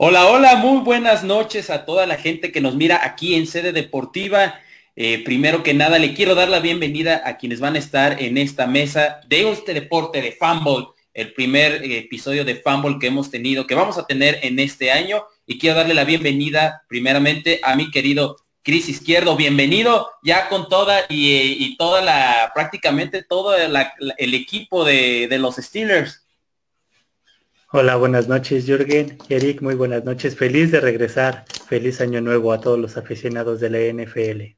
Hola, 0.00 0.28
hola, 0.28 0.54
muy 0.54 0.82
buenas 0.82 1.24
noches 1.24 1.70
a 1.70 1.84
toda 1.84 2.06
la 2.06 2.14
gente 2.16 2.52
que 2.52 2.60
nos 2.60 2.76
mira 2.76 3.04
aquí 3.04 3.34
en 3.34 3.48
sede 3.48 3.72
deportiva. 3.72 4.60
Eh, 4.94 5.24
primero 5.24 5.64
que 5.64 5.74
nada, 5.74 5.98
le 5.98 6.14
quiero 6.14 6.36
dar 6.36 6.48
la 6.48 6.60
bienvenida 6.60 7.20
a 7.24 7.36
quienes 7.36 7.58
van 7.58 7.74
a 7.74 7.80
estar 7.80 8.22
en 8.22 8.38
esta 8.38 8.68
mesa 8.68 9.20
de 9.26 9.50
este 9.50 9.74
deporte 9.74 10.22
de 10.22 10.30
fútbol, 10.30 10.94
el 11.14 11.32
primer 11.32 11.82
eh, 11.82 11.98
episodio 11.98 12.44
de 12.44 12.54
fútbol 12.54 13.00
que 13.00 13.08
hemos 13.08 13.32
tenido, 13.32 13.66
que 13.66 13.74
vamos 13.74 13.98
a 13.98 14.06
tener 14.06 14.38
en 14.42 14.60
este 14.60 14.92
año. 14.92 15.24
Y 15.48 15.58
quiero 15.58 15.74
darle 15.74 15.94
la 15.94 16.04
bienvenida 16.04 16.84
primeramente 16.88 17.58
a 17.64 17.74
mi 17.74 17.90
querido 17.90 18.36
Cris 18.62 18.88
Izquierdo. 18.88 19.34
Bienvenido 19.34 20.10
ya 20.22 20.48
con 20.48 20.68
toda 20.68 21.06
y, 21.08 21.76
toda 21.76 22.02
la, 22.02 22.52
prácticamente 22.54 23.24
todo 23.24 23.56
el 23.56 24.34
equipo 24.34 24.84
de 24.84 25.38
los 25.40 25.56
Steelers. 25.56 26.27
Hola, 27.70 27.96
buenas 27.96 28.28
noches 28.28 28.64
Jürgen, 28.64 29.18
Eric, 29.28 29.60
muy 29.60 29.74
buenas 29.74 30.02
noches. 30.02 30.34
Feliz 30.34 30.70
de 30.70 30.80
regresar. 30.80 31.44
Feliz 31.68 32.00
año 32.00 32.22
nuevo 32.22 32.54
a 32.54 32.62
todos 32.62 32.78
los 32.78 32.96
aficionados 32.96 33.60
de 33.60 33.68
la 33.68 33.78
NFL. 33.92 34.56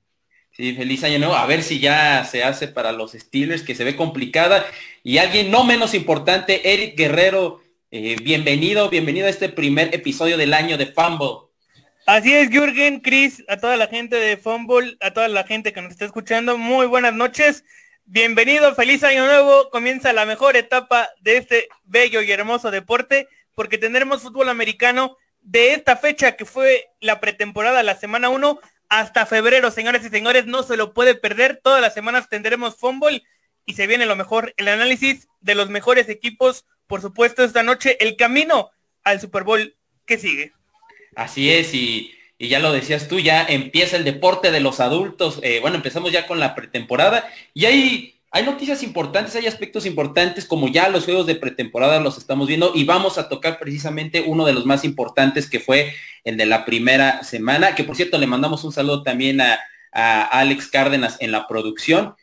Sí, 0.53 0.77
feliz 0.77 1.03
año 1.03 1.19
nuevo. 1.19 1.35
A 1.35 1.45
ver 1.45 1.65
si 1.65 1.81
ya 1.81 2.25
se 2.25 2.45
hace 2.45 2.69
para 2.69 2.93
los 2.93 3.11
Steelers, 3.11 3.65
que 3.65 3.75
se 3.75 3.83
ve 3.83 3.97
complicada. 3.97 4.65
Y 5.03 5.19
alguien 5.19 5.51
no 5.51 5.65
menos 5.65 5.93
importante, 5.95 6.73
Eric 6.73 6.97
Guerrero, 6.97 7.61
eh, 7.91 8.15
bienvenido, 8.23 8.89
bienvenido 8.89 9.27
a 9.27 9.31
este 9.31 9.49
primer 9.49 9.93
episodio 9.93 10.37
del 10.37 10.55
año 10.55 10.79
de 10.79 10.87
Fumble. 10.87 11.49
Así 12.07 12.33
es, 12.33 12.49
Jürgen, 12.49 13.01
Chris, 13.01 13.43
a 13.49 13.57
toda 13.57 13.77
la 13.77 13.89
gente 13.89 14.15
de 14.15 14.37
Fumble, 14.37 14.97
a 15.01 15.11
toda 15.11 15.27
la 15.27 15.43
gente 15.43 15.73
que 15.73 15.83
nos 15.83 15.91
está 15.91 16.05
escuchando, 16.05 16.57
muy 16.57 16.87
buenas 16.87 17.15
noches. 17.15 17.65
Bienvenido, 18.13 18.75
feliz 18.75 19.05
año 19.05 19.25
nuevo. 19.25 19.71
Comienza 19.71 20.13
la 20.13 20.27
mejor 20.27 20.57
etapa 20.57 21.11
de 21.21 21.37
este 21.37 21.69
bello 21.85 22.21
y 22.23 22.33
hermoso 22.33 22.73
deporte 22.73 23.29
porque 23.55 23.79
tendremos 23.79 24.23
fútbol 24.23 24.49
americano 24.49 25.17
de 25.43 25.75
esta 25.75 25.97
fecha 25.97 26.35
que 26.35 26.45
fue 26.45 26.89
la 26.99 27.21
pretemporada, 27.21 27.85
la 27.85 27.95
semana 27.95 28.29
1 28.29 28.59
hasta 28.89 29.27
febrero, 29.27 29.71
señores 29.71 30.05
y 30.05 30.09
señores, 30.09 30.47
no 30.47 30.65
se 30.65 30.77
lo 30.77 30.93
puede 30.93 31.15
perder. 31.15 31.61
Todas 31.63 31.81
las 31.81 31.95
semanas 31.95 32.29
tendremos 32.29 32.77
fútbol 32.77 33.23
y 33.65 33.75
se 33.75 33.87
viene 33.87 34.07
lo 34.07 34.17
mejor, 34.17 34.55
el 34.57 34.67
análisis 34.67 35.29
de 35.39 35.55
los 35.55 35.71
mejores 35.71 36.09
equipos, 36.09 36.67
por 36.89 37.03
supuesto, 37.03 37.45
esta 37.45 37.63
noche, 37.63 37.97
el 38.01 38.17
camino 38.17 38.73
al 39.05 39.21
Super 39.21 39.45
Bowl 39.45 39.77
que 40.05 40.19
sigue. 40.19 40.53
Así 41.15 41.53
es, 41.53 41.73
y 41.75 42.13
y 42.41 42.49
ya 42.49 42.59
lo 42.59 42.73
decías 42.73 43.07
tú, 43.07 43.21
ya 43.21 43.45
empieza 43.45 43.99
el 43.99 44.05
deporte 44.05 44.51
de 44.51 44.61
los 44.61 44.81
adultos. 44.81 45.41
Eh, 45.43 45.59
bueno, 45.61 45.77
empezamos 45.77 46.11
ya 46.11 46.27
con 46.27 46.41
la 46.41 46.55
pretemporada 46.55 47.29
y 47.53 47.67
hay, 47.67 48.15
hay 48.31 48.45
noticias 48.45 48.83
importantes, 48.83 49.37
hay 49.37 49.47
aspectos 49.47 49.85
importantes 49.85 50.47
como 50.47 50.67
ya 50.69 50.89
los 50.89 51.05
juegos 51.05 51.27
de 51.27 51.35
pretemporada 51.35 52.01
los 52.01 52.17
estamos 52.17 52.49
viendo 52.49 52.73
y 52.75 52.85
vamos 52.85 53.19
a 53.19 53.29
tocar 53.29 53.59
precisamente 53.59 54.25
uno 54.27 54.47
de 54.47 54.55
los 54.55 54.65
más 54.65 54.87
importantes 54.87 55.51
que 55.51 55.61
fue 55.61 55.93
el 56.25 56.39
de 56.39 56.47
la 56.47 56.65
primera 56.65 57.23
semana, 57.25 57.75
que 57.75 57.85
por 57.85 57.95
cierto 57.95 58.17
le 58.17 58.27
mandamos 58.27 58.65
un 58.65 58.73
saludo 58.73 59.03
también 59.03 59.43
a, 59.43 59.61
Alex 59.93 60.69
Cárdenas 60.69 61.19
en 61.21 61.33
la 61.33 61.47
producción. 61.47 62.15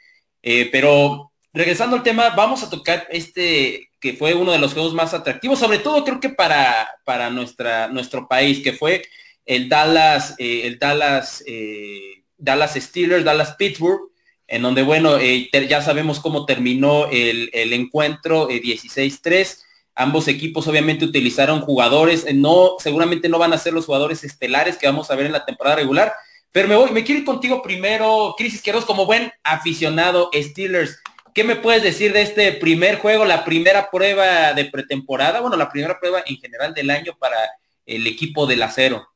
Eh, 0.41 0.67
pero 0.71 1.31
regresando 1.53 1.95
al 1.95 2.01
tema, 2.01 2.29
vamos 2.29 2.63
a 2.63 2.71
tocar 2.71 3.05
este 3.11 3.91
que 3.99 4.13
fue 4.13 4.33
uno 4.33 4.51
de 4.51 4.59
los 4.59 4.73
juegos 4.73 4.95
más 4.95 5.13
atractivos, 5.13 5.59
sobre 5.59 5.77
todo 5.77 6.03
creo 6.03 6.19
que 6.19 6.29
para, 6.29 6.87
para 7.03 7.29
nuestra, 7.29 7.87
nuestro 7.87 8.27
país, 8.27 8.63
que 8.63 8.73
fue 8.73 9.03
el 9.47 9.69
Dallas, 9.69 10.35
eh, 10.37 10.61
el 10.65 10.77
Dallas, 10.77 11.43
eh, 11.47 12.23
Dallas 12.37 12.75
Steelers, 12.75 13.23
Dallas 13.23 13.55
Pittsburgh, 13.55 14.11
en 14.45 14.61
donde, 14.61 14.83
bueno, 14.83 15.17
eh, 15.17 15.49
ya 15.67 15.81
sabemos 15.81 16.19
cómo 16.19 16.45
terminó 16.45 17.07
el, 17.09 17.49
encuentro 17.73 18.47
16-3. 18.49 19.63
Ambos 19.95 20.27
equipos 20.27 20.67
obviamente 20.67 21.05
utilizaron 21.05 21.61
jugadores, 21.61 22.25
no, 22.35 22.75
seguramente 22.77 23.29
no 23.29 23.39
van 23.39 23.53
a 23.53 23.57
ser 23.57 23.73
los 23.73 23.85
jugadores 23.85 24.23
estelares 24.23 24.77
que 24.77 24.85
vamos 24.85 25.09
a 25.09 25.15
ver 25.15 25.25
en 25.25 25.31
la 25.31 25.45
temporada 25.45 25.77
regular, 25.77 26.13
pero 26.51 26.67
me 26.67 26.75
voy, 26.75 26.91
me 26.91 27.03
quiero 27.03 27.19
ir 27.19 27.25
contigo 27.25 27.61
primero, 27.61 28.35
Cris 28.37 28.53
Izquierdos, 28.53 28.85
como 28.85 29.05
buen 29.05 29.31
aficionado 29.43 30.29
Steelers. 30.33 31.01
¿Qué 31.33 31.43
me 31.43 31.55
puedes 31.55 31.83
decir 31.83 32.13
de 32.13 32.21
este 32.21 32.51
primer 32.53 32.99
juego, 32.99 33.25
la 33.25 33.43
primera 33.43 33.89
prueba 33.89 34.53
de 34.53 34.65
pretemporada? 34.65 35.39
Bueno, 35.39 35.57
la 35.57 35.69
primera 35.69 35.99
prueba 35.99 36.23
en 36.25 36.37
general 36.37 36.73
del 36.73 36.89
año 36.89 37.17
para 37.17 37.37
el 37.85 38.05
equipo 38.07 38.45
del 38.45 38.63
acero 38.63 39.07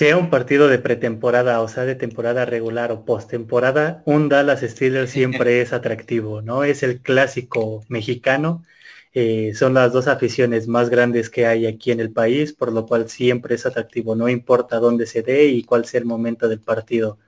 sea 0.00 0.16
un 0.16 0.30
partido 0.30 0.68
de 0.68 0.78
pretemporada, 0.78 1.60
o 1.60 1.68
sea, 1.68 1.84
de 1.84 1.94
temporada 1.94 2.46
regular 2.46 2.90
o 2.90 3.04
postemporada, 3.04 4.02
un 4.06 4.30
Dallas 4.30 4.62
Steelers 4.62 5.10
siempre 5.10 5.60
es 5.60 5.74
atractivo, 5.74 6.40
¿no? 6.40 6.64
Es 6.64 6.82
el 6.82 7.02
clásico 7.02 7.84
mexicano. 7.88 8.64
Eh, 9.12 9.52
son 9.54 9.74
las 9.74 9.92
dos 9.92 10.08
aficiones 10.08 10.68
más 10.68 10.88
grandes 10.88 11.28
que 11.28 11.46
hay 11.46 11.66
aquí 11.66 11.90
en 11.90 12.00
el 12.00 12.12
país, 12.12 12.54
por 12.54 12.72
lo 12.72 12.86
cual 12.86 13.10
siempre 13.10 13.56
es 13.56 13.66
atractivo, 13.66 14.16
no 14.16 14.30
importa 14.30 14.78
dónde 14.78 15.04
se 15.04 15.20
dé 15.22 15.48
y 15.48 15.64
cuál 15.64 15.84
sea 15.84 16.00
el 16.00 16.06
momento 16.06 16.48
del 16.48 16.60
partido. 16.60 17.18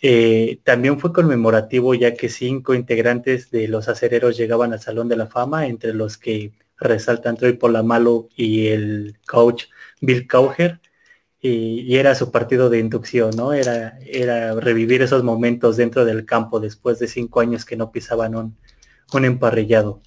Eh, 0.00 0.60
también 0.62 1.00
fue 1.00 1.12
conmemorativo 1.12 1.92
ya 1.94 2.14
que 2.14 2.28
cinco 2.28 2.74
integrantes 2.74 3.50
de 3.50 3.66
los 3.66 3.88
acereros 3.88 4.36
llegaban 4.36 4.72
al 4.72 4.80
Salón 4.80 5.08
de 5.08 5.16
la 5.16 5.26
Fama, 5.26 5.66
entre 5.66 5.92
los 5.92 6.18
que 6.18 6.52
resaltan 6.78 7.36
Troy 7.36 7.54
Polamalo 7.54 8.28
y 8.36 8.68
el 8.68 9.18
coach 9.26 9.64
Bill 10.00 10.28
Cowher 10.28 10.80
y, 11.46 11.96
era 11.96 12.14
su 12.14 12.30
partido 12.30 12.70
de 12.70 12.78
inducción, 12.78 13.30
¿no? 13.36 13.52
Era, 13.52 13.98
era 14.04 14.54
revivir 14.54 15.02
esos 15.02 15.22
momentos 15.22 15.76
dentro 15.76 16.04
del 16.04 16.24
campo 16.26 16.60
después 16.60 16.98
de 16.98 17.08
cinco 17.08 17.40
años 17.40 17.64
que 17.64 17.76
no 17.76 17.92
pisaban 17.92 18.34
un, 18.34 18.56
un 19.12 19.24
emparrillado. 19.24 20.02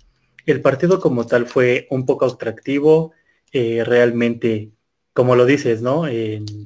El 0.46 0.62
partido 0.62 1.00
como 1.00 1.26
tal 1.28 1.46
fue 1.46 1.88
un 1.90 2.06
poco 2.06 2.26
atractivo, 2.26 3.14
eh, 3.52 3.84
realmente, 3.86 4.72
como 5.14 5.36
lo 5.36 5.46
dices, 5.46 5.82
¿no? 5.82 6.06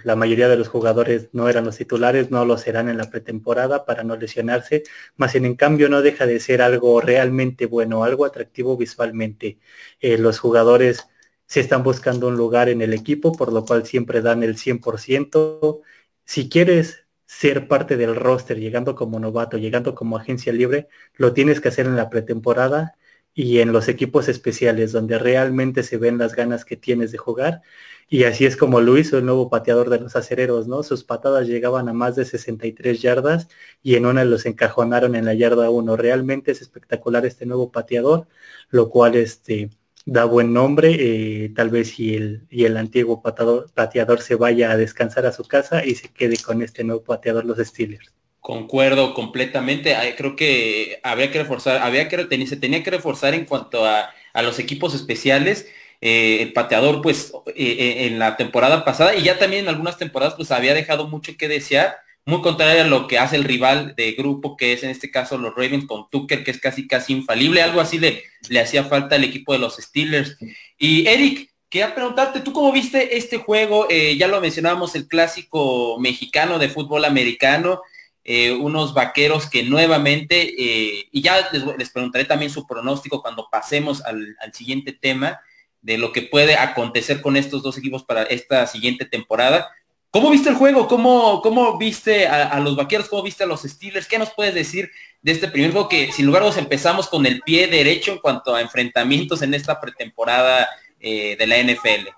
la 0.04 0.16
mayoría 0.16 0.48
de 0.48 0.58
los 0.58 0.68
jugadores 0.68 1.30
no 1.34 1.50
eran 1.50 1.66
los 1.66 1.78
titulares, 1.78 2.32
no 2.32 2.46
lo 2.46 2.58
serán 2.58 2.90
en 2.90 2.98
la 2.98 3.10
pretemporada 3.10 3.86
para 3.86 4.04
no 4.04 4.16
lesionarse, 4.16 4.84
más 5.16 5.36
en, 5.36 5.56
cambio 5.56 5.90
no 5.90 6.02
deja 6.02 6.26
de 6.26 6.40
ser 6.40 6.62
algo 6.62 7.02
realmente 7.02 7.66
bueno, 7.66 8.04
algo 8.04 8.26
atractivo 8.26 8.78
visualmente. 8.78 9.60
Eh, 10.02 10.18
los 10.18 10.40
jugadores 10.40 11.08
si 11.46 11.60
están 11.60 11.84
buscando 11.84 12.28
un 12.28 12.38
lugar 12.38 12.70
en 12.70 12.82
el 12.82 12.94
equipo, 12.94 13.34
por 13.34 13.52
lo 13.54 13.66
cual 13.66 13.86
siempre 13.86 14.22
dan 14.22 14.44
el 14.44 14.58
100%. 14.58 15.82
Si 16.26 16.50
quieres 16.50 17.06
ser 17.26 17.68
parte 17.68 17.98
del 17.98 18.16
roster, 18.16 18.60
llegando 18.60 18.96
como 18.96 19.20
novato, 19.20 19.58
llegando 19.58 19.96
como 19.96 20.18
agencia 20.18 20.54
libre, 20.54 20.88
lo 21.16 21.34
tienes 21.34 21.62
que 21.62 21.70
hacer 21.70 21.86
en 21.86 21.96
la 21.96 22.10
pretemporada 22.10 22.96
y 23.34 23.60
en 23.60 23.72
los 23.74 23.88
equipos 23.88 24.30
especiales, 24.30 24.92
donde 24.92 25.18
realmente 25.20 25.84
se 25.84 25.98
ven 25.98 26.18
las 26.18 26.36
ganas 26.36 26.66
que 26.66 26.78
tienes 26.78 27.12
de 27.12 27.18
jugar. 27.18 27.62
Y 28.10 28.26
así 28.26 28.46
es 28.46 28.58
como 28.58 28.82
lo 28.82 28.98
hizo 28.98 29.18
el 29.18 29.26
nuevo 29.26 29.50
pateador 29.50 29.90
de 29.90 30.00
los 30.00 30.16
acereros, 30.16 30.68
¿no? 30.68 30.84
Sus 30.84 31.04
patadas 31.04 31.48
llegaban 31.48 31.90
a 31.90 31.94
más 31.94 32.16
de 32.16 32.26
63 32.26 33.02
yardas 33.02 33.48
y 33.82 33.96
en 33.96 34.06
una 34.06 34.24
los 34.26 34.46
encajonaron 34.46 35.16
en 35.16 35.26
la 35.26 35.34
yarda 35.34 35.70
1. 35.70 35.98
Realmente 35.98 36.52
es 36.52 36.62
espectacular 36.62 37.26
este 37.26 37.46
nuevo 37.46 37.72
pateador, 37.72 38.28
lo 38.70 38.90
cual 38.90 39.16
este, 39.16 39.70
da 40.06 40.26
buen 40.26 40.54
nombre, 40.54 40.96
eh, 41.00 41.50
tal 41.56 41.70
vez 41.70 42.00
y 42.00 42.16
el, 42.16 42.42
y 42.50 42.66
el 42.66 42.78
antiguo 42.78 43.22
pateador, 43.22 43.72
pateador 43.74 44.22
se 44.22 44.36
vaya 44.36 44.72
a 44.72 44.78
descansar 44.78 45.26
a 45.26 45.32
su 45.32 45.44
casa 45.46 45.86
y 45.86 45.96
se 45.96 46.10
quede 46.10 46.38
con 46.38 46.62
este 46.62 46.84
nuevo 46.84 47.04
pateador 47.04 47.46
los 47.46 47.58
Steelers. 47.58 48.14
Concuerdo 48.44 49.14
completamente. 49.14 49.96
Creo 50.18 50.36
que 50.36 51.00
había 51.04 51.32
que 51.32 51.40
reforzar, 51.40 51.82
había 51.82 52.10
que 52.10 52.46
se 52.46 52.58
tenía 52.58 52.84
que 52.84 52.92
reforzar 52.92 53.34
en 53.34 53.46
cuanto 53.46 53.86
a, 53.86 54.14
los 54.42 54.60
equipos 54.60 54.94
especiales. 54.94 55.68
Eh, 56.02 56.40
el 56.42 56.52
pateador, 56.52 57.02
pues, 57.02 57.32
eh, 57.56 58.08
en 58.08 58.20
la 58.20 58.36
temporada 58.36 58.84
pasada 58.84 59.16
y 59.16 59.24
ya 59.24 59.40
también 59.40 59.64
en 59.64 59.70
algunas 59.70 59.98
temporadas, 59.98 60.34
pues 60.34 60.52
había 60.52 60.74
dejado 60.74 61.08
mucho 61.08 61.38
que 61.38 61.48
desear 61.48 61.96
muy 62.26 62.42
contrario 62.42 62.84
a 62.84 62.88
lo 62.88 63.08
que 63.08 63.20
hace 63.20 63.36
el 63.36 63.44
rival 63.44 63.96
de 63.96 64.14
grupo, 64.14 64.56
que 64.56 64.74
es 64.74 64.84
en 64.84 64.90
este 64.90 65.12
caso 65.12 65.38
los 65.38 65.54
Ravens 65.56 65.86
con 65.86 66.10
Tucker, 66.10 66.44
que 66.44 66.52
es 66.52 66.60
casi 66.60 66.88
casi 66.88 67.14
infalible, 67.14 67.62
algo 67.62 67.82
así 67.82 68.00
le, 68.00 68.24
le 68.48 68.60
hacía 68.62 68.86
falta 68.86 69.16
al 69.16 69.24
equipo 69.24 69.54
de 69.54 69.60
los 69.60 69.76
Steelers. 69.76 70.38
Y 70.78 71.06
Eric, 71.08 71.52
quería 71.70 71.94
preguntarte, 71.94 72.40
¿tú 72.40 72.54
cómo 72.54 72.72
viste 72.72 73.18
este 73.18 73.38
juego? 73.38 73.88
Eh, 73.90 74.16
ya 74.16 74.28
lo 74.28 74.40
mencionábamos, 74.40 74.96
el 74.96 75.08
clásico 75.08 76.00
mexicano 76.00 76.60
de 76.60 76.70
fútbol 76.70 77.04
americano, 77.04 77.82
eh, 78.24 78.54
unos 78.54 78.94
vaqueros 78.94 79.50
que 79.50 79.64
nuevamente, 79.64 80.54
eh, 80.58 81.10
y 81.12 81.22
ya 81.22 81.50
les, 81.52 81.90
preguntaré 81.90 82.24
también 82.24 82.52
su 82.52 82.66
pronóstico 82.66 83.22
cuando 83.22 83.50
pasemos 83.52 84.02
al, 84.06 84.38
al 84.40 84.54
siguiente 84.54 84.94
tema 84.94 85.42
de 85.82 85.98
lo 85.98 86.14
que 86.14 86.22
puede 86.22 86.56
acontecer 86.56 87.22
con 87.22 87.36
estos 87.36 87.62
dos 87.62 87.78
equipos 87.78 88.06
para 88.06 88.24
esta 88.24 88.66
siguiente 88.66 89.04
temporada 89.04 89.70
¿Cómo 90.14 90.30
viste 90.30 90.50
el 90.50 90.56
juego? 90.56 90.88
¿Cómo, 90.88 91.42
cómo 91.42 91.76
viste 91.80 92.28
a, 92.28 92.60
los 92.60 92.76
vaqueros? 92.76 93.10
¿Cómo 93.10 93.24
viste 93.24 93.46
a 93.46 93.48
los 93.48 93.64
Steelers? 93.64 94.08
¿Qué 94.08 94.20
nos 94.20 94.30
puedes 94.30 94.54
decir 94.54 94.92
de 95.24 95.32
este 95.32 95.48
primer 95.48 95.72
juego 95.72 95.90
que 95.90 96.12
sin 96.12 96.28
lugar 96.28 96.44
a 96.44 96.46
dudas 96.46 96.60
empezamos 96.60 97.10
con 97.10 97.26
el 97.26 97.42
pie 97.42 97.66
derecho 97.66 98.12
en 98.12 98.20
cuanto 98.20 98.54
a 98.54 98.62
enfrentamientos 98.62 99.42
en 99.42 99.56
esta 99.56 99.82
pretemporada 99.82 100.70
eh, 101.00 101.36
de 101.36 101.48
la 101.48 101.58
NFL? 101.58 102.10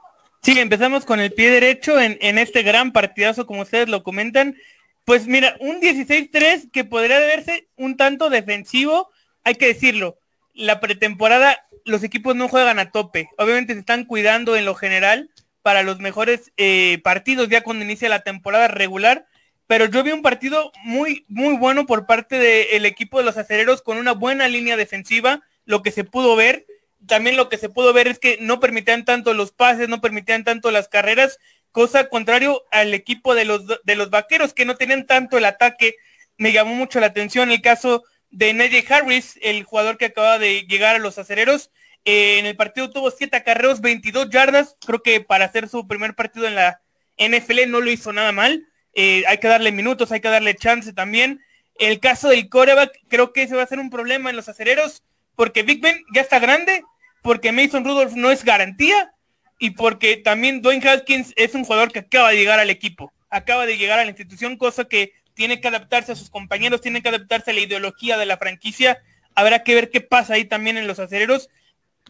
Sí, 0.41 0.59
empezamos 0.59 1.05
con 1.05 1.21
el 1.21 1.31
pie 1.31 1.49
derecho 1.49 1.97
en, 1.97 2.17
en 2.19 2.37
este 2.37 2.63
gran 2.63 2.91
partidazo, 2.91 3.47
como 3.47 3.61
ustedes 3.61 3.87
lo 3.87 4.03
comentan. 4.03 4.57
Pues 5.05 5.25
mira, 5.25 5.55
un 5.61 5.79
16-3 5.79 6.71
que 6.73 6.83
podría 6.83 7.19
verse 7.19 7.69
un 7.77 7.95
tanto 7.95 8.29
defensivo, 8.29 9.09
hay 9.45 9.55
que 9.55 9.67
decirlo. 9.67 10.19
La 10.53 10.81
pretemporada, 10.81 11.65
los 11.85 12.03
equipos 12.03 12.35
no 12.35 12.49
juegan 12.49 12.77
a 12.77 12.91
tope. 12.91 13.29
Obviamente 13.37 13.71
se 13.71 13.79
están 13.79 14.03
cuidando 14.03 14.57
en 14.57 14.65
lo 14.65 14.75
general 14.75 15.29
para 15.65 15.81
los 15.81 15.97
mejores 15.97 16.51
eh, 16.57 16.99
partidos 17.03 17.49
ya 17.49 17.61
cuando 17.61 17.83
inicia 17.83 18.07
la 18.07 18.21
temporada 18.21 18.67
regular, 18.67 19.25
pero 19.65 19.87
yo 19.87 20.03
vi 20.03 20.11
un 20.11 20.21
partido 20.21 20.71
muy, 20.83 21.25
muy 21.27 21.57
bueno 21.57 21.87
por 21.87 22.05
parte 22.05 22.37
del 22.37 22.85
equipo 22.85 23.17
de 23.17 23.23
los 23.23 23.35
acereros 23.35 23.81
con 23.81 23.97
una 23.97 24.11
buena 24.11 24.47
línea 24.47 24.77
defensiva, 24.77 25.41
lo 25.65 25.81
que 25.81 25.89
se 25.89 26.03
pudo 26.03 26.35
ver. 26.35 26.67
También 27.07 27.35
lo 27.35 27.49
que 27.49 27.57
se 27.57 27.69
pudo 27.69 27.93
ver 27.93 28.07
es 28.07 28.19
que 28.19 28.37
no 28.39 28.59
permitían 28.59 29.05
tanto 29.05 29.33
los 29.33 29.53
pases, 29.53 29.89
no 29.89 30.01
permitían 30.01 30.43
tanto 30.43 30.69
las 30.69 30.87
carreras, 30.87 31.39
cosa 31.71 32.09
contrario 32.09 32.63
al 32.69 32.93
equipo 32.93 33.33
de 33.33 33.45
los, 33.45 33.65
de 33.65 33.95
los 33.95 34.11
vaqueros 34.11 34.53
que 34.53 34.65
no 34.65 34.75
tenían 34.75 35.07
tanto 35.07 35.39
el 35.39 35.45
ataque. 35.45 35.95
Me 36.37 36.51
llamó 36.51 36.75
mucho 36.75 36.99
la 36.99 37.07
atención 37.07 37.49
el 37.49 37.63
caso 37.63 38.03
de 38.29 38.53
Neddy 38.53 38.85
Harris, 38.87 39.39
el 39.41 39.63
jugador 39.63 39.97
que 39.97 40.05
acaba 40.05 40.37
de 40.37 40.67
llegar 40.67 40.95
a 40.95 40.99
los 40.99 41.17
acereros. 41.17 41.71
En 42.05 42.45
el 42.45 42.55
partido 42.55 42.89
tuvo 42.91 43.11
siete 43.11 43.37
acarreos, 43.37 43.81
22 43.81 44.29
yardas. 44.29 44.77
Creo 44.85 45.01
que 45.01 45.21
para 45.21 45.45
hacer 45.45 45.67
su 45.67 45.87
primer 45.87 46.15
partido 46.15 46.47
en 46.47 46.55
la 46.55 46.81
NFL 47.17 47.69
no 47.69 47.81
lo 47.81 47.91
hizo 47.91 48.13
nada 48.13 48.31
mal. 48.31 48.67
Eh, 48.93 49.23
hay 49.27 49.39
que 49.39 49.47
darle 49.47 49.71
minutos, 49.71 50.11
hay 50.11 50.21
que 50.21 50.29
darle 50.29 50.55
chance 50.55 50.93
también. 50.93 51.41
El 51.77 51.99
caso 51.99 52.29
del 52.29 52.47
coreback, 52.47 52.97
creo 53.09 53.33
que 53.33 53.43
ese 53.43 53.55
va 53.55 53.63
a 53.63 53.67
ser 53.67 53.79
un 53.79 53.89
problema 53.89 54.29
en 54.29 54.37
los 54.37 54.47
acereros, 54.47 55.03
porque 55.35 55.63
Big 55.63 55.81
Ben 55.81 56.01
ya 56.13 56.21
está 56.21 56.39
grande, 56.39 56.83
porque 57.21 57.51
Mason 57.51 57.83
Rudolph 57.83 58.13
no 58.13 58.31
es 58.31 58.45
garantía, 58.45 59.11
y 59.59 59.71
porque 59.71 60.17
también 60.17 60.61
Dwayne 60.61 60.87
Haskins 60.87 61.33
es 61.35 61.53
un 61.55 61.63
jugador 61.63 61.91
que 61.91 61.99
acaba 61.99 62.29
de 62.29 62.37
llegar 62.37 62.59
al 62.59 62.69
equipo, 62.69 63.13
acaba 63.29 63.65
de 63.65 63.77
llegar 63.77 63.99
a 63.99 64.03
la 64.03 64.09
institución, 64.09 64.57
cosa 64.57 64.85
que 64.85 65.13
tiene 65.33 65.59
que 65.59 65.67
adaptarse 65.67 66.11
a 66.11 66.15
sus 66.15 66.29
compañeros, 66.29 66.81
tiene 66.81 67.01
que 67.01 67.09
adaptarse 67.09 67.51
a 67.51 67.53
la 67.53 67.61
ideología 67.61 68.17
de 68.17 68.25
la 68.25 68.37
franquicia. 68.37 69.01
Habrá 69.33 69.63
que 69.63 69.75
ver 69.75 69.89
qué 69.89 70.01
pasa 70.01 70.35
ahí 70.35 70.45
también 70.45 70.77
en 70.77 70.87
los 70.87 70.99
acereros, 70.99 71.49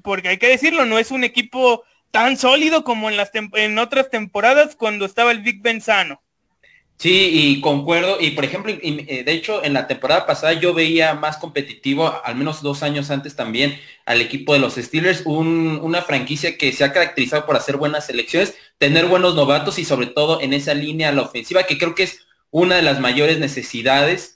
porque 0.04 0.30
hay 0.30 0.38
que 0.38 0.48
decirlo, 0.48 0.86
no 0.86 1.00
es 1.00 1.12
un 1.12 1.24
equipo 1.24 1.84
tan 2.12 2.38
sólido 2.38 2.84
como 2.84 3.10
en, 3.10 3.18
las 3.18 3.32
en 3.34 3.78
otras 3.78 4.10
temporadas 4.10 4.76
cuando 4.76 5.06
estaba 5.06 5.32
el 5.32 5.42
Big 5.42 5.62
Ben 5.62 5.82
sano. 5.82 6.22
Sí, 6.98 7.30
y 7.34 7.62
concuerdo. 7.62 8.18
Y 8.22 8.32
por 8.32 8.46
ejemplo, 8.46 8.72
eh, 8.74 9.24
de 9.26 9.32
hecho, 9.34 9.64
en 9.64 9.74
la 9.74 9.88
temporada 9.88 10.26
pasada 10.26 10.54
yo 10.54 10.74
veía 10.74 11.14
más 11.14 11.38
competitivo, 11.38 12.22
al 12.24 12.36
menos 12.36 12.62
dos 12.62 12.84
años 12.84 13.12
antes 13.12 13.36
también, 13.36 13.78
al 14.06 14.22
equipo 14.22 14.54
de 14.54 14.60
los 14.60 14.76
Steelers, 14.76 15.24
una 15.26 16.02
franquicia 16.04 16.58
que 16.58 16.72
se 16.72 16.86
ha 16.86 16.94
caracterizado 16.94 17.46
por 17.46 17.58
hacer 17.58 17.78
buenas 17.78 18.06
selecciones, 18.06 18.56
tener 18.78 19.08
buenos 19.08 19.36
novatos 19.36 19.78
y 19.78 19.86
sobre 19.86 20.08
todo 20.08 20.40
en 20.42 20.54
esa 20.54 20.74
línea 20.74 21.12
la 21.12 21.24
ofensiva, 21.24 21.64
que 21.64 21.78
creo 21.78 21.96
que 21.96 22.04
es 22.04 22.26
una 22.50 22.78
de 22.78 22.82
las 22.82 23.00
mayores 23.02 23.40
necesidades. 23.40 24.35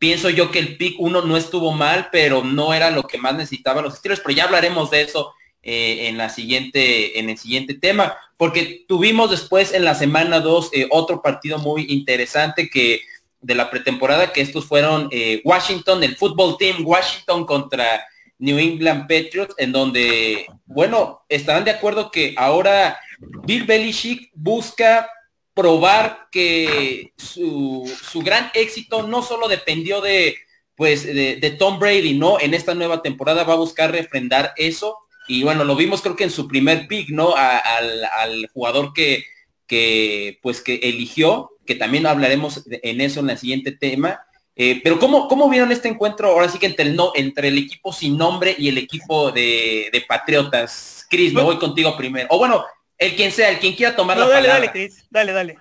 Pienso 0.00 0.30
yo 0.30 0.50
que 0.50 0.60
el 0.60 0.78
pick 0.78 0.96
uno 0.98 1.20
no 1.20 1.36
estuvo 1.36 1.72
mal, 1.72 2.08
pero 2.10 2.42
no 2.42 2.72
era 2.72 2.90
lo 2.90 3.02
que 3.02 3.18
más 3.18 3.34
necesitaban 3.34 3.84
los 3.84 3.96
Steelers, 3.96 4.22
pero 4.22 4.34
ya 4.34 4.44
hablaremos 4.44 4.90
de 4.90 5.02
eso 5.02 5.34
eh, 5.62 6.08
en, 6.08 6.16
la 6.16 6.30
siguiente, 6.30 7.18
en 7.18 7.28
el 7.28 7.36
siguiente 7.36 7.74
tema, 7.74 8.16
porque 8.38 8.86
tuvimos 8.88 9.30
después 9.30 9.74
en 9.74 9.84
la 9.84 9.94
semana 9.94 10.40
2 10.40 10.70
eh, 10.72 10.88
otro 10.90 11.20
partido 11.20 11.58
muy 11.58 11.84
interesante 11.90 12.70
que 12.70 13.02
de 13.42 13.54
la 13.54 13.68
pretemporada, 13.68 14.32
que 14.32 14.40
estos 14.40 14.64
fueron 14.64 15.10
eh, 15.12 15.42
Washington, 15.44 16.02
el 16.02 16.16
fútbol 16.16 16.56
team 16.56 16.78
Washington 16.82 17.44
contra 17.44 18.02
New 18.38 18.58
England 18.58 19.02
Patriots, 19.02 19.54
en 19.58 19.70
donde, 19.70 20.46
bueno, 20.64 21.20
estarán 21.28 21.64
de 21.64 21.72
acuerdo 21.72 22.10
que 22.10 22.34
ahora 22.38 22.98
Bill 23.44 23.64
Belichick 23.64 24.30
busca 24.32 25.10
probar 25.60 26.28
que 26.30 27.12
su, 27.16 27.90
su 28.10 28.20
gran 28.20 28.50
éxito 28.54 29.06
no 29.06 29.22
solo 29.22 29.48
dependió 29.48 30.00
de 30.00 30.36
pues 30.74 31.04
de, 31.04 31.36
de, 31.36 31.50
Tom 31.50 31.78
Brady, 31.78 32.14
¿no? 32.14 32.40
En 32.40 32.54
esta 32.54 32.74
nueva 32.74 33.02
temporada 33.02 33.44
va 33.44 33.52
a 33.52 33.58
buscar 33.58 33.92
refrendar 33.92 34.54
eso 34.56 34.96
y 35.30 35.44
bueno, 35.44 35.62
lo 35.62 35.76
vimos 35.76 36.02
creo 36.02 36.16
que 36.16 36.24
en 36.24 36.30
su 36.30 36.48
primer 36.48 36.88
pick, 36.88 37.10
¿no? 37.10 37.34
al, 37.36 38.48
jugador 38.52 38.92
que, 38.92 39.24
que, 39.66 40.40
pues 40.42 40.60
que 40.60 40.74
eligió, 40.82 41.52
que 41.66 41.76
también 41.76 42.06
hablaremos 42.06 42.64
en 42.68 43.00
eso 43.00 43.20
en 43.20 43.30
el 43.30 43.38
siguiente 43.38 43.70
tema. 43.70 44.22
Eh, 44.56 44.80
pero 44.82 44.98
¿cómo, 44.98 45.28
¿cómo 45.28 45.48
vieron 45.48 45.70
este 45.70 45.88
encuentro 45.88 46.28
ahora 46.28 46.48
sí 46.48 46.58
que 46.58 46.66
entre 46.66 46.86
el, 46.86 46.96
no, 46.96 47.12
entre 47.14 47.46
el 47.46 47.58
equipo 47.58 47.92
sin 47.92 48.18
nombre 48.18 48.56
y 48.58 48.68
el 48.68 48.78
equipo 48.78 49.30
de, 49.30 50.04
Patriotas? 50.08 51.06
Cris, 51.08 51.32
me 51.32 51.42
voy 51.42 51.58
contigo 51.58 51.96
primero. 51.96 52.26
O 52.30 52.38
bueno, 52.38 52.64
el 53.00 53.16
quien 53.16 53.32
sea, 53.32 53.50
el 53.50 53.58
quien 53.58 53.74
quiera 53.74 53.96
tomar 53.96 54.16
la 54.16 54.28
dale, 54.28 54.48
palabra. 54.48 54.54
Dale, 54.54 54.70
Cris, 54.70 55.04
dale, 55.10 55.32
dale. 55.32 55.58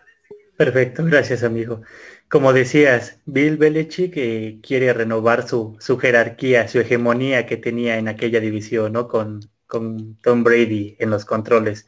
Perfecto, 0.55 1.03
gracias 1.05 1.43
amigo. 1.43 1.81
Como 2.27 2.53
decías, 2.53 3.19
Bill 3.25 3.57
Belichick 3.57 4.13
eh, 4.17 4.59
quiere 4.61 4.93
renovar 4.93 5.47
su, 5.47 5.75
su 5.79 5.97
jerarquía, 5.97 6.67
su 6.67 6.79
hegemonía 6.79 7.47
que 7.47 7.57
tenía 7.57 7.97
en 7.97 8.07
aquella 8.07 8.39
división, 8.39 8.93
¿no? 8.93 9.07
Con, 9.07 9.39
con 9.65 10.17
Tom 10.21 10.43
Brady 10.43 10.95
en 10.99 11.09
los 11.09 11.25
controles. 11.25 11.87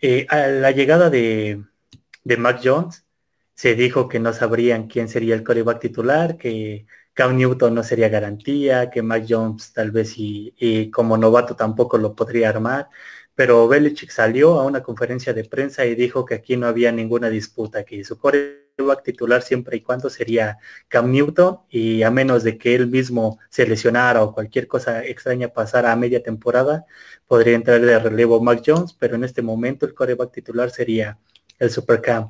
Eh, 0.00 0.26
a 0.28 0.46
la 0.46 0.70
llegada 0.70 1.10
de, 1.10 1.64
de 2.22 2.36
Mac 2.36 2.60
Jones, 2.62 3.04
se 3.54 3.74
dijo 3.74 4.08
que 4.08 4.20
no 4.20 4.32
sabrían 4.34 4.86
quién 4.86 5.08
sería 5.08 5.34
el 5.34 5.42
coreback 5.42 5.80
titular, 5.80 6.36
que 6.36 6.86
Cam 7.14 7.36
Newton 7.36 7.74
no 7.74 7.82
sería 7.82 8.10
garantía, 8.10 8.90
que 8.90 9.00
Mac 9.02 9.24
Jones 9.26 9.72
tal 9.72 9.90
vez 9.90 10.12
y, 10.18 10.90
como 10.90 11.16
novato 11.16 11.56
tampoco 11.56 11.96
lo 11.96 12.14
podría 12.14 12.50
armar, 12.50 12.90
pero 13.36 13.68
Belichick 13.68 14.10
salió 14.10 14.58
a 14.58 14.64
una 14.64 14.82
conferencia 14.82 15.34
de 15.34 15.44
prensa 15.44 15.84
y 15.84 15.94
dijo 15.94 16.24
que 16.24 16.34
aquí 16.34 16.56
no 16.56 16.66
había 16.66 16.90
ninguna 16.90 17.28
disputa, 17.28 17.84
que 17.84 18.02
su 18.02 18.18
coreback 18.18 19.02
titular 19.04 19.42
siempre 19.42 19.76
y 19.76 19.82
cuando 19.82 20.08
sería 20.08 20.58
Cam 20.88 21.12
Newton 21.12 21.58
y 21.68 22.02
a 22.02 22.10
menos 22.10 22.44
de 22.44 22.56
que 22.56 22.74
él 22.74 22.86
mismo 22.88 23.38
se 23.50 23.66
lesionara 23.66 24.22
o 24.22 24.32
cualquier 24.34 24.66
cosa 24.66 25.04
extraña 25.04 25.48
pasara 25.48 25.92
a 25.92 25.96
media 25.96 26.22
temporada, 26.22 26.86
podría 27.26 27.56
entrar 27.56 27.80
de 27.80 27.98
relevo 27.98 28.40
Mac 28.40 28.62
Jones, 28.66 28.94
pero 28.98 29.16
en 29.16 29.24
este 29.24 29.42
momento 29.42 29.84
el 29.84 29.94
coreback 29.94 30.32
titular 30.32 30.70
sería 30.70 31.18
el 31.58 31.70
Super 31.70 32.00
Cam. 32.00 32.28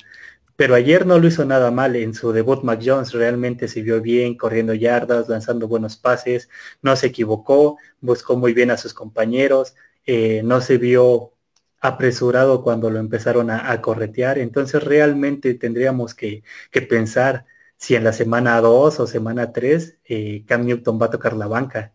Pero 0.57 0.75
ayer 0.75 1.07
no 1.07 1.19
lo 1.19 1.29
hizo 1.29 1.45
nada 1.45 1.71
mal 1.71 1.95
en 1.97 2.15
su 2.15 2.33
debut 2.33 2.65
Mac 2.65 2.81
Jones, 2.85 3.13
realmente 3.13 3.69
se 3.69 3.83
vio 3.83 4.01
bien, 4.01 4.37
corriendo 4.37 4.75
yardas, 4.75 5.29
lanzando 5.29 5.69
buenos 5.69 5.97
pases, 5.97 6.49
no 6.83 6.97
se 6.97 7.09
equivocó, 7.09 7.79
buscó 8.01 8.37
muy 8.37 8.55
bien 8.55 8.71
a 8.73 8.77
sus 8.77 8.95
compañeros, 8.95 9.75
eh, 10.07 10.41
no 10.45 10.61
se 10.61 10.79
vio 10.79 11.33
apresurado 11.81 12.63
cuando 12.63 12.91
lo 12.91 12.99
empezaron 12.99 13.51
a, 13.51 13.81
corretear. 13.81 14.39
Entonces 14.39 14.83
realmente 14.83 15.55
tendríamos 15.55 16.15
que, 16.15 16.43
pensar 16.89 17.45
si 17.77 17.95
en 17.95 18.05
la 18.05 18.13
semana 18.13 18.61
2 18.61 19.01
o 19.01 19.07
semana 19.07 19.53
3 19.53 19.99
eh, 20.05 20.45
Cam 20.47 20.65
Newton 20.65 21.01
va 21.01 21.07
a 21.07 21.11
tocar 21.11 21.35
la 21.35 21.47
banca. 21.47 21.93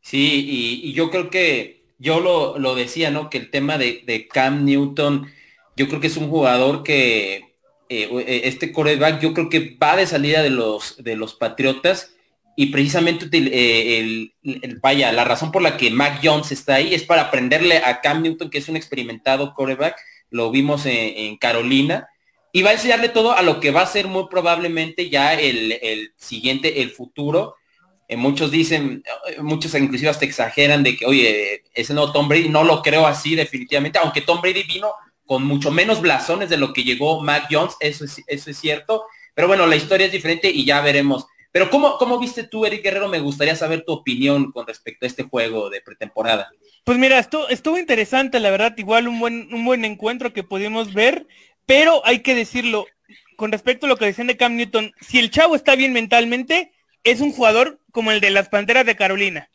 Sí, 0.00 0.80
y, 0.82 0.92
yo 0.92 1.10
creo 1.10 1.30
que 1.30 1.84
yo 1.98 2.20
lo, 2.20 2.74
decía, 2.74 3.10
¿no? 3.10 3.30
Que 3.30 3.38
el 3.38 3.50
tema 3.50 3.78
de, 3.78 4.28
Cam 4.32 4.64
Newton, 4.64 5.26
yo 5.76 5.88
creo 5.88 6.00
que 6.00 6.08
es 6.08 6.16
un 6.16 6.28
jugador 6.28 6.82
que 6.82 7.56
eh, 7.88 8.40
este 8.44 8.72
coreback, 8.72 9.20
yo 9.20 9.34
creo 9.34 9.48
que 9.48 9.76
va 9.82 9.96
de 9.96 10.06
salida 10.06 10.42
de 10.42 10.50
los, 10.50 11.02
de 11.02 11.16
los 11.16 11.34
Patriotas 11.34 12.14
y 12.56 12.66
precisamente 12.66 13.28
eh, 13.32 13.98
el, 14.42 14.78
vaya, 14.80 15.10
la 15.12 15.24
razón 15.24 15.50
por 15.50 15.62
la 15.62 15.76
que 15.76 15.90
Mac 15.90 16.20
Jones 16.22 16.52
está 16.52 16.76
ahí 16.76 16.94
es 16.94 17.02
para 17.02 17.22
aprenderle 17.22 17.78
a 17.78 18.00
Cam 18.00 18.22
Newton, 18.22 18.50
que 18.50 18.58
es 18.58 18.68
un 18.68 18.76
experimentado 18.76 19.54
quarterback, 19.54 19.96
lo 20.30 20.50
vimos 20.50 20.86
en, 20.86 21.36
Carolina, 21.36 22.08
y 22.52 22.62
va 22.62 22.70
a 22.70 22.74
enseñarle 22.74 23.08
todo 23.08 23.36
a 23.36 23.42
lo 23.42 23.58
que 23.58 23.72
va 23.72 23.82
a 23.82 23.86
ser 23.86 24.06
muy 24.06 24.26
probablemente 24.28 25.10
ya 25.10 25.34
el, 25.34 26.12
siguiente, 26.16 26.82
el 26.82 26.90
futuro. 26.90 27.56
Eh, 28.06 28.16
muchos 28.16 28.50
dicen, 28.50 29.02
eh, 29.26 29.40
muchos 29.40 29.74
inclusive 29.74 30.10
hasta 30.10 30.24
exageran 30.24 30.82
de 30.82 30.96
que, 30.96 31.06
oye, 31.06 31.62
ese 31.74 31.94
no 31.94 32.12
Tom 32.12 32.28
Brady, 32.28 32.48
no 32.48 32.62
lo 32.62 32.82
creo 32.82 33.06
así 33.06 33.34
definitivamente, 33.34 33.98
aunque 33.98 34.20
Tom 34.20 34.40
Brady 34.40 34.62
vino 34.62 34.92
con 35.26 35.44
mucho 35.44 35.70
menos 35.70 36.00
blasones 36.00 36.50
de 36.50 36.58
lo 36.58 36.72
que 36.72 36.84
llegó 36.84 37.22
Mac 37.22 37.48
Jones, 37.50 37.74
eso 37.80 38.04
es, 38.04 38.22
eso 38.26 38.50
es 38.50 38.58
cierto, 38.58 39.06
pero 39.34 39.48
bueno, 39.48 39.66
la 39.66 39.76
historia 39.76 40.06
es 40.06 40.12
diferente 40.12 40.50
y 40.50 40.64
ya 40.64 40.80
veremos 40.82 41.26
pero 41.54 41.70
¿cómo, 41.70 41.98
¿cómo 41.98 42.18
viste 42.18 42.42
tú, 42.42 42.66
Eric 42.66 42.82
Guerrero? 42.82 43.08
Me 43.08 43.20
gustaría 43.20 43.54
saber 43.54 43.84
tu 43.84 43.92
opinión 43.92 44.50
con 44.50 44.66
respecto 44.66 45.06
a 45.06 45.08
este 45.08 45.22
juego 45.22 45.70
de 45.70 45.80
pretemporada. 45.80 46.50
Pues 46.82 46.98
mira, 46.98 47.20
estuvo, 47.20 47.48
estuvo 47.48 47.78
interesante, 47.78 48.40
la 48.40 48.50
verdad, 48.50 48.74
igual 48.76 49.06
un 49.06 49.20
buen, 49.20 49.54
un 49.54 49.64
buen 49.64 49.84
encuentro 49.84 50.32
que 50.32 50.42
pudimos 50.42 50.92
ver, 50.92 51.28
pero 51.64 52.04
hay 52.04 52.22
que 52.22 52.34
decirlo, 52.34 52.86
con 53.36 53.52
respecto 53.52 53.86
a 53.86 53.88
lo 53.88 53.96
que 53.96 54.06
decían 54.06 54.26
de 54.26 54.36
Cam 54.36 54.56
Newton, 54.56 54.92
si 55.00 55.20
el 55.20 55.30
chavo 55.30 55.54
está 55.54 55.76
bien 55.76 55.92
mentalmente, 55.92 56.72
es 57.04 57.20
un 57.20 57.30
jugador 57.30 57.78
como 57.92 58.10
el 58.10 58.20
de 58.20 58.30
las 58.30 58.48
Panteras 58.48 58.84
de 58.84 58.96
Carolina. 58.96 59.48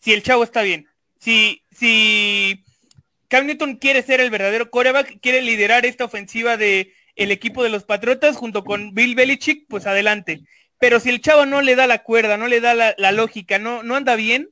Si 0.00 0.14
el 0.14 0.22
chavo 0.22 0.44
está 0.44 0.62
bien. 0.62 0.88
Si, 1.18 1.62
si 1.70 2.64
Cam 3.28 3.44
Newton 3.44 3.76
quiere 3.76 4.02
ser 4.02 4.22
el 4.22 4.30
verdadero 4.30 4.70
coreback, 4.70 5.20
quiere 5.20 5.42
liderar 5.42 5.84
esta 5.84 6.06
ofensiva 6.06 6.56
de 6.56 6.94
el 7.14 7.30
equipo 7.30 7.62
de 7.62 7.68
los 7.68 7.84
Patriotas 7.84 8.38
junto 8.38 8.64
con 8.64 8.94
Bill 8.94 9.14
Belichick, 9.14 9.66
pues 9.68 9.86
adelante. 9.86 10.40
Pero 10.82 10.98
si 10.98 11.10
el 11.10 11.20
chavo 11.20 11.46
no 11.46 11.62
le 11.62 11.76
da 11.76 11.86
la 11.86 12.02
cuerda, 12.02 12.36
no 12.36 12.48
le 12.48 12.60
da 12.60 12.74
la, 12.74 13.12
lógica, 13.12 13.60
no, 13.60 13.84
no 13.84 13.94
anda 13.94 14.16
bien, 14.16 14.50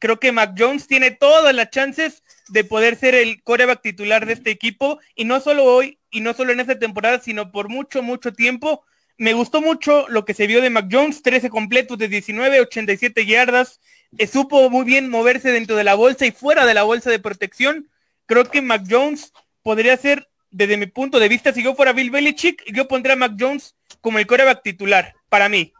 creo 0.00 0.18
que 0.18 0.32
Mac 0.32 0.56
Jones 0.58 0.88
tiene 0.88 1.12
todas 1.12 1.54
las 1.54 1.70
chances 1.70 2.24
de 2.48 2.64
poder 2.64 2.96
ser 2.96 3.14
el 3.14 3.44
coreback 3.44 3.80
titular 3.80 4.26
de 4.26 4.32
este 4.32 4.50
equipo 4.50 4.98
y 5.14 5.24
no 5.24 5.38
solo 5.38 5.62
hoy 5.62 6.00
y 6.10 6.18
no 6.18 6.34
solo 6.34 6.50
en 6.50 6.58
esta 6.58 6.80
temporada, 6.80 7.20
sino 7.20 7.52
por 7.52 7.68
mucho, 7.68 8.02
mucho 8.02 8.32
tiempo. 8.32 8.84
Me 9.18 9.34
gustó 9.34 9.60
mucho 9.60 10.08
lo 10.08 10.24
que 10.24 10.34
se 10.34 10.48
vio 10.48 10.60
de 10.60 10.68
Mac 10.68 10.88
Jones, 10.90 11.22
13 11.22 11.48
completos 11.48 11.96
de 11.96 12.08
19, 12.08 12.62
87 12.62 13.24
yardas. 13.24 13.78
Eh, 14.18 14.26
supo 14.26 14.68
muy 14.68 14.84
bien 14.84 15.08
moverse 15.08 15.52
dentro 15.52 15.76
de 15.76 15.84
la 15.84 15.94
bolsa 15.94 16.26
y 16.26 16.32
fuera 16.32 16.66
de 16.66 16.74
la 16.74 16.82
bolsa 16.82 17.08
de 17.08 17.20
protección. 17.20 17.88
Creo 18.26 18.42
que 18.46 18.62
Mac 18.62 18.82
Jones 18.90 19.32
podría 19.62 19.96
ser, 19.96 20.28
desde 20.50 20.76
mi 20.76 20.86
punto 20.86 21.20
de 21.20 21.28
vista, 21.28 21.52
si 21.52 21.62
yo 21.62 21.76
fuera 21.76 21.92
Bill 21.92 22.10
Belichick, 22.10 22.64
yo 22.72 22.88
pondría 22.88 23.12
a 23.12 23.16
Mac 23.16 23.34
Jones 23.38 23.76
como 24.00 24.18
el 24.18 24.26
coreback 24.26 24.64
titular, 24.64 25.15
para 25.28 25.48
mí. 25.48 25.72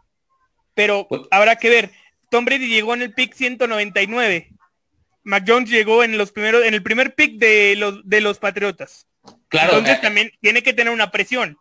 Pero 0.73 1.07
pues 1.07 1.21
habrá 1.31 1.55
que 1.55 1.69
ver. 1.69 1.91
Tom 2.29 2.45
Brady 2.45 2.67
llegó 2.67 2.93
en 2.93 3.01
el 3.01 3.13
pick 3.13 3.33
199. 3.33 4.49
Mac 5.23 5.43
Jones 5.45 5.69
llegó 5.69 6.03
en 6.03 6.17
los 6.17 6.31
primeros, 6.31 6.63
en 6.63 6.73
el 6.73 6.83
primer 6.83 7.13
pick 7.15 7.37
de 7.37 7.75
los 7.75 8.07
de 8.07 8.21
los 8.21 8.39
Patriotas. 8.39 9.07
Claro. 9.49 9.71
Entonces 9.73 9.97
eh, 9.97 10.01
también 10.01 10.31
tiene 10.41 10.63
que 10.63 10.73
tener 10.73 10.93
una 10.93 11.11
presión. 11.11 11.57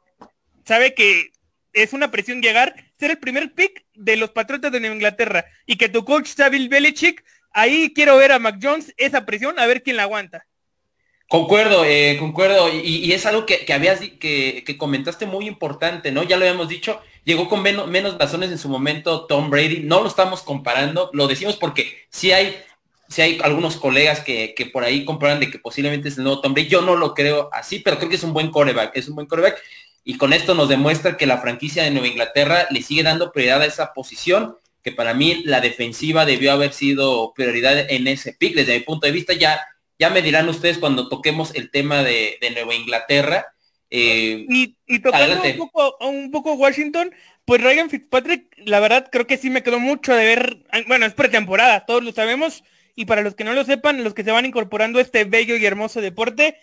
Sabe 0.65 0.95
que 0.95 1.31
es 1.73 1.93
una 1.93 2.11
presión 2.11 2.41
llegar, 2.41 2.75
ser 2.99 3.11
el 3.11 3.19
primer 3.19 3.53
pick 3.53 3.85
de 3.95 4.17
los 4.17 4.31
Patriotas 4.31 4.73
de 4.73 4.81
Nueva 4.81 4.95
Inglaterra 4.95 5.45
y 5.67 5.77
que 5.77 5.89
tu 5.89 6.05
coach 6.05 6.29
sea 6.29 6.49
Bill 6.49 6.69
Belichick, 6.69 7.23
ahí 7.53 7.93
quiero 7.95 8.17
ver 8.17 8.33
a 8.33 8.39
Mac 8.39 8.59
Jones 8.63 8.95
esa 8.97 9.27
presión, 9.27 9.59
a 9.59 9.67
ver 9.67 9.83
quién 9.83 9.97
la 9.97 10.05
aguanta. 10.05 10.47
Concuerdo, 11.29 11.85
eh, 11.85 12.17
concuerdo, 12.21 12.73
y, 12.73 13.13
es 13.13 13.27
algo 13.27 13.47
que, 13.47 13.65
que 13.65 13.73
habías 13.73 13.99
que, 13.99 14.63
que, 14.65 14.79
comentaste 14.79 15.27
muy 15.27 15.49
importante, 15.49 16.13
¿no? 16.13 16.23
Ya 16.23 16.37
lo 16.37 16.45
habíamos 16.45 16.69
dicho, 16.69 17.01
llegó 17.27 17.47
con 17.51 17.61
menos, 17.61 17.89
menos 17.89 18.17
en 18.19 18.59
su 18.59 18.71
momento 18.71 19.27
Tom 19.27 19.51
Brady, 19.51 19.81
no 19.81 20.01
lo 20.01 20.09
estamos 20.09 20.41
comparando, 20.41 21.11
lo 21.13 21.27
decimos 21.27 21.57
porque 21.57 22.07
si 22.09 22.33
hay, 22.33 22.57
si 23.09 23.21
hay 23.21 23.39
algunos 23.43 23.77
colegas 23.77 24.21
que, 24.21 24.55
que 24.57 24.65
por 24.65 24.85
ahí 24.85 25.05
comparan 25.05 25.41
de 25.41 25.51
que 25.51 25.59
posiblemente 25.59 26.09
es 26.09 26.17
el 26.17 26.25
nuevo 26.25 26.41
Tom 26.41 26.55
Brady, 26.55 26.69
yo 26.69 26.81
no 26.81 26.97
lo 26.97 27.13
creo 27.13 27.51
así, 27.53 27.81
pero 27.81 27.99
creo 27.99 28.09
que 28.09 28.17
es 28.17 28.25
un 28.25 28.33
buen 28.33 28.51
coreback, 28.51 28.97
es 28.97 29.09
un 29.09 29.17
buen 29.17 29.27
coreback, 29.27 29.61
y 30.05 30.17
con 30.17 30.33
esto 30.33 30.55
nos 30.55 30.71
demuestra 30.71 31.19
que 31.19 31.27
la 31.27 31.39
franquicia 31.39 31.83
de 31.83 31.91
Nueva 31.91 32.07
Inglaterra 32.07 32.67
le 32.71 32.81
sigue 32.81 33.03
dando 33.03 33.33
prioridad 33.33 33.61
a 33.61 33.67
esa 33.67 33.93
posición, 33.93 34.57
que 34.83 34.93
para 34.93 35.13
mí 35.13 35.43
la 35.45 35.61
defensiva 35.61 36.25
debió 36.25 36.53
haber 36.53 36.73
sido 36.73 37.35
prioridad 37.35 37.91
en 37.91 38.07
ese 38.07 38.33
pick, 38.33 38.55
desde 38.55 38.79
mi 38.79 38.85
punto 38.85 39.07
de 39.07 39.13
vista 39.13 39.35
ya 39.35 39.61
ya 39.99 40.11
me 40.11 40.23
dirán 40.23 40.49
ustedes 40.49 40.79
cuando 40.79 41.09
toquemos 41.09 41.55
el 41.55 41.71
tema 41.71 42.03
de, 42.03 42.39
Nueva 42.55 42.75
Inglaterra. 42.75 43.47
Eh, 43.91 44.47
y, 44.49 44.77
y 44.87 44.99
tocando 44.99 45.43
un 45.43 45.57
poco, 45.57 45.97
un 46.01 46.31
poco 46.31 46.55
Washington, 46.55 47.15
pues 47.45 47.63
Ryan 47.63 47.89
Fitzpatrick, 47.89 48.53
la 48.59 48.81
verdad 48.81 49.09
creo 49.11 49.27
que 49.27 49.39
sí 49.39 49.51
me 49.51 49.63
quedó 49.63 49.79
mucho 49.79 50.15
de 50.15 50.25
ver, 50.25 50.65
bueno, 50.89 51.07
es 51.07 51.15
pretemporada, 51.15 51.87
todos 51.87 52.03
lo 52.03 52.13
sabemos, 52.13 52.65
y 52.97 53.05
para 53.05 53.23
los 53.23 53.35
que 53.35 53.45
no 53.45 53.53
lo 53.53 53.65
sepan, 53.65 54.03
los 54.03 54.15
que 54.15 54.25
se 54.25 54.33
van 54.33 54.47
incorporando 54.47 54.99
a 54.99 55.03
este 55.03 55.25
bello 55.25 55.57
y 55.57 55.65
hermoso 55.65 56.01
deporte, 56.01 56.59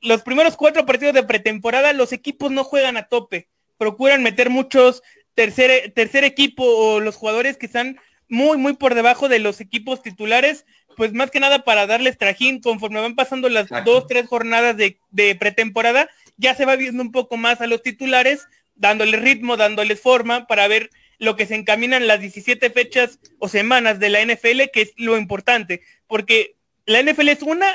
los 0.00 0.22
primeros 0.22 0.56
cuatro 0.56 0.84
partidos 0.86 1.14
de 1.14 1.22
pretemporada 1.22 1.92
los 1.92 2.12
equipos 2.12 2.50
no 2.50 2.64
juegan 2.64 2.96
a 2.96 3.06
tope, 3.06 3.48
procuran 3.78 4.22
meter 4.22 4.50
muchos 4.50 5.02
tercer, 5.34 5.92
tercer 5.92 6.24
equipo 6.24 6.64
o 6.64 7.00
los 7.00 7.16
jugadores 7.16 7.56
que 7.56 7.66
están 7.66 7.98
muy, 8.28 8.58
muy 8.58 8.72
por 8.72 8.96
debajo 8.96 9.28
de 9.28 9.38
los 9.38 9.60
equipos 9.60 10.02
titulares 10.02 10.64
pues 10.96 11.12
más 11.12 11.30
que 11.30 11.40
nada 11.40 11.62
para 11.62 11.86
darles 11.86 12.18
trajín 12.18 12.60
conforme 12.60 13.00
van 13.00 13.14
pasando 13.14 13.48
las 13.48 13.68
dos, 13.84 14.06
tres 14.06 14.26
jornadas 14.26 14.76
de, 14.76 15.34
pretemporada, 15.36 16.08
ya 16.36 16.54
se 16.54 16.64
va 16.64 16.76
viendo 16.76 17.02
un 17.02 17.12
poco 17.12 17.36
más 17.36 17.60
a 17.60 17.66
los 17.66 17.82
titulares, 17.82 18.46
dándoles 18.74 19.20
ritmo, 19.20 19.56
dándoles 19.56 20.00
forma 20.00 20.46
para 20.46 20.68
ver 20.68 20.90
lo 21.18 21.36
que 21.36 21.46
se 21.46 21.54
encaminan 21.54 22.06
las 22.06 22.20
17 22.20 22.70
fechas 22.70 23.18
o 23.38 23.48
semanas 23.48 23.98
de 23.98 24.10
la 24.10 24.24
NFL, 24.24 24.70
que 24.72 24.82
es 24.82 24.92
lo 24.96 25.16
importante, 25.16 25.80
porque 26.06 26.56
la 26.84 27.02
NFL 27.02 27.28
es 27.28 27.42
una 27.42 27.66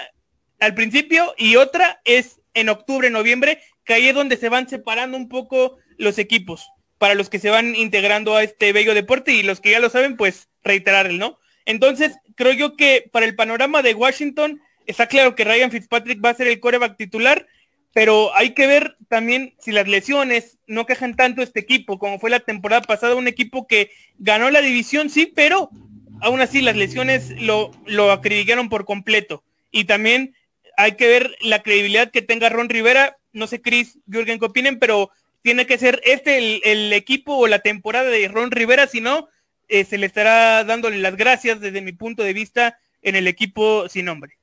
al 0.60 0.75
principio 0.75 1.34
y 1.38 1.56
otra 1.56 2.01
es 2.06 2.39
en 2.53 2.70
octubre, 2.70 3.10
noviembre, 3.10 3.60
que 3.84 3.94
ahí 3.94 4.08
es 4.08 4.15
donde 4.15 4.38
se 4.38 4.50
van 4.50 4.70
separando 4.70 5.18
un 5.18 5.27
poco 5.27 5.77
los 5.98 6.20
equipos 6.20 6.70
para 6.98 7.15
los 7.15 7.30
que 7.30 7.39
se 7.39 7.50
van 7.50 7.75
integrando 7.75 8.36
a 8.36 8.44
este 8.44 8.74
bello 8.74 8.94
deporte 8.94 9.34
y 9.34 9.41
los 9.41 9.60
que 9.60 9.72
ya 9.72 9.80
lo 9.80 9.89
saben, 9.89 10.18
pues 10.18 10.50
reiterar, 10.63 11.12
¿no? 11.12 11.39
Entonces, 11.65 12.13
creo 12.36 12.53
yo 12.53 12.75
que 12.75 13.10
para 13.12 13.25
el 13.25 13.36
panorama 13.36 13.82
de 13.82 13.96
Washington, 13.96 14.62
está 14.86 15.08
claro 15.08 15.36
que 15.36 15.44
Ryan 15.44 15.72
Fitzpatrick 15.72 16.24
va 16.24 16.30
a 16.30 16.36
ser 16.36 16.48
el 16.48 16.60
coreback 16.60 16.98
titular, 16.98 17.48
pero 17.93 18.36
hay 18.36 18.53
que 18.53 18.67
ver 18.67 18.95
también 19.10 19.53
si 19.60 19.71
las 19.71 19.88
lesiones 19.88 20.57
no 20.67 20.86
quejan 20.86 21.15
tanto 21.15 21.41
este 21.41 21.60
equipo, 21.60 22.00
como 22.00 22.19
fue 22.19 22.29
la 22.29 22.39
temporada 22.39 22.81
pasada, 22.81 23.15
un 23.15 23.27
equipo 23.27 23.67
que 23.67 23.91
ganó 24.17 24.50
la 24.50 24.62
división, 24.62 25.10
sí, 25.10 25.31
pero 25.33 25.69
aún 26.21 26.39
así 26.41 26.62
las 26.62 26.75
lesiones 26.75 27.31
lo, 27.41 27.71
lo 27.86 28.12
acribillaron 28.12 28.69
por 28.69 28.86
completo. 28.86 29.43
Y 29.71 29.86
también 29.86 30.36
hay 30.77 30.93
que 30.93 31.07
ver 31.07 31.36
la 31.41 31.62
credibilidad 31.62 32.12
que 32.12 32.21
tenga 32.21 32.50
Ron 32.50 32.69
Rivera, 32.69 33.17
no 33.33 33.48
sé, 33.48 33.62
Chris, 33.62 33.98
Jürgen, 34.10 34.39
qué 34.39 34.45
opinen, 34.45 34.79
pero 34.79 35.12
tiene 35.41 35.65
que 35.65 35.77
ser 35.77 36.01
este 36.05 36.38
el, 36.38 36.62
el 36.63 36.93
equipo 36.93 37.36
o 37.36 37.48
la 37.48 37.60
temporada 37.60 38.10
de 38.10 38.27
Ron 38.27 38.51
Rivera, 38.51 38.88
si 38.88 39.01
no, 39.01 39.27
eh, 39.67 39.83
se 39.83 39.98
le 39.98 40.05
estará 40.05 40.63
dándole 40.63 40.98
las 41.00 41.15
gracias 41.17 41.60
desde 41.60 41.81
mi 41.81 41.91
punto 41.91 42.24
de 42.24 42.33
vista 42.33 42.77
en 43.01 43.15
el 43.15 43.27
equipo 43.27 43.89
sin 43.89 44.05
nombre. 44.05 44.38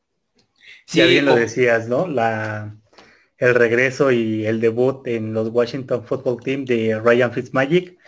Sí, 0.85 0.99
ya 0.99 1.07
bien 1.07 1.27
lo 1.27 1.35
decías, 1.35 1.87
¿no? 1.87 2.07
La, 2.09 2.75
el 3.39 3.55
regreso 3.55 4.11
y 4.13 4.47
el 4.47 4.61
debut 4.61 5.07
en 5.07 5.33
los 5.33 5.49
Washington 5.51 6.05
Football 6.05 6.43
Team 6.43 6.65
de 6.65 7.01
Ryan 7.01 7.33
Fitzmagic, 7.33 7.99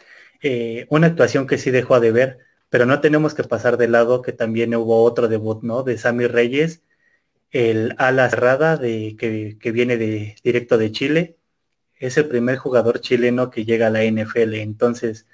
eh, 0.43 0.87
una 0.91 1.09
actuación 1.09 1.47
que 1.47 1.59
sí 1.59 1.71
dejó 1.71 2.01
de 2.01 2.13
ver, 2.13 2.39
pero 2.69 2.87
no 2.87 3.01
tenemos 3.01 3.35
que 3.35 3.45
pasar 3.45 3.77
de 3.77 3.89
lado 3.89 4.23
que 4.23 4.33
también 4.33 4.75
hubo 4.75 5.03
otro 5.05 5.29
debut, 5.29 5.63
¿no? 5.63 5.83
De 5.83 5.99
Sammy 5.99 6.27
Reyes, 6.27 6.83
el 7.51 7.95
ala 7.99 8.31
cerrada 8.31 8.77
de, 8.77 9.17
que, 9.19 9.59
que 9.61 9.73
viene 9.73 9.97
de 9.97 10.37
directo 10.45 10.79
de 10.79 10.93
Chile, 10.93 11.37
es 11.99 12.17
el 12.17 12.29
primer 12.29 12.57
jugador 12.59 13.01
chileno 13.01 13.51
que 13.51 13.65
llega 13.65 13.89
a 13.89 13.91
la 13.91 14.05
NFL, 14.05 14.55
entonces 14.55 15.27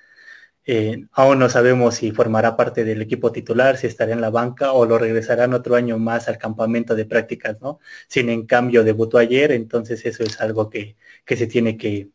eh, 0.68 1.06
aún 1.12 1.38
no 1.38 1.48
sabemos 1.48 1.94
si 1.94 2.10
formará 2.10 2.56
parte 2.56 2.84
del 2.84 3.00
equipo 3.00 3.30
titular, 3.30 3.76
si 3.76 3.86
estará 3.86 4.12
en 4.12 4.20
la 4.20 4.30
banca 4.30 4.72
o 4.72 4.84
lo 4.84 4.98
regresarán 4.98 5.54
otro 5.54 5.76
año 5.76 5.96
más 5.98 6.28
al 6.28 6.38
campamento 6.38 6.96
de 6.96 7.04
prácticas, 7.06 7.60
¿no? 7.60 7.78
Sin 8.08 8.28
en 8.30 8.46
cambio 8.46 8.82
debutó 8.82 9.18
ayer, 9.18 9.52
entonces 9.52 10.04
eso 10.04 10.24
es 10.24 10.40
algo 10.40 10.68
que, 10.68 10.96
se 11.26 11.46
tiene 11.46 11.76
que, 11.78 12.10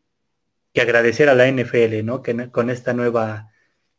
agradecer 0.76 1.30
a 1.30 1.36
la 1.36 1.48
NFL, 1.48 2.04
¿no? 2.04 2.22
Que 2.22 2.52
con 2.52 2.70
esta 2.70 2.94
nueva 2.94 3.52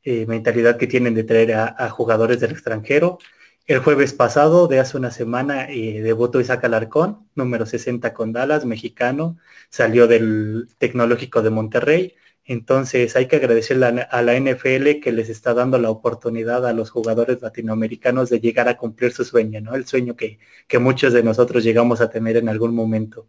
eh, 0.04 0.26
mentalidad 0.26 0.76
que 0.78 0.86
tienen 0.86 1.14
de 1.14 1.24
traer 1.24 1.54
a, 1.54 1.90
jugadores 1.90 2.40
del 2.40 2.52
extranjero. 2.52 3.18
El 3.66 3.78
jueves 3.80 4.12
pasado, 4.14 4.68
de 4.68 4.80
hace 4.80 4.96
una 4.98 5.10
semana, 5.10 5.66
eh, 5.70 6.02
debutó 6.02 6.40
Isaac 6.40 6.64
Alarcón, 6.64 7.28
número 7.34 7.66
60 7.66 8.12
con 8.14 8.32
Dallas, 8.32 8.64
mexicano, 8.66 9.38
salió 9.70 10.06
del 10.08 10.68
Tecnológico 10.78 11.42
de 11.42 11.50
Monterrey 11.50 12.16
entonces 12.52 13.16
hay 13.16 13.26
que 13.26 13.36
agradecerle 13.36 14.06
a 14.10 14.22
la 14.22 14.38
NFL 14.38 15.00
que 15.02 15.10
les 15.12 15.30
está 15.30 15.54
dando 15.54 15.78
la 15.78 15.90
oportunidad 15.90 16.66
a 16.66 16.72
los 16.72 16.90
jugadores 16.90 17.40
latinoamericanos 17.40 18.28
de 18.28 18.40
llegar 18.40 18.68
a 18.68 18.76
cumplir 18.76 19.12
su 19.12 19.24
sueño, 19.24 19.60
¿no? 19.60 19.74
El 19.74 19.86
sueño 19.86 20.16
que, 20.16 20.38
muchos 20.78 21.12
de 21.12 21.22
nosotros 21.22 21.64
llegamos 21.64 22.00
a 22.00 22.10
tener 22.10 22.36
en 22.36 22.48
algún 22.48 22.74
momento. 22.74 23.26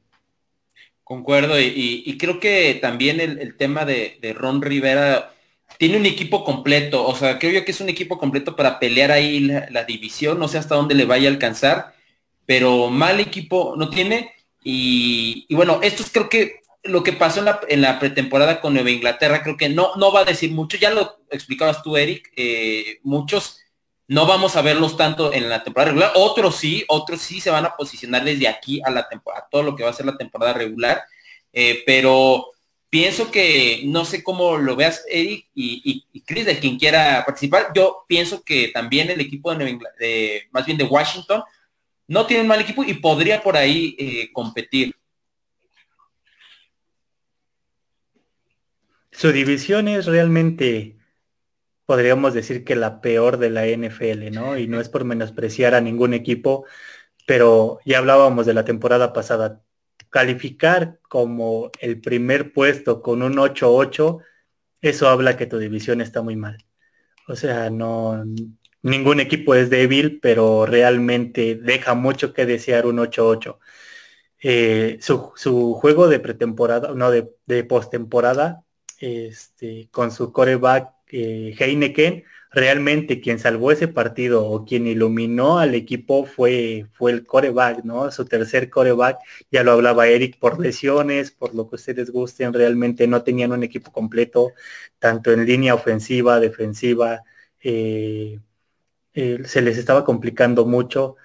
Concuerdo, 1.03 1.59
y, 1.59 2.17
creo 2.17 2.39
que 2.39 2.77
también 2.81 3.19
el, 3.19 3.55
tema 3.55 3.85
de, 3.85 4.35
Ron 4.35 4.61
Rivera 4.61 5.33
tiene 5.77 5.97
un 5.97 6.05
equipo 6.05 6.43
completo, 6.43 7.05
o 7.05 7.15
sea, 7.15 7.39
creo 7.39 7.51
yo 7.51 7.65
que 7.65 7.71
es 7.71 7.81
un 7.81 7.89
equipo 7.89 8.17
completo 8.17 8.55
para 8.55 8.79
pelear 8.79 9.11
ahí 9.11 9.39
la, 9.39 9.83
división, 9.85 10.39
no 10.39 10.47
sé 10.47 10.57
hasta 10.57 10.75
dónde 10.75 10.95
le 10.95 11.05
vaya 11.05 11.29
a 11.29 11.31
alcanzar, 11.31 11.93
pero 12.45 12.89
mal 12.89 13.19
equipo 13.19 13.75
no 13.77 13.89
tiene. 13.89 14.31
Y, 14.63 15.45
y 15.47 15.55
bueno, 15.55 15.79
estos 15.81 16.09
creo 16.09 16.29
que 16.29 16.62
lo 16.83 17.01
que 17.03 17.13
pasó 17.13 17.43
en 17.69 17.81
la, 17.81 17.99
pretemporada 17.99 18.59
con 18.59 18.73
Nueva 18.73 18.91
Inglaterra, 18.91 19.41
creo 19.41 19.57
que 19.57 19.69
no, 19.69 19.95
no 19.95 20.11
va 20.11 20.21
a 20.21 20.25
decir 20.25 20.51
mucho, 20.51 20.77
ya 20.77 20.91
lo 20.91 21.17
explicabas 21.31 21.81
tú, 21.81 21.95
Eric, 21.95 22.31
eh, 22.35 22.99
muchos 23.03 23.59
no 24.07 24.25
vamos 24.25 24.57
a 24.57 24.61
verlos 24.61 24.97
tanto 24.97 25.33
en 25.33 25.49
la 25.49 25.63
temporada 25.63 25.91
regular, 25.91 26.11
otros 26.15 26.57
sí, 26.57 26.83
otros 26.89 27.21
sí 27.21 27.39
se 27.39 27.49
van 27.49 27.65
a 27.65 27.75
posicionar 27.75 28.23
desde 28.25 28.49
aquí 28.49 28.81
a 28.83 28.91
la 28.91 29.07
temporada, 29.07 29.47
todo 29.49 29.63
lo 29.63 29.75
que 29.75 29.83
va 29.83 29.91
a 29.91 29.93
ser 29.93 30.05
la 30.05 30.17
temporada 30.17 30.53
regular, 30.53 31.01
eh, 31.53 31.83
pero 31.85 32.51
pienso 32.89 33.31
que, 33.31 33.81
no 33.85 34.03
sé 34.03 34.21
cómo 34.21 34.57
lo 34.57 34.75
veas, 34.75 35.05
Eric 35.09 35.47
y, 35.55 36.05
y, 36.11 36.21
Chris, 36.21 36.45
de 36.45 36.59
quien 36.59 36.77
quiera 36.77 37.23
participar, 37.25 37.71
yo 37.73 38.03
pienso 38.07 38.43
que 38.43 38.67
también 38.67 39.09
el 39.09 39.21
equipo 39.21 39.51
de, 39.51 39.57
Nueva 39.57 39.71
Inglaterra, 39.71 39.99
de 39.99 40.43
más 40.51 40.65
bien 40.65 40.77
de 40.77 40.83
Washington, 40.83 41.43
no 42.07 42.25
tiene 42.25 42.41
un 42.41 42.49
mal 42.49 42.61
equipo 42.61 42.83
y 42.83 42.93
podría 42.95 43.41
por 43.41 43.55
ahí 43.55 43.95
eh, 43.97 44.29
competir. 44.33 44.93
Su 49.23 49.31
división 49.31 49.87
es 49.87 50.05
realmente, 50.05 50.97
podríamos 51.85 52.33
decir 52.33 52.65
que 52.65 52.75
la 52.75 52.99
peor 52.99 53.37
de 53.37 53.51
la 53.51 53.65
NFL, 53.65 54.31
¿no? 54.31 54.57
Y 54.57 54.67
no 54.67 54.81
es 54.81 54.89
por 54.89 55.05
menospreciar 55.05 55.75
a 55.75 55.79
ningún 55.79 56.13
equipo, 56.13 56.65
pero 57.25 57.79
ya 57.85 57.99
hablábamos 57.99 58.45
de 58.45 58.53
la 58.53 58.65
temporada 58.65 59.13
pasada. 59.13 59.61
Calificar 60.09 60.99
como 61.07 61.71
el 61.79 62.01
primer 62.01 62.51
puesto 62.51 63.01
con 63.01 63.23
un 63.23 63.37
8-8, 63.37 64.19
eso 64.81 65.07
habla 65.07 65.37
que 65.37 65.45
tu 65.45 65.57
división 65.57 66.01
está 66.01 66.21
muy 66.21 66.35
mal. 66.35 66.57
O 67.29 67.37
sea, 67.37 67.69
no, 67.69 68.25
ningún 68.81 69.21
equipo 69.21 69.55
es 69.55 69.69
débil, 69.69 70.19
pero 70.21 70.65
realmente 70.65 71.55
deja 71.55 71.93
mucho 71.93 72.33
que 72.33 72.45
desear 72.45 72.85
un 72.87 72.97
8-8. 72.97 73.57
Eh, 74.41 74.97
su, 74.99 75.75
juego 75.75 76.09
de 76.09 76.19
pretemporada, 76.19 76.93
no, 76.93 77.09
de 77.09 77.63
postemporada, 77.63 78.65
este, 79.03 79.89
con 79.91 80.11
su 80.11 80.31
coreback 80.31 80.93
eh, 81.11 81.53
Heineken, 81.59 82.23
realmente 82.51 83.19
quien 83.19 83.37
salvó 83.37 83.71
ese 83.71 83.89
partido 83.89 84.45
o 84.45 84.63
quien 84.65 84.87
iluminó 84.87 85.59
al 85.59 85.75
equipo 85.75 86.25
fue, 86.25 86.87
fue 86.93 87.11
el 87.11 87.25
coreback, 87.25 87.83
¿no? 87.83 88.09
Su 88.11 88.25
tercer 88.25 88.69
coreback, 88.69 89.19
ya 89.51 89.63
lo 89.63 89.73
hablaba 89.73 90.07
Eric, 90.07 90.39
por 90.39 90.59
lesiones, 90.59 91.31
por 91.31 91.53
lo 91.53 91.69
que 91.69 91.75
ustedes 91.75 92.11
gusten, 92.11 92.53
realmente 92.53 93.05
no 93.07 93.23
tenían 93.23 93.51
un 93.51 93.63
equipo 93.63 93.91
completo, 93.91 94.53
tanto 94.99 95.31
en 95.33 95.45
línea 95.45 95.75
ofensiva, 95.75 96.39
defensiva, 96.39 97.23
eh, 97.61 98.39
eh, 99.15 99.39
se 99.45 99.61
les 99.61 99.77
estaba 99.77 100.05
complicando 100.05 100.65
mucho. 100.65 101.17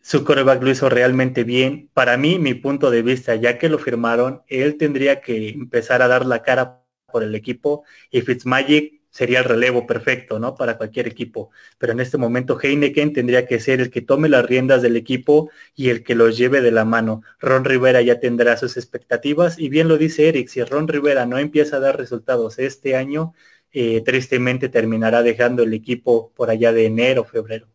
Su 0.00 0.24
coreback 0.24 0.62
lo 0.62 0.70
hizo 0.70 0.88
realmente 0.88 1.44
bien. 1.44 1.90
Para 1.94 2.16
mí, 2.16 2.38
mi 2.38 2.54
punto 2.54 2.90
de 2.90 3.02
vista, 3.02 3.34
ya 3.36 3.58
que 3.58 3.68
lo 3.68 3.78
firmaron, 3.78 4.42
él 4.48 4.76
tendría 4.78 5.20
que 5.20 5.50
empezar 5.50 6.02
a 6.02 6.08
dar 6.08 6.26
la 6.26 6.42
cara 6.42 6.85
por 7.16 7.22
el 7.22 7.34
equipo 7.34 7.84
y 8.10 8.20
Fitzmagic 8.20 9.00
sería 9.08 9.38
el 9.38 9.46
relevo 9.46 9.86
perfecto, 9.86 10.38
¿no? 10.38 10.54
Para 10.54 10.76
cualquier 10.76 11.08
equipo. 11.08 11.48
Pero 11.78 11.92
en 11.94 12.00
este 12.00 12.18
momento 12.18 12.58
Heineken 12.62 13.14
tendría 13.14 13.46
que 13.46 13.58
ser 13.58 13.80
el 13.80 13.90
que 13.90 14.02
tome 14.02 14.28
las 14.28 14.44
riendas 14.44 14.82
del 14.82 14.98
equipo 14.98 15.48
y 15.74 15.88
el 15.88 16.04
que 16.04 16.14
los 16.14 16.36
lleve 16.36 16.60
de 16.60 16.72
la 16.72 16.84
mano. 16.84 17.22
Ron 17.40 17.64
Rivera 17.64 18.02
ya 18.02 18.20
tendrá 18.20 18.58
sus 18.58 18.76
expectativas 18.76 19.58
y 19.58 19.70
bien 19.70 19.88
lo 19.88 19.96
dice 19.96 20.28
Eric, 20.28 20.48
si 20.48 20.62
Ron 20.62 20.88
Rivera 20.88 21.24
no 21.24 21.38
empieza 21.38 21.76
a 21.76 21.80
dar 21.80 21.96
resultados 21.96 22.58
este 22.58 22.96
año, 22.96 23.32
eh, 23.72 24.02
tristemente 24.04 24.68
terminará 24.68 25.22
dejando 25.22 25.62
el 25.62 25.72
equipo 25.72 26.32
por 26.36 26.50
allá 26.50 26.74
de 26.74 26.84
enero, 26.84 27.24
febrero. 27.24 27.68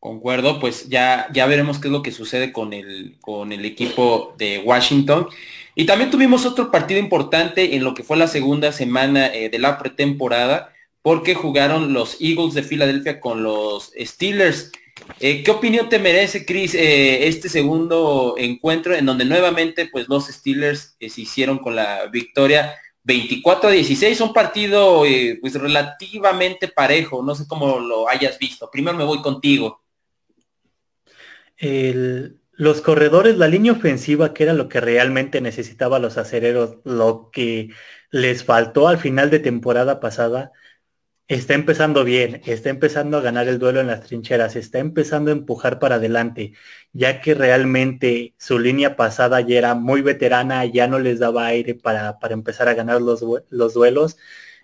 Concuerdo, 0.00 0.60
pues 0.60 0.88
ya, 0.88 1.26
ya 1.32 1.46
veremos 1.46 1.80
qué 1.80 1.88
es 1.88 1.92
lo 1.92 2.02
que 2.02 2.12
sucede 2.12 2.52
con 2.52 2.72
el, 2.72 3.18
con 3.20 3.50
el 3.50 3.64
equipo 3.64 4.36
de 4.38 4.60
Washington. 4.60 5.26
Y 5.78 5.86
también 5.86 6.10
tuvimos 6.10 6.44
otro 6.44 6.72
partido 6.72 6.98
importante 6.98 7.76
en 7.76 7.84
lo 7.84 7.94
que 7.94 8.02
fue 8.02 8.16
la 8.16 8.26
segunda 8.26 8.72
semana 8.72 9.32
eh, 9.32 9.48
de 9.48 9.60
la 9.60 9.78
pretemporada, 9.78 10.74
porque 11.02 11.36
jugaron 11.36 11.92
los 11.92 12.20
Eagles 12.20 12.54
de 12.54 12.64
Filadelfia 12.64 13.20
con 13.20 13.44
los 13.44 13.92
Steelers. 13.96 14.72
Eh, 15.20 15.44
¿Qué 15.44 15.52
opinión 15.52 15.88
te 15.88 16.00
merece, 16.00 16.44
Chris, 16.44 16.74
eh, 16.74 17.28
este 17.28 17.48
segundo 17.48 18.34
encuentro 18.38 18.92
en 18.92 19.06
donde 19.06 19.24
nuevamente 19.24 19.86
pues 19.86 20.08
los 20.08 20.26
Steelers 20.26 20.96
se 20.98 21.20
hicieron 21.20 21.58
con 21.58 21.76
la 21.76 22.06
victoria 22.06 22.74
24 23.04 23.68
a 23.68 23.72
16? 23.72 24.20
Un 24.20 24.32
partido 24.32 25.04
pues 25.40 25.54
relativamente 25.54 26.66
parejo, 26.66 27.22
no 27.22 27.36
sé 27.36 27.44
cómo 27.46 27.78
lo 27.78 28.08
hayas 28.08 28.36
visto. 28.36 28.68
Primero 28.68 28.98
me 28.98 29.04
voy 29.04 29.22
contigo. 29.22 29.80
El, 31.56 32.40
los 32.58 32.82
corredores, 32.82 33.38
la 33.38 33.48
línea 33.48 33.72
ofensiva, 33.72 34.34
que 34.34 34.42
era 34.44 34.52
lo 34.54 34.68
que 34.68 34.80
realmente 34.80 35.40
necesitaba 35.40 36.00
los 36.00 36.18
acereros, 36.18 36.78
lo 36.84 37.30
que 37.32 37.70
les 38.10 38.44
faltó 38.44 38.88
al 38.88 38.98
final 38.98 39.30
de 39.30 39.38
temporada 39.40 40.00
pasada, 40.00 40.52
está 41.28 41.54
empezando 41.54 42.04
bien, 42.04 42.42
está 42.46 42.70
empezando 42.70 43.18
a 43.18 43.22
ganar 43.22 43.48
el 43.48 43.58
duelo 43.60 43.80
en 43.80 43.88
las 43.88 44.02
trincheras, 44.02 44.56
está 44.56 44.78
empezando 44.80 45.30
a 45.30 45.34
empujar 45.34 45.78
para 45.78 45.96
adelante, 45.96 46.54
ya 46.92 47.20
que 47.20 47.34
realmente 47.34 48.34
su 48.38 48.58
línea 48.58 48.96
pasada 48.96 49.40
ya 49.42 49.58
era 49.58 49.74
muy 49.74 50.02
veterana, 50.02 50.64
ya 50.66 50.88
no 50.88 50.98
les 50.98 51.20
daba 51.20 51.46
aire 51.46 51.74
para, 51.76 52.18
para 52.18 52.34
empezar 52.34 52.68
a 52.68 52.74
ganar 52.74 53.02
los, 53.02 53.24
los 53.50 53.74
duelos. 53.74 54.18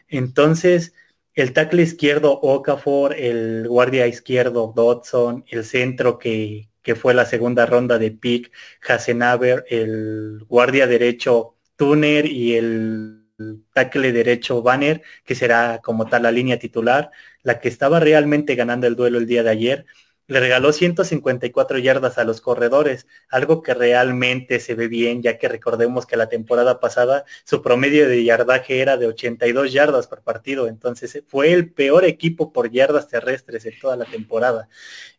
Entonces, 0.08 0.94
el 1.34 1.52
tackle 1.52 1.82
izquierdo 1.82 2.32
Okafor, 2.40 3.14
el 3.14 3.68
guardia 3.68 4.06
izquierdo 4.08 4.72
Dodson, 4.74 5.44
el 5.48 5.64
centro 5.64 6.18
que, 6.18 6.70
que 6.85 6.95
fue 6.95 7.14
la 7.14 7.26
segunda 7.26 7.67
ronda 7.67 7.99
de 7.99 8.12
pick, 8.12 8.53
Hasenaber, 8.88 9.64
el 9.69 10.45
guardia 10.49 10.87
derecho 10.87 11.57
Tuner 11.76 12.26
y 12.26 12.55
el 12.55 13.25
tackle 13.73 14.12
derecho 14.12 14.62
Banner, 14.62 15.03
que 15.25 15.35
será 15.35 15.81
como 15.83 16.09
tal 16.09 16.23
la 16.25 16.31
línea 16.31 16.59
titular, 16.59 17.11
la 17.42 17.61
que 17.61 17.68
estaba 17.68 18.01
realmente 18.01 18.55
ganando 18.55 18.87
el 18.87 18.97
duelo 18.97 19.18
el 19.18 19.27
día 19.27 19.42
de 19.42 19.51
ayer, 19.51 19.87
le 20.26 20.40
regaló 20.40 20.72
154 20.72 21.78
yardas 21.78 22.18
a 22.18 22.24
los 22.24 22.40
corredores, 22.40 23.06
algo 23.28 23.62
que 23.62 23.74
realmente 23.74 24.60
se 24.60 24.74
ve 24.74 24.88
bien, 24.88 25.22
ya 25.22 25.38
que 25.38 25.48
recordemos 25.48 26.06
que 26.06 26.16
la 26.16 26.28
temporada 26.28 26.80
pasada 26.80 27.24
su 27.44 27.62
promedio 27.62 28.08
de 28.08 28.24
yardaje 28.24 28.80
era 28.80 28.96
de 28.96 29.06
82 29.06 29.72
yardas 29.72 30.06
por 30.06 30.22
partido, 30.22 30.68
entonces 30.68 31.22
fue 31.26 31.52
el 31.52 31.72
peor 31.72 32.04
equipo 32.04 32.52
por 32.52 32.70
yardas 32.70 33.08
terrestres 33.08 33.66
en 33.66 33.78
toda 33.78 33.96
la 33.96 34.06
temporada. 34.06 34.68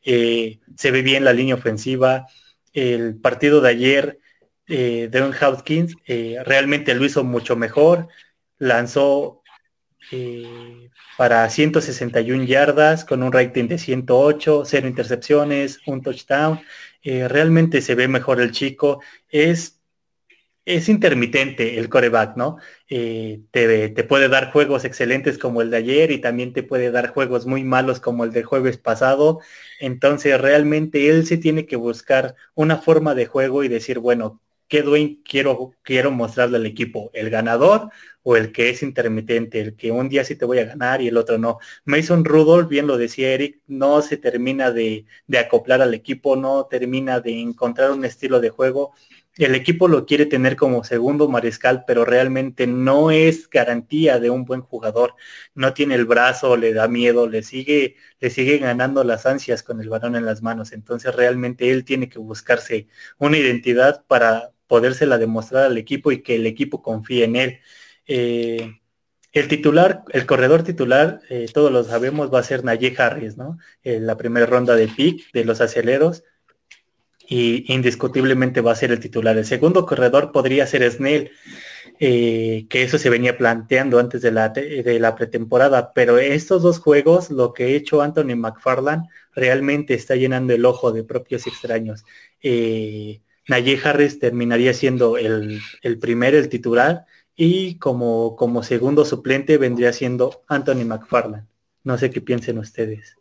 Eh, 0.03 0.59
se 0.75 0.91
ve 0.91 1.01
bien 1.01 1.23
la 1.23 1.33
línea 1.33 1.55
ofensiva, 1.55 2.27
el 2.73 3.15
partido 3.15 3.61
de 3.61 3.69
ayer, 3.69 4.19
eh, 4.67 5.09
Devon 5.11 5.33
Hopkins 5.39 5.95
eh, 6.07 6.37
realmente 6.43 6.95
lo 6.95 7.05
hizo 7.05 7.23
mucho 7.23 7.55
mejor, 7.55 8.07
lanzó 8.57 9.43
eh, 10.11 10.84
para 11.17 11.49
161 11.49 12.43
yardas 12.45 13.05
con 13.05 13.23
un 13.23 13.31
rating 13.31 13.67
de 13.67 13.77
108, 13.77 14.63
cero 14.65 14.87
intercepciones, 14.87 15.79
un 15.85 16.01
touchdown. 16.01 16.59
Eh, 17.03 17.27
realmente 17.27 17.81
se 17.81 17.95
ve 17.95 18.07
mejor 18.07 18.41
el 18.41 18.51
chico. 18.51 19.01
Es, 19.29 19.81
es 20.65 20.89
intermitente 20.89 21.77
el 21.79 21.89
coreback, 21.89 22.35
¿no? 22.37 22.57
Eh, 22.89 23.41
te, 23.51 23.89
te, 23.89 24.03
puede 24.03 24.29
dar 24.29 24.51
juegos 24.51 24.85
excelentes 24.85 25.37
como 25.37 25.61
el 25.61 25.69
de 25.71 25.77
ayer 25.77 26.11
y 26.11 26.19
también 26.19 26.53
te 26.53 26.63
puede 26.63 26.91
dar 26.91 27.09
juegos 27.09 27.45
muy 27.45 27.63
malos 27.63 27.99
como 27.99 28.23
el 28.23 28.31
del 28.31 28.45
jueves 28.45 28.77
pasado. 28.77 29.39
Entonces 29.79 30.39
realmente 30.41 31.09
él 31.09 31.25
se 31.25 31.37
tiene 31.37 31.65
que 31.65 31.75
buscar 31.75 32.35
una 32.55 32.77
forma 32.77 33.15
de 33.15 33.27
juego 33.27 33.63
y 33.63 33.67
decir, 33.67 33.99
bueno, 33.99 34.41
¿qué 34.67 34.81
Dwayne 34.81 35.21
quiero, 35.23 35.73
quiero 35.83 36.11
mostrarle 36.11 36.57
al 36.57 36.65
equipo? 36.65 37.11
¿El 37.13 37.29
ganador 37.29 37.89
o 38.23 38.35
el 38.37 38.51
que 38.51 38.69
es 38.69 38.83
intermitente? 38.83 39.61
El 39.61 39.75
que 39.75 39.91
un 39.91 40.09
día 40.09 40.23
sí 40.23 40.35
te 40.35 40.45
voy 40.45 40.59
a 40.59 40.65
ganar 40.65 41.01
y 41.01 41.07
el 41.07 41.17
otro 41.17 41.37
no. 41.37 41.59
Mason 41.85 42.25
Rudolph, 42.25 42.69
bien 42.69 42.87
lo 42.87 42.97
decía 42.97 43.31
Eric, 43.33 43.61
no 43.67 44.01
se 44.01 44.17
termina 44.17 44.71
de, 44.71 45.05
de 45.27 45.37
acoplar 45.39 45.81
al 45.81 45.93
equipo, 45.93 46.35
no 46.35 46.65
termina 46.65 47.19
de 47.19 47.39
encontrar 47.41 47.91
un 47.91 48.05
estilo 48.05 48.39
de 48.39 48.49
juego. 48.49 48.93
El 49.37 49.53
equipo 49.53 49.87
lo 49.89 50.05
quiere 50.05 50.25
tener 50.25 50.55
como 50.55 50.83
segundo 50.85 51.27
mariscal, 51.27 51.83
pero 51.85 52.05
realmente 52.05 52.67
no 52.67 53.11
es 53.11 53.49
garantía 53.49 54.17
de 54.19 54.29
un 54.29 54.45
buen 54.45 54.61
jugador. 54.61 55.15
No 55.53 55.73
tiene 55.73 55.95
el 55.95 56.05
brazo, 56.05 56.55
le 56.55 56.73
da 56.73 56.87
miedo, 56.87 57.27
le 57.27 57.43
sigue, 57.43 57.97
le 58.21 58.29
sigue 58.29 58.57
ganando 58.59 59.03
las 59.03 59.25
ansias 59.25 59.61
con 59.61 59.81
el 59.81 59.89
balón 59.89 60.15
en 60.15 60.25
las 60.25 60.41
manos. 60.41 60.71
Entonces 60.71 61.13
realmente 61.15 61.69
él 61.71 61.83
tiene 61.83 62.07
que 62.09 62.19
buscarse 62.19 62.87
una 63.17 63.37
identidad 63.37 64.05
para, 64.07 64.53
podérsela 64.67 65.17
demostrar 65.17 65.65
al 65.65 65.77
equipo 65.77 66.11
y 66.11 66.21
que 66.21 66.35
el 66.35 66.45
equipo 66.45 66.81
confíe 66.81 67.23
en 67.23 67.35
él. 67.35 67.59
Eh, 68.07 68.79
el 69.33 69.47
titular, 69.49 70.03
el 70.13 70.25
corredor 70.25 70.63
titular, 70.63 71.19
eh, 71.29 71.47
todos 71.53 71.71
lo 71.71 71.83
sabemos, 71.83 72.33
va 72.33 72.39
a 72.39 72.43
ser 72.43 72.63
Naye 72.63 72.95
Harris, 72.97 73.35
¿no? 73.35 73.57
En 73.83 74.07
la 74.07 74.15
primera 74.15 74.45
ronda 74.45 74.75
de 74.75 74.87
pick 74.87 75.31
de 75.33 75.43
los 75.43 75.59
aceleros 75.59 76.23
y 77.27 77.71
indiscutiblemente 77.73 78.61
va 78.61 78.71
a 78.71 78.75
ser 78.75 78.91
el 78.91 78.99
titular. 78.99 79.37
El 79.37 79.45
segundo 79.45 79.85
corredor 79.85 80.31
podría 80.31 80.65
ser 80.67 80.89
Snell, 80.89 81.31
eh, 81.99 82.65
que 82.69 82.83
eso 82.83 82.97
se 82.97 83.09
venía 83.09 83.37
planteando 83.37 83.99
antes 83.99 84.21
de 84.21 84.31
la, 84.31 84.49
de 84.49 84.99
la 84.99 85.15
pretemporada, 85.15 85.91
pero 85.93 86.17
estos 86.17 86.61
dos 86.61 86.79
juegos, 86.79 87.29
lo 87.29 87.53
que 87.53 87.63
ha 87.63 87.67
hecho 87.67 88.01
Anthony 88.01 88.35
McFarland, 88.35 89.07
realmente 89.33 89.93
está 89.95 90.15
llenando 90.15 90.53
el 90.53 90.65
ojo 90.65 90.91
de 90.91 91.03
propios 91.03 91.45
extraños. 91.47 92.05
Eh, 92.41 93.21
Naye 93.47 93.79
Harris 93.83 94.19
terminaría 94.19 94.73
siendo 94.73 95.17
el, 95.17 95.61
el 95.81 95.99
primer, 95.99 96.35
el 96.35 96.49
titular, 96.49 97.05
y 97.35 97.77
como, 97.79 98.35
como 98.35 98.63
segundo 98.63 99.05
suplente 99.05 99.57
vendría 99.57 99.93
siendo 99.93 100.43
Anthony 100.47 100.85
McFarland. 100.85 101.47
No 101.83 101.97
sé 101.97 102.09
qué 102.09 102.21
piensen 102.21 102.57
ustedes. 102.57 103.17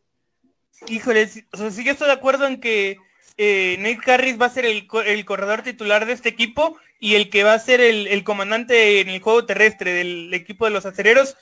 Híjole, 0.88 1.28
o 1.52 1.56
sea, 1.56 1.70
sí 1.70 1.84
yo 1.84 1.92
estoy 1.92 2.06
de 2.06 2.12
acuerdo 2.12 2.46
en 2.46 2.60
que 2.60 2.98
eh, 3.36 3.76
Nate 3.78 4.12
Harris 4.12 4.40
va 4.40 4.46
a 4.46 4.50
ser 4.50 4.64
el, 4.64 4.86
el, 5.06 5.24
corredor 5.24 5.62
titular 5.62 6.06
de 6.06 6.12
este 6.12 6.28
equipo 6.28 6.78
y 7.00 7.14
el 7.14 7.30
que 7.30 7.42
va 7.42 7.54
a 7.54 7.58
ser 7.58 7.80
el, 7.80 8.06
el, 8.06 8.22
comandante 8.22 9.00
en 9.00 9.08
el 9.08 9.20
juego 9.20 9.44
terrestre 9.44 9.92
del 9.92 10.32
equipo 10.32 10.64
de 10.64 10.70
los 10.70 10.86
acereros. 10.86 11.36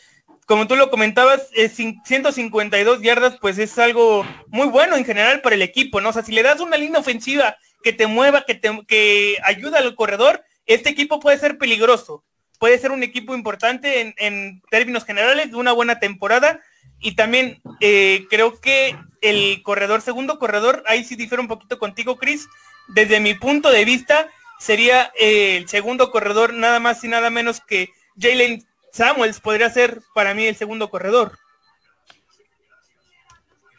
Como 0.47 0.67
tú 0.67 0.75
lo 0.75 0.91
comentabas, 0.91 1.51
eh, 1.55 1.69
152 1.69 3.03
yardas, 3.03 3.37
pues 3.41 3.59
es 3.59 3.79
algo 3.79 4.27
muy 4.49 4.69
bueno 4.69 4.97
en 4.97 5.05
general 5.05 5.41
para 5.41 5.55
el 5.55 5.63
equipo, 5.63 6.01
¿no? 6.01 6.09
O 6.09 6.13
sea, 6.13 6.25
si 6.25 6.33
le 6.33 6.43
das 6.43 6.61
una 6.61 6.77
línea 6.77 7.01
ofensiva 7.01 7.57
que 7.83 7.93
te 7.93 8.07
mueva, 8.07 8.45
que, 8.45 8.55
te, 8.55 8.71
que 8.87 9.39
ayuda 9.43 9.79
al 9.79 9.95
corredor, 9.95 10.45
este 10.67 10.91
equipo 10.91 11.21
puede 11.21 11.39
ser 11.39 11.59
peligroso. 11.59 12.25
Puede 12.59 12.79
ser 12.79 12.93
un 12.93 13.03
equipo 13.03 13.35
importante 13.35 14.01
en, 14.01 14.15
en 14.19 14.63
términos 14.71 15.05
generales 15.05 15.51
de 15.51 15.57
una 15.57 15.73
buena 15.73 15.99
temporada. 15.99 16.61
Y 17.01 17.17
también 17.17 17.61
eh, 17.81 18.27
creo 18.31 18.61
que 18.61 18.97
el 19.21 19.63
corredor, 19.63 20.01
segundo 20.03 20.39
corredor, 20.39 20.85
ahí 20.87 21.03
sí 21.05 21.17
difiero 21.17 21.43
un 21.43 21.49
poquito 21.49 21.79
contigo, 21.79 22.17
Chris. 22.17 22.47
Desde 22.89 23.19
mi 23.19 23.35
punto 23.35 23.71
de 23.71 23.85
vista, 23.85 24.29
sería 24.61 25.13
eh, 25.19 25.57
el 25.57 25.69
segundo 25.69 26.13
corredor 26.13 26.55
nada 26.55 26.79
más 26.79 27.03
y 27.03 27.09
nada 27.09 27.31
menos 27.31 27.61
que 27.61 27.89
Jalen 28.17 28.65
Samuels 28.93 29.41
podría 29.41 29.71
ser 29.71 30.01
para 30.15 30.35
mí 30.35 30.47
el 30.47 30.57
segundo 30.57 30.91
corredor. 30.91 31.39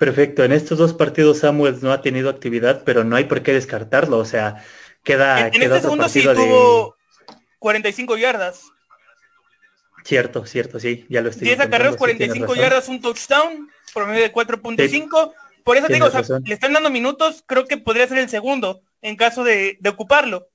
Perfecto, 0.03 0.43
en 0.43 0.51
estos 0.51 0.77
dos 0.77 0.93
partidos 0.93 1.39
Samuels 1.39 1.81
no 1.81 1.93
ha 1.93 2.01
tenido 2.01 2.29
actividad, 2.29 2.83
pero 2.83 3.05
no 3.05 3.15
hay 3.15 3.23
por 3.23 3.41
qué 3.41 3.53
descartarlo, 3.53 4.17
o 4.17 4.25
sea, 4.25 4.61
queda... 5.01 5.39
En, 5.39 5.45
en 5.45 5.61
queda 5.61 5.77
este 5.77 5.83
segundo 5.83 6.09
sí 6.09 6.23
tuvo 6.23 6.97
de... 7.29 7.35
45 7.59 8.17
yardas. 8.17 8.63
Cierto, 10.03 10.45
cierto, 10.45 10.77
sí, 10.81 11.05
ya 11.07 11.21
lo 11.21 11.29
estoy 11.29 11.47
10 11.47 11.61
acarreos, 11.61 11.95
45 11.95 12.53
yardas, 12.53 12.89
un 12.89 12.99
touchdown, 12.99 13.69
promedio 13.93 14.23
de 14.23 14.33
4.5. 14.33 15.33
Por 15.63 15.77
eso 15.77 15.87
digo, 15.87 16.07
le 16.43 16.53
están 16.53 16.73
dando 16.73 16.89
minutos, 16.89 17.41
creo 17.47 17.65
que 17.65 17.77
podría 17.77 18.05
ser 18.05 18.17
el 18.17 18.27
segundo 18.27 18.81
en 19.01 19.15
caso 19.15 19.45
de, 19.45 19.79
ocuparlo. 19.87 20.49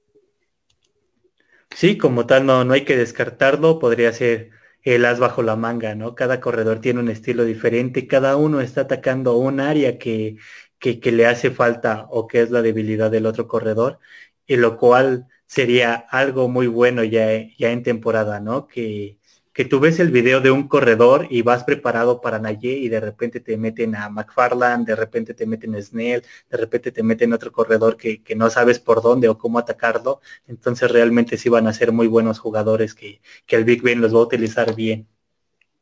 Sí, 1.75 1.97
como 1.97 2.27
tal, 2.27 2.45
no, 2.45 2.65
no 2.65 2.75
hay 2.75 2.85
que 2.85 2.99
descartarlo, 2.99 3.79
podría 3.79 4.13
ser 4.13 4.51
el 4.95 5.05
as 5.05 5.19
bajo 5.19 5.43
la 5.43 5.57
manga, 5.57 5.95
¿no? 5.95 6.15
Cada 6.15 6.41
corredor 6.41 6.81
tiene 6.81 7.01
un 7.01 7.09
estilo 7.11 7.45
diferente, 7.45 8.07
cada 8.07 8.37
uno 8.37 8.61
está 8.61 8.83
atacando 8.83 9.37
un 9.37 9.61
área 9.61 9.99
que, 9.99 10.37
que, 10.79 11.01
que 11.01 11.13
le 11.13 11.27
hace 11.27 11.51
falta 11.51 12.07
o 12.11 12.27
que 12.27 12.43
es 12.43 12.51
la 12.51 12.63
debilidad 12.63 13.11
del 13.11 13.27
otro 13.27 13.49
corredor, 13.49 13.99
y 14.47 14.57
lo 14.57 14.77
cual 14.79 15.27
sería 15.47 15.95
algo 15.95 16.49
muy 16.49 16.67
bueno 16.67 17.05
ya, 17.05 17.27
ya 17.59 17.71
en 17.71 17.83
temporada, 17.83 18.41
¿no? 18.41 18.67
Que, 18.67 19.19
que 19.59 19.65
tú 19.65 19.81
ves 19.81 19.99
el 19.99 20.13
video 20.13 20.41
de 20.41 20.53
un 20.53 20.69
corredor 20.69 21.27
y 21.31 21.43
vas 21.43 21.65
preparado 21.65 22.21
para 22.21 22.39
Naye 22.39 22.75
y 22.75 22.89
de 22.89 23.01
repente 23.01 23.41
te 23.41 23.57
meten 23.57 23.97
a 23.97 24.09
McFarland, 24.09 24.87
de 24.87 24.95
repente 24.95 25.35
te 25.35 25.47
meten 25.47 25.75
a 25.75 25.83
Snell, 25.83 26.23
de 26.49 26.57
repente 26.57 26.93
te 26.93 27.03
meten 27.03 27.33
otro 27.33 27.51
corredor 27.51 27.97
que, 27.97 28.23
no 28.37 28.51
sabes 28.51 28.79
por 28.79 29.03
dónde 29.03 29.29
o 29.29 29.37
cómo 29.37 29.59
atacarlo. 29.59 30.21
Entonces 30.47 30.89
realmente 30.89 31.37
sí 31.37 31.49
van 31.49 31.67
a 31.67 31.73
ser 31.73 31.91
muy 31.91 32.07
buenos 32.07 32.39
jugadores 32.39 32.95
que, 32.95 33.21
el 33.49 33.65
Big 33.65 33.83
Ben 33.83 34.01
los 34.01 34.15
va 34.15 34.21
a 34.21 34.23
utilizar 34.23 34.77
bien. 34.77 35.09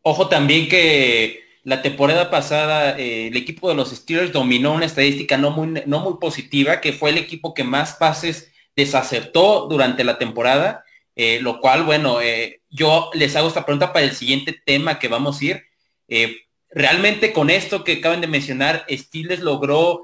Ojo 0.01 0.27
también 0.31 0.71
que 0.71 1.43
la 1.63 1.83
temporada 1.83 2.31
pasada 2.31 2.99
eh, 2.99 3.27
el 3.27 3.37
equipo 3.37 3.69
de 3.69 3.75
los 3.75 3.91
Steelers 3.91 4.33
dominó 4.33 4.73
una 4.73 4.87
estadística 4.87 5.37
no 5.37 5.51
muy, 5.51 5.83
no 5.85 6.01
muy 6.01 6.15
positiva, 6.19 6.81
que 6.81 6.95
fue 6.95 7.11
el 7.11 7.19
equipo 7.19 7.53
que 7.53 7.63
más 7.63 7.97
pases 7.97 8.51
desacertó 8.75 9.67
durante 9.69 10.03
la 10.03 10.17
temporada 10.17 10.86
eh, 11.19 11.41
lo 11.41 11.61
cual, 11.61 11.85
bueno, 11.85 12.21
eh, 12.21 12.61
yo 12.69 13.11
les 13.15 13.35
hago 13.37 13.49
esta 13.49 13.65
pregunta 13.65 13.95
para 13.95 14.05
el 14.05 14.13
siguiente 14.13 14.55
tema 14.65 14.99
que 14.99 15.09
vamos 15.09 15.41
a 15.41 15.45
ir. 15.47 15.65
Eh, 16.09 16.37
realmente 16.71 17.33
con 17.33 17.49
esto 17.49 17.85
que 17.85 17.95
acaban 17.95 18.21
de 18.21 18.27
mencionar, 18.27 18.85
Stiles 18.91 19.41
logró, 19.41 20.03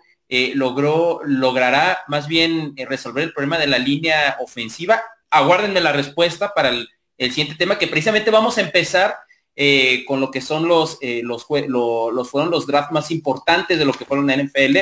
logró, 0.55 1.21
logrará 1.25 1.99
más 2.09 2.27
bien 2.27 2.75
resolver 2.89 3.25
el 3.25 3.35
problema 3.35 3.59
de 3.59 3.67
la 3.67 3.77
línea 3.77 4.39
ofensiva. 4.41 5.03
Aguárdenme 5.31 5.83
la 5.83 5.93
respuesta 5.93 6.55
para 6.55 6.71
el, 6.71 6.89
siguiente 7.19 7.55
tema, 7.57 7.79
que 7.79 7.87
precisamente 7.87 8.31
vamos 8.31 8.57
a 8.57 8.63
empezar 8.63 9.15
con 10.07 10.21
lo 10.21 10.31
que 10.31 10.41
son 10.41 10.67
los, 10.67 10.99
los, 11.03 11.47
los, 11.69 12.31
fueron 12.31 12.51
los 12.51 12.67
drafts 12.67 12.93
más 12.93 13.11
importantes 13.11 13.79
de 13.79 13.85
lo 13.85 13.93
que 13.93 14.07
fueron 14.07 14.27
la 14.27 14.37
NFL. 14.37 14.79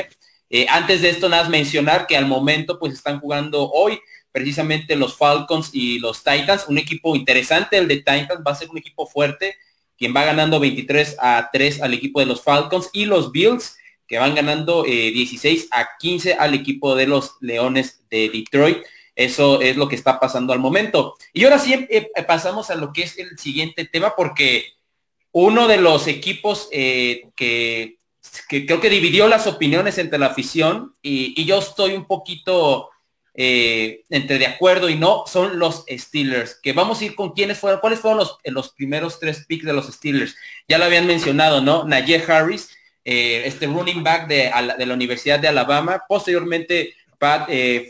antes 0.69 1.01
de 1.01 1.09
esto, 1.09 1.27
nada 1.27 1.43
más 1.43 1.51
mencionar 1.51 2.07
que 2.07 2.15
al 2.15 2.25
momento 2.25 2.79
pues 2.79 2.93
están 2.93 3.19
jugando 3.19 3.69
hoy 3.69 3.99
precisamente 4.31 4.95
los 4.95 5.17
Falcons 5.17 5.69
y 5.73 5.99
los 5.99 6.23
Titans, 6.23 6.65
un 6.67 6.77
equipo 6.77 7.15
interesante, 7.15 7.77
el 7.77 7.87
de 7.87 7.97
Titans 7.97 8.41
va 8.45 8.51
a 8.51 8.55
ser 8.55 8.69
un 8.69 8.77
equipo 8.77 9.05
fuerte, 9.05 9.55
quien 9.97 10.15
va 10.15 10.23
ganando 10.23 10.59
23 10.59 11.17
a 11.19 11.49
3 11.51 11.81
al 11.81 11.93
equipo 11.93 12.19
de 12.19 12.25
los 12.25 12.41
Falcons 12.41 12.89
y 12.93 13.05
los 13.05 13.31
Bills, 13.31 13.77
que 14.07 14.17
van 14.17 14.35
ganando 14.35 14.83
16 14.83 15.63
eh, 15.63 15.67
a 15.71 15.89
15 15.99 16.33
al 16.33 16.53
equipo 16.53 16.95
de 16.95 17.07
los 17.07 17.37
Leones 17.39 18.03
de 18.09 18.29
Detroit. 18.29 18.79
Eso 19.15 19.61
es 19.61 19.77
lo 19.77 19.87
que 19.87 19.95
está 19.95 20.19
pasando 20.19 20.53
al 20.53 20.59
momento. 20.59 21.15
Y 21.33 21.43
ahora 21.43 21.59
sí 21.59 21.73
eh, 21.89 22.11
pasamos 22.27 22.69
a 22.69 22.75
lo 22.75 22.91
que 22.91 23.03
es 23.03 23.17
el 23.19 23.37
siguiente 23.37 23.85
tema, 23.85 24.13
porque 24.15 24.65
uno 25.31 25.67
de 25.67 25.77
los 25.77 26.07
equipos 26.07 26.67
eh, 26.71 27.29
que, 27.35 27.99
creo 28.49 28.81
que 28.81 28.89
dividió 28.89 29.27
las 29.27 29.47
opiniones 29.47 29.97
entre 29.97 30.19
la 30.19 30.27
afición 30.27 30.95
y 31.01 31.45
yo 31.45 31.59
estoy 31.59 31.93
un 31.93 32.05
poquito 32.05 32.90
eh, 33.33 34.03
entre 34.09 34.39
de 34.39 34.45
acuerdo 34.45 34.89
y 34.89 34.95
no, 34.95 35.23
son 35.25 35.57
los 35.59 35.85
Steelers. 35.89 36.59
Que 36.61 36.73
vamos 36.73 37.01
a 37.01 37.05
ir 37.05 37.15
con 37.15 37.31
quiénes 37.31 37.57
fueron, 37.57 37.79
cuáles 37.79 37.99
fueron 37.99 38.19
los, 38.19 38.37
los 38.43 38.73
primeros 38.73 39.19
tres 39.19 39.45
picks 39.47 39.65
de 39.65 39.73
los 39.73 39.87
Steelers. 39.87 40.35
Ya 40.67 40.77
lo 40.77 40.85
habían 40.85 41.07
mencionado, 41.07 41.61
¿no? 41.61 41.85
Najee 41.85 42.23
Harris, 42.27 42.69
eh, 43.03 43.43
este 43.45 43.65
running 43.65 44.03
back 44.03 44.27
de, 44.27 44.51
la 44.85 44.93
Universidad 44.93 45.39
de 45.39 45.47
Alabama. 45.47 46.03
Posteriormente, 46.07 46.95
Pat 47.17 47.47
eh, 47.49 47.87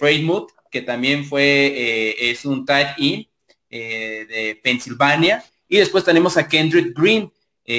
que 0.72 0.82
también 0.82 1.26
fue, 1.26 1.44
eh, 1.44 2.32
es 2.32 2.46
un 2.46 2.66
tight 2.66 2.90
end 2.98 3.26
de 3.70 4.60
Pensilvania. 4.64 5.44
Y 5.68 5.78
después 5.78 6.04
tenemos 6.04 6.38
a 6.38 6.48
Kendrick 6.48 6.98
Green, 6.98 7.32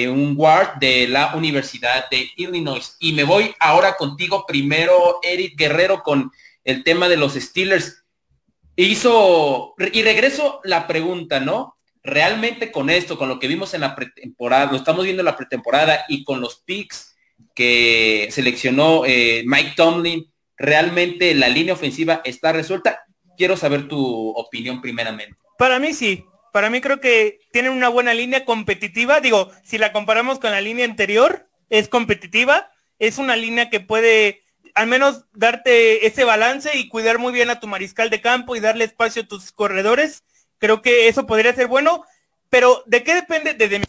un 0.09 0.35
guard 0.35 0.79
de 0.79 1.07
la 1.07 1.35
Universidad 1.35 2.09
de 2.09 2.27
Illinois. 2.35 2.95
Y 2.99 3.13
me 3.13 3.23
voy 3.23 3.53
ahora 3.59 3.95
contigo 3.95 4.45
primero, 4.47 5.19
Eric 5.21 5.55
Guerrero, 5.55 6.01
con 6.01 6.31
el 6.63 6.83
tema 6.83 7.09
de 7.09 7.17
los 7.17 7.33
Steelers. 7.33 8.05
Hizo, 8.75 9.75
y 9.91 10.01
regreso 10.01 10.59
la 10.63 10.87
pregunta, 10.87 11.39
¿no? 11.39 11.77
Realmente 12.03 12.71
con 12.71 12.89
esto, 12.89 13.17
con 13.17 13.29
lo 13.29 13.39
que 13.39 13.47
vimos 13.47 13.73
en 13.73 13.81
la 13.81 13.95
pretemporada, 13.95 14.71
lo 14.71 14.77
estamos 14.77 15.03
viendo 15.03 15.21
en 15.21 15.25
la 15.25 15.37
pretemporada 15.37 16.05
y 16.07 16.23
con 16.23 16.41
los 16.41 16.61
picks 16.65 17.15
que 17.55 18.27
seleccionó 18.31 19.05
eh, 19.05 19.43
Mike 19.45 19.73
Tomlin, 19.75 20.31
¿realmente 20.57 21.33
la 21.35 21.49
línea 21.49 21.73
ofensiva 21.73 22.21
está 22.25 22.51
resuelta? 22.51 23.03
Quiero 23.37 23.57
saber 23.57 23.87
tu 23.87 24.29
opinión 24.29 24.81
primeramente. 24.81 25.35
Para 25.57 25.79
mí 25.79 25.93
sí, 25.93 26.25
para 26.51 26.69
mí 26.69 26.81
creo 26.81 26.99
que 26.99 27.39
tienen 27.51 27.71
una 27.71 27.89
buena 27.89 28.13
línea 28.13 28.45
competitiva. 28.45 29.21
Digo, 29.21 29.51
si 29.63 29.77
la 29.77 29.91
comparamos 29.91 30.39
con 30.39 30.51
la 30.51 30.61
línea 30.61 30.85
anterior, 30.85 31.47
es 31.69 31.87
competitiva. 31.87 32.71
Es 32.99 33.17
una 33.17 33.35
línea 33.35 33.69
que 33.69 33.79
puede 33.79 34.42
al 34.73 34.87
menos 34.87 35.25
darte 35.33 36.05
ese 36.05 36.23
balance 36.23 36.77
y 36.77 36.89
cuidar 36.89 37.19
muy 37.19 37.31
bien 37.31 37.49
a 37.49 37.59
tu 37.59 37.67
mariscal 37.67 38.09
de 38.09 38.21
campo 38.21 38.55
y 38.55 38.59
darle 38.59 38.85
espacio 38.85 39.23
a 39.23 39.27
tus 39.27 39.51
corredores. 39.51 40.23
Creo 40.57 40.81
que 40.81 41.07
eso 41.07 41.27
podría 41.27 41.53
ser 41.53 41.67
bueno, 41.67 42.03
pero 42.49 42.83
¿de 42.85 43.03
qué 43.03 43.15
depende? 43.15 43.53
Desde 43.53 43.81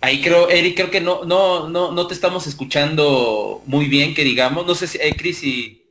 Ahí 0.00 0.22
creo, 0.22 0.48
Eric, 0.48 0.76
creo 0.76 0.90
que 0.90 1.00
no, 1.00 1.24
no, 1.24 1.68
no, 1.68 1.90
no 1.90 2.06
te 2.06 2.14
estamos 2.14 2.46
escuchando 2.46 3.62
muy 3.66 3.86
bien, 3.86 4.14
que 4.14 4.22
digamos. 4.22 4.64
No 4.66 4.74
sé 4.74 4.86
si, 4.86 4.98
eh, 4.98 5.14
Cris, 5.16 5.42
y... 5.42 5.84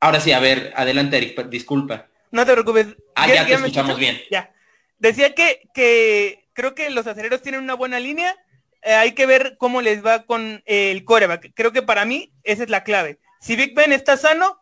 Ahora 0.00 0.20
sí, 0.20 0.32
a 0.32 0.40
ver, 0.40 0.72
adelante, 0.74 1.16
Eric, 1.16 1.48
disculpa. 1.48 2.08
No 2.32 2.44
te 2.44 2.52
preocupes. 2.52 2.88
Ah, 3.14 3.28
ya, 3.28 3.46
te 3.46 3.52
escuchamos 3.52 3.98
bien. 3.98 4.20
Ya. 4.30 4.52
Decía 4.98 5.34
que, 5.34 5.68
que 5.74 6.48
creo 6.54 6.74
que 6.74 6.90
los 6.90 7.06
acereros 7.06 7.40
tienen 7.40 7.62
una 7.62 7.74
buena 7.74 8.00
línea. 8.00 8.34
Eh, 8.82 8.92
hay 8.92 9.12
que 9.12 9.26
ver 9.26 9.56
cómo 9.58 9.80
les 9.80 10.04
va 10.04 10.24
con 10.24 10.62
el 10.66 11.04
coreback. 11.04 11.52
Creo 11.54 11.72
que 11.72 11.82
para 11.82 12.04
mí 12.04 12.32
esa 12.42 12.64
es 12.64 12.70
la 12.70 12.82
clave. 12.82 13.18
Si 13.40 13.54
Big 13.54 13.74
Ben 13.74 13.92
está 13.92 14.16
sano, 14.16 14.60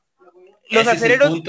los 0.68 0.87
acereros, 0.87 1.40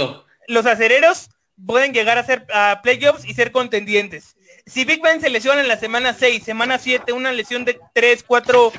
los 0.47 0.65
acereros 0.65 1.29
pueden 1.65 1.93
llegar 1.93 2.17
a 2.17 2.23
ser 2.23 2.45
a 2.53 2.79
playoffs 2.81 3.25
y 3.25 3.33
ser 3.33 3.51
contendientes 3.51 4.37
si 4.65 4.85
Big 4.85 5.01
Ben 5.01 5.21
se 5.21 5.29
lesiona 5.29 5.61
en 5.61 5.67
la 5.67 5.77
semana 5.77 6.13
6, 6.13 6.43
semana 6.43 6.77
7, 6.77 7.13
una 7.13 7.31
lesión 7.31 7.65
de 7.65 7.79
3, 7.93 8.23
4 8.23 8.73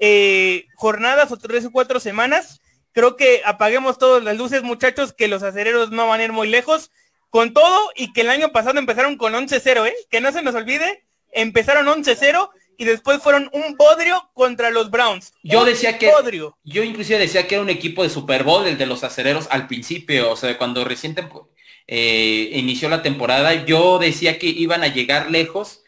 eh, 0.00 0.66
jornadas 0.76 1.32
o 1.32 1.36
3 1.36 1.66
o 1.66 1.70
4 1.70 2.00
semanas, 2.00 2.60
creo 2.92 3.16
que 3.16 3.42
apaguemos 3.44 3.98
todas 3.98 4.22
las 4.22 4.36
luces, 4.36 4.62
muchachos, 4.62 5.12
que 5.12 5.28
los 5.28 5.42
acereros 5.42 5.90
no 5.90 6.08
van 6.08 6.20
a 6.20 6.24
ir 6.24 6.32
muy 6.32 6.48
lejos. 6.48 6.90
Con 7.30 7.52
todo 7.52 7.90
y 7.94 8.14
que 8.14 8.22
el 8.22 8.30
año 8.30 8.52
pasado 8.52 8.78
empezaron 8.78 9.18
con 9.18 9.34
11-0, 9.34 9.86
¿eh? 9.86 9.94
Que 10.10 10.22
no 10.22 10.32
se 10.32 10.42
nos 10.42 10.54
olvide, 10.54 11.04
empezaron 11.30 11.86
11-0 11.86 12.48
y 12.78 12.84
después 12.84 13.20
fueron 13.22 13.50
un 13.52 13.76
bodrio 13.76 14.30
contra 14.32 14.70
los 14.70 14.90
Browns. 14.90 15.34
Yo 15.42 15.64
decía 15.64 15.98
que 15.98 16.10
yo 16.64 16.82
inclusive 16.82 17.18
decía 17.18 17.46
que 17.46 17.56
era 17.56 17.62
un 17.62 17.70
equipo 17.70 18.02
de 18.02 18.08
Super 18.08 18.44
Bowl 18.44 18.66
el 18.66 18.78
de 18.78 18.86
los 18.86 19.04
acereros 19.04 19.48
al 19.50 19.66
principio, 19.66 20.30
o 20.30 20.36
sea, 20.36 20.56
cuando 20.56 20.84
recién 20.84 21.14
eh, 21.90 22.50
inició 22.52 22.90
la 22.90 23.02
temporada, 23.02 23.64
yo 23.64 23.98
decía 23.98 24.38
que 24.38 24.46
iban 24.46 24.84
a 24.84 24.88
llegar 24.88 25.30
lejos 25.30 25.82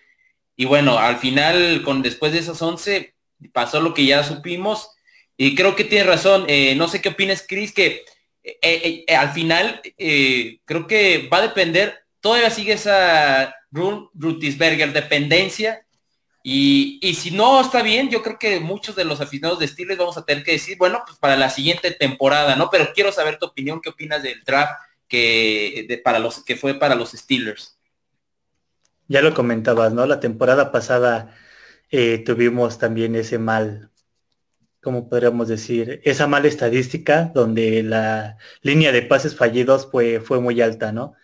y 0.56 0.64
bueno, 0.64 0.98
al 0.98 1.18
final, 1.18 1.82
con 1.84 2.00
después 2.00 2.32
de 2.32 2.38
esos 2.38 2.60
11, 2.62 3.14
pasó 3.52 3.82
lo 3.82 3.92
que 3.92 4.06
ya 4.06 4.24
supimos 4.24 4.92
y 5.36 5.54
creo 5.54 5.76
que 5.76 5.84
tiene 5.84 6.04
razón. 6.04 6.46
Eh, 6.48 6.74
no 6.74 6.88
sé 6.88 7.02
qué 7.02 7.10
opinas, 7.10 7.44
Chris, 7.46 7.72
que 7.72 8.04
eh, 8.42 9.04
al 9.14 9.32
final 9.32 9.82
creo 10.64 10.86
que 10.86 11.28
va 11.30 11.38
a 11.38 11.42
depender, 11.42 11.98
todavía 12.20 12.50
sigue 12.50 12.72
esa 12.72 13.54
Rutisberger 13.70 14.94
dependencia 14.94 15.84
y, 16.42 16.98
y, 17.02 17.14
si 17.14 17.30
no 17.30 17.60
está 17.60 17.82
bien, 17.82 18.08
yo 18.08 18.22
creo 18.22 18.38
que 18.38 18.60
muchos 18.60 18.96
de 18.96 19.04
los 19.04 19.20
aficionados 19.20 19.58
de 19.58 19.68
Steelers 19.68 19.98
vamos 19.98 20.16
a 20.16 20.24
tener 20.24 20.42
que 20.42 20.52
decir, 20.52 20.78
bueno, 20.78 21.02
pues 21.06 21.18
para 21.18 21.36
la 21.36 21.50
siguiente 21.50 21.90
temporada, 21.90 22.56
¿no? 22.56 22.70
Pero 22.70 22.92
quiero 22.94 23.12
saber 23.12 23.38
tu 23.38 23.46
opinión, 23.46 23.82
qué 23.82 23.90
opinas 23.90 24.22
del 24.22 24.42
draft 24.44 24.72
que, 25.10 26.00
para 26.02 26.18
los, 26.18 26.42
que 26.42 26.56
fue 26.56 26.78
para 26.78 26.94
los 26.94 27.10
Steelers. 27.10 27.76
Ya 29.08 29.20
lo 29.20 29.34
comentabas, 29.34 29.92
¿no? 29.92 30.06
La 30.06 30.20
temporada 30.20 30.72
pasada 30.72 31.36
eh, 31.90 32.18
tuvimos 32.24 32.78
también 32.78 33.16
ese 33.16 33.38
mal, 33.38 33.90
como 34.80 35.08
podríamos 35.08 35.48
decir, 35.48 36.00
esa 36.04 36.26
mala 36.28 36.48
estadística 36.48 37.32
donde 37.34 37.82
la 37.82 38.38
línea 38.62 38.92
de 38.92 39.02
pases 39.02 39.36
fallidos 39.36 39.88
fue, 39.90 40.20
fue 40.20 40.40
muy 40.40 40.60
alta, 40.62 40.92
¿no? 40.92 41.14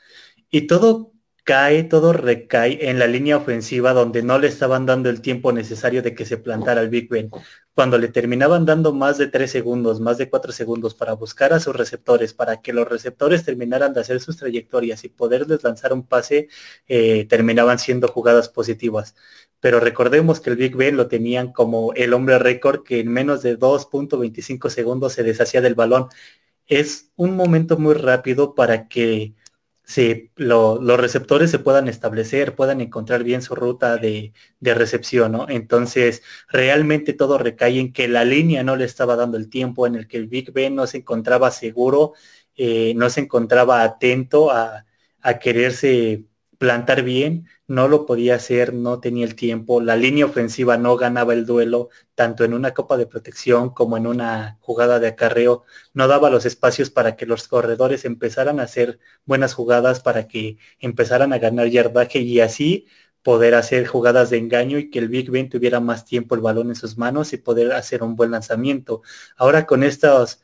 Y 0.51 0.67
todo 0.67 1.13
cae, 1.47 1.85
todo 1.85 2.13
recae 2.13 2.91
en 2.91 2.99
la 2.99 3.07
línea 3.07 3.37
ofensiva 3.37 3.93
donde 3.93 4.21
no 4.23 4.39
le 4.39 4.49
estaban 4.49 4.85
dando 4.85 5.09
el 5.11 5.21
tiempo 5.21 5.53
necesario 5.53 6.03
de 6.03 6.13
que 6.13 6.25
se 6.27 6.39
plantara 6.39 6.83
el 6.83 6.89
Big 6.89 7.09
Ben. 7.09 7.31
Cuando 7.73 7.99
le 7.99 8.09
terminaban 8.09 8.65
dando 8.67 8.93
más 8.93 9.17
de 9.17 9.29
tres 9.29 9.53
segundos, 9.53 10.01
más 10.01 10.19
de 10.19 10.29
cuatro 10.29 10.51
segundos 10.53 10.95
para 10.97 11.13
buscar 11.13 11.53
a 11.53 11.61
sus 11.61 11.77
receptores, 11.77 12.35
para 12.35 12.61
que 12.63 12.73
los 12.73 12.89
receptores 12.89 13.45
terminaran 13.45 13.95
de 13.95 14.01
hacer 14.01 14.21
sus 14.21 14.37
trayectorias 14.37 15.05
y 15.05 15.09
poderles 15.09 15.63
lanzar 15.63 15.93
un 15.93 16.05
pase, 16.05 16.49
eh, 16.89 17.27
terminaban 17.27 17.79
siendo 17.79 18.09
jugadas 18.09 18.49
positivas. 18.49 19.15
Pero 19.61 19.79
recordemos 19.79 20.41
que 20.41 20.51
el 20.51 20.57
Big 20.57 20.75
Ben 20.77 20.97
lo 20.97 21.07
tenían 21.07 21.53
como 21.53 21.93
el 21.95 22.13
hombre 22.13 22.41
récord 22.41 22.83
que 22.83 22.99
en 23.01 23.09
menos 23.13 23.43
de 23.43 23.57
2.25 23.57 24.69
segundos 24.69 25.13
se 25.13 25.23
deshacía 25.23 25.61
del 25.61 25.77
balón. 25.77 26.09
Es 26.67 27.13
un 27.17 27.37
momento 27.37 27.79
muy 27.79 27.95
rápido 27.95 28.55
para 28.57 28.89
que 28.89 29.35
si 29.87 30.33
los 30.37 31.01
receptores 31.01 31.51
se 31.51 31.61
puedan 31.61 31.89
establecer, 31.89 32.57
puedan 32.57 32.81
encontrar 32.81 33.23
bien 33.25 33.41
su 33.41 33.55
ruta 33.55 33.97
de, 33.99 34.33
recepción, 34.61 35.33
¿no? 35.33 35.49
Entonces, 35.49 36.23
realmente 36.49 37.13
todo 37.13 37.39
recae 37.39 37.79
en 37.79 37.93
que 37.93 38.09
la 38.09 38.25
línea 38.25 38.65
no 38.65 38.77
le 38.77 38.85
estaba 38.85 39.17
dando 39.17 39.37
el 39.39 39.49
tiempo, 39.49 39.87
en 39.87 39.95
el 39.95 40.09
que 40.09 40.17
el 40.17 40.27
Big 40.27 40.53
Ben 40.53 40.75
no 40.75 40.87
se 40.89 40.99
encontraba 40.99 41.53
seguro, 41.53 42.15
eh, 42.57 42.95
no 42.97 43.11
se 43.11 43.21
encontraba 43.21 43.83
atento 43.85 44.51
a, 44.51 44.87
a 45.21 45.39
quererse 45.39 46.25
plantar 46.59 47.03
bien, 47.03 47.47
no 47.67 47.89
lo 47.89 48.07
podía 48.07 48.37
hacer, 48.37 48.73
no 48.75 49.01
tenía 49.01 49.25
el 49.27 49.35
tiempo, 49.35 49.81
la 49.81 49.97
línea 49.97 50.27
ofensiva 50.27 50.77
no 50.77 50.97
ganaba 50.97 51.33
el 51.35 51.47
duelo, 51.47 51.89
tanto 52.15 52.45
en 52.45 52.55
una 52.55 52.75
copa 52.75 52.97
de 52.97 53.07
protección 53.07 53.71
como 53.71 53.97
en 53.97 54.07
una 54.07 54.59
jugada 54.61 54.99
de 55.01 55.09
acarreo, 55.09 55.65
no 55.95 56.09
daba 56.09 56.31
los 56.31 56.47
espacios 56.47 56.91
para 56.91 57.17
que 57.17 57.27
los 57.27 57.49
corredores 57.49 58.05
empezaran 58.05 58.61
a 58.61 58.65
hacer 58.65 58.99
buenas 59.25 59.55
jugadas, 59.55 60.01
para 60.01 60.29
que 60.29 60.59
empezaran 60.81 61.33
a 61.33 61.39
ganar 61.39 61.69
yardaje 61.69 62.21
y 62.21 62.41
así 62.41 62.87
poder 63.23 63.55
hacer 63.55 63.87
jugadas 63.87 64.31
de 64.31 64.39
engaño 64.39 64.79
y 64.79 64.89
que 64.91 65.01
el 65.01 65.09
Big 65.09 65.31
Ben 65.31 65.49
tuviera 65.49 65.81
más 65.81 66.05
tiempo 66.05 66.35
el 66.37 66.41
balón 66.41 66.69
en 66.69 66.77
sus 66.77 66.97
manos 66.97 67.33
y 67.33 67.39
poder 67.39 67.73
hacer 67.73 68.03
un 68.05 68.15
buen 68.17 68.31
lanzamiento. 68.31 69.03
Ahora 69.37 69.67
con 69.67 69.83
estos 69.83 70.43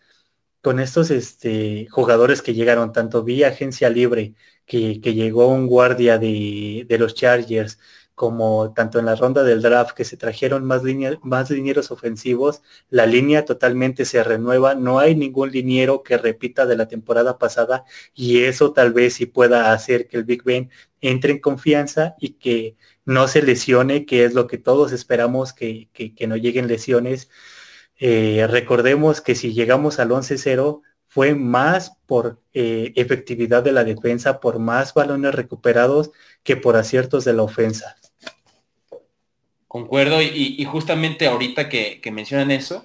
con 0.62 0.80
estos 0.80 1.10
este, 1.10 1.88
jugadores 1.90 2.42
que 2.42 2.54
llegaron 2.54 2.92
tanto 2.92 3.22
vía 3.24 3.48
agencia 3.48 3.90
libre 3.90 4.34
que, 4.66 5.00
llegó 5.00 5.48
un 5.48 5.66
guardia 5.66 6.18
de, 6.18 6.86
los 6.98 7.14
Chargers, 7.14 7.78
como 8.14 8.72
tanto 8.74 8.98
en 8.98 9.06
la 9.06 9.16
ronda 9.16 9.42
del 9.42 9.62
draft 9.62 9.94
que 9.96 10.04
se 10.04 10.16
trajeron 10.16 10.64
más, 10.64 10.82
más 11.22 11.50
linieros 11.50 11.90
ofensivos, 11.90 12.62
la 12.90 13.06
línea 13.06 13.44
totalmente 13.44 14.04
se 14.04 14.22
renueva, 14.22 14.74
no 14.74 14.98
hay 14.98 15.14
ningún 15.14 15.50
liniero 15.50 16.02
que 16.02 16.18
repita 16.18 16.66
de 16.66 16.76
la 16.76 16.88
temporada 16.88 17.38
pasada 17.38 17.84
y 18.14 18.44
eso 18.44 18.72
tal 18.72 18.92
vez 18.92 19.14
sí 19.14 19.26
pueda 19.26 19.72
hacer 19.72 20.08
que 20.08 20.18
el 20.18 20.24
Big 20.24 20.44
Ben 20.44 20.70
entre 21.00 21.32
en 21.32 21.40
confianza 21.40 22.14
y 22.20 22.34
que 22.34 22.76
no 23.04 23.28
se 23.28 23.42
lesione, 23.42 24.06
que 24.06 24.24
es 24.24 24.34
lo 24.34 24.46
que 24.46 24.58
todos 24.58 24.92
esperamos, 24.92 25.52
que, 25.52 25.88
que, 25.92 26.26
no 26.26 26.36
lleguen 26.36 26.68
lesiones. 26.68 27.28
Eh, 28.04 28.48
recordemos 28.48 29.20
que 29.20 29.36
si 29.36 29.52
llegamos 29.52 30.00
al 30.00 30.08
11-0, 30.08 30.82
fue 31.06 31.36
más 31.36 31.92
por 32.06 32.42
eh, 32.52 32.92
efectividad 32.96 33.62
de 33.62 33.70
la 33.70 33.84
defensa, 33.84 34.40
por 34.40 34.58
más 34.58 34.92
balones 34.92 35.32
recuperados 35.32 36.10
que 36.42 36.56
por 36.56 36.74
aciertos 36.74 37.24
de 37.24 37.32
la 37.32 37.44
ofensa. 37.44 37.96
Concuerdo, 39.68 40.20
y, 40.20 40.64
justamente 40.64 41.28
ahorita 41.28 41.68
que, 41.68 42.00
mencionan 42.12 42.50
eso, 42.50 42.84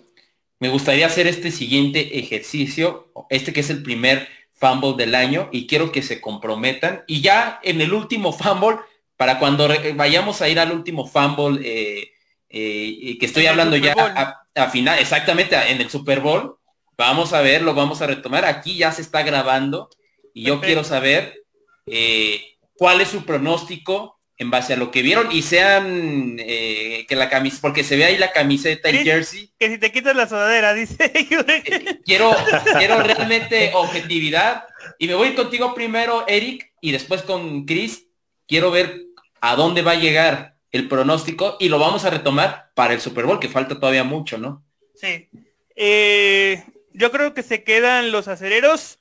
me 0.59 0.69
gustaría 0.69 1.07
hacer 1.07 1.25
este 1.25 1.49
siguiente 1.49 2.19
ejercicio, 2.19 3.11
este 3.31 3.53
que 3.53 3.61
es 3.61 3.71
el 3.71 3.81
primer 3.81 4.27
fumble 4.53 5.03
del 5.03 5.15
año, 5.15 5.49
y 5.51 5.65
quiero 5.65 5.91
que 5.91 6.03
se 6.03 6.21
comprometan. 6.21 7.01
Y 7.07 7.21
ya 7.21 7.59
en 7.63 7.81
el 7.81 7.91
último 7.91 8.33
fumble, 8.33 8.81
para 9.15 9.39
cuando 9.39 9.67
vayamos 9.95 10.43
a 10.43 10.47
ir 10.47 10.59
al 10.59 10.71
último 10.71 11.07
fumble, 11.07 11.59
eh, 11.63 12.11
eh, 12.49 13.17
que 13.19 13.25
estoy 13.25 13.47
hablando 13.47 13.75
ya 13.77 13.93
a, 13.97 14.46
a, 14.57 14.69
final, 14.69 14.99
exactamente 14.99 15.55
en 15.55 15.79
el 15.81 15.89
Super 15.89 16.19
Bowl, 16.19 16.57
Vamos 16.97 17.31
a 17.33 17.41
ver, 17.41 17.61
lo 17.61 17.75
vamos 17.75 18.01
a 18.01 18.07
retomar. 18.07 18.43
Aquí 18.45 18.75
ya 18.75 18.91
se 18.91 19.03
está 19.03 19.21
grabando 19.21 19.89
y 20.33 20.43
yo 20.43 20.59
quiero 20.59 20.83
saber 20.83 21.43
eh, 21.85 22.57
cuál 22.73 23.01
es 23.01 23.09
su 23.09 23.23
pronóstico 23.23 24.19
en 24.35 24.49
base 24.49 24.73
a 24.73 24.77
lo 24.77 24.89
que 24.89 25.03
vieron 25.03 25.31
y 25.31 25.43
sean 25.43 26.37
eh, 26.39 27.05
que 27.07 27.15
la 27.15 27.29
camisa, 27.29 27.59
porque 27.61 27.83
se 27.83 27.97
ve 27.97 28.05
ahí 28.05 28.17
la 28.17 28.31
camiseta 28.31 28.89
y 28.89 29.03
jersey. 29.03 29.51
Que 29.59 29.69
si 29.69 29.77
te 29.77 29.91
quitas 29.91 30.15
la 30.15 30.27
sudadera, 30.27 30.73
dice. 30.73 31.11
Eh, 31.13 31.99
quiero, 32.03 32.35
quiero 32.79 33.01
realmente 33.01 33.71
objetividad. 33.75 34.65
Y 34.97 35.07
me 35.07 35.13
voy 35.13 35.35
contigo 35.35 35.75
primero, 35.75 36.25
Eric, 36.27 36.73
y 36.81 36.91
después 36.91 37.21
con 37.21 37.65
Chris. 37.65 38.07
Quiero 38.47 38.71
ver 38.71 39.03
a 39.39 39.55
dónde 39.55 39.83
va 39.83 39.91
a 39.91 39.99
llegar 39.99 40.55
el 40.71 40.87
pronóstico 40.87 41.57
y 41.59 41.69
lo 41.69 41.79
vamos 41.79 42.05
a 42.05 42.09
retomar 42.09 42.71
para 42.75 42.93
el 42.93 43.01
Super 43.01 43.25
Bowl, 43.25 43.39
que 43.39 43.49
falta 43.49 43.79
todavía 43.79 44.03
mucho, 44.03 44.37
¿no? 44.37 44.63
Sí. 44.95 45.29
Eh, 45.75 46.63
yo 46.93 47.11
creo 47.11 47.33
que 47.33 47.43
se 47.43 47.63
quedan 47.63 48.11
los 48.11 48.27
acereros 48.27 48.99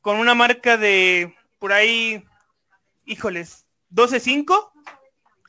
con 0.00 0.16
una 0.18 0.34
marca 0.34 0.76
de 0.76 1.34
por 1.58 1.72
ahí, 1.72 2.22
híjoles, 3.06 3.66
12-5. 3.94 4.70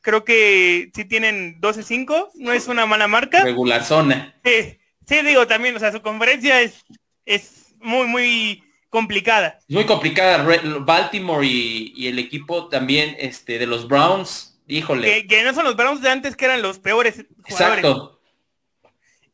Creo 0.01 0.23
que 0.23 0.91
sí 0.93 1.05
tienen 1.05 1.59
12-5, 1.59 2.31
no 2.35 2.53
es 2.53 2.67
una 2.67 2.85
mala 2.85 3.07
marca. 3.07 3.43
Regular 3.43 3.83
zona. 3.83 4.35
Sí, 4.43 4.77
sí, 5.07 5.21
digo 5.23 5.47
también, 5.47 5.75
o 5.75 5.79
sea, 5.79 5.91
su 5.91 6.01
conferencia 6.01 6.61
es, 6.61 6.85
es 7.25 7.73
muy, 7.79 8.07
muy 8.07 8.63
complicada. 8.89 9.59
Muy 9.67 9.85
complicada. 9.85 10.45
Baltimore 10.79 11.45
y, 11.45 12.07
el 12.07 12.19
equipo 12.19 12.69
también 12.69 13.15
este, 13.19 13.59
de 13.59 13.65
los 13.65 13.87
Browns, 13.87 14.54
híjole. 14.67 15.27
Que, 15.27 15.43
no 15.43 15.53
son 15.53 15.65
los 15.65 15.75
Browns 15.75 16.01
de 16.01 16.09
antes 16.09 16.35
que 16.35 16.45
eran 16.45 16.61
los 16.61 16.79
peores 16.79 17.25
jugadores. 17.43 17.77
Exacto. 17.77 18.21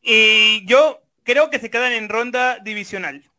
Y 0.02 0.64
yo 0.66 1.00
creo 1.22 1.50
que 1.50 1.58
se 1.58 1.70
quedan 1.70 1.92
en 1.92 2.08
ronda 2.08 2.58
divisional. 2.58 3.30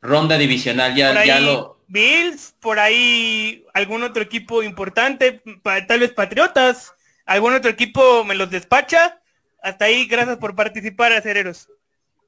Ronda 0.00 0.38
divisional, 0.38 0.94
ya, 0.94 1.24
ya 1.24 1.40
lo. 1.40 1.76
Bills, 1.88 2.54
por 2.60 2.80
ahí 2.80 3.64
algún 3.72 4.02
otro 4.02 4.22
equipo 4.22 4.62
importante, 4.62 5.42
tal 5.86 6.00
vez 6.00 6.12
Patriotas, 6.12 6.92
algún 7.24 7.54
otro 7.54 7.70
equipo 7.70 8.24
me 8.24 8.34
los 8.34 8.50
despacha. 8.50 9.20
Hasta 9.62 9.86
ahí, 9.86 10.06
gracias 10.06 10.38
por 10.38 10.54
participar, 10.54 11.12
acereros. 11.12 11.68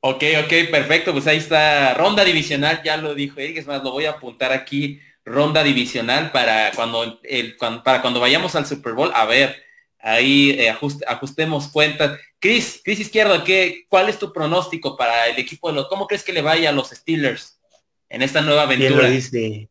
Ok, 0.00 0.22
ok, 0.44 0.70
perfecto. 0.70 1.12
Pues 1.12 1.26
ahí 1.26 1.38
está, 1.38 1.94
ronda 1.94 2.24
divisional, 2.24 2.82
ya 2.84 2.96
lo 2.96 3.14
dijo 3.14 3.40
Eric, 3.40 3.58
es 3.58 3.66
más, 3.66 3.82
lo 3.82 3.90
voy 3.90 4.04
a 4.04 4.10
apuntar 4.10 4.52
aquí, 4.52 5.00
ronda 5.28 5.62
divisional 5.62 6.32
para 6.32 6.72
cuando, 6.72 7.20
el, 7.22 7.56
para 7.56 8.02
cuando 8.02 8.20
vayamos 8.20 8.54
al 8.54 8.66
Super 8.66 8.94
Bowl, 8.94 9.10
a 9.14 9.24
ver, 9.26 9.56
ahí 10.00 10.50
eh, 10.58 10.74
ajustemos 11.06 11.68
cuentas. 11.68 12.18
Cris, 12.38 12.80
Cris 12.84 13.00
Izquierdo, 13.00 13.44
¿qué, 13.44 13.86
¿cuál 13.88 14.08
es 14.08 14.18
tu 14.18 14.32
pronóstico 14.32 14.96
para 14.96 15.28
el 15.28 15.38
equipo 15.38 15.68
de 15.68 15.76
los, 15.76 15.88
cómo 15.88 16.06
crees 16.06 16.24
que 16.24 16.32
le 16.32 16.42
vaya 16.42 16.70
a 16.70 16.72
los 16.72 16.90
Steelers 16.90 17.60
en 18.08 18.22
esta 18.22 18.40
nueva 18.40 18.62
aventura? 18.62 18.90
Bien 18.90 19.02
lo 19.02 19.10
dice, 19.10 19.68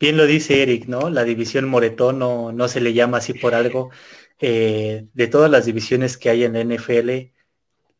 bien 0.00 0.16
lo 0.16 0.26
dice 0.26 0.62
Eric, 0.62 0.86
¿no? 0.86 1.10
La 1.10 1.24
división 1.24 1.68
Moretón 1.68 2.18
no, 2.18 2.52
no 2.52 2.68
se 2.68 2.80
le 2.80 2.92
llama 2.92 3.18
así 3.18 3.34
por 3.34 3.54
algo. 3.54 3.90
Eh, 4.40 5.06
de 5.14 5.26
todas 5.28 5.50
las 5.50 5.64
divisiones 5.64 6.16
que 6.16 6.28
hay 6.28 6.44
en 6.44 6.54
la 6.54 6.60
NFL, 6.60 7.32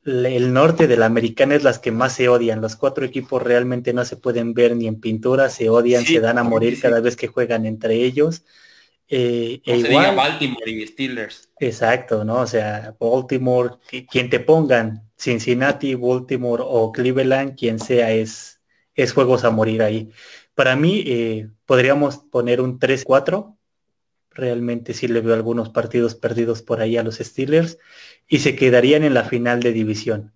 el 0.05 0.53
norte 0.53 0.87
de 0.87 0.97
la 0.97 1.07
americana 1.07 1.55
es 1.55 1.63
las 1.63 1.79
que 1.79 1.91
más 1.91 2.15
se 2.15 2.29
odian. 2.29 2.61
Los 2.61 2.77
cuatro 2.77 3.05
equipos 3.05 3.43
realmente 3.43 3.93
no 3.93 4.05
se 4.05 4.17
pueden 4.17 4.55
ver 4.55 4.77
ni 4.77 4.87
en 4.87 5.01
pintura, 5.01 5.49
se 5.49 5.71
odian, 5.71 6.05
se 6.05 6.21
dan 6.21 6.39
a 6.39 6.43
morir 6.43 6.81
cada 6.81 7.01
vez 7.01 7.17
que 7.17 7.29
juegan 7.29 7.65
entre 7.67 7.95
ellos. 7.95 8.45
Eh, 9.09 9.61
e 9.65 9.77
igual, 9.77 10.17
Baltimore 10.17 10.71
y 10.71 10.87
Steelers. 10.87 11.51
Exacto, 11.59 12.25
¿no? 12.25 12.41
O 12.41 12.47
sea, 12.47 12.97
Baltimore, 12.99 13.77
quien 14.11 14.31
te 14.31 14.41
pongan, 14.41 15.09
Cincinnati, 15.17 15.95
Baltimore 15.95 16.63
o 16.65 16.93
Cleveland, 16.93 17.57
quien 17.57 17.79
sea, 17.79 18.13
es, 18.13 18.61
es 18.95 19.13
juegos 19.13 19.45
a 19.45 19.51
morir 19.51 19.83
ahí. 19.83 20.11
Para 20.55 20.77
mí, 20.77 21.03
eh, 21.07 21.49
podríamos 21.67 22.19
poner 22.19 22.61
un 22.61 22.79
3-4. 22.79 23.57
Realmente 24.35 24.95
sí 24.95 25.09
le 25.09 25.21
veo 25.21 25.35
algunos 25.35 25.71
partidos 25.71 26.15
perdidos 26.15 26.63
por 26.63 26.81
ahí 26.81 26.97
a 26.97 27.03
los 27.03 27.17
Steelers 27.17 27.79
y 28.29 28.41
se 28.41 28.57
quedarían 28.57 29.05
en 29.05 29.15
la 29.15 29.25
final 29.25 29.61
de 29.61 29.73
división. 29.73 30.33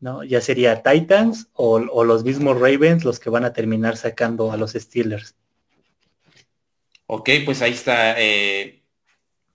¿no? 0.00 0.24
Ya 0.24 0.40
sería 0.40 0.82
Titans 0.82 1.48
o, 1.52 1.74
o 1.74 2.04
los 2.04 2.24
mismos 2.24 2.60
Ravens 2.60 3.04
los 3.04 3.18
que 3.20 3.30
van 3.30 3.44
a 3.44 3.52
terminar 3.52 3.96
sacando 3.96 4.52
a 4.52 4.56
los 4.56 4.72
Steelers. 4.72 5.34
Ok, 7.06 7.28
pues 7.44 7.60
ahí 7.62 7.72
está. 7.72 8.14
Eh, 8.18 8.82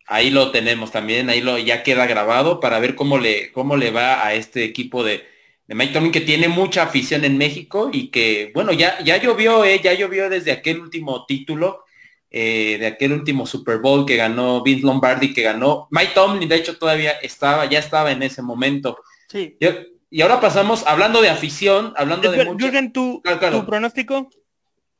ahí 0.06 0.30
lo 0.30 0.52
tenemos 0.52 0.92
también, 0.92 1.30
ahí 1.30 1.42
lo 1.42 1.58
ya 1.58 1.84
queda 1.84 2.06
grabado 2.06 2.60
para 2.60 2.80
ver 2.80 2.96
cómo 2.96 3.18
le, 3.18 3.52
cómo 3.52 3.78
le 3.78 3.92
va 3.92 4.26
a 4.26 4.34
este 4.34 4.64
equipo 4.64 5.04
de, 5.04 5.26
de 5.68 5.76
Mike 5.76 5.94
Tomlin 5.94 6.12
que 6.12 6.22
tiene 6.22 6.48
mucha 6.48 6.84
afición 6.84 7.26
en 7.26 7.38
México 7.38 7.90
y 7.92 8.10
que, 8.10 8.52
bueno, 8.54 8.72
ya, 8.72 9.04
ya 9.04 9.18
llovió, 9.18 9.66
eh, 9.66 9.82
ya 9.84 9.94
llovió 9.94 10.30
desde 10.30 10.52
aquel 10.52 10.80
último 10.80 11.26
título, 11.26 11.84
eh, 12.30 12.78
de 12.80 12.88
aquel 12.88 13.14
último 13.14 13.46
Super 13.46 13.78
Bowl 13.78 14.06
que 14.06 14.18
ganó 14.18 14.62
Vince 14.62 14.86
Lombardi, 14.86 15.34
que 15.34 15.44
ganó 15.44 15.88
Mike 15.92 16.12
Tomlin, 16.14 16.50
de 16.50 16.56
hecho 16.56 16.78
todavía 16.78 17.12
estaba, 17.22 17.66
ya 17.66 17.80
estaba 17.80 18.12
en 18.12 18.24
ese 18.24 18.42
momento. 18.42 18.98
Sí. 19.30 19.56
Yo, 19.60 19.70
Y 20.10 20.22
ahora 20.22 20.42
pasamos, 20.42 20.86
hablando 20.86 21.22
de 21.22 21.30
afición, 21.30 21.94
hablando 21.96 22.32
de 22.32 22.46
mucho... 22.46 22.70
¿tu, 22.94 23.22
¿tu 23.52 23.66
pronóstico? 23.66 24.30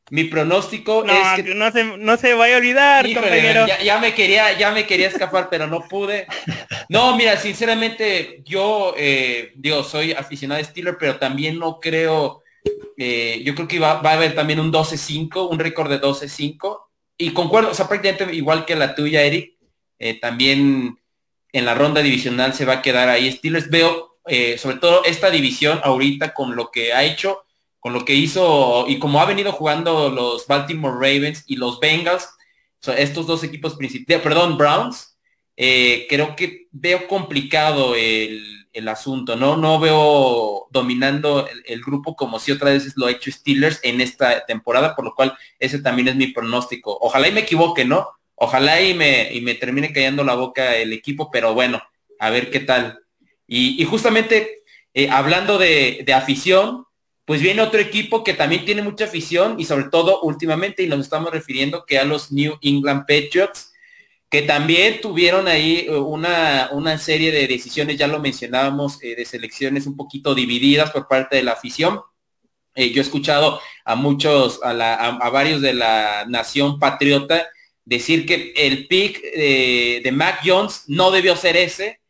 Mi 0.10 0.24
pronóstico 0.24 1.04
es 1.06 1.44
que... 1.44 1.54
No 1.54 1.70
se, 1.72 1.84
no 1.84 2.16
se 2.16 2.34
vaya 2.34 2.56
a 2.56 2.58
olvidar, 2.60 3.14
compañero. 3.14 3.66
Ya, 3.84 4.00
me 4.00 4.14
quería, 4.14 4.58
ya 4.58 4.72
me 4.72 4.86
quería 4.86 5.10
escapar, 5.10 5.50
pero 5.50 5.68
no 5.68 5.82
pude. 5.82 6.28
No, 6.88 7.18
mira, 7.18 7.36
sinceramente, 7.36 8.42
yo, 8.46 8.94
eh, 8.98 9.52
digo, 9.56 9.84
soy 9.84 10.14
aficionado 10.14 10.60
de 10.60 10.64
Steelers, 10.64 10.96
pero 10.98 11.18
también 11.18 11.60
no 11.60 11.82
creo, 11.82 12.42
eh, 12.98 13.42
yo 13.44 13.54
creo 13.54 13.68
que 13.68 13.80
va, 13.80 14.02
va, 14.02 14.12
a 14.12 14.14
haber 14.14 14.34
también 14.34 14.62
un 14.62 14.72
12-5, 14.72 15.50
un 15.52 15.60
récord 15.60 15.90
de 15.90 16.00
12-5. 16.00 16.87
Y 17.18 17.32
concuerdo, 17.32 17.72
o 17.72 17.74
sea, 17.74 17.88
prácticamente 17.88 18.36
igual 18.36 18.66
que 18.66 18.76
la 18.76 18.96
tuya, 18.96 19.24
Eric, 19.24 19.56
eh, 20.00 20.20
también 20.20 21.00
en 21.52 21.66
la 21.66 21.74
ronda 21.74 22.02
divisional 22.02 22.54
se 22.54 22.66
va 22.66 22.74
a 22.74 22.82
quedar 22.82 23.10
ahí. 23.10 23.32
Steelers 23.32 23.70
veo, 23.70 24.20
eh, 24.28 24.58
sobre 24.58 24.78
todo 24.78 25.04
esta 25.06 25.30
división 25.30 25.80
ahorita 25.84 26.34
con 26.34 26.56
lo 26.56 26.70
que 26.72 26.94
ha 26.94 27.04
hecho, 27.04 27.44
con 27.80 27.94
lo 27.94 28.06
que 28.06 28.14
hizo 28.14 28.86
y 28.88 29.00
como 29.00 29.22
ha 29.22 29.26
venido 29.26 29.52
jugando 29.52 30.10
los 30.10 30.46
Baltimore 30.48 30.94
Ravens 30.94 31.44
y 31.48 31.56
los 31.56 31.80
Bengals, 31.80 32.30
estos 32.96 33.26
dos 33.28 33.44
equipos 33.44 33.76
principales, 33.76 34.22
perdón, 34.22 34.58
Browns, 34.58 35.18
eh, 35.56 36.06
creo 36.10 36.36
que 36.36 36.68
veo 36.72 37.08
complicado 37.08 37.96
el, 37.96 38.57
asunto, 38.88 39.36
¿no? 39.36 39.56
No 39.56 39.80
veo 39.80 40.68
dominando 40.70 41.48
el, 41.66 41.82
grupo 41.82 42.16
como 42.16 42.40
si 42.40 42.52
otra 42.52 42.72
vez 42.72 42.94
lo 42.98 43.06
ha 43.06 43.12
hecho 43.12 43.32
Steelers 43.32 43.80
en 43.84 44.02
esta 44.02 44.46
temporada, 44.46 44.96
por 44.96 45.06
lo 45.06 45.16
cual 45.16 45.38
ese 45.60 45.80
también 45.80 46.10
es 46.10 46.16
mi 46.16 46.28
pronóstico. 46.28 46.98
Ojalá 47.00 47.28
y 47.28 47.32
me 47.32 47.40
equivoque, 47.42 47.86
¿no? 47.86 48.10
Ojalá 48.36 48.82
y 48.82 48.94
me, 48.94 49.34
y 49.34 49.42
me 49.42 49.56
termine 49.56 49.92
callando 49.94 50.24
la 50.24 50.36
boca 50.36 50.76
el 50.76 50.94
equipo, 50.94 51.32
pero 51.32 51.54
bueno, 51.54 51.82
a 52.20 52.30
ver 52.30 52.52
qué 52.52 52.60
tal. 52.60 53.00
Y, 53.48 53.84
justamente 53.86 54.64
eh, 54.94 55.10
hablando 55.10 55.58
de, 55.58 56.06
afición, 56.14 56.86
pues 57.26 57.42
viene 57.42 57.62
otro 57.62 57.80
equipo 57.80 58.24
que 58.24 58.34
también 58.34 58.66
tiene 58.66 58.82
mucha 58.82 59.06
afición 59.06 59.60
y 59.60 59.66
sobre 59.66 59.86
todo 59.86 60.22
últimamente, 60.22 60.84
y 60.84 60.88
nos 60.88 61.00
estamos 61.00 61.32
refiriendo 61.32 61.86
que 61.86 61.98
a 61.98 62.04
los 62.04 62.32
New 62.32 62.58
England 62.62 63.06
Patriots, 63.08 63.74
que 64.30 64.42
también 64.42 65.00
tuvieron 65.02 65.48
ahí 65.48 65.86
eh, 65.88 65.92
una, 65.92 66.70
una 66.72 66.98
serie 66.98 67.32
de 67.32 67.48
decisiones, 67.48 67.98
ya 67.98 68.08
lo 68.08 68.20
mencionábamos, 68.20 69.02
eh, 69.04 69.16
de 69.16 69.26
selecciones 69.26 69.88
un 69.88 69.96
poquito 69.96 70.36
divididas 70.36 70.92
por 70.92 71.08
parte 71.08 71.38
de 71.38 71.44
la 71.44 71.54
afición. 71.54 72.02
yo 72.76 73.02
he 73.02 73.06
escuchado 73.06 73.60
a 73.86 73.96
muchos, 73.96 74.60
a, 74.64 74.72
a 74.72 75.30
varios 75.30 75.62
de 75.62 75.74
la 75.74 76.26
nación 76.28 76.80
patriota 76.80 77.48
decir 77.88 78.26
que 78.26 78.54
el 78.58 78.88
pick 78.88 79.22
de, 79.22 80.10
Mac 80.12 80.42
Jones 80.44 80.84
no 80.88 81.10
debió 81.10 81.38
ser 81.38 81.56
ese. 81.56 82.02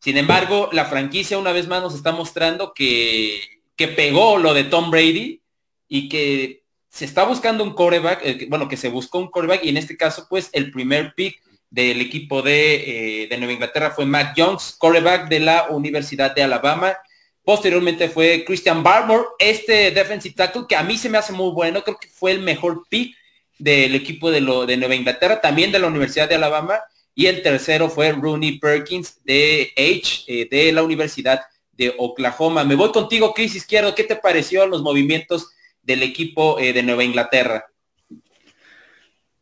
Sin 0.00 0.16
embargo, 0.16 0.68
la 0.72 0.86
franquicia 0.86 1.38
una 1.38 1.52
vez 1.52 1.68
más 1.68 1.82
nos 1.82 1.94
está 1.94 2.10
mostrando 2.10 2.72
que, 2.74 3.40
que 3.76 3.86
pegó 3.86 4.38
lo 4.38 4.54
de 4.54 4.64
Tom 4.64 4.90
Brady 4.90 5.40
y 5.86 6.08
que 6.08 6.64
se 6.88 7.04
está 7.04 7.24
buscando 7.24 7.62
un 7.62 7.74
coreback, 7.74 8.20
eh, 8.24 8.46
bueno, 8.48 8.68
que 8.68 8.76
se 8.76 8.88
buscó 8.88 9.20
un 9.20 9.30
coreback 9.30 9.64
y 9.64 9.68
en 9.68 9.76
este 9.76 9.96
caso, 9.96 10.26
pues, 10.28 10.50
el 10.52 10.72
primer 10.72 11.14
pick 11.14 11.40
del 11.70 12.00
equipo 12.00 12.42
de, 12.42 13.22
eh, 13.22 13.28
de 13.28 13.38
Nueva 13.38 13.52
Inglaterra 13.52 13.92
fue 13.92 14.04
Mac 14.04 14.34
Jones, 14.36 14.74
coreback 14.76 15.28
de 15.28 15.40
la 15.40 15.68
Universidad 15.70 16.34
de 16.34 16.42
Alabama. 16.42 16.96
Posteriormente 17.44 18.08
fue 18.08 18.44
Christian 18.44 18.82
Barmore, 18.82 19.24
este 19.38 19.90
defensive 19.92 20.34
tackle 20.34 20.64
que 20.68 20.76
a 20.76 20.82
mí 20.82 20.98
se 20.98 21.08
me 21.08 21.18
hace 21.18 21.32
muy 21.32 21.52
bueno, 21.52 21.82
creo 21.82 21.96
que 21.98 22.08
fue 22.08 22.32
el 22.32 22.40
mejor 22.40 22.84
pick 22.88 23.16
del 23.58 23.94
equipo 23.94 24.30
de, 24.30 24.40
lo, 24.40 24.66
de 24.66 24.76
Nueva 24.76 24.94
Inglaterra, 24.94 25.40
también 25.40 25.70
de 25.70 25.78
la 25.78 25.86
Universidad 25.86 26.28
de 26.28 26.34
Alabama, 26.34 26.80
y 27.14 27.26
el 27.26 27.42
tercero 27.42 27.88
fue 27.88 28.12
Rooney 28.12 28.58
Perkins 28.58 29.22
de 29.24 29.72
H, 29.76 30.24
eh, 30.26 30.48
de 30.50 30.72
la 30.72 30.82
Universidad 30.82 31.42
de 31.72 31.94
Oklahoma. 31.98 32.64
Me 32.64 32.74
voy 32.74 32.90
contigo, 32.90 33.32
Chris 33.34 33.54
Izquierdo, 33.54 33.94
¿qué 33.94 34.04
te 34.04 34.16
pareció 34.16 34.66
los 34.66 34.82
movimientos 34.82 35.50
del 35.82 36.02
equipo 36.02 36.58
eh, 36.58 36.72
de 36.72 36.82
Nueva 36.82 37.04
Inglaterra? 37.04 37.66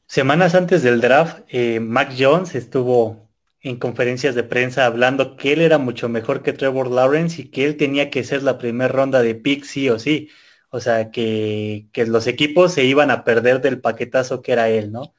Semanas 0.08 0.54
antes 0.54 0.82
del 0.82 1.02
draft, 1.02 1.42
eh, 1.48 1.80
Mac 1.80 2.14
Jones 2.18 2.54
estuvo 2.54 3.28
en 3.60 3.76
conferencias 3.76 4.34
de 4.34 4.42
prensa 4.42 4.86
hablando 4.86 5.36
que 5.36 5.52
él 5.52 5.60
era 5.60 5.76
mucho 5.76 6.08
mejor 6.08 6.42
que 6.42 6.54
Trevor 6.54 6.90
Lawrence 6.90 7.42
y 7.42 7.50
que 7.50 7.66
él 7.66 7.76
tenía 7.76 8.08
que 8.10 8.24
ser 8.24 8.42
la 8.42 8.56
primera 8.56 8.88
ronda 8.88 9.20
de 9.22 9.34
pick 9.34 9.64
sí 9.64 9.90
o 9.90 9.98
sí. 9.98 10.30
O 10.70 10.80
sea, 10.80 11.10
que, 11.10 11.88
los 12.06 12.26
equipos 12.26 12.72
se 12.72 12.84
iban 12.84 13.10
a 13.10 13.22
perder 13.24 13.60
del 13.60 13.80
paquetazo 13.82 14.40
que 14.42 14.52
era 14.52 14.70
él, 14.70 14.92
¿no? 14.92 15.14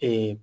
Eh, 0.00 0.38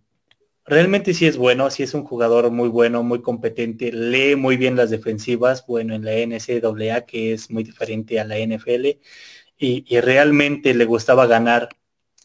realmente 0.65 1.13
sí 1.13 1.27
es 1.27 1.37
bueno, 1.37 1.69
sí 1.71 1.83
es 1.83 1.93
un 1.93 2.03
jugador 2.05 2.51
muy 2.51 2.69
bueno, 2.69 3.03
muy 3.03 3.21
competente, 3.21 3.91
lee 3.93 4.35
muy 4.35 4.57
bien 4.57 4.75
las 4.75 4.89
defensivas, 4.89 5.65
bueno, 5.67 5.95
en 5.95 6.05
la 6.05 6.13
NCAA, 6.13 7.05
que 7.05 7.33
es 7.33 7.51
muy 7.51 7.63
diferente 7.63 8.19
a 8.19 8.25
la 8.25 8.37
NFL, 8.37 8.99
y, 9.57 9.99
realmente 10.01 10.73
le 10.73 10.85
gustaba 10.85 11.27
ganar 11.27 11.69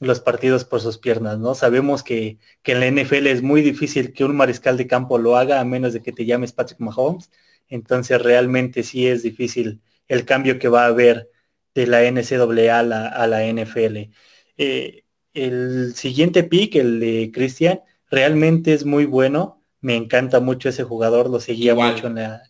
los 0.03 0.21
partidos 0.21 0.65
por 0.65 0.81
sus 0.81 0.99
piernas, 0.99 1.39
¿no? 1.39 1.55
Sabemos 1.55 2.03
que, 2.03 2.39
que, 2.63 2.73
en 2.73 2.81
la 2.81 2.87
NFL 2.87 3.27
es 3.29 3.43
muy 3.43 3.63
difícil 3.63 4.13
que 4.13 4.25
un 4.25 4.37
mariscal 4.37 4.77
de 4.77 4.87
campo 4.87 5.19
lo 5.19 5.37
haga 5.37 5.61
a 5.61 5.65
menos 5.65 5.93
de 5.93 6.03
que 6.03 6.13
te 6.13 6.27
llames 6.27 6.53
Patrick 6.53 6.81
Mahomes, 6.81 7.31
entonces 7.69 8.21
realmente 8.21 8.83
sí 8.83 9.07
es 9.07 9.23
difícil 9.23 9.81
el 10.09 10.25
cambio 10.25 10.59
que 10.59 10.69
va 10.69 10.85
a 10.85 10.89
haber 10.89 11.31
de 11.75 11.87
la 11.87 12.03
NCAA 12.03 12.79
a 12.79 12.83
la, 12.83 13.09
a 13.09 13.27
la 13.27 13.47
NFL. 13.47 14.11
Eh, 14.59 15.05
el 15.35 15.95
siguiente 15.95 16.43
pick, 16.45 16.77
el 16.77 17.01
de 17.01 17.31
Cristian, 17.33 17.81
realmente 18.11 18.75
es 18.75 18.85
muy 18.85 19.07
bueno. 19.07 19.63
Me 19.81 19.97
encanta 19.97 20.41
mucho 20.41 20.69
ese 20.69 20.85
jugador, 20.85 21.31
lo 21.31 21.41
seguía 21.41 21.75
mucho 21.75 22.09
en 22.09 22.17
la, 22.17 22.43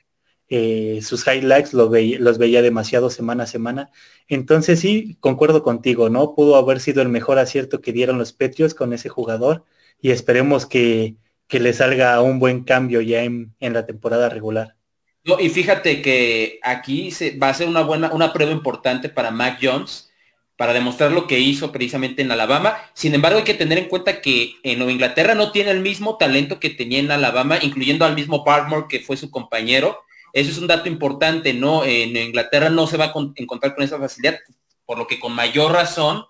eh, 0.53 1.01
sus 1.03 1.27
highlights, 1.27 1.73
los 1.73 1.91
veía, 1.91 2.19
los 2.21 2.39
veía 2.39 2.63
demasiado 2.63 3.11
semana 3.11 3.45
a 3.45 3.47
semana. 3.47 3.91
Entonces 4.29 4.81
sí, 4.81 5.17
concuerdo 5.21 5.63
contigo, 5.63 6.11
¿no? 6.11 6.35
Pudo 6.35 6.57
haber 6.57 6.81
sido 6.81 7.03
el 7.03 7.09
mejor 7.09 7.39
acierto 7.39 7.81
que 7.81 7.93
dieron 7.93 8.19
los 8.19 8.33
Petrios 8.33 8.75
con 8.75 8.93
ese 8.93 9.09
jugador 9.09 9.65
y 10.01 10.11
esperemos 10.11 10.67
que, 10.67 11.17
que 11.49 11.61
le 11.61 11.73
salga 11.73 12.21
un 12.23 12.39
buen 12.39 12.65
cambio 12.65 13.01
ya 13.01 13.23
en, 13.25 13.55
en 13.61 13.73
la 13.75 13.87
temporada 13.87 14.29
regular 14.29 14.77
y 15.25 15.49
fíjate 15.51 16.03
que 16.03 16.59
aquí 16.63 17.11
se, 17.11 17.39
va 17.39 17.49
a 17.51 17.55
ser 17.55 17.69
una 17.69 17.83
buena, 17.83 18.13
una 18.13 18.33
prueba 18.33 18.53
importante 18.53 19.09
para 19.09 19.31
Mac 19.31 19.59
Jones 19.63 20.11
para 20.57 20.73
demostrar 20.73 21.13
lo 21.13 21.27
que 21.27 21.39
hizo 21.39 21.73
precisamente 21.73 22.23
en 22.23 22.31
Alabama. 22.31 22.77
Sin 22.93 23.15
embargo, 23.15 23.39
hay 23.39 23.45
que 23.45 23.55
tener 23.55 23.79
en 23.79 23.89
cuenta 23.89 24.21
que 24.21 24.57
en 24.63 24.79
Nueva 24.79 24.93
Inglaterra 24.93 25.35
no 25.35 25.51
tiene 25.51 25.71
el 25.71 25.81
mismo 25.81 26.19
talento 26.19 26.61
que 26.61 26.71
tenía 26.71 26.99
en 27.01 27.11
Alabama, 27.11 27.59
incluyendo 27.63 28.05
al 28.05 28.15
mismo 28.15 28.45
Barmore, 28.45 28.87
que 28.89 29.01
fue 29.01 29.17
su 29.17 29.31
compañero. 29.31 30.03
Eso 30.33 30.51
es 30.51 30.59
un 30.59 30.67
dato 30.67 30.89
importante, 30.89 31.53
¿no? 31.53 31.85
En 31.85 32.17
Inglaterra 32.17 32.71
no 32.71 32.87
se 32.87 32.97
va 32.97 33.07
a 33.07 33.13
encontrar 33.37 33.75
con 33.75 33.85
esa 33.85 33.99
facilidad, 33.99 34.39
por 34.87 34.99
lo 34.99 35.07
que 35.07 35.21
con 35.21 35.33
mayor 35.33 35.73
razón, 35.73 36.25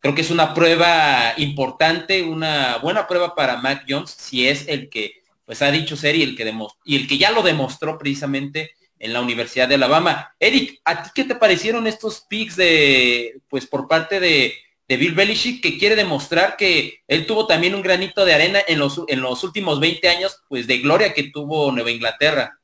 creo 0.00 0.14
que 0.14 0.20
es 0.20 0.30
una 0.30 0.54
prueba 0.54 1.34
importante, 1.36 2.22
una 2.22 2.78
buena 2.78 3.06
prueba 3.06 3.34
para 3.34 3.56
Mac 3.56 3.84
Jones, 3.88 4.10
si 4.10 4.46
es 4.48 4.68
el 4.68 4.88
que 4.88 5.22
pues 5.44 5.62
ha 5.62 5.70
dicho 5.70 5.96
ser 5.96 6.14
y 6.14 6.22
el 6.22 6.36
que 6.36 6.52
y 6.84 6.96
el 6.96 7.08
que 7.08 7.16
ya 7.16 7.30
lo 7.30 7.42
demostró 7.42 7.96
precisamente 7.96 8.72
en 8.98 9.12
la 9.12 9.20
Universidad 9.20 9.68
de 9.68 9.76
Alabama. 9.76 10.34
Eric, 10.38 10.80
¿a 10.84 11.02
ti 11.02 11.10
qué 11.14 11.24
te 11.24 11.34
parecieron 11.34 11.86
estos 11.86 12.26
picks 12.28 12.56
de, 12.56 13.40
pues 13.48 13.66
por 13.66 13.88
parte 13.88 14.20
de, 14.20 14.54
Bill 14.88 15.14
Belichick, 15.14 15.62
que 15.62 15.78
quiere 15.78 15.96
demostrar 15.96 16.56
que 16.56 17.02
él 17.08 17.26
tuvo 17.26 17.46
también 17.46 17.74
un 17.74 17.82
granito 17.82 18.24
de 18.24 18.34
arena 18.34 18.60
en 18.66 18.78
los, 18.78 19.02
en 19.08 19.20
los 19.20 19.44
últimos 19.44 19.80
20 19.80 20.08
años, 20.08 20.42
pues 20.48 20.66
de 20.66 20.78
gloria 20.78 21.12
que 21.12 21.24
tuvo 21.24 21.70
Nueva 21.72 21.90
Inglaterra? 21.90 22.58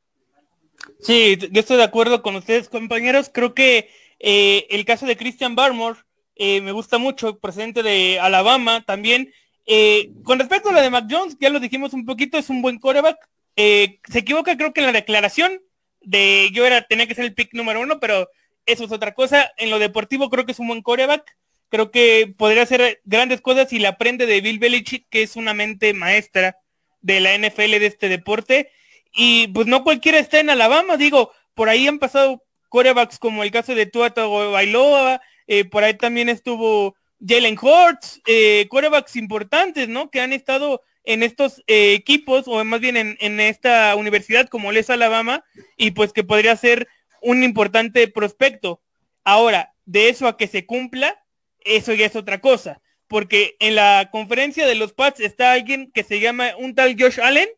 Sí, 1.05 1.37
yo 1.51 1.61
estoy 1.61 1.77
de 1.77 1.83
acuerdo 1.83 2.23
con 2.23 2.35
ustedes, 2.35 2.71
compañeros. 2.71 3.31
Creo 3.33 3.53
que 3.53 3.91
eh, 4.21 4.67
el 4.71 4.87
caso 4.87 5.05
de 5.05 5.19
Christian 5.19 5.55
Barmore 5.55 5.99
eh, 6.35 6.63
me 6.63 6.73
gusta 6.73 6.97
mucho, 6.97 7.39
presidente 7.39 7.83
de 7.83 8.19
Alabama 8.19 8.83
también. 8.87 9.31
Eh, 9.67 10.13
con 10.23 10.39
respecto 10.39 10.71
a 10.71 10.73
la 10.73 10.81
de 10.81 10.89
Mac 10.89 11.05
Jones, 11.11 11.37
ya 11.39 11.51
lo 11.51 11.61
dijimos 11.61 11.93
un 11.93 12.07
poquito, 12.07 12.39
es 12.39 12.49
un 12.49 12.63
buen 12.63 12.79
coreback. 12.79 13.19
Eh, 13.57 14.01
se 14.11 14.21
equivoca 14.21 14.57
creo 14.57 14.73
que 14.73 14.81
en 14.81 14.87
la 14.87 14.93
declaración 14.93 15.61
de 16.01 16.49
yo 16.55 16.65
era, 16.65 16.87
tenía 16.87 17.07
que 17.07 17.15
ser 17.15 17.27
el 17.27 17.35
pick 17.35 17.53
número 17.53 17.83
uno, 17.83 18.01
pero 18.01 18.31
eso 18.65 18.85
es 18.85 18.91
otra 18.91 19.13
cosa. 19.13 19.53
En 19.59 19.69
lo 19.69 19.79
deportivo 19.79 20.31
creo 20.31 20.47
que 20.47 20.53
es 20.53 20.59
un 20.59 20.69
buen 20.69 20.81
coreback. 20.81 21.37
Creo 21.69 21.91
que 21.91 22.33
podría 22.35 22.63
hacer 22.63 23.03
grandes 23.05 23.43
cosas 23.43 23.71
y 23.75 23.79
le 23.79 23.89
aprende 23.89 24.25
de 24.25 24.41
Bill 24.41 24.59
Belichick, 24.59 25.07
que 25.11 25.23
es 25.23 25.37
una 25.37 25.53
mente 25.53 25.93
maestra 25.93 26.57
de 27.03 27.21
la 27.21 27.37
NFL 27.37 27.79
de 27.79 27.87
este 27.87 28.09
deporte. 28.09 28.71
Y 29.15 29.49
pues 29.49 29.67
no 29.67 29.85
cualquiera 29.85 30.19
está 30.19 30.41
en 30.41 30.51
Alabama, 30.51 30.97
digo, 30.97 31.31
por 31.55 31.69
ahí 31.69 31.87
han 31.87 31.99
pasado 31.99 32.43
corebacks 32.69 33.19
como 33.19 33.45
el 33.45 33.53
caso 33.53 33.75
de 33.75 33.87
Tua 33.87 34.11
Bailoa, 34.11 35.21
eh, 35.47 35.65
por 35.65 35.85
ahí 35.85 35.95
también 35.95 36.29
estuvo 36.29 36.97
Jalen 37.27 37.59
Hurts, 37.61 38.21
eh, 38.27 38.67
quarterbacks 38.69 39.17
importantes, 39.17 39.89
¿no? 39.89 40.11
Que 40.11 40.21
han 40.21 40.33
estado 40.33 40.83
en 41.05 41.23
estos 41.23 41.63
eh, 41.67 41.95
equipos, 41.95 42.49
o 42.49 42.65
más 42.65 42.81
bien 42.81 42.97
en, 42.97 43.41
esta 43.41 43.95
universidad 43.95 44.49
como 44.49 44.73
Les 44.73 44.91
Alabama, 44.91 45.45
y 45.77 45.93
pues 45.93 46.13
que 46.13 46.25
podría 46.25 46.57
ser 46.57 46.89
un 47.21 47.43
importante 47.43 48.09
prospecto. 48.09 48.83
Ahora, 49.23 49.75
de 49.85 50.09
eso 50.09 50.27
a 50.27 50.37
que 50.37 50.47
se 50.47 50.67
cumpla, 50.67 51.23
eso 51.61 51.93
ya 51.95 52.07
es 52.07 52.17
otra 52.17 52.41
cosa. 52.41 52.81
Porque 53.07 53.57
en 53.61 53.75
la 53.75 54.09
conferencia 54.11 54.67
de 54.67 54.75
los 54.75 54.93
Pats 54.93 55.21
está 55.21 55.53
alguien 55.53 55.91
que 55.93 56.05
se 56.05 56.21
llama 56.21 56.57
un 56.59 56.75
tal 56.75 56.97
Josh 56.99 57.21
Allen 57.21 57.49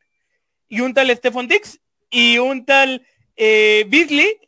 y 0.68 0.80
un 0.80 0.94
tal 0.94 1.14
Stephon 1.16 1.48
Dix 1.48 1.80
y 2.10 2.38
un 2.38 2.64
tal 2.64 3.06
eh, 3.36 3.84
Beasley 3.88 4.40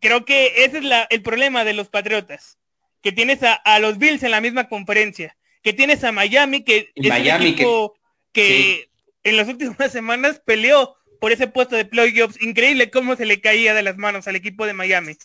creo 0.00 0.24
que 0.24 0.64
ese 0.64 0.78
es 0.78 0.84
la, 0.84 1.06
el 1.10 1.22
problema 1.22 1.64
de 1.64 1.74
los 1.74 1.88
Patriotas, 1.88 2.58
que 3.02 3.12
tienes 3.12 3.40
a, 3.42 3.78
los 3.78 3.98
Bills 3.98 4.22
en 4.22 4.30
la 4.30 4.40
misma 4.40 4.68
conferencia, 4.68 5.36
que 5.62 5.72
tienes 5.72 6.04
a 6.04 6.12
Miami, 6.12 6.62
que 6.62 6.92
es 6.94 7.08
Miami, 7.08 7.46
un 7.46 7.52
equipo 7.52 7.94
que, 8.32 8.88
en 9.24 9.36
las 9.36 9.48
últimas 9.48 9.76
semanas 9.92 10.40
peleó 10.44 10.96
por 11.20 11.32
ese 11.32 11.46
puesto 11.46 11.76
de 11.76 11.84
playoffs. 11.84 12.40
Increíble 12.42 12.90
cómo 12.90 13.16
se 13.16 13.26
le 13.26 13.40
caía 13.40 13.74
de 13.74 13.82
las 13.82 13.96
manos 13.96 14.26
al 14.26 14.36
equipo 14.36 14.66
de 14.66 14.72
Miami. 14.72 15.16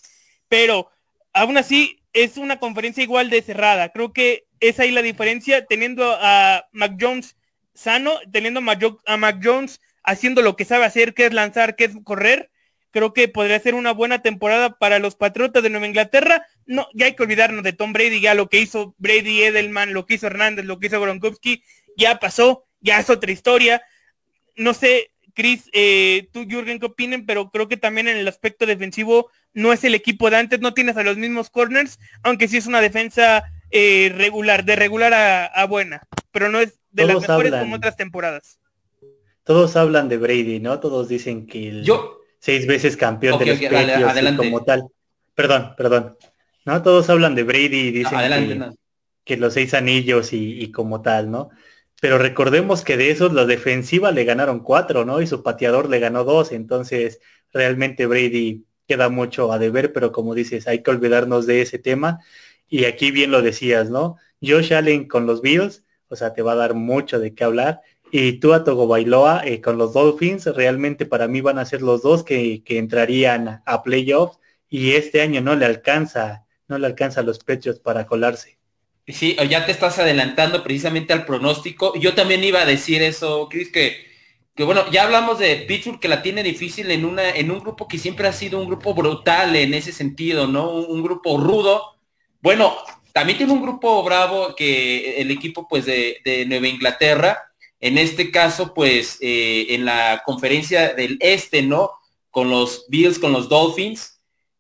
Pero 0.48 0.92
aún 1.34 1.58
así 1.58 2.04
es 2.14 2.38
una 2.38 2.60
conferencia 2.60 3.04
igual 3.04 3.30
de 3.30 3.42
cerrada. 3.42 3.92
Creo 3.92 4.14
que 4.14 4.46
es 4.60 4.80
ahí 4.80 4.92
la 4.92 5.02
diferencia, 5.02 5.66
teniendo 5.66 6.18
a 6.20 6.68
Mac 6.72 6.98
Jones 7.00 7.36
sano, 7.74 8.20
teniendo 8.32 8.60
a 8.60 9.18
Mac 9.18 9.40
Jones 9.44 9.82
haciendo 10.08 10.42
lo 10.42 10.56
que 10.56 10.66
sabe 10.66 10.86
hacer, 10.86 11.14
que 11.14 11.28
es 11.28 11.34
lanzar, 11.34 11.76
que 11.76 11.86
es 11.86 11.92
correr 12.04 12.50
Creo 12.92 13.14
que 13.14 13.28
podría 13.28 13.60
ser 13.60 13.76
una 13.76 13.92
buena 13.92 14.24
temporada 14.24 14.78
para 14.78 15.00
los 15.00 15.16
Patriotas 15.16 15.62
de 15.62 15.70
Nueva 15.70 15.88
Inglaterra. 15.88 16.48
No, 16.66 16.88
ya 16.94 17.06
hay 17.06 17.16
que 17.16 17.22
olvidarnos 17.22 17.64
de 17.64 17.74
Tom 17.74 17.94
Brady, 17.94 18.22
ya 18.22 18.34
lo 18.34 18.50
que 18.50 18.60
hizo 18.60 18.96
Brady 18.98 19.44
Edelman, 19.44 19.94
lo 19.94 20.06
que 20.06 20.16
hizo 20.16 20.28
Hernández, 20.28 20.66
lo 20.66 20.80
que 20.80 20.88
hizo 20.88 21.02
Gronkowski, 21.02 21.64
ya 21.96 22.18
pasó, 22.20 22.66
ya 22.80 23.00
es 23.00 23.10
otra 23.10 23.32
historia. 23.32 23.84
No 24.56 24.74
sé, 24.74 25.12
Chris, 25.36 25.70
eh, 25.74 26.30
tú, 26.32 26.48
Jürgen, 26.50 26.80
qué 26.80 26.88
opinen, 26.88 27.26
pero 27.26 27.52
creo 27.52 27.68
que 27.68 27.78
también 27.78 28.08
en 28.08 28.18
el 28.18 28.28
aspecto 28.28 28.66
defensivo 28.66 29.30
no 29.54 29.74
es 29.74 29.84
el 29.84 29.94
equipo 29.94 30.30
de 30.30 30.38
antes, 30.38 30.62
no 30.62 30.74
tienes 30.74 30.98
a 30.98 31.04
los 31.04 31.18
mismos 31.18 31.50
corners, 31.50 32.00
aunque 32.24 32.48
sí 32.48 32.58
es 32.58 32.68
una 32.68 32.82
defensa 32.82 33.44
eh, 33.70 34.12
regular, 34.16 34.64
de 34.66 34.76
regular 34.76 35.14
a, 35.14 35.66
buena, 35.66 36.02
pero 36.32 36.50
no 36.50 36.60
es 36.60 36.80
de 36.90 37.06
las 37.06 37.22
mejores 37.22 37.54
como 37.54 37.76
otras 37.76 37.98
temporadas. 37.98 38.60
Todos 39.48 39.78
hablan 39.78 40.10
de 40.10 40.18
Brady, 40.18 40.60
¿no? 40.60 40.82
Todos 40.82 41.08
dicen 41.08 41.48
que 41.48 41.70
el, 41.70 41.84
Yo, 41.86 42.20
seis 42.38 42.68
veces 42.68 42.98
campeón 42.98 43.40
de 43.40 43.46
los 43.46 43.56
okay, 43.56 44.36
como 44.36 44.66
tal. 44.66 44.90
Perdón, 45.34 45.74
perdón. 45.78 46.18
No, 46.66 46.84
todos 46.84 47.10
hablan 47.10 47.34
de 47.34 47.44
Brady 47.44 47.78
y 47.78 47.92
dicen 47.92 48.76
que, 49.24 49.38
los 49.38 49.54
seis 49.54 49.74
anillos 49.74 50.34
y, 50.34 50.70
como 50.74 51.02
tal, 51.02 51.32
¿no? 51.32 51.50
Pero 52.02 52.18
recordemos 52.18 52.84
que 52.84 52.98
de 52.98 53.10
esos 53.10 53.32
la 53.32 53.46
defensiva 53.46 54.12
le 54.12 54.26
ganaron 54.26 54.60
cuatro, 54.60 55.06
¿no? 55.06 55.22
Y 55.22 55.28
su 55.28 55.42
pateador 55.44 55.90
le 55.90 56.00
ganó 56.00 56.26
dos, 56.26 56.52
entonces 56.52 57.22
realmente 57.54 58.06
Brady 58.06 58.66
queda 58.86 59.08
mucho 59.08 59.54
a 59.54 59.60
deber, 59.60 59.94
pero 59.94 60.12
como 60.12 60.36
dices, 60.36 60.68
hay 60.68 60.84
que 60.84 60.92
olvidarnos 60.92 61.48
de 61.48 61.62
ese 61.62 61.80
tema. 61.80 62.20
Y 62.68 62.84
aquí 62.84 63.12
bien 63.12 63.32
lo 63.32 63.42
decías, 63.42 63.90
¿no? 63.90 64.18
Josh 64.44 64.74
Allen 64.74 65.08
con 65.08 65.26
los 65.26 65.42
Bills, 65.42 65.86
o 66.10 66.18
sea, 66.18 66.34
te 66.34 66.42
va 66.42 66.52
a 66.52 66.56
dar 66.56 66.74
mucho 66.74 67.18
de 67.20 67.34
qué 67.34 67.46
hablar. 67.46 67.80
Y 68.12 68.34
tú 68.34 68.54
a 68.54 68.64
Togo 68.64 68.88
Bailoa 68.88 69.42
eh, 69.46 69.62
con 69.62 69.78
los 69.78 69.94
Dolphins, 69.94 70.46
realmente 70.46 71.06
para 71.06 71.28
mí 71.28 71.42
van 71.42 71.60
a 71.60 71.66
ser 71.66 71.82
los 71.82 72.02
dos 72.02 72.24
que, 72.24 72.64
entrarían 72.66 73.62
a 73.66 73.84
playoffs 73.84 74.40
y 74.70 74.94
este 74.94 75.22
año 75.22 75.42
no 75.42 75.56
le 75.56 75.66
alcanza, 75.66 76.46
no 76.68 76.78
le 76.78 76.88
alcanza 76.88 77.22
a 77.22 77.24
los 77.24 77.40
pechos 77.40 77.80
para 77.80 78.06
colarse. 78.06 78.58
Sí, 79.08 79.38
ya 79.50 79.66
te 79.66 79.72
estás 79.72 80.00
adelantando 80.00 80.64
precisamente 80.64 81.14
al 81.14 81.26
pronóstico. 81.26 81.98
Yo 81.98 82.14
también 82.14 82.44
iba 82.44 82.62
a 82.62 82.66
decir 82.66 83.02
eso, 83.02 83.48
Chris, 83.50 83.72
que, 83.72 84.06
que 84.54 84.64
bueno, 84.64 84.90
ya 84.92 85.04
hablamos 85.04 85.40
de 85.40 85.56
Pittsburgh 85.68 86.00
que 86.00 86.10
la 86.10 86.22
tiene 86.22 86.44
difícil 86.44 86.92
en 86.92 87.06
una, 87.06 87.30
en 87.30 87.50
un 87.50 87.60
grupo 87.60 87.88
que 87.88 87.98
siempre 87.98 88.28
ha 88.28 88.34
sido 88.34 88.60
un 88.60 88.68
grupo 88.68 88.94
brutal 88.94 89.56
en 89.56 89.74
ese 89.74 89.94
sentido, 89.94 90.48
¿no? 90.48 90.72
Un, 90.72 91.04
grupo 91.04 91.38
rudo. 91.38 91.96
Bueno, 92.42 92.76
también 93.14 93.38
tiene 93.38 93.54
un 93.54 93.62
grupo 93.62 94.04
bravo 94.04 94.54
que 94.56 95.22
el 95.22 95.32
equipo 95.32 95.68
pues 95.70 95.86
de, 95.86 96.20
de 96.26 96.46
Nueva 96.46 96.68
Inglaterra, 96.68 97.47
en 97.80 97.98
este 97.98 98.32
caso, 98.32 98.74
pues 98.74 99.18
eh, 99.22 99.68
en 99.70 99.86
la 99.86 100.24
conferencia 100.26 100.94
del 100.94 101.18
este, 101.20 101.62
¿no? 101.62 101.92
Con 102.32 102.50
los 102.50 102.86
Bills, 102.90 103.20
con 103.20 103.32
los 103.32 103.50
Dolphins. 103.50 104.20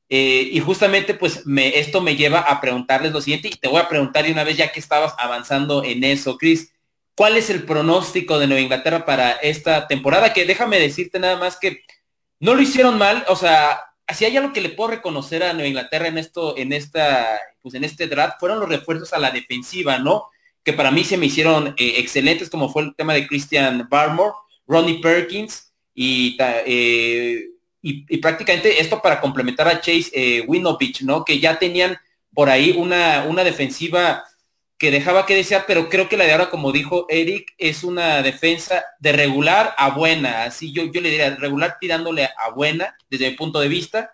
Eh, 0.09 0.49
y 0.51 0.59
justamente, 0.59 1.13
pues 1.13 1.43
esto 1.73 2.01
me 2.01 2.15
lleva 2.15 2.39
a 2.39 2.61
preguntarles 2.61 3.11
lo 3.11 3.21
siguiente, 3.21 3.49
y 3.49 3.55
te 3.55 3.67
voy 3.67 3.81
a 3.81 3.89
preguntar 3.89 4.25
de 4.25 4.31
una 4.31 4.43
vez 4.43 4.57
ya 4.57 4.71
que 4.71 4.79
estabas 4.79 5.13
avanzando 5.17 5.83
en 5.83 6.03
eso, 6.03 6.37
Chris. 6.37 6.71
¿Cuál 7.15 7.35
es 7.35 7.49
el 7.49 7.63
pronóstico 7.63 8.39
de 8.39 8.47
Nueva 8.47 8.61
Inglaterra 8.61 9.05
para 9.05 9.31
esta 9.31 9.87
temporada? 9.87 10.33
Que 10.33 10.45
déjame 10.45 10.79
decirte 10.79 11.19
nada 11.19 11.35
más 11.35 11.57
que 11.57 11.81
no 12.39 12.53
lo 12.53 12.61
hicieron 12.61 12.97
mal, 12.97 13.25
o 13.27 13.35
sea, 13.35 13.79
si 14.13 14.25
hay 14.25 14.37
algo 14.37 14.53
que 14.53 14.61
le 14.61 14.69
puedo 14.69 14.91
reconocer 14.91 15.43
a 15.43 15.53
Nueva 15.53 15.67
Inglaterra 15.67 16.07
en 16.07 16.17
esto, 16.17 16.57
en 16.57 16.71
esta, 16.71 17.39
pues 17.61 17.75
en 17.75 17.83
este 17.83 18.07
draft, 18.07 18.39
fueron 18.39 18.59
los 18.59 18.69
refuerzos 18.69 19.11
a 19.13 19.19
la 19.19 19.31
defensiva, 19.31 19.97
¿no? 19.97 20.29
Que 20.67 20.73
para 20.73 20.91
mí 20.91 21.05
se 21.05 21.15
me 21.15 21.27
hicieron 21.27 21.69
eh, 21.77 21.93
excelentes, 21.95 22.49
como 22.49 22.67
fue 22.67 22.81
el 22.81 22.93
tema 22.93 23.13
de 23.13 23.25
Christian 23.25 23.87
Barmore, 23.89 24.33
Ronnie 24.67 24.99
Perkins, 24.99 25.71
eh, 25.95 27.47
y, 27.81 28.05
y, 28.13 28.17
prácticamente 28.17 28.81
esto 28.81 29.01
para 29.01 29.21
complementar 29.21 29.69
a 29.69 29.79
Chase 29.79 30.11
eh, 30.11 30.43
Winovich, 30.45 31.03
¿no? 31.03 31.23
Que 31.23 31.39
ya 31.39 31.57
tenían 31.57 31.97
por 32.33 32.49
ahí 32.49 32.75
una, 32.77 33.23
una 33.29 33.45
defensiva 33.45 34.25
que 34.77 34.91
dejaba 34.91 35.25
que 35.25 35.35
desear, 35.35 35.63
pero 35.65 35.87
creo 35.87 36.09
que 36.09 36.17
la 36.17 36.25
de 36.25 36.33
ahora, 36.33 36.49
como 36.49 36.73
dijo 36.73 37.05
Eric, 37.07 37.53
es 37.57 37.85
una 37.85 38.21
defensa 38.21 38.83
de 38.99 39.13
regular 39.13 39.73
a 39.77 39.91
buena. 39.91 40.43
Así 40.43 40.73
yo, 40.73 40.91
yo 40.91 40.99
le 40.99 41.11
diría 41.11 41.33
regular 41.37 41.77
tirándole 41.79 42.25
a 42.25 42.49
buena 42.53 42.93
desde 43.09 43.29
mi 43.29 43.37
punto 43.37 43.61
de 43.61 43.69
vista. 43.69 44.11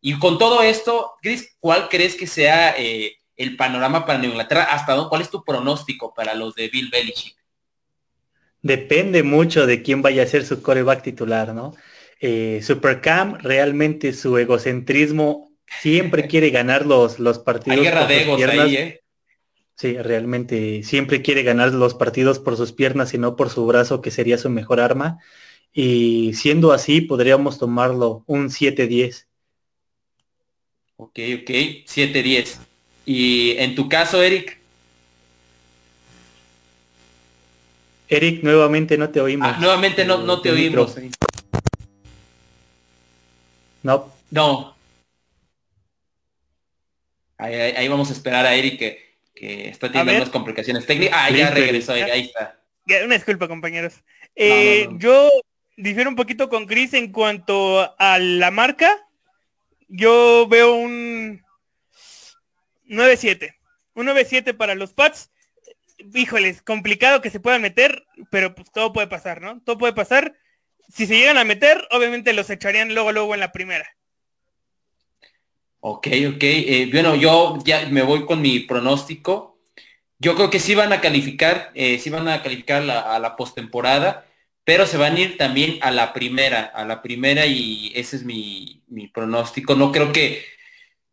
Y 0.00 0.18
con 0.18 0.38
todo 0.38 0.60
esto, 0.60 1.12
Chris, 1.22 1.54
¿cuál 1.60 1.88
crees 1.88 2.16
que 2.16 2.26
sea 2.26 2.74
el 3.36 3.56
panorama 3.56 4.06
para 4.06 4.24
Inglaterra? 4.24 4.64
¿Hasta 4.64 4.94
dónde, 4.94 5.08
cuál 5.08 5.22
es 5.22 5.30
tu 5.30 5.44
pronóstico 5.44 6.12
para 6.14 6.34
los 6.34 6.54
de 6.54 6.68
Bill 6.68 6.90
Belichick? 6.90 7.36
Depende 8.62 9.22
mucho 9.22 9.66
de 9.66 9.82
quién 9.82 10.00
vaya 10.00 10.22
a 10.22 10.26
ser 10.26 10.44
su 10.44 10.62
coreback 10.62 11.02
titular, 11.02 11.54
¿no? 11.54 11.74
Eh, 12.20 12.60
Supercam, 12.62 13.34
realmente 13.38 14.12
su 14.12 14.38
egocentrismo 14.38 15.52
siempre 15.82 16.26
quiere 16.28 16.50
ganar 16.50 16.86
los, 16.86 17.18
los 17.18 17.38
partidos. 17.38 17.78
Hay 17.78 17.84
guerra 17.84 18.06
de 18.06 18.22
egos 18.22 18.42
ahí, 18.42 18.76
¿eh? 18.76 19.00
Sí, 19.76 19.98
realmente 19.98 20.82
siempre 20.84 21.20
quiere 21.20 21.42
ganar 21.42 21.74
los 21.74 21.94
partidos 21.94 22.38
por 22.38 22.56
sus 22.56 22.72
piernas 22.72 23.12
y 23.12 23.18
no 23.18 23.34
por 23.34 23.50
su 23.50 23.66
brazo, 23.66 24.00
que 24.00 24.12
sería 24.12 24.38
su 24.38 24.48
mejor 24.48 24.80
arma. 24.80 25.18
Y 25.72 26.32
siendo 26.34 26.72
así, 26.72 27.00
podríamos 27.00 27.58
tomarlo 27.58 28.22
un 28.26 28.50
7-10. 28.50 29.26
Ok, 30.96 31.18
ok, 31.42 31.50
7-10. 31.86 32.58
Y 33.06 33.56
en 33.58 33.74
tu 33.74 33.88
caso, 33.88 34.22
Eric. 34.22 34.58
Eric, 38.08 38.42
nuevamente 38.42 38.96
no 38.96 39.10
te 39.10 39.20
oímos. 39.20 39.48
Ah, 39.48 39.56
nuevamente 39.58 40.04
no, 40.04 40.18
no 40.18 40.40
te 40.40 40.50
oímos. 40.50 40.96
No. 43.82 44.12
No. 44.30 44.74
Ahí, 47.36 47.88
vamos 47.88 48.10
a 48.10 48.12
esperar 48.12 48.46
a 48.46 48.54
Eric 48.54 48.78
que, 49.34 49.68
está 49.68 49.90
teniendo 49.90 50.22
unas 50.22 50.30
complicaciones 50.30 50.86
técnicas. 50.86 51.18
Ah, 51.20 51.30
ya 51.30 51.50
regresó, 51.50 51.92
ahí 51.92 52.22
está. 52.22 52.58
Una 53.04 53.14
disculpa, 53.14 53.48
compañeros. 53.48 54.02
Eh, 54.36 54.88
yo 54.92 55.30
difiero 55.76 56.08
un 56.08 56.16
poquito 56.16 56.48
con 56.48 56.66
Chris 56.66 56.94
en 56.94 57.12
cuanto 57.12 57.94
a 57.98 58.18
la 58.18 58.50
marca. 58.50 59.06
Yo 59.88 60.46
veo 60.48 60.74
un 60.74 61.43
9-7. 62.88 63.54
Un 63.94 64.06
9-7 64.06 64.56
para 64.56 64.74
los 64.74 64.92
Pats. 64.92 65.30
Híjoles, 66.12 66.62
complicado 66.62 67.20
que 67.20 67.30
se 67.30 67.40
puedan 67.40 67.62
meter, 67.62 68.04
pero 68.30 68.54
pues 68.54 68.70
todo 68.72 68.92
puede 68.92 69.06
pasar, 69.06 69.40
¿no? 69.40 69.60
Todo 69.62 69.78
puede 69.78 69.92
pasar. 69.92 70.34
Si 70.92 71.06
se 71.06 71.16
llegan 71.16 71.38
a 71.38 71.44
meter, 71.44 71.86
obviamente 71.90 72.32
los 72.32 72.50
echarían 72.50 72.94
luego, 72.94 73.12
luego 73.12 73.34
en 73.34 73.40
la 73.40 73.52
primera. 73.52 73.86
Ok, 75.80 76.08
ok. 76.34 76.42
Eh, 76.42 76.88
bueno, 76.90 77.14
yo 77.14 77.58
ya 77.64 77.86
me 77.90 78.02
voy 78.02 78.24
con 78.26 78.40
mi 78.40 78.60
pronóstico. 78.60 79.58
Yo 80.18 80.34
creo 80.34 80.50
que 80.50 80.58
sí 80.58 80.74
van 80.74 80.92
a 80.92 81.00
calificar, 81.00 81.70
eh, 81.74 81.98
sí 81.98 82.10
van 82.10 82.28
a 82.28 82.42
calificar 82.42 82.88
a 82.88 83.18
la 83.18 83.36
postemporada, 83.36 84.26
pero 84.64 84.86
se 84.86 84.96
van 84.96 85.16
a 85.16 85.20
ir 85.20 85.36
también 85.36 85.78
a 85.82 85.90
la 85.90 86.12
primera, 86.14 86.62
a 86.62 86.84
la 86.84 87.02
primera 87.02 87.46
y 87.46 87.92
ese 87.94 88.16
es 88.16 88.24
mi, 88.24 88.82
mi 88.88 89.08
pronóstico. 89.08 89.74
No 89.74 89.92
creo 89.92 90.12
que 90.12 90.42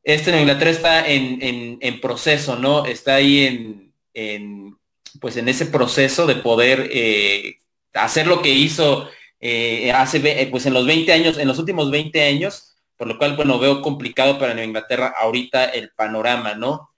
este 0.03 0.31
en 0.31 0.39
Inglaterra 0.39 0.71
está 0.71 1.07
en, 1.07 2.01
proceso, 2.01 2.55
¿no? 2.55 2.85
Está 2.85 3.15
ahí 3.15 3.93
en, 4.13 4.77
pues 5.19 5.37
en 5.37 5.49
ese 5.49 5.65
proceso 5.65 6.25
de 6.25 6.35
poder 6.35 6.89
eh, 6.91 7.57
hacer 7.93 8.27
lo 8.27 8.41
que 8.41 8.49
hizo 8.49 9.09
eh, 9.39 9.91
hace, 9.91 10.17
eh, 10.23 10.47
pues 10.47 10.65
en 10.65 10.73
los 10.73 10.85
20 10.85 11.11
años, 11.11 11.37
en 11.37 11.47
los 11.47 11.59
últimos 11.59 11.91
20 11.91 12.23
años, 12.23 12.75
por 12.97 13.07
lo 13.07 13.17
cual, 13.17 13.35
bueno, 13.35 13.59
veo 13.59 13.81
complicado 13.81 14.37
para 14.37 14.53
Nueva 14.53 14.67
Inglaterra 14.67 15.13
ahorita 15.19 15.65
el 15.65 15.91
panorama, 15.91 16.53
¿no? 16.53 16.91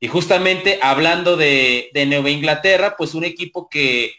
Y 0.00 0.06
justamente 0.06 0.78
hablando 0.80 1.36
de, 1.36 1.90
de 1.92 2.06
Nueva 2.06 2.30
Inglaterra, 2.30 2.94
pues 2.96 3.14
un 3.14 3.24
equipo 3.24 3.68
que, 3.68 4.12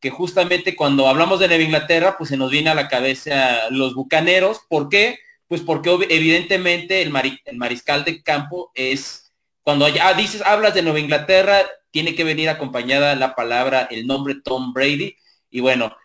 que 0.00 0.10
justamente 0.10 0.74
cuando 0.74 1.08
hablamos 1.08 1.40
de 1.40 1.48
Nueva 1.48 1.62
Inglaterra, 1.62 2.16
pues 2.16 2.30
se 2.30 2.38
nos 2.38 2.50
viene 2.50 2.70
a 2.70 2.74
la 2.74 2.88
cabeza 2.88 3.68
los 3.70 3.94
Bucaneros. 3.94 4.60
¿Por 4.68 4.88
qué? 4.88 5.18
Pues 5.48 5.60
porque 5.60 5.90
evidentemente 6.08 7.02
el, 7.02 7.10
mariscal 7.10 8.04
de 8.04 8.22
campo 8.22 8.72
es, 8.74 9.32
cuando 9.62 9.88
ya 9.88 10.12
dices, 10.14 10.42
hablas 10.42 10.74
de 10.74 10.82
Nueva 10.82 10.98
Inglaterra, 10.98 11.64
tiene 11.90 12.14
que 12.14 12.24
venir 12.24 12.48
acompañada 12.48 13.14
la 13.14 13.34
palabra, 13.34 13.86
el 13.90 14.06
nombre 14.06 14.36
Tom 14.42 14.72
Brady. 14.72 15.16
Y 15.50 15.60
bueno, 15.60 15.96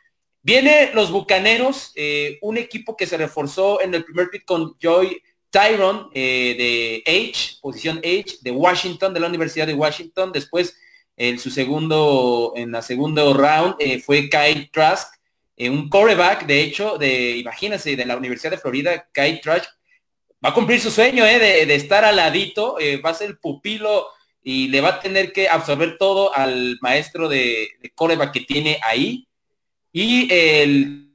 viene 0.43 0.91
los 0.93 1.11
Bucaneros, 1.11 1.91
eh, 1.95 2.37
un 2.41 2.57
equipo 2.57 2.95
que 2.95 3.07
se 3.07 3.17
reforzó 3.17 3.81
en 3.81 3.95
el 3.95 4.05
primer 4.05 4.29
pit 4.29 4.43
con 4.45 4.77
Joy 4.79 5.21
Tyron 5.49 6.09
de 6.13 7.03
H, 7.05 7.57
posición 7.61 7.97
H, 7.97 8.37
de 8.41 8.51
Washington, 8.51 9.13
de 9.13 9.19
la 9.19 9.27
Universidad 9.27 9.67
de 9.67 9.73
Washington. 9.73 10.31
Después, 10.31 10.77
en 11.17 11.39
su 11.39 11.49
segundo, 11.49 12.53
en 12.55 12.71
la 12.71 12.81
segundo 12.81 13.33
round, 13.33 13.75
fue 14.05 14.29
Kyle 14.29 14.69
Trask, 14.71 15.13
un 15.69 15.89
coreback, 15.89 16.45
de 16.45 16.61
hecho, 16.61 16.97
de, 16.97 17.37
imagínense, 17.37 17.95
de 17.95 18.05
la 18.05 18.17
Universidad 18.17 18.51
de 18.51 18.57
Florida, 18.57 19.07
Kyle 19.13 19.39
Trask, 19.41 19.69
va 20.43 20.49
a 20.49 20.53
cumplir 20.53 20.79
su 20.81 20.89
sueño 20.91 21.23
de, 21.23 21.73
estar 21.75 22.03
al 22.05 22.15
ladito, 22.15 22.77
va 23.05 23.11
a 23.11 23.13
ser 23.13 23.37
pupilo 23.39 24.07
y 24.41 24.69
le 24.69 24.81
va 24.81 24.89
a 24.89 24.99
tener 24.99 25.31
que 25.33 25.47
absorber 25.47 25.97
todo 25.97 26.35
al 26.35 26.77
maestro 26.81 27.29
de, 27.29 27.69
de 27.81 27.89
coreback 27.91 28.33
que 28.33 28.41
tiene 28.41 28.79
ahí. 28.83 29.27
Y 29.91 30.33
el 30.33 31.11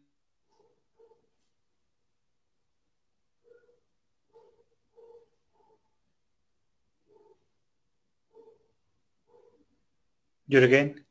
Jürgen, 10.48 11.04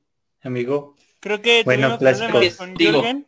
amigo. 0.43 0.94
Creo 1.25 1.41
que 1.41 1.63
bueno, 1.63 1.97
problemas 1.97 2.55
con 2.55 2.75
Jürgen. 2.75 3.25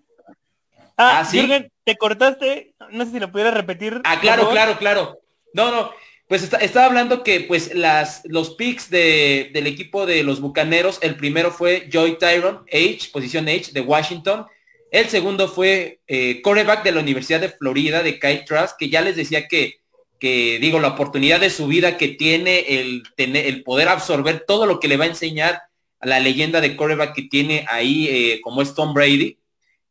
Ah, 0.98 1.22
¿Ah 1.22 1.26
¿sí? 1.26 1.40
Jürgen, 1.40 1.72
te 1.84 1.98
cortaste. 1.98 2.76
No 2.92 3.04
sé 3.06 3.14
si 3.14 3.20
lo 3.20 3.32
pudieras 3.32 3.56
repetir. 3.56 4.02
Ah, 4.04 4.20
claro, 4.20 4.52
claro, 4.52 4.78
claro. 4.78 5.20
No, 5.52 5.72
no. 5.72 5.92
Pues 6.28 6.44
estaba 6.44 6.86
hablando 6.86 7.24
que 7.24 7.40
pues 7.40 7.74
las, 7.74 8.22
los 8.26 8.52
picks 8.54 8.92
de, 8.92 9.50
del 9.52 9.66
equipo 9.66 10.06
de 10.06 10.22
los 10.22 10.42
Bucaneros, 10.42 11.00
el 11.02 11.16
primero 11.16 11.50
fue 11.50 11.90
Joy 11.92 12.20
Tyron, 12.20 12.66
H, 12.72 13.10
posición 13.12 13.48
H, 13.48 13.72
de 13.72 13.82
Washington. 13.82 14.46
El 14.92 15.10
segundo 15.10 15.48
fue 15.48 16.02
eh, 16.06 16.44
coreback 16.44 16.84
de 16.84 16.92
la 16.92 17.02
Universidad 17.02 17.42
de 17.42 17.50
Florida, 17.50 18.04
de 18.04 18.20
Kyle 18.20 18.46
Trask, 18.46 18.78
que 18.78 18.92
ya 18.92 19.02
les 19.02 19.16
decía 19.16 19.48
que, 19.48 19.80
que, 20.20 20.60
digo, 20.62 20.80
la 20.80 20.90
oportunidad 20.90 21.40
de 21.40 21.50
su 21.50 21.66
vida 21.66 21.98
que 21.98 22.10
tiene 22.10 22.60
el, 22.60 23.02
tener, 23.16 23.48
el 23.48 23.64
poder 23.64 23.88
absorber 23.88 24.44
todo 24.46 24.68
lo 24.68 24.80
que 24.80 24.88
le 24.88 24.98
va 24.98 25.06
a 25.06 25.08
enseñar 25.08 25.67
la 26.02 26.20
leyenda 26.20 26.62
de 26.62 26.76
coreback 26.76 27.16
que 27.16 27.24
tiene 27.24 27.66
ahí, 27.70 28.08
eh, 28.08 28.42
como 28.42 28.62
es 28.62 28.74
Tom 28.74 28.94
Brady. 28.94 29.40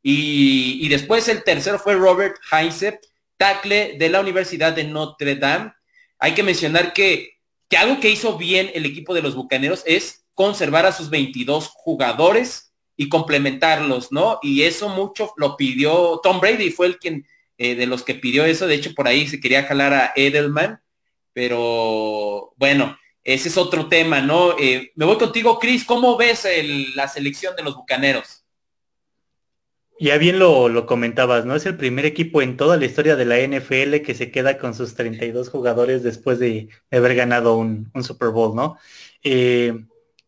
Y, 0.03 0.79
y, 0.81 0.89
después 0.89 1.29
el 1.29 1.43
tercero 1.43 1.79
fue 1.79 1.95
Robert 1.95 2.37
Heinze, 2.53 3.01
tackle 3.37 3.97
de 3.99 4.09
la 4.09 4.21
Universidad 4.21 4.73
de 4.73 4.85
Notre 4.85 5.35
Dame 5.35 5.73
hay 6.19 6.35
que 6.35 6.43
mencionar 6.43 6.93
que, 6.93 7.39
que 7.69 7.77
algo 7.77 8.01
que 8.01 8.11
hizo 8.11 8.39
bien 8.39 8.71
el 8.75 8.87
equipo 8.87 9.15
de 9.15 9.23
los 9.23 9.35
Bucaneros 9.35 9.83
es 9.87 10.25
conservar 10.35 10.87
a 10.87 10.93
sus 10.93 11.11
22 11.11 11.69
jugadores 11.69 12.73
y 12.97 13.09
complementarlos, 13.09 14.13
¿no? 14.13 14.39
Y 14.43 14.63
eso 14.63 14.89
mucho 14.89 15.33
lo 15.37 15.57
pidió 15.57 16.21
Tom 16.23 16.41
Brady, 16.41 16.71
fue 16.71 16.87
el 16.87 16.99
quien 16.99 17.27
eh, 17.59 17.75
de 17.75 17.87
los 17.87 18.03
que 18.03 18.15
pidió 18.15 18.45
eso, 18.45 18.67
de 18.67 18.75
hecho 18.75 18.95
por 18.95 19.09
ahí 19.09 19.27
se 19.27 19.41
quería 19.41 19.65
jalar 19.65 19.93
a 19.93 20.13
Edelman, 20.17 20.81
pero 21.33 22.55
bueno, 22.57 22.99
ese 23.27 23.49
es 23.49 23.59
otro 23.59 23.89
tema, 23.89 24.21
¿no? 24.21 24.57
Eh, 24.57 24.93
me 24.95 25.05
voy 25.05 25.19
contigo, 25.19 25.59
Chris, 25.59 25.85
¿cómo 25.85 26.17
ves 26.17 26.47
la 26.95 27.09
selección 27.09 27.57
de 27.57 27.65
los 27.65 27.75
Bucaneros? 27.75 28.45
Ya 29.99 30.17
bien 30.17 30.39
lo, 30.39 30.87
comentabas, 30.87 31.45
¿no? 31.45 31.57
Es 31.57 31.67
el 31.67 31.77
primer 31.77 32.07
equipo 32.07 32.41
en 32.41 32.57
toda 32.57 32.77
la 32.77 32.85
historia 32.85 33.17
de 33.17 33.25
la 33.25 33.41
NFL 33.41 34.03
que 34.05 34.15
se 34.15 34.31
queda 34.31 34.59
con 34.59 34.75
sus 34.75 34.95
32 34.95 35.49
jugadores 35.49 36.05
después 36.05 36.39
de 36.39 36.69
haber 36.93 37.17
ganado 37.17 37.57
un, 37.57 37.91
Super 38.01 38.29
Bowl, 38.29 38.55
¿no? 38.55 38.79
Eh, 39.25 39.75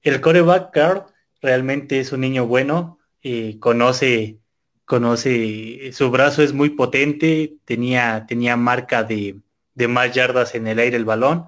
el 0.03 0.21
coreback 0.21 0.73
Carl 0.73 1.05
realmente 1.41 2.01
es 2.01 2.11
un 2.11 2.23
niño 2.23 2.49
bueno, 2.49 2.99
eh, 3.23 3.59
conoce, 3.61 4.39
conoce, 4.85 5.93
su 5.93 6.11
brazo 6.11 6.43
es 6.43 6.53
muy 6.53 6.71
potente, 6.71 7.59
tenía, 7.65 8.27
tenía 8.27 8.57
marca 8.57 9.05
de, 9.05 9.37
de 9.75 9.87
más 9.87 10.13
yardas 10.13 10.57
en 10.57 10.67
el 10.67 10.81
aire 10.81 10.97
el 10.97 11.05
balón, 11.05 11.47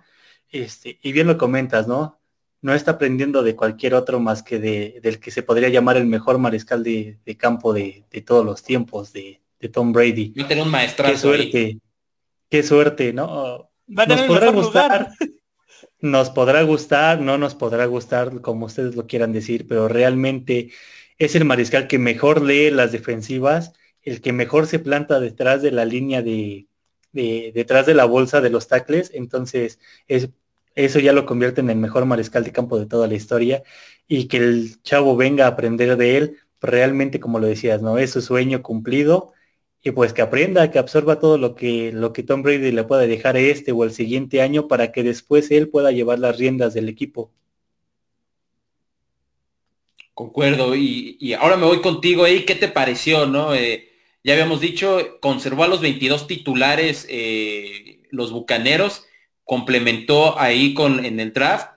este, 0.50 0.98
y 1.02 1.12
bien 1.12 1.26
lo 1.26 1.38
comentas, 1.38 1.86
¿no? 1.88 2.20
no 2.62 2.74
está 2.74 2.92
aprendiendo 2.92 3.42
de 3.42 3.56
cualquier 3.56 3.94
otro 3.94 4.20
más 4.20 4.42
que 4.42 4.58
de, 4.58 5.00
del 5.02 5.18
que 5.18 5.30
se 5.30 5.42
podría 5.42 5.68
llamar 5.68 5.96
el 5.96 6.06
mejor 6.06 6.38
mariscal 6.38 6.82
de, 6.82 7.18
campo 7.38 7.72
de, 7.72 8.04
todos 8.26 8.44
los 8.44 8.62
tiempos, 8.62 9.12
de, 9.12 9.40
Tom 9.72 9.92
Brady. 9.92 10.32
Yo 10.34 10.46
tengo 10.46 10.62
un 10.62 10.70
maestro. 10.70 11.06
Qué 11.06 11.16
suerte, 11.16 11.78
qué 12.48 12.62
suerte, 12.62 13.12
¿no? 13.12 13.70
nos 13.86 14.22
podrá 14.22 14.50
gustar, 14.50 15.10
nos 16.00 16.30
podrá 16.30 16.62
gustar, 16.62 17.20
no 17.20 17.38
nos 17.38 17.54
podrá 17.54 17.86
gustar, 17.86 18.40
como 18.40 18.66
ustedes 18.66 18.94
lo 18.94 19.06
quieran 19.06 19.32
decir, 19.32 19.66
pero 19.66 19.88
realmente 19.88 20.70
es 21.18 21.34
el 21.34 21.44
mariscal 21.44 21.88
que 21.88 21.98
mejor 21.98 22.42
lee 22.42 22.70
las 22.70 22.92
defensivas, 22.92 23.72
el 24.02 24.20
que 24.20 24.32
mejor 24.32 24.66
se 24.66 24.78
planta 24.78 25.20
detrás 25.20 25.60
de 25.60 25.72
la 25.72 25.84
línea 25.84 26.22
de, 26.22 26.68
de 27.12 27.52
detrás 27.54 27.84
de 27.84 27.94
la 27.94 28.04
bolsa 28.06 28.40
de 28.40 28.50
los 28.50 28.68
tacles, 28.68 29.10
entonces 29.12 29.78
es 30.06 30.30
eso 30.74 30.98
ya 30.98 31.12
lo 31.12 31.26
convierte 31.26 31.60
en 31.60 31.70
el 31.70 31.78
mejor 31.78 32.06
mariscal 32.06 32.44
de 32.44 32.52
campo 32.52 32.78
de 32.78 32.86
toda 32.86 33.06
la 33.08 33.14
historia 33.14 33.62
y 34.08 34.28
que 34.28 34.38
el 34.38 34.82
chavo 34.82 35.16
venga 35.16 35.46
a 35.46 35.48
aprender 35.48 35.96
de 35.96 36.16
él, 36.16 36.36
realmente 36.60 37.20
como 37.20 37.38
lo 37.38 37.46
decías, 37.46 37.82
¿no? 37.82 37.98
Es 37.98 38.10
su 38.12 38.20
sueño 38.22 38.62
cumplido 38.62 39.32
y 39.82 39.92
pues 39.92 40.12
que 40.12 40.22
aprenda, 40.22 40.70
que 40.70 40.78
absorba 40.78 41.18
todo 41.18 41.38
lo 41.38 41.54
que, 41.54 41.92
lo 41.92 42.12
que 42.12 42.22
Tom 42.22 42.42
Brady 42.42 42.70
le 42.72 42.84
pueda 42.84 43.06
dejar 43.06 43.36
este 43.36 43.72
o 43.72 43.84
el 43.84 43.92
siguiente 43.92 44.42
año 44.42 44.68
para 44.68 44.92
que 44.92 45.02
después 45.02 45.50
él 45.50 45.68
pueda 45.68 45.90
llevar 45.90 46.18
las 46.18 46.38
riendas 46.38 46.74
del 46.74 46.88
equipo. 46.88 47.30
Concuerdo, 50.12 50.76
y, 50.76 51.32
ahora 51.40 51.56
me 51.56 51.64
voy 51.64 51.80
contigo 51.80 52.24
ahí, 52.24 52.44
¿qué 52.44 52.54
te 52.54 52.68
pareció, 52.68 53.24
no? 53.24 53.54
Eh, 53.54 53.88
ya 54.22 54.34
habíamos 54.34 54.60
dicho, 54.60 55.18
conservó 55.20 55.64
a 55.64 55.68
los 55.68 55.80
22 55.80 56.26
titulares 56.26 57.06
eh, 57.08 58.02
los 58.10 58.30
Bucaneros, 58.30 59.06
complementó 59.50 60.38
ahí 60.38 60.74
con 60.74 61.04
en 61.04 61.18
el 61.18 61.32
draft. 61.32 61.72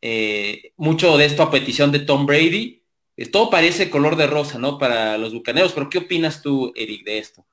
Eh, 0.00 0.70
mucho 0.76 1.18
de 1.18 1.24
esto 1.24 1.42
a 1.42 1.50
petición 1.50 1.90
de 1.90 1.98
Tom 1.98 2.24
Brady. 2.24 2.84
Eh, 3.16 3.26
todo 3.26 3.50
parece 3.50 3.90
color 3.90 4.14
de 4.14 4.28
rosa, 4.28 4.60
¿no? 4.60 4.78
Para 4.78 5.18
los 5.18 5.34
bucaneros, 5.34 5.72
pero 5.72 5.90
¿qué 5.90 5.98
opinas 5.98 6.40
tú, 6.40 6.72
Eric, 6.76 7.04
de 7.04 7.18
esto? 7.18 7.44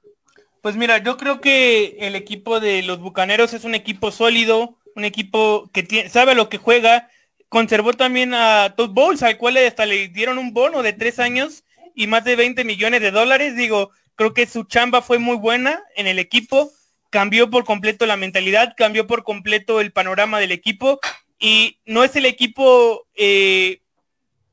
Pues 0.61 0.75
mira, 0.75 0.99
yo 0.99 1.17
creo 1.17 1.41
que 1.41 1.97
el 2.01 2.15
equipo 2.15 2.59
de 2.59 2.83
los 2.83 2.99
bucaneros 2.99 3.55
es 3.55 3.63
un 3.63 3.73
equipo 3.73 4.11
sólido, 4.11 4.77
un 4.95 5.05
equipo 5.05 5.71
que 5.73 6.07
sabe 6.07 6.35
lo 6.35 6.49
que 6.49 6.59
juega. 6.59 7.09
Conservó 7.49 7.93
también 7.93 8.35
a 8.35 8.75
Todd 8.77 8.91
Bowles, 8.91 9.23
al 9.23 9.39
cual 9.39 9.57
hasta 9.57 9.87
le 9.87 10.07
dieron 10.09 10.37
un 10.37 10.53
bono 10.53 10.83
de 10.83 10.93
tres 10.93 11.17
años 11.17 11.63
y 11.95 12.05
más 12.05 12.23
de 12.23 12.35
20 12.35 12.63
millones 12.63 13.01
de 13.01 13.09
dólares. 13.09 13.55
Digo, 13.55 13.89
creo 14.13 14.35
que 14.35 14.45
su 14.45 14.65
chamba 14.65 15.01
fue 15.01 15.17
muy 15.17 15.37
buena 15.37 15.81
en 15.95 16.05
el 16.05 16.19
equipo 16.19 16.71
cambió 17.13 17.51
por 17.51 17.63
completo 17.63 18.07
la 18.07 18.17
mentalidad, 18.17 18.73
cambió 18.75 19.05
por 19.05 19.23
completo 19.23 19.79
el 19.79 19.91
panorama 19.91 20.39
del 20.39 20.51
equipo 20.51 20.99
y 21.37 21.77
no 21.85 22.03
es 22.03 22.15
el 22.15 22.25
equipo 22.25 23.05
eh, 23.13 23.81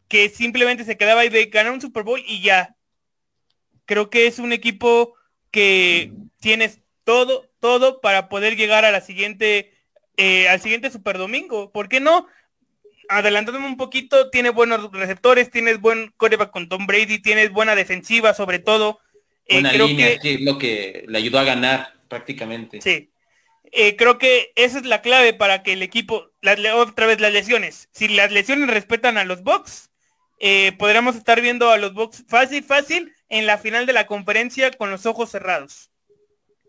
que 0.08 0.28
simplemente 0.28 0.84
se 0.84 0.98
quedaba 0.98 1.22
ahí 1.22 1.30
de 1.30 1.46
ganar 1.46 1.72
un 1.72 1.80
Super 1.80 2.02
Bowl 2.02 2.22
y 2.26 2.42
ya. 2.42 2.76
Creo 3.86 4.11
que 4.11 4.26
es 4.26 4.38
un 4.38 4.52
equipo 4.52 5.14
que 5.50 6.12
tienes 6.38 6.80
todo, 7.04 7.48
todo 7.61 8.02
para 8.02 8.28
poder 8.28 8.56
llegar 8.56 8.84
a 8.84 8.90
la 8.90 9.00
siguiente, 9.00 9.72
eh, 10.18 10.46
al 10.46 10.61
siguiente 10.61 10.90
Super 10.90 11.16
Domingo. 11.16 11.72
¿Por 11.72 11.88
qué 11.88 11.98
no? 11.98 12.26
Adelantándome 13.08 13.68
un 13.68 13.78
poquito, 13.78 14.28
tiene 14.28 14.50
buenos 14.50 14.92
receptores, 14.92 15.50
tienes 15.50 15.80
buen 15.80 16.12
coreback 16.18 16.50
con 16.50 16.68
Tom 16.68 16.86
Brady, 16.86 17.22
tienes 17.22 17.52
buena 17.52 17.74
defensiva 17.74 18.34
sobre 18.34 18.58
todo. 18.58 19.00
Eh, 19.46 19.62
creo 19.62 19.86
que, 19.86 20.18
es 20.22 20.40
lo 20.42 20.58
que 20.58 21.06
le 21.08 21.16
ayudó 21.16 21.38
a 21.38 21.44
ganar 21.44 21.99
prácticamente. 22.11 22.82
Sí. 22.82 23.11
Eh, 23.72 23.96
creo 23.96 24.18
que 24.18 24.52
esa 24.56 24.78
es 24.78 24.84
la 24.84 25.00
clave 25.00 25.32
para 25.32 25.62
que 25.62 25.72
el 25.72 25.82
equipo, 25.82 26.32
otra 26.74 27.06
vez 27.06 27.20
las 27.20 27.32
lesiones, 27.32 27.88
si 27.92 28.08
las 28.08 28.32
lesiones 28.32 28.68
respetan 28.68 29.16
a 29.16 29.24
los 29.24 29.42
Bucks, 29.42 29.90
eh, 30.40 30.72
podríamos 30.72 31.16
estar 31.16 31.40
viendo 31.40 31.70
a 31.70 31.78
los 31.78 31.94
Bucks 31.94 32.24
fácil, 32.28 32.64
fácil 32.64 33.14
en 33.28 33.46
la 33.46 33.58
final 33.58 33.86
de 33.86 33.92
la 33.92 34.06
conferencia 34.06 34.70
con 34.72 34.90
los 34.90 35.06
ojos 35.06 35.30
cerrados. 35.30 35.90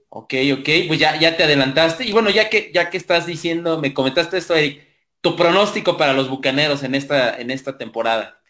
Ok, 0.10 0.34
ok, 0.60 0.70
pues 0.88 1.00
ya, 1.00 1.20
ya 1.20 1.36
te 1.36 1.44
adelantaste. 1.44 2.06
Y 2.06 2.12
bueno, 2.12 2.30
ya 2.30 2.50
que, 2.50 2.70
ya 2.74 2.90
que 2.90 2.98
estás 2.98 3.26
diciendo, 3.26 3.80
me 3.80 3.94
comentaste 3.94 4.38
esto, 4.38 4.56
Eric, 4.56 4.86
tu 5.22 5.36
pronóstico 5.36 5.98
para 5.98 6.14
los 6.14 6.30
bucaneros 6.30 6.84
en 6.84 6.96
esta, 6.96 7.40
en 7.40 7.50
esta 7.50 7.78
temporada. 7.78 8.42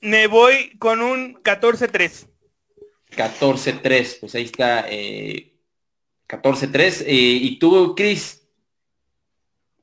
Me 0.00 0.26
voy 0.26 0.76
con 0.78 1.00
un 1.00 1.42
14-3. 1.42 2.28
14-3, 3.16 4.20
pues 4.20 4.34
ahí 4.34 4.44
está. 4.44 4.84
Eh, 4.88 5.47
14-3. 6.28 7.04
Eh, 7.06 7.06
¿Y 7.06 7.58
tú, 7.58 7.94
Chris? 7.96 8.46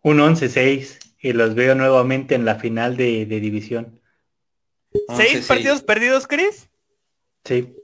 Un 0.01 0.19
11-6 0.19 0.99
y 1.19 1.33
los 1.33 1.55
veo 1.55 1.73
nuevamente 1.75 2.35
en 2.35 2.45
la 2.45 2.55
final 2.55 2.95
de, 2.95 3.25
división. 3.25 3.99
¿Seis 5.15 5.45
partidos 5.47 5.81
perdidos, 5.81 6.27
Chris? 6.27 6.69
Sí. 7.43 7.75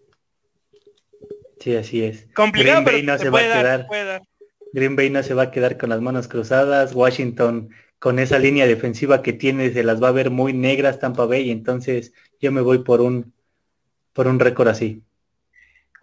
Sí, 1.60 1.76
así 1.76 2.04
es. 2.04 2.28
Complicado, 2.34 2.84
Green 2.84 2.96
Bay 2.96 3.04
no 3.04 3.18
se 3.18 3.30
va 3.30 3.40
a 3.40 3.42
quedar. 3.42 3.88
Green 4.74 4.96
Bay 4.96 5.10
no 5.10 5.24
se 5.24 5.34
va 5.34 5.44
a 5.44 5.52
quedar 5.52 5.78
con 5.78 5.90
las 5.90 6.02
manos 6.02 6.28
cruzadas. 6.28 6.94
Washington 6.94 7.70
con 8.02 8.18
esa 8.18 8.40
línea 8.40 8.66
defensiva 8.66 9.22
que 9.22 9.32
tiene 9.32 9.70
se 9.70 9.84
las 9.84 10.02
va 10.02 10.08
a 10.08 10.12
ver 10.12 10.32
muy 10.32 10.54
negras 10.54 10.98
Tampa 10.98 11.26
Bay, 11.26 11.52
entonces 11.52 12.14
yo 12.40 12.52
me 12.52 12.62
voy 12.62 12.80
por 12.80 13.00
un 13.00 13.32
por 14.14 14.28
un 14.28 14.40
récord 14.40 14.68
así. 14.70 15.04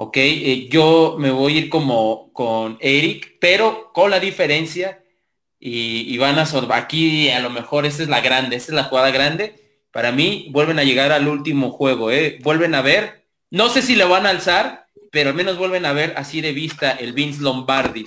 ¿Ok? 0.00 0.16
Eh, 0.16 0.68
yo 0.70 1.16
me 1.18 1.30
voy 1.30 1.56
a 1.56 1.58
ir 1.58 1.68
como 1.68 2.32
con 2.32 2.78
Eric, 2.80 3.36
pero 3.40 3.92
con 3.92 4.10
la 4.10 4.20
diferencia, 4.20 5.02
y, 5.58 6.16
van 6.18 6.38
a 6.38 6.46
aquí 6.76 7.30
a 7.30 7.40
lo 7.40 7.50
mejor 7.50 7.84
esta 7.84 8.04
es 8.04 8.08
la 8.08 8.20
grande, 8.20 8.54
esta 8.54 8.70
es 8.70 8.76
la 8.76 8.84
jugada 8.84 9.10
grande, 9.10 9.56
para 9.90 10.12
mí 10.12 10.46
vuelven 10.50 10.78
a 10.78 10.84
llegar 10.84 11.10
al 11.10 11.26
último 11.26 11.72
juego, 11.72 12.12
¿eh? 12.12 12.38
vuelven 12.42 12.76
a 12.76 12.82
ver, 12.82 13.24
no 13.50 13.68
sé 13.70 13.82
si 13.82 13.96
le 13.96 14.04
van 14.04 14.24
a 14.24 14.30
alzar, 14.30 14.86
pero 15.10 15.30
al 15.30 15.34
menos 15.34 15.58
vuelven 15.58 15.84
a 15.84 15.92
ver 15.92 16.14
así 16.16 16.40
de 16.40 16.52
vista 16.52 16.92
el 16.92 17.12
Vince 17.12 17.42
Lombardi. 17.42 18.06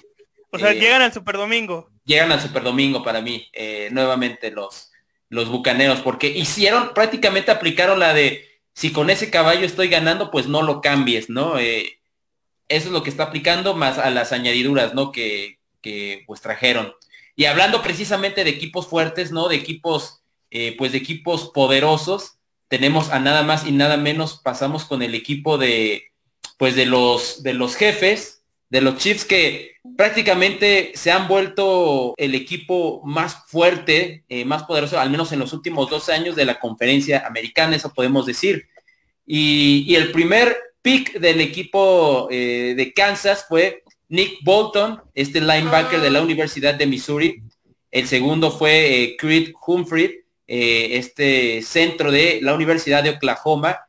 O 0.50 0.60
sea, 0.60 0.72
eh, 0.72 0.80
llegan 0.80 1.02
al 1.02 1.12
Super 1.12 1.36
Domingo. 1.36 1.90
Llegan 2.06 2.32
al 2.32 2.40
Super 2.40 2.64
Domingo 2.64 3.04
para 3.04 3.20
mí, 3.20 3.50
eh, 3.52 3.90
nuevamente 3.92 4.50
los, 4.50 4.92
los 5.28 5.50
bucaneros, 5.50 6.00
porque 6.00 6.28
hicieron, 6.28 6.94
prácticamente 6.94 7.52
aplicaron 7.52 8.00
la 8.00 8.14
de 8.14 8.51
si 8.82 8.92
con 8.92 9.12
ese 9.12 9.30
caballo 9.30 9.64
estoy 9.64 9.90
ganando, 9.90 10.32
pues 10.32 10.48
no 10.48 10.64
lo 10.64 10.82
cambies, 10.82 11.30
¿no? 11.30 11.60
Eh, 11.60 12.00
eso 12.68 12.88
es 12.88 12.92
lo 12.92 13.04
que 13.04 13.12
está 13.12 13.26
aplicando 13.26 13.76
más 13.76 14.00
a 14.00 14.10
las 14.10 14.32
añadiduras, 14.32 14.96
¿no? 14.96 15.12
Que, 15.12 15.60
que 15.82 16.24
pues 16.26 16.42
trajeron. 16.42 16.92
Y 17.36 17.46
hablando 17.46 17.84
precisamente 17.84 18.44
de 18.44 18.50
equipos 18.50 18.88
fuertes, 18.88 19.32
¿no? 19.32 19.50
De 19.50 19.56
equipos, 19.56 20.24
eh, 20.50 20.74
pues 20.80 20.94
de 20.94 20.98
equipos 20.98 21.52
poderosos, 21.54 22.40
tenemos 22.70 23.12
a 23.12 23.20
nada 23.20 23.44
más 23.44 23.68
y 23.68 23.72
nada 23.72 23.98
menos, 23.98 24.42
pasamos 24.44 24.86
con 24.86 25.04
el 25.04 25.14
equipo 25.14 25.60
de, 25.60 26.06
pues 26.58 26.76
de 26.76 26.88
los, 26.88 27.44
de 27.44 27.54
los 27.54 27.76
jefes, 27.76 28.42
de 28.72 28.82
los 28.82 28.98
Chiefs 28.98 29.26
que 29.26 29.76
prácticamente 29.96 30.94
se 30.96 31.12
han 31.12 31.28
vuelto 31.28 32.16
el 32.18 32.34
equipo 32.34 33.02
más 33.04 33.46
fuerte, 33.46 34.24
eh, 34.30 34.46
más 34.46 34.64
poderoso, 34.64 35.00
al 35.00 35.12
menos 35.12 35.32
en 35.34 35.40
los 35.40 35.54
últimos 35.54 35.90
dos 35.90 36.10
años 36.10 36.36
de 36.36 36.46
la 36.46 36.60
conferencia 36.60 37.28
americana, 37.28 37.76
eso 37.76 37.94
podemos 37.94 38.26
decir. 38.26 38.71
Y, 39.26 39.94
el 39.96 40.12
primer 40.12 40.56
pick 40.82 41.20
del 41.20 41.42
equipo 41.42 42.28
eh, 42.32 42.74
de 42.76 42.94
Kansas 42.94 43.46
fue 43.48 43.84
Nick 44.10 44.40
Bolton, 44.44 45.02
este 45.14 45.40
linebacker 45.40 46.02
de 46.02 46.10
la 46.10 46.22
Universidad 46.22 46.74
de 46.76 46.88
Missouri. 46.88 47.44
El 47.92 48.08
segundo 48.08 48.52
fue 48.52 49.04
eh, 49.04 49.18
Creed 49.18 49.54
Humphrey, 49.66 50.20
este 50.48 51.62
centro 51.62 52.12
de 52.12 52.40
la 52.42 52.54
Universidad 52.54 53.04
de 53.04 53.12
Oklahoma. 53.12 53.80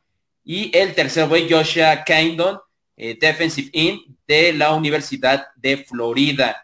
Y 0.45 0.75
el 0.77 0.93
tercero 0.93 1.27
fue 1.27 1.47
Joshua 1.49 2.05
Kindon, 2.05 2.57
defensive 2.95 3.69
end 3.73 3.99
de 4.25 4.53
la 4.53 4.73
Universidad 4.73 5.47
de 5.57 5.77
Florida. 5.77 6.63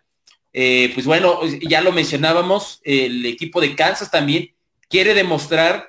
Eh, 0.52 0.92
pues 0.94 1.06
bueno, 1.06 1.40
ya 1.62 1.82
lo 1.82 1.92
mencionábamos, 1.92 2.82
el 2.84 3.26
equipo 3.26 3.62
de 3.62 3.76
Kansas 3.76 4.10
también 4.10 4.54
quiere 4.88 5.14
demostrar 5.14 5.89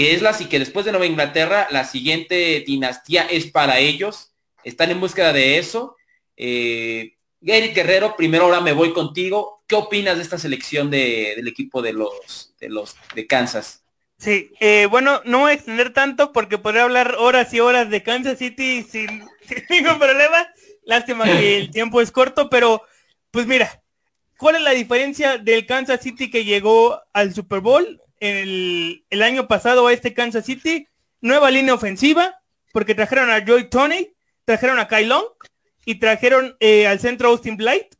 que 0.00 0.14
es 0.14 0.22
la 0.22 0.32
que 0.32 0.58
después 0.58 0.86
de 0.86 0.92
Nueva 0.92 1.04
Inglaterra 1.04 1.68
la 1.70 1.84
siguiente 1.84 2.64
dinastía 2.66 3.24
es 3.24 3.50
para 3.50 3.80
ellos. 3.80 4.32
Están 4.64 4.90
en 4.90 4.98
búsqueda 4.98 5.30
de 5.34 5.58
eso. 5.58 5.94
Eh, 6.38 7.18
Gary 7.42 7.74
Guerrero, 7.74 8.16
primero 8.16 8.44
ahora 8.44 8.62
me 8.62 8.72
voy 8.72 8.94
contigo. 8.94 9.62
¿Qué 9.66 9.74
opinas 9.74 10.16
de 10.16 10.22
esta 10.22 10.38
selección 10.38 10.90
del 10.90 11.46
equipo 11.46 11.82
de 11.82 11.92
los 11.92 12.54
de 12.58 12.70
los 12.70 12.96
de 13.14 13.26
Kansas? 13.26 13.84
Sí, 14.16 14.50
eh, 14.60 14.86
bueno, 14.90 15.20
no 15.26 15.40
voy 15.40 15.50
a 15.50 15.54
extender 15.56 15.92
tanto 15.92 16.32
porque 16.32 16.56
podría 16.56 16.84
hablar 16.84 17.16
horas 17.18 17.52
y 17.52 17.60
horas 17.60 17.90
de 17.90 18.02
Kansas 18.02 18.38
City 18.38 18.82
sin, 18.82 19.06
sin 19.46 19.64
ningún 19.68 19.98
problema. 19.98 20.48
Lástima 20.82 21.26
que 21.26 21.58
el 21.58 21.70
tiempo 21.72 22.00
es 22.00 22.10
corto, 22.10 22.48
pero 22.48 22.82
pues 23.30 23.46
mira, 23.46 23.82
¿cuál 24.38 24.56
es 24.56 24.62
la 24.62 24.70
diferencia 24.70 25.36
del 25.36 25.66
Kansas 25.66 26.00
City 26.00 26.30
que 26.30 26.46
llegó 26.46 26.98
al 27.12 27.34
Super 27.34 27.60
Bowl 27.60 28.00
el, 28.20 29.04
el 29.10 29.22
año 29.22 29.48
pasado 29.48 29.86
a 29.86 29.92
este 29.92 30.14
Kansas 30.14 30.46
City? 30.46 30.86
Nueva 31.20 31.50
línea 31.50 31.74
ofensiva, 31.74 32.40
porque 32.72 32.94
trajeron 32.94 33.30
a 33.30 33.44
Joy 33.44 33.68
Tony, 33.68 34.14
trajeron 34.44 34.78
a 34.78 34.88
Kai 34.88 35.06
Long 35.06 35.26
y 35.84 35.96
trajeron 35.96 36.56
eh, 36.60 36.86
al 36.86 37.00
centro 37.00 37.28
Austin 37.28 37.56
Blight. 37.56 37.94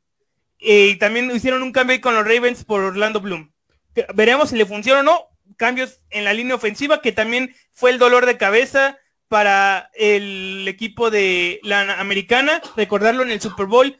Eh, 0.61 0.89
y 0.89 0.97
también 0.97 1.31
hicieron 1.31 1.63
un 1.63 1.73
cambio 1.73 2.01
con 2.01 2.15
los 2.15 2.25
Ravens 2.25 2.65
por 2.65 2.83
Orlando 2.83 3.21
Bloom. 3.21 3.51
Veremos 4.15 4.51
si 4.51 4.57
le 4.57 4.67
funciona 4.67 5.01
o 5.01 5.03
no. 5.03 5.27
Cambios 5.57 6.01
en 6.11 6.25
la 6.25 6.33
línea 6.33 6.55
ofensiva, 6.55 7.03
que 7.03 7.13
también 7.13 7.55
fue 7.73 7.91
el 7.91 7.99
dolor 7.99 8.25
de 8.25 8.39
cabeza 8.39 8.99
para 9.29 9.91
el 9.95 10.67
equipo 10.67 11.11
de 11.11 11.61
la 11.63 12.01
americana, 12.01 12.61
recordarlo 12.77 13.23
en 13.23 13.31
el 13.31 13.41
Super 13.41 13.67
Bowl, 13.67 13.97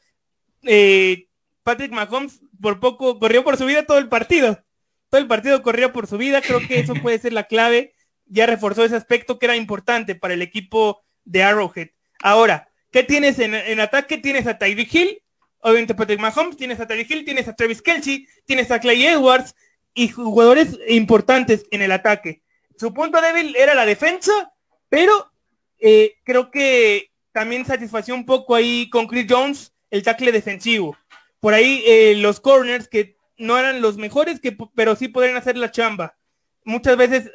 eh, 0.63 1.29
Patrick 1.63 1.93
Mahomes 1.93 2.41
por 2.61 2.81
poco 2.81 3.19
corrió 3.19 3.45
por 3.45 3.57
su 3.57 3.65
vida 3.65 3.87
todo 3.87 3.99
el 3.99 4.09
partido. 4.09 4.63
Todo 5.11 5.21
el 5.21 5.27
partido 5.27 5.63
corrió 5.63 5.93
por 5.93 6.07
su 6.07 6.17
vida, 6.17 6.41
creo 6.41 6.61
que 6.67 6.79
eso 6.79 6.95
puede 6.95 7.19
ser 7.19 7.33
la 7.33 7.45
clave. 7.45 7.95
Ya 8.27 8.47
reforzó 8.47 8.85
ese 8.85 8.95
aspecto 8.95 9.39
que 9.39 9.47
era 9.47 9.57
importante 9.57 10.15
para 10.15 10.35
el 10.35 10.43
equipo 10.43 11.03
de 11.25 11.43
Arrowhead. 11.43 11.89
Ahora, 12.23 12.69
¿qué 12.93 13.03
tienes 13.03 13.41
en, 13.41 13.81
ataque? 13.81 14.19
Tienes 14.19 14.47
a 14.47 14.57
Tyreek 14.57 14.95
Hill, 14.95 15.23
obviamente 15.59 15.97
Patrick 15.97 16.21
Mahomes, 16.21 16.57
tienes 16.57 16.79
a 16.79 16.87
Tyreek 16.87 17.11
Hill, 17.11 17.25
tienes 17.25 17.49
a 17.49 17.57
Travis 17.57 17.83
Kelsey, 17.83 18.29
tienes 18.45 18.71
a 18.71 18.79
Clay 18.79 19.05
Edwards 19.05 19.55
y 19.95 20.09
jugadores 20.09 20.79
importantes 20.89 21.67
en 21.73 21.83
el 21.83 21.91
ataque. 21.91 22.43
Su 22.79 22.95
punto 22.95 23.21
débil 23.21 23.57
era 23.57 23.75
la 23.75 23.85
defensa, 23.85 24.53
pero 24.89 25.33
eh, 25.79 26.15
creo 26.25 26.51
que 26.53 27.11
también 27.33 27.65
satisfació 27.65 28.15
un 28.15 28.27
poco 28.27 28.55
ahí 28.55 28.89
con 28.91 29.07
Chris 29.07 29.27
Jones 29.29 29.73
el 29.91 30.03
tackle 30.03 30.31
defensivo. 30.31 30.97
Por 31.41 31.55
ahí 31.55 31.83
eh, 31.87 32.15
los 32.17 32.39
corners 32.39 32.87
que 32.87 33.17
no 33.41 33.59
eran 33.59 33.81
los 33.81 33.97
mejores, 33.97 34.41
que, 34.41 34.57
pero 34.75 34.95
sí 34.95 35.09
podrían 35.09 35.37
hacer 35.37 35.57
la 35.57 35.71
chamba. 35.71 36.17
Muchas 36.65 36.97
veces 36.97 37.31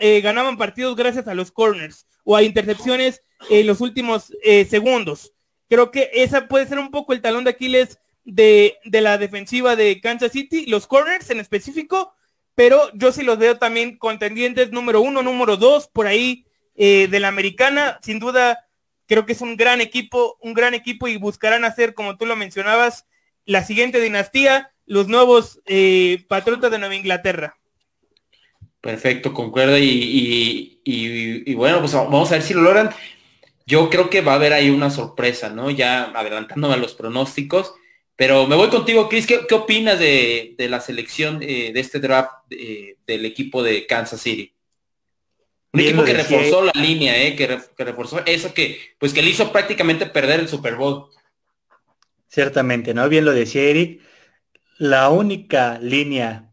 eh, 0.00 0.20
ganaban 0.20 0.56
partidos 0.56 0.96
gracias 0.96 1.28
a 1.28 1.34
los 1.34 1.52
corners 1.52 2.06
o 2.24 2.36
a 2.36 2.42
intercepciones 2.42 3.22
en 3.50 3.66
los 3.66 3.80
últimos 3.80 4.32
segundos. 4.68 5.32
Creo 5.68 5.90
que 5.90 6.10
esa 6.12 6.48
puede 6.48 6.66
ser 6.66 6.78
un 6.78 6.90
poco 6.90 7.12
el 7.12 7.20
talón 7.20 7.44
de 7.44 7.50
Aquiles 7.50 7.98
de, 8.24 8.78
de, 8.84 9.00
la 9.00 9.18
defensiva 9.18 9.76
de 9.76 10.00
Kansas 10.00 10.32
City, 10.32 10.66
los 10.66 10.86
corners 10.86 11.30
en 11.30 11.40
específico, 11.40 12.14
pero 12.54 12.90
yo 12.94 13.12
sí 13.12 13.22
los 13.22 13.38
veo 13.38 13.58
también 13.58 13.96
contendientes 13.96 14.72
número 14.72 15.00
uno, 15.00 15.22
número 15.22 15.56
dos, 15.56 15.88
por 15.88 16.06
ahí 16.06 16.44
eh, 16.74 17.08
de 17.10 17.20
la 17.20 17.28
americana, 17.28 17.98
sin 18.02 18.18
duda 18.18 18.66
creo 19.06 19.26
que 19.26 19.32
es 19.32 19.40
un 19.40 19.56
gran 19.56 19.80
equipo, 19.80 20.38
un 20.40 20.54
gran 20.54 20.74
equipo 20.74 21.08
y 21.08 21.16
buscarán 21.16 21.64
hacer, 21.64 21.94
como 21.94 22.16
tú 22.16 22.26
lo 22.26 22.36
mencionabas, 22.36 23.06
la 23.44 23.64
siguiente 23.64 24.00
dinastía, 24.00 24.72
los 24.88 25.08
nuevos 25.08 25.60
eh, 25.66 26.24
patriotas 26.28 26.70
de 26.70 26.78
Nueva 26.78 26.96
Inglaterra. 26.96 27.56
Perfecto, 28.80 29.32
concuerdo 29.32 29.76
y, 29.78 30.80
y, 30.84 31.54
bueno, 31.54 31.80
pues 31.80 31.92
vamos 31.92 32.30
a 32.30 32.34
ver 32.34 32.42
si 32.42 32.54
lo 32.54 32.62
logran. 32.62 32.90
Yo 33.66 33.90
creo 33.90 34.08
que 34.08 34.22
va 34.22 34.32
a 34.32 34.36
haber 34.36 34.52
ahí 34.52 34.70
una 34.70 34.90
sorpresa, 34.90 35.50
¿no? 35.50 35.70
Ya 35.70 36.04
adelantándome 36.04 36.74
a 36.74 36.78
los 36.78 36.94
pronósticos, 36.94 37.74
pero 38.16 38.46
me 38.46 38.56
voy 38.56 38.68
contigo, 38.68 39.08
Chris, 39.08 39.26
¿qué, 39.26 39.54
opinas 39.54 39.98
de, 39.98 40.54
la 40.58 40.80
selección 40.80 41.42
eh, 41.42 41.70
de 41.72 41.80
este 41.80 42.00
draft 42.00 42.32
del 42.48 43.24
equipo 43.26 43.62
de 43.62 43.86
Kansas 43.86 44.20
City? 44.20 44.54
Un 45.72 45.80
equipo 45.80 46.02
que 46.02 46.14
reforzó 46.14 46.62
la 46.62 46.72
línea, 46.74 47.22
eh, 47.22 47.36
que, 47.36 47.60
reforzó 47.84 48.24
eso 48.24 48.54
que, 48.54 48.80
pues 48.98 49.12
que 49.12 49.22
le 49.22 49.30
hizo 49.30 49.52
prácticamente 49.52 50.06
perder 50.06 50.40
el 50.40 50.48
Super 50.48 50.76
Bowl. 50.76 51.10
Ciertamente, 52.28 52.94
¿no? 52.94 53.08
Bien 53.08 53.24
lo 53.24 53.32
decía 53.32 53.62
Eric. 53.62 54.00
La 54.78 55.10
única 55.10 55.78
línea 55.80 56.52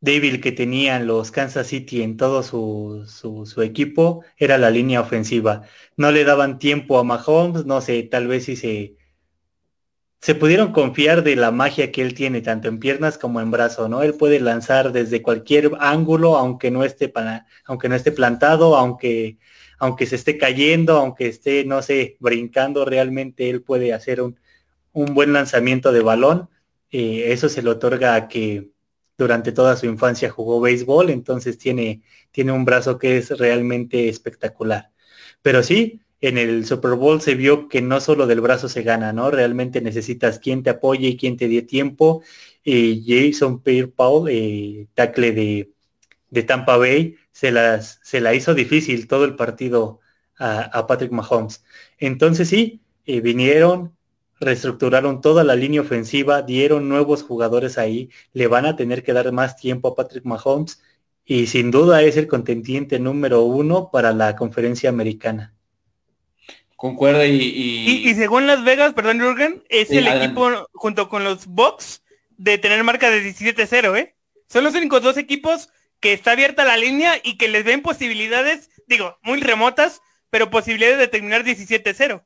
débil 0.00 0.40
que 0.40 0.52
tenían 0.52 1.06
los 1.06 1.30
Kansas 1.30 1.66
City 1.68 2.02
en 2.02 2.16
todo 2.16 2.42
su, 2.42 3.04
su, 3.06 3.46
su, 3.46 3.62
equipo 3.62 4.24
era 4.36 4.58
la 4.58 4.70
línea 4.70 5.00
ofensiva. 5.00 5.62
No 5.96 6.12
le 6.12 6.24
daban 6.24 6.58
tiempo 6.58 6.98
a 6.98 7.04
Mahomes, 7.04 7.66
no 7.66 7.80
sé, 7.80 8.02
tal 8.04 8.26
vez 8.28 8.44
si 8.44 8.56
se 8.56 8.96
se 10.24 10.34
pudieron 10.34 10.72
confiar 10.72 11.22
de 11.22 11.36
la 11.36 11.50
magia 11.50 11.92
que 11.92 12.00
él 12.00 12.14
tiene, 12.14 12.40
tanto 12.40 12.68
en 12.68 12.78
piernas 12.78 13.18
como 13.18 13.42
en 13.42 13.50
brazo, 13.50 13.90
¿no? 13.90 14.02
Él 14.02 14.14
puede 14.14 14.40
lanzar 14.40 14.90
desde 14.90 15.20
cualquier 15.20 15.72
ángulo, 15.80 16.38
aunque 16.38 16.70
no 16.70 16.82
esté, 16.82 17.10
para, 17.10 17.46
aunque 17.66 17.90
no 17.90 17.94
esté 17.94 18.10
plantado, 18.10 18.74
aunque, 18.74 19.36
aunque 19.78 20.06
se 20.06 20.16
esté 20.16 20.38
cayendo, 20.38 20.96
aunque 20.96 21.28
esté, 21.28 21.66
no 21.66 21.82
sé, 21.82 22.16
brincando, 22.20 22.86
realmente 22.86 23.50
él 23.50 23.60
puede 23.60 23.92
hacer 23.92 24.22
un, 24.22 24.40
un 24.92 25.12
buen 25.12 25.34
lanzamiento 25.34 25.92
de 25.92 26.00
balón. 26.00 26.48
Eh, 26.96 27.32
eso 27.32 27.48
se 27.48 27.60
le 27.60 27.70
otorga 27.70 28.14
a 28.14 28.28
que 28.28 28.70
durante 29.18 29.50
toda 29.50 29.76
su 29.76 29.86
infancia 29.86 30.30
jugó 30.30 30.60
béisbol, 30.60 31.10
entonces 31.10 31.58
tiene, 31.58 32.02
tiene 32.30 32.52
un 32.52 32.64
brazo 32.64 32.98
que 33.00 33.16
es 33.18 33.30
realmente 33.30 34.08
espectacular. 34.08 34.92
Pero 35.42 35.64
sí, 35.64 36.02
en 36.20 36.38
el 36.38 36.64
Super 36.66 36.92
Bowl 36.92 37.20
se 37.20 37.34
vio 37.34 37.68
que 37.68 37.82
no 37.82 38.00
solo 38.00 38.28
del 38.28 38.40
brazo 38.40 38.68
se 38.68 38.82
gana, 38.82 39.12
¿no? 39.12 39.32
Realmente 39.32 39.80
necesitas 39.80 40.38
quien 40.38 40.62
te 40.62 40.70
apoye 40.70 41.08
y 41.08 41.16
quien 41.16 41.36
te 41.36 41.48
dé 41.48 41.62
tiempo. 41.62 42.22
Jason 42.64 43.60
Pierre 43.60 43.88
Paul, 43.88 44.28
eh, 44.30 44.86
tackle 44.94 45.32
de, 45.32 46.44
Tampa 46.44 46.76
Bay, 46.76 47.16
se, 47.32 47.50
las, 47.50 47.98
se 48.04 48.20
la 48.20 48.34
hizo 48.34 48.54
difícil 48.54 49.08
todo 49.08 49.24
el 49.24 49.34
partido 49.36 50.00
a, 50.38 50.86
Patrick 50.86 51.10
Mahomes. 51.12 51.64
Entonces 51.98 52.48
sí, 52.48 52.82
eh, 53.06 53.20
vinieron, 53.20 53.93
reestructuraron 54.44 55.20
toda 55.20 55.44
la 55.44 55.56
línea 55.56 55.80
ofensiva, 55.80 56.42
dieron 56.42 56.88
nuevos 56.88 57.22
jugadores 57.22 57.78
ahí, 57.78 58.10
le 58.32 58.46
van 58.46 58.66
a 58.66 58.76
tener 58.76 59.02
que 59.02 59.12
dar 59.12 59.32
más 59.32 59.56
tiempo 59.56 59.88
a 59.88 59.94
Patrick 59.94 60.24
Mahomes 60.24 60.80
y 61.24 61.46
sin 61.46 61.70
duda 61.70 62.02
es 62.02 62.16
el 62.16 62.28
contendiente 62.28 62.98
número 62.98 63.42
uno 63.42 63.90
para 63.90 64.12
la 64.12 64.36
conferencia 64.36 64.90
americana. 64.90 65.54
Concuerdo 66.76 67.24
y... 67.24 67.30
Y, 67.30 68.14
según 68.14 68.46
Las 68.46 68.62
Vegas, 68.62 68.92
perdón 68.92 69.20
Jürgen, 69.20 69.64
es 69.68 69.90
el 69.90 70.06
equipo 70.06 70.68
junto 70.72 71.08
con 71.08 71.24
los 71.24 71.46
Bucks 71.46 72.02
de 72.36 72.58
tener 72.58 72.84
marca 72.84 73.10
de 73.10 73.22
17-0, 73.22 73.96
¿eh? 73.96 74.14
Son 74.48 74.64
los 74.64 74.74
únicos 74.74 75.02
dos 75.02 75.16
equipos 75.16 75.70
que 76.00 76.12
está 76.12 76.32
abierta 76.32 76.64
la 76.64 76.76
línea 76.76 77.14
y 77.22 77.38
que 77.38 77.48
les 77.48 77.64
ven 77.64 77.80
posibilidades, 77.80 78.68
digo, 78.86 79.18
muy 79.22 79.40
remotas, 79.40 80.02
pero 80.28 80.50
posibilidades 80.50 80.98
de 80.98 81.08
terminar 81.08 81.44
17-0. 81.44 82.22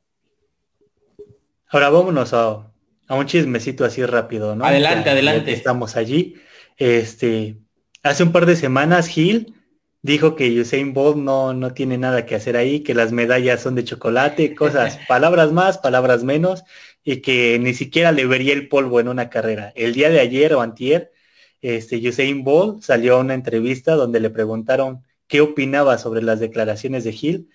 Ahora 1.70 1.90
vámonos 1.90 2.32
a, 2.32 2.72
un 3.10 3.26
chismecito 3.26 3.84
así 3.84 4.04
rápido, 4.04 4.54
¿no? 4.54 4.64
Adelante, 4.64 5.10
adelante. 5.10 5.52
estamos 5.52 5.96
allí. 5.96 6.36
Este, 6.76 7.58
hace 8.02 8.22
un 8.22 8.32
par 8.32 8.46
de 8.46 8.56
semanas 8.56 9.08
Gil 9.08 9.54
dijo 10.02 10.36
que 10.36 10.60
Usain 10.60 10.94
Bolt 10.94 11.16
no, 11.16 11.52
no 11.52 11.74
tiene 11.74 11.98
nada 11.98 12.24
que 12.24 12.34
hacer 12.34 12.56
ahí, 12.56 12.80
que 12.80 12.94
las 12.94 13.12
medallas 13.12 13.60
son 13.60 13.74
de 13.74 13.84
chocolate, 13.84 14.54
cosas, 14.54 14.98
palabras 15.08 15.52
más, 15.52 15.78
palabras 15.78 16.24
menos, 16.24 16.64
y 17.04 17.20
que 17.20 17.58
ni 17.58 17.74
siquiera 17.74 18.12
le 18.12 18.26
vería 18.26 18.52
el 18.54 18.68
polvo 18.68 19.00
en 19.00 19.08
una 19.08 19.28
carrera. 19.28 19.72
El 19.76 19.94
día 19.94 20.10
de 20.10 20.20
ayer 20.20 20.54
o 20.54 20.60
antier, 20.60 21.12
este, 21.60 21.96
Usain 22.08 22.44
Bolt 22.44 22.82
salió 22.82 23.16
a 23.16 23.20
una 23.20 23.34
entrevista 23.34 23.94
donde 23.94 24.20
le 24.20 24.30
preguntaron 24.30 25.02
qué 25.26 25.40
opinaba 25.40 25.98
sobre 25.98 26.22
las 26.22 26.40
declaraciones 26.40 27.04
de 27.04 27.12
Gil, 27.12 27.48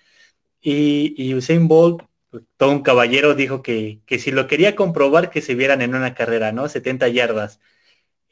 y, 0.60 1.14
y 1.18 1.34
Usain 1.34 1.68
Bolt, 1.68 2.02
todo 2.56 2.70
un 2.70 2.82
caballero, 2.82 3.34
dijo 3.34 3.62
que, 3.62 4.00
que 4.06 4.18
si 4.18 4.30
lo 4.30 4.46
quería 4.46 4.76
comprobar, 4.76 5.30
que 5.30 5.42
se 5.42 5.54
vieran 5.54 5.82
en 5.82 5.94
una 5.94 6.14
carrera, 6.14 6.52
¿no? 6.52 6.68
70 6.68 7.08
yardas 7.08 7.60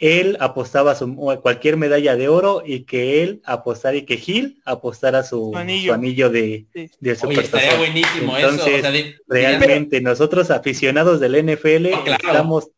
él 0.02 0.36
apostaba 0.40 0.96
su, 0.96 1.14
cualquier 1.42 1.76
medalla 1.76 2.16
de 2.16 2.26
oro 2.26 2.64
y 2.66 2.80
que 2.80 3.22
él 3.22 3.40
apostara 3.44 3.96
y 3.96 4.02
que 4.02 4.16
Gil 4.16 4.60
apostara 4.64 5.22
su, 5.22 5.56
anillo. 5.56 6.28
de, 6.28 6.66
de 6.74 7.12
estaría 7.12 7.76
buenísimo 7.76 8.36
Entonces, 8.36 8.84
realmente 9.28 10.00
nosotros 10.00 10.50
aficionados 10.50 11.20
del 11.20 11.36
NFL 11.46 11.86
estamos 12.04 12.72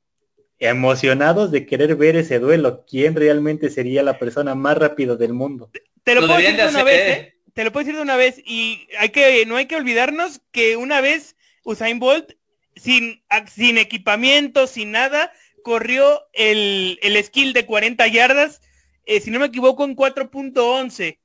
emocionados 0.59 1.51
de 1.51 1.65
querer 1.65 1.97
ver 1.97 2.17
ese 2.17 2.39
duelo. 2.39 2.85
¿Quién 2.87 3.17
realmente 3.17 3.71
sería 3.71 4.03
la 4.03 4.19
persona 4.19 4.55
más 4.55 4.77
rápido 4.77 5.17
del 5.17 5.33
mundo? 5.33 5.71
Te 6.03 6.15
lo, 6.15 6.27
puedo 6.27 6.37
decir 6.37 6.57
de 6.57 6.69
una 6.69 6.85
vez, 6.85 7.19
¿eh? 7.19 7.34
Te 7.55 7.65
lo 7.65 7.73
puedo 7.73 7.85
decir 7.85 7.97
de 7.97 8.03
una 8.03 8.17
vez 8.17 8.43
y 8.45 8.89
hay 8.99 9.09
que 9.11 9.47
no 9.47 9.57
hay 9.57 9.67
que 9.67 9.77
olvidarnos 9.77 10.41
que 10.53 10.77
una 10.77 11.01
vez 11.01 11.37
Usain 11.65 11.99
Bolt 11.99 12.33
sin 12.77 13.23
sin 13.47 13.79
equipamiento, 13.79 14.67
sin 14.67 14.91
nada, 14.91 15.33
corrió 15.65 16.23
el, 16.33 16.99
skill 17.25 17.53
de 17.53 17.67
40 17.67 18.07
yardas, 18.09 18.61
eh, 19.07 19.21
si 19.21 19.31
no 19.33 19.41
me 19.41 19.47
equivoco, 19.47 19.85
en 19.85 19.97
4.11. 19.97 21.19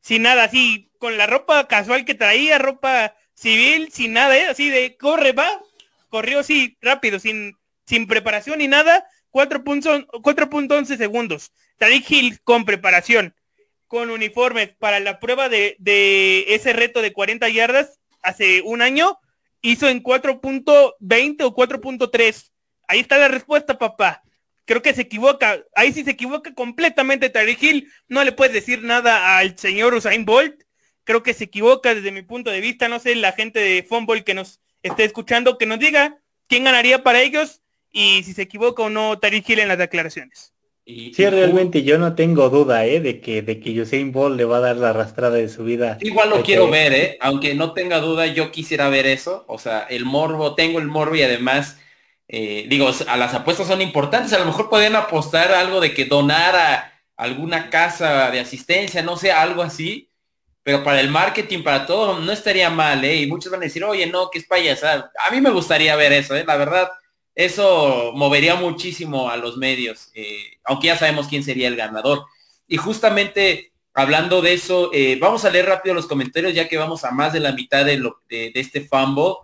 Sin 0.00 0.22
nada, 0.22 0.44
así, 0.44 0.90
con 0.98 1.16
la 1.16 1.26
ropa 1.26 1.68
casual 1.68 2.04
que 2.04 2.14
traía, 2.14 2.58
ropa 2.58 3.14
civil, 3.34 3.90
sin 3.92 4.14
nada, 4.14 4.36
¿eh? 4.36 4.46
así 4.46 4.68
de 4.70 4.96
corre, 4.96 5.32
va. 5.32 5.60
Corrió 6.08 6.40
así, 6.40 6.76
rápido, 6.80 7.20
sin, 7.20 7.56
sin 7.86 8.06
preparación 8.06 8.58
ni 8.58 8.68
nada, 8.68 9.06
4.11 9.30 10.96
segundos. 10.96 11.52
Tariq 11.78 12.10
Hill 12.10 12.40
con 12.42 12.64
preparación, 12.64 13.34
con 13.92 14.08
uniformes 14.08 14.70
para 14.78 15.00
la 15.00 15.20
prueba 15.20 15.50
de, 15.50 15.76
de 15.78 16.46
ese 16.54 16.72
reto 16.72 17.02
de 17.02 17.12
40 17.12 17.46
yardas 17.50 18.00
hace 18.22 18.62
un 18.62 18.80
año, 18.80 19.18
hizo 19.60 19.86
en 19.86 20.02
4.20 20.02 21.42
o 21.42 21.54
4.3 21.54 22.50
Ahí 22.88 23.00
está 23.00 23.18
la 23.18 23.28
respuesta, 23.28 23.76
papá. 23.76 24.22
Creo 24.64 24.80
que 24.80 24.94
se 24.94 25.02
equivoca. 25.02 25.62
Ahí 25.74 25.92
sí 25.92 26.04
se 26.04 26.12
equivoca 26.12 26.54
completamente 26.54 27.28
Tariq 27.28 27.62
Hill. 27.62 27.92
No 28.08 28.24
le 28.24 28.32
puedes 28.32 28.54
decir 28.54 28.82
nada 28.82 29.36
al 29.36 29.58
señor 29.58 29.92
Usain 29.92 30.24
Bolt. 30.24 30.62
Creo 31.04 31.22
que 31.22 31.34
se 31.34 31.44
equivoca 31.44 31.94
desde 31.94 32.12
mi 32.12 32.22
punto 32.22 32.50
de 32.50 32.62
vista. 32.62 32.88
No 32.88 32.98
sé, 32.98 33.14
la 33.14 33.32
gente 33.32 33.60
de 33.60 33.82
Fumble 33.82 34.24
que 34.24 34.32
nos 34.32 34.62
esté 34.82 35.04
escuchando, 35.04 35.58
que 35.58 35.66
nos 35.66 35.78
diga 35.78 36.16
quién 36.48 36.64
ganaría 36.64 37.02
para 37.02 37.20
ellos 37.20 37.60
y 37.90 38.22
si 38.22 38.32
se 38.32 38.40
equivoca 38.40 38.84
o 38.84 38.88
no 38.88 39.18
Tariq 39.18 39.50
Hill 39.50 39.58
en 39.58 39.68
las 39.68 39.76
declaraciones. 39.76 40.51
Sí, 40.86 41.12
realmente 41.16 41.82
yo 41.82 41.98
no 41.98 42.14
tengo 42.14 42.48
duda, 42.48 42.84
¿eh? 42.86 43.00
De 43.00 43.20
que, 43.20 43.42
de 43.42 43.60
que 43.60 43.80
Usain 43.80 44.12
Bolt 44.12 44.36
le 44.36 44.44
va 44.44 44.58
a 44.58 44.60
dar 44.60 44.76
la 44.76 44.90
arrastrada 44.90 45.36
de 45.36 45.48
su 45.48 45.64
vida. 45.64 45.98
Igual 46.00 46.30
lo 46.30 46.42
quiero 46.42 46.68
ver, 46.68 46.92
¿eh? 46.92 47.18
Aunque 47.20 47.54
no 47.54 47.72
tenga 47.72 48.00
duda, 48.00 48.26
yo 48.26 48.50
quisiera 48.50 48.88
ver 48.88 49.06
eso. 49.06 49.44
O 49.48 49.58
sea, 49.58 49.86
el 49.88 50.04
morbo, 50.04 50.54
tengo 50.54 50.78
el 50.78 50.86
morbo 50.86 51.14
y 51.14 51.22
además 51.22 51.78
eh, 52.34 52.64
digo, 52.66 52.90
a 53.08 53.16
las 53.18 53.34
apuestas 53.34 53.66
son 53.66 53.82
importantes, 53.82 54.32
a 54.32 54.38
lo 54.38 54.46
mejor 54.46 54.70
pueden 54.70 54.96
apostar 54.96 55.52
algo 55.52 55.80
de 55.80 55.92
que 55.92 56.06
donara 56.06 56.90
alguna 57.14 57.68
casa 57.68 58.30
de 58.30 58.40
asistencia, 58.40 59.02
no 59.02 59.18
sé, 59.18 59.30
algo 59.30 59.60
así, 59.62 60.10
pero 60.62 60.82
para 60.82 61.00
el 61.00 61.10
marketing, 61.10 61.62
para 61.62 61.84
todo, 61.84 62.20
no 62.20 62.32
estaría 62.32 62.70
mal, 62.70 63.04
¿eh? 63.04 63.16
Y 63.16 63.26
muchos 63.26 63.52
van 63.52 63.60
a 63.60 63.64
decir, 63.64 63.84
oye, 63.84 64.06
no, 64.06 64.30
que 64.30 64.38
es 64.38 64.46
payasada. 64.46 65.12
A 65.28 65.30
mí 65.30 65.42
me 65.42 65.50
gustaría 65.50 65.94
ver 65.94 66.12
eso, 66.14 66.34
¿eh? 66.34 66.44
La 66.46 66.56
verdad, 66.56 66.88
eso 67.34 68.12
movería 68.14 68.56
muchísimo 68.56 69.30
a 69.30 69.36
los 69.36 69.56
medios, 69.56 70.10
eh, 70.14 70.58
aunque 70.64 70.88
ya 70.88 70.98
sabemos 70.98 71.28
quién 71.28 71.42
sería 71.42 71.68
el 71.68 71.76
ganador. 71.76 72.26
Y 72.66 72.76
justamente 72.76 73.72
hablando 73.94 74.42
de 74.42 74.54
eso, 74.54 74.90
eh, 74.92 75.18
vamos 75.20 75.44
a 75.44 75.50
leer 75.50 75.66
rápido 75.66 75.94
los 75.94 76.06
comentarios, 76.06 76.54
ya 76.54 76.68
que 76.68 76.78
vamos 76.78 77.04
a 77.04 77.10
más 77.10 77.32
de 77.32 77.40
la 77.40 77.52
mitad 77.52 77.84
de, 77.84 77.96
lo, 77.98 78.20
de, 78.28 78.52
este 78.54 78.82
fumble. 78.82 79.34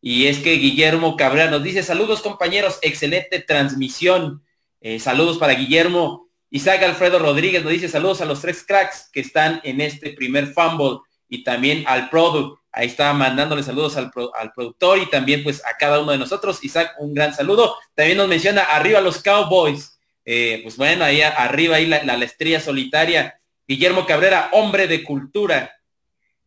Y 0.00 0.26
es 0.26 0.38
que 0.38 0.54
Guillermo 0.54 1.16
Cabrera 1.16 1.50
nos 1.50 1.62
dice, 1.62 1.82
saludos 1.82 2.22
compañeros, 2.22 2.78
excelente 2.82 3.40
transmisión. 3.40 4.44
Eh, 4.80 5.00
saludos 5.00 5.38
para 5.38 5.54
Guillermo. 5.54 6.28
Isaac 6.50 6.82
Alfredo 6.82 7.18
Rodríguez 7.18 7.62
nos 7.62 7.72
dice, 7.72 7.88
saludos 7.88 8.20
a 8.20 8.24
los 8.24 8.40
tres 8.40 8.64
cracks 8.64 9.10
que 9.12 9.20
están 9.20 9.60
en 9.64 9.80
este 9.80 10.10
primer 10.10 10.52
fumble 10.52 11.00
y 11.28 11.42
también 11.42 11.84
al 11.86 12.08
product. 12.10 12.57
Ahí 12.72 12.86
está 12.86 13.12
mandándole 13.12 13.62
saludos 13.62 13.96
al, 13.96 14.10
productor 14.10 14.98
y 14.98 15.06
también 15.06 15.42
pues 15.42 15.64
a 15.64 15.76
cada 15.76 16.00
uno 16.00 16.12
de 16.12 16.18
nosotros. 16.18 16.62
Isaac, 16.62 16.94
un 16.98 17.14
gran 17.14 17.34
saludo. 17.34 17.76
También 17.94 18.18
nos 18.18 18.28
menciona 18.28 18.62
arriba 18.62 19.00
los 19.00 19.22
Cowboys. 19.22 19.98
Eh, 20.24 20.60
pues 20.62 20.76
bueno, 20.76 21.04
ahí 21.04 21.22
arriba 21.22 21.76
ahí 21.76 21.86
la, 21.86 22.02
la 22.02 22.24
estrella 22.24 22.60
solitaria. 22.60 23.40
Guillermo 23.66 24.06
Cabrera, 24.06 24.50
hombre 24.52 24.86
de 24.86 25.02
cultura. 25.02 25.72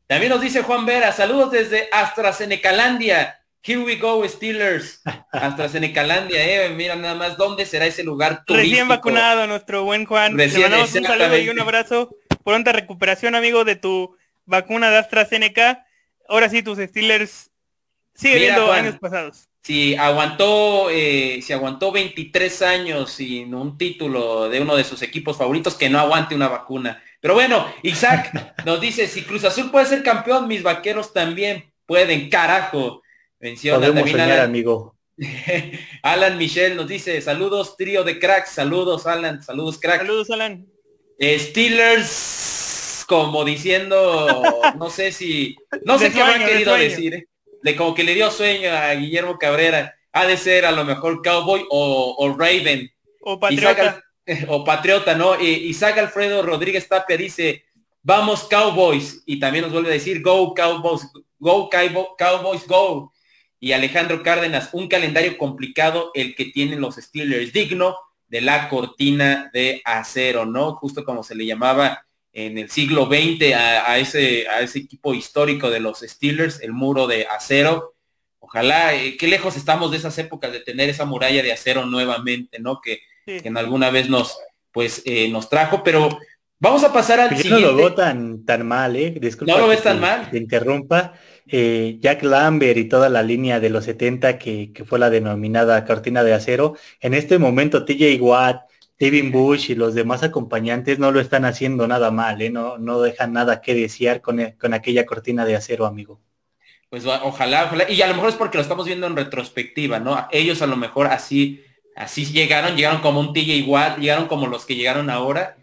También 0.08 0.32
nos 0.32 0.42
dice 0.42 0.62
Juan 0.62 0.86
Vera, 0.86 1.12
saludos 1.12 1.52
desde 1.52 1.88
AstraZenecalandia. 1.92 3.42
Here 3.64 3.80
we 3.80 3.96
go, 3.98 4.28
Steelers. 4.28 5.02
Hasta 5.32 5.70
Senecalandia, 5.70 6.66
eh. 6.66 6.70
Mira 6.70 6.96
nada 6.96 7.14
más 7.14 7.38
dónde 7.38 7.66
será 7.66 7.86
ese 7.86 8.04
lugar 8.04 8.44
turístico. 8.44 8.72
Recién 8.72 8.88
vacunado 8.88 9.46
nuestro 9.46 9.84
buen 9.84 10.06
Juan. 10.06 10.36
Recién, 10.38 10.74
un 10.74 10.88
saludo 10.88 11.38
y 11.38 11.50
un 11.50 11.60
abrazo. 11.60 12.10
Pronta 12.44 12.72
recuperación, 12.72 13.36
amigo, 13.36 13.64
de 13.64 13.76
tu 13.76 14.18
vacuna 14.46 14.90
de 14.90 14.98
AstraZeneca. 14.98 15.86
Ahora 16.32 16.48
sí, 16.48 16.64
tus 16.64 16.78
Steelers 16.78 17.52
sigue 18.14 18.38
viendo 18.38 18.72
años 18.72 18.96
pasados. 18.98 19.50
Si 19.62 19.96
aguantó, 19.96 20.90
eh, 20.90 21.42
si 21.42 21.52
aguantó 21.52 21.92
23 21.92 22.62
años 22.62 23.12
sin 23.12 23.54
un 23.54 23.78
título 23.78 24.48
de 24.48 24.62
uno 24.62 24.78
de 24.78 24.86
sus 24.86 25.02
equipos 25.02 25.36
favoritos, 25.36 25.76
que 25.76 25.90
no 25.90 26.00
aguante 26.00 26.34
una 26.34 26.48
vacuna. 26.48 27.04
Pero 27.20 27.34
bueno, 27.34 27.66
Isaac 27.84 28.56
nos 28.66 28.80
dice, 28.80 29.08
si 29.08 29.24
Cruz 29.24 29.44
Azul 29.44 29.72
puede 29.72 29.86
ser 29.88 30.04
campeón, 30.04 30.48
mis 30.48 30.64
vaqueros 30.64 31.12
también 31.12 31.70
pueden, 31.86 32.30
carajo. 32.30 33.02
Menciona 33.38 33.94
también 33.94 34.22
Alan, 34.22 34.40
amigo. 34.40 34.96
Alan 36.02 36.38
Michel 36.38 36.78
nos 36.78 36.88
dice, 36.88 37.20
saludos, 37.20 37.76
trío 37.76 38.06
de 38.06 38.20
cracks, 38.20 38.52
saludos, 38.52 39.06
Alan, 39.06 39.44
saludos, 39.44 39.78
crack. 39.78 39.98
Saludos, 39.98 40.30
Alan. 40.32 40.66
Steelers, 41.20 42.08
como 43.12 43.44
diciendo, 43.44 44.42
no 44.78 44.90
sé 44.90 45.12
si, 45.12 45.58
no 45.84 46.00
sé 46.00 46.14
qué 46.14 46.22
habrán 46.22 46.48
querido 46.48 46.74
decir, 46.76 47.14
¿eh? 47.14 47.28
de 47.62 47.76
como 47.76 47.94
que 47.94 48.06
le 48.06 48.16
dio 48.16 48.32
sueño 48.32 48.72
a 48.72 48.94
Guillermo 48.94 49.38
Cabrera, 49.38 49.94
ha 50.14 50.26
de 50.26 50.38
ser 50.38 50.66
a 50.66 50.72
lo 50.72 50.86
mejor 50.86 51.22
Cowboy 51.22 51.66
o, 51.70 52.34
Raven. 52.40 52.90
O 53.20 53.38
Patriota. 53.38 54.02
o 54.48 54.64
Patriota, 54.64 55.14
¿no? 55.14 55.38
Y 55.38 55.48
Isaac 55.48 55.98
Alfredo 55.98 56.42
Rodríguez 56.42 56.88
Tapia 56.88 57.18
dice, 57.18 57.66
vamos 58.02 58.46
Cowboys, 58.46 59.24
y 59.26 59.42
también 59.42 59.66
nos 59.66 59.74
vuelve 59.74 59.90
a 59.90 59.94
decir, 59.94 60.22
go 60.22 60.54
Cowboys, 60.54 61.02
go 61.38 61.70
Cowboys, 62.18 62.66
go 62.66 63.12
y 63.60 63.74
Alejandro 63.74 64.24
Cárdenas, 64.24 64.70
un 64.72 64.88
calendario 64.88 65.38
complicado 65.38 66.12
el 66.14 66.34
que 66.34 66.46
tienen 66.46 66.80
los 66.80 66.96
Steelers, 66.96 67.52
digno 67.52 67.98
de 68.30 68.40
la 68.40 68.70
cortina 68.70 69.52
de 69.54 69.82
acero, 69.84 70.46
¿no? 70.46 70.76
Justo 70.76 71.04
como 71.04 71.24
se 71.24 71.36
le 71.36 71.46
llamaba 71.46 72.06
en 72.34 72.58
el 72.58 72.70
siglo 72.70 73.08
XX 73.08 73.54
a, 73.56 73.98
ese, 73.98 74.48
a 74.48 74.62
ese 74.62 74.80
equipo 74.80 75.14
histórico 75.14 75.70
de 75.70 75.80
los 75.80 76.00
Steelers, 76.00 76.62
el 76.62 76.72
muro 76.72 77.08
de 77.08 77.26
acero. 77.26 77.96
Ojalá, 78.40 78.94
eh, 78.94 79.18
qué 79.18 79.28
lejos 79.28 79.58
estamos 79.58 79.92
de 79.92 79.98
esas 79.98 80.18
épocas 80.18 80.52
de 80.52 80.62
tener 80.62 80.90
esa 80.90 81.06
muralla 81.06 81.44
de 81.44 81.52
acero 81.52 81.86
nuevamente, 81.86 82.60
¿no? 82.60 82.80
Que, 82.82 83.02
en 83.26 83.56
alguna 83.58 83.92
vez 83.92 84.10
nos, 84.10 84.38
pues, 84.72 85.04
eh, 85.06 85.30
nos 85.30 85.50
trajo, 85.50 85.84
pero 85.84 86.10
vamos 86.60 86.84
a 86.84 86.92
pasar 86.92 87.20
al 87.20 87.30
pues 87.30 87.42
siguiente. 87.42 87.66
no 87.66 87.72
lo 87.72 87.78
veo 87.78 87.94
tan, 87.94 88.46
tan 88.46 88.66
mal, 88.66 88.96
¿eh? 88.96 89.16
Disculpa 89.20 89.54
no 89.54 89.60
lo 89.60 89.68
ves 89.68 89.84
tan 89.84 90.00
mal. 90.00 90.30
Te 90.30 90.38
interrumpa. 90.38 91.14
Eh, 91.48 91.98
Jack 92.00 92.24
Lambert 92.24 92.78
y 92.78 92.86
toda 92.86 93.10
la 93.10 93.24
línea 93.24 93.60
de 93.60 93.70
los 93.70 93.84
70 93.86 94.38
que, 94.40 94.72
fue 94.86 95.00
la 95.00 95.10
denominada 95.10 95.84
cortina 95.86 96.24
de 96.24 96.34
acero, 96.34 96.76
en 97.02 97.14
este 97.14 97.40
momento 97.40 97.84
TJ 97.84 98.22
Watt, 98.22 98.71
Devin 99.02 99.32
Bush 99.32 99.72
y 99.72 99.76
los 99.76 99.96
demás 99.96 100.22
acompañantes 100.22 101.00
no 101.00 101.12
lo 101.12 101.20
están 101.20 101.44
haciendo 101.44 101.88
nada 101.88 102.12
mal, 102.12 102.40
¿eh? 102.40 102.52
no, 102.52 102.78
no 102.78 103.02
dejan 103.02 103.34
nada 103.34 103.60
que 103.60 103.74
desear 103.74 104.22
con, 104.22 104.40
e, 104.40 104.56
con 104.60 104.76
aquella 104.76 105.08
cortina 105.08 105.44
de 105.44 105.56
acero, 105.56 105.88
amigo. 105.88 106.22
pues 106.88 107.04
ojalá, 107.08 107.66
ojalá, 107.66 107.90
y 107.90 108.00
a 108.04 108.08
lo 108.08 108.14
mejor 108.14 108.30
es 108.30 108.36
porque 108.36 108.60
lo 108.60 108.62
estamos 108.62 108.86
viendo 108.86 109.08
en 109.08 109.16
retrospectiva, 109.16 110.00
¿no? 110.00 110.28
Ellos 110.32 110.62
a 110.62 110.68
lo 110.68 110.78
mejor 110.78 111.08
así, 111.08 111.64
así 111.96 112.26
llegaron, 112.26 112.76
llegaron 112.76 113.02
como 113.02 113.20
un 113.20 113.34
TJ 113.34 113.56
igual, 113.56 114.00
llegaron 114.00 114.28
como 114.28 114.46
los 114.46 114.68
que 114.68 114.76
llegaron 114.76 115.10
ahora. 115.10 115.58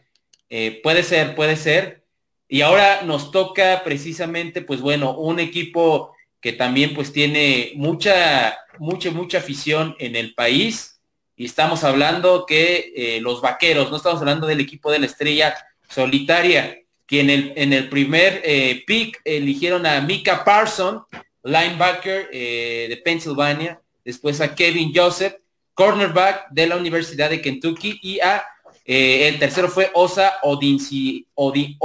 Eh, 0.51 0.81
puede 0.83 1.05
ser, 1.05 1.37
puede 1.37 1.55
ser. 1.55 2.03
Y 2.49 2.63
ahora 2.63 3.03
nos 3.03 3.31
toca 3.31 3.83
precisamente, 3.85 4.63
pues 4.63 4.81
bueno, 4.81 5.17
un 5.17 5.39
equipo 5.39 6.13
que 6.41 6.55
también 6.55 6.93
pues 6.93 7.13
tiene 7.13 7.71
mucha, 7.77 8.59
mucha, 8.81 9.13
mucha 9.13 9.39
afición 9.39 9.95
en 10.01 10.17
el 10.17 10.35
país. 10.35 10.98
Y 11.39 11.45
estamos 11.45 11.85
hablando 11.85 12.45
que 12.47 12.93
eh, 12.97 13.21
los 13.21 13.41
vaqueros, 13.41 13.93
no 13.93 13.97
estamos 13.97 14.19
hablando 14.19 14.49
del 14.49 14.59
equipo 14.59 14.91
de 14.91 14.99
la 14.99 15.07
estrella 15.07 15.55
solitaria, 15.89 16.81
que 17.07 17.21
en 17.21 17.73
el, 17.73 17.89
primer 17.89 18.43
eh, 18.45 18.83
pick 18.85 19.21
eligieron 19.25 19.87
a 19.87 20.01
Mika 20.01 20.45
Parson, 20.45 21.05
linebacker 21.45 22.29
eh, 22.33 22.87
de 22.89 22.97
Pennsylvania, 22.97 23.81
después 24.05 24.41
a 24.41 24.53
Kevin 24.53 24.93
Joseph, 24.93 25.37
cornerback 25.75 26.49
de 26.51 26.67
la 26.67 26.77
Universidad 26.77 27.31
de 27.31 27.41
Kentucky, 27.41 28.01
y 28.03 28.19
a 28.19 28.45
el 28.85 29.39
tercero 29.39 29.69
fue 29.69 29.91
Osa 29.95 30.39
Odinsi, 30.43 31.25
Odi, 31.35 31.77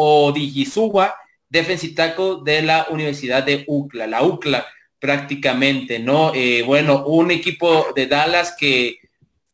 defensive 1.48 1.94
tackle 1.94 2.38
de 2.44 2.62
la 2.64 2.88
Universidad 2.90 3.44
de 3.44 3.66
UCLA, 3.68 4.08
la 4.08 4.24
UCLA 4.24 4.66
prácticamente, 5.00 6.00
¿no? 6.00 6.32
bueno, 6.66 7.06
un 7.06 7.30
equipo 7.30 7.88
de 7.94 8.08
Dallas 8.08 8.56
que 8.58 9.03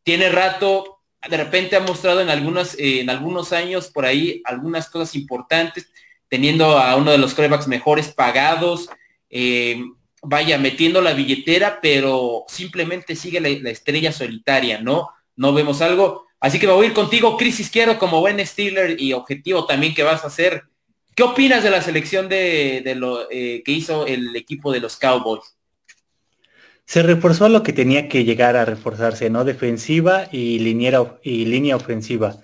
tiene 0.09 0.29
rato 0.29 1.03
de 1.29 1.37
repente 1.37 1.75
ha 1.75 1.81
mostrado 1.81 2.19
en, 2.21 2.31
algunos, 2.31 2.73
eh, 2.79 3.01
en 3.01 3.11
algunos 3.11 3.53
años 3.53 3.91
por 3.91 4.07
ahí 4.07 4.41
algunas 4.43 4.89
cosas 4.89 5.13
importantes, 5.13 5.87
teniendo 6.27 6.79
a 6.79 6.95
uno 6.95 7.11
de 7.11 7.19
los 7.19 7.35
corebacks 7.35 7.67
mejores 7.67 8.07
pagados, 8.07 8.89
eh, 9.29 9.79
vaya, 10.23 10.57
metiendo 10.57 10.99
la 11.03 11.13
billetera, 11.13 11.77
pero 11.79 12.43
simplemente 12.47 13.15
sigue 13.15 13.39
la, 13.39 13.69
estrella 13.69 14.11
solitaria, 14.11 14.81
¿no? 14.81 15.09
No 15.35 15.53
vemos 15.53 15.79
algo. 15.83 16.25
Así 16.39 16.57
que 16.57 16.65
me 16.65 16.73
voy 16.73 16.87
a 16.87 16.89
ir 16.89 16.95
contigo, 16.95 17.37
Chris 17.37 17.59
Izquierdo, 17.59 17.99
como 17.99 18.19
buen 18.19 18.43
Steeler 18.43 18.99
y 18.99 19.13
objetivo 19.13 19.67
también 19.67 19.93
que 19.93 20.01
vas 20.01 20.23
a 20.23 20.27
hacer. 20.27 20.63
¿Qué 21.13 21.21
opinas 21.21 21.61
de 21.61 21.69
la 21.69 21.83
selección 21.83 22.27
de, 22.27 22.81
lo 22.97 23.29
eh, 23.29 23.61
que 23.63 23.73
hizo 23.73 24.07
el 24.07 24.35
equipo 24.35 24.71
de 24.71 24.79
los 24.79 24.97
Cowboys? 24.97 25.58
Se 26.89 27.03
reforzó 27.03 27.49
lo 27.49 27.61
que 27.61 27.71
tenía 27.71 28.09
que 28.09 28.23
llegar 28.25 28.57
a 28.57 28.65
reforzarse, 28.65 29.29
¿no? 29.29 29.45
Defensiva 29.45 30.27
y, 30.31 30.55
y 30.57 31.45
línea 31.45 31.75
ofensiva. 31.75 32.41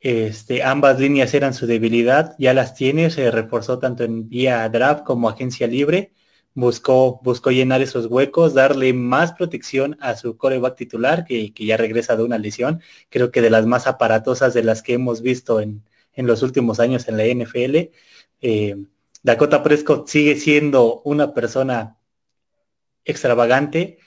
Este, 0.00 0.62
ambas 0.62 0.98
líneas 0.98 1.34
eran 1.34 1.52
su 1.52 1.66
debilidad, 1.66 2.34
ya 2.38 2.54
las 2.54 2.74
tiene, 2.74 3.10
se 3.10 3.30
reforzó 3.30 3.78
tanto 3.78 4.04
en 4.04 4.30
vía 4.30 4.66
draft 4.70 5.04
como 5.04 5.28
agencia 5.28 5.66
libre, 5.66 6.14
buscó, 6.54 7.20
buscó 7.22 7.50
llenar 7.50 7.82
esos 7.82 8.06
huecos, 8.06 8.54
darle 8.54 8.94
más 8.94 9.32
protección 9.34 9.98
a 10.00 10.16
su 10.16 10.38
coreback 10.38 10.76
titular, 10.76 11.26
que, 11.26 11.52
ya 11.54 11.76
regresa 11.76 12.16
de 12.16 12.22
una 12.24 12.38
lesión, 12.38 12.80
creo 13.10 13.30
que 13.30 13.42
de 13.42 13.50
las 13.50 13.66
más 13.66 13.86
aparatosas 13.86 14.54
de 14.54 14.64
las 14.64 14.82
que 14.82 14.94
hemos 14.94 15.20
visto 15.20 15.60
en, 15.60 15.84
los 16.16 16.42
últimos 16.42 16.80
años 16.80 17.08
en 17.08 17.16
la 17.18 17.26
NFL. 17.26 17.90
Eh, 18.40 18.76
Dakota 19.22 19.62
Prescott 19.62 20.08
sigue 20.08 20.36
siendo 20.36 21.02
una 21.04 21.34
persona 21.34 21.98
extravagante. 23.04 23.98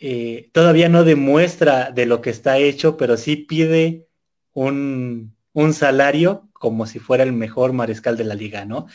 Eh, 0.00 0.50
todavía 0.52 0.88
no 0.88 1.04
demuestra 1.04 1.90
de 1.90 2.06
lo 2.06 2.20
que 2.20 2.30
está 2.30 2.58
hecho, 2.58 2.96
pero 2.96 3.16
sí 3.16 3.36
pide 3.36 4.06
un, 4.52 5.36
un, 5.52 5.74
salario 5.74 6.48
como 6.52 6.86
si 6.86 6.98
fuera 6.98 7.24
el 7.24 7.32
mejor 7.32 7.72
mariscal 7.72 8.16
de 8.16 8.24
la 8.24 8.34
liga, 8.34 8.64
¿no? 8.64 8.86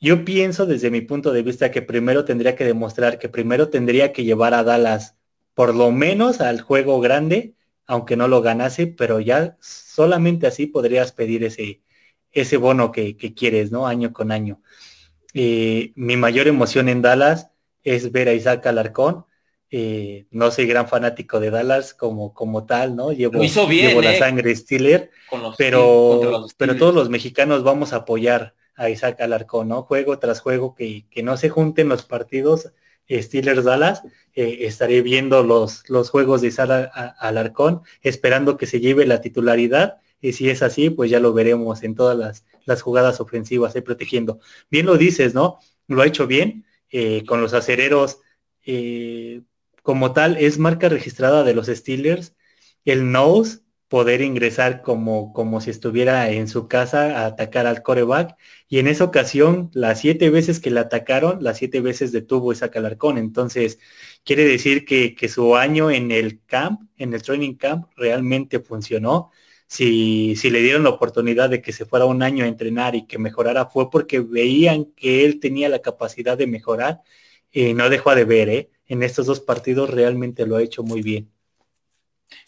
Yo 0.00 0.24
pienso 0.24 0.66
desde 0.66 0.90
mi 0.90 1.00
punto 1.00 1.32
de 1.32 1.42
vista 1.42 1.70
que 1.70 1.82
primero 1.82 2.24
tendría 2.24 2.56
que 2.56 2.64
demostrar 2.64 3.18
que 3.20 3.28
primero 3.28 3.68
tendría 3.68 4.12
que 4.12 4.24
llevar 4.24 4.54
a 4.54 4.64
Dallas 4.64 5.16
por 5.54 5.74
lo 5.74 5.92
menos 5.92 6.40
al 6.40 6.60
juego 6.60 7.00
grande, 7.00 7.54
aunque 7.86 8.16
no 8.16 8.26
lo 8.26 8.42
ganase, 8.42 8.88
pero 8.88 9.20
ya 9.20 9.56
solamente 9.60 10.46
así 10.46 10.66
podrías 10.66 11.12
pedir 11.12 11.44
ese, 11.44 11.82
ese 12.32 12.56
bono 12.56 12.90
que, 12.90 13.16
quieres, 13.16 13.70
¿no? 13.70 13.86
Año 13.86 14.12
con 14.12 14.32
año. 14.32 14.60
Eh, 15.34 15.92
mi 15.94 16.16
mayor 16.16 16.48
emoción 16.48 16.88
en 16.88 17.02
Dallas 17.02 17.51
es 17.82 18.12
ver 18.12 18.28
a 18.28 18.34
Isaac 18.34 18.66
Alarcón. 18.66 19.24
Eh, 19.70 20.26
no 20.30 20.50
soy 20.50 20.66
gran 20.66 20.86
fanático 20.86 21.40
de 21.40 21.50
Dallas 21.50 21.94
como, 21.94 22.34
como 22.34 22.66
tal, 22.66 22.94
¿no? 22.94 23.10
Llevo, 23.10 23.38
la 24.02 24.14
eh, 24.14 24.18
sangre 24.18 24.54
Steeler, 24.54 25.10
pero, 25.56 26.46
pero 26.58 26.76
todos 26.76 26.94
los 26.94 27.08
mexicanos 27.08 27.62
vamos 27.62 27.94
a 27.94 27.96
apoyar 27.96 28.54
a 28.76 28.90
Isaac 28.90 29.20
Alarcón, 29.22 29.68
¿no? 29.68 29.82
Juego 29.82 30.18
tras 30.18 30.40
juego, 30.40 30.74
que, 30.74 31.06
que 31.10 31.22
no 31.22 31.38
se 31.38 31.48
junten 31.48 31.88
los 31.88 32.02
partidos 32.02 32.72
eh, 33.08 33.22
Steelers 33.22 33.64
Dallas, 33.64 34.02
estaré 34.34 35.00
viendo 35.00 35.42
los, 35.42 35.88
los 35.88 36.10
juegos 36.10 36.42
de 36.42 36.48
Isaac 36.48 36.90
Alarcón, 37.18 37.80
esperando 38.02 38.58
que 38.58 38.66
se 38.66 38.80
lleve 38.80 39.06
la 39.06 39.22
titularidad, 39.22 40.00
y 40.20 40.34
si 40.34 40.50
es 40.50 40.62
así, 40.62 40.90
pues 40.90 41.10
ya 41.10 41.18
lo 41.18 41.32
veremos 41.32 41.82
en 41.82 41.94
todas 41.94 42.16
las, 42.16 42.44
las 42.66 42.82
jugadas 42.82 43.20
ofensivas, 43.20 43.74
protegiendo. 43.84 44.38
Bien 44.70 44.84
lo 44.84 44.98
dices, 44.98 45.34
¿no? 45.34 45.58
Lo 45.88 46.02
ha 46.02 46.06
hecho 46.06 46.26
bien, 46.26 46.64
eh, 46.92 47.24
con 47.26 47.40
los 47.40 47.54
acereros 47.54 48.20
eh, 48.64 49.42
como 49.82 50.12
tal 50.12 50.36
es 50.36 50.58
marca 50.58 50.88
registrada 50.88 51.44
de 51.44 51.54
los 51.54 51.66
Steelers. 51.66 52.36
El 52.84 53.10
nose 53.12 53.60
poder 53.88 54.22
ingresar 54.22 54.80
como, 54.82 55.34
como 55.34 55.60
si 55.60 55.70
estuviera 55.70 56.30
en 56.30 56.48
su 56.48 56.66
casa 56.66 57.20
a 57.20 57.26
atacar 57.26 57.66
al 57.66 57.82
coreback. 57.82 58.36
Y 58.68 58.78
en 58.78 58.88
esa 58.88 59.04
ocasión, 59.04 59.70
las 59.74 60.00
siete 60.00 60.30
veces 60.30 60.60
que 60.60 60.70
le 60.70 60.80
atacaron, 60.80 61.42
las 61.44 61.58
siete 61.58 61.80
veces 61.82 62.10
detuvo 62.12 62.52
esa 62.52 62.70
calarcón. 62.70 63.18
Entonces, 63.18 63.78
quiere 64.24 64.44
decir 64.44 64.86
que, 64.86 65.14
que, 65.14 65.28
su 65.28 65.56
año 65.56 65.90
en 65.90 66.10
el 66.10 66.42
camp, 66.46 66.88
en 66.96 67.12
el 67.12 67.22
training 67.22 67.56
camp, 67.56 67.88
realmente 67.96 68.60
funcionó 68.60 69.30
si, 69.72 70.36
si 70.36 70.50
le 70.50 70.60
dieron 70.60 70.84
la 70.84 70.90
oportunidad 70.90 71.48
de 71.48 71.62
que 71.62 71.72
se 71.72 71.86
fuera 71.86 72.04
un 72.04 72.22
año 72.22 72.44
a 72.44 72.48
entrenar 72.48 72.94
y 72.94 73.06
que 73.06 73.16
mejorara, 73.16 73.64
fue 73.64 73.90
porque 73.90 74.20
veían 74.20 74.84
que 74.84 75.24
él 75.24 75.40
tenía 75.40 75.70
la 75.70 75.78
capacidad 75.78 76.36
de 76.36 76.46
mejorar 76.46 77.00
y 77.50 77.72
no 77.72 77.88
dejó 77.88 78.14
de 78.14 78.26
ver, 78.26 78.48
¿eh? 78.50 78.70
En 78.86 79.02
estos 79.02 79.24
dos 79.24 79.40
partidos 79.40 79.88
realmente 79.88 80.44
lo 80.46 80.56
ha 80.56 80.62
hecho 80.62 80.82
muy 80.82 81.00
bien. 81.00 81.30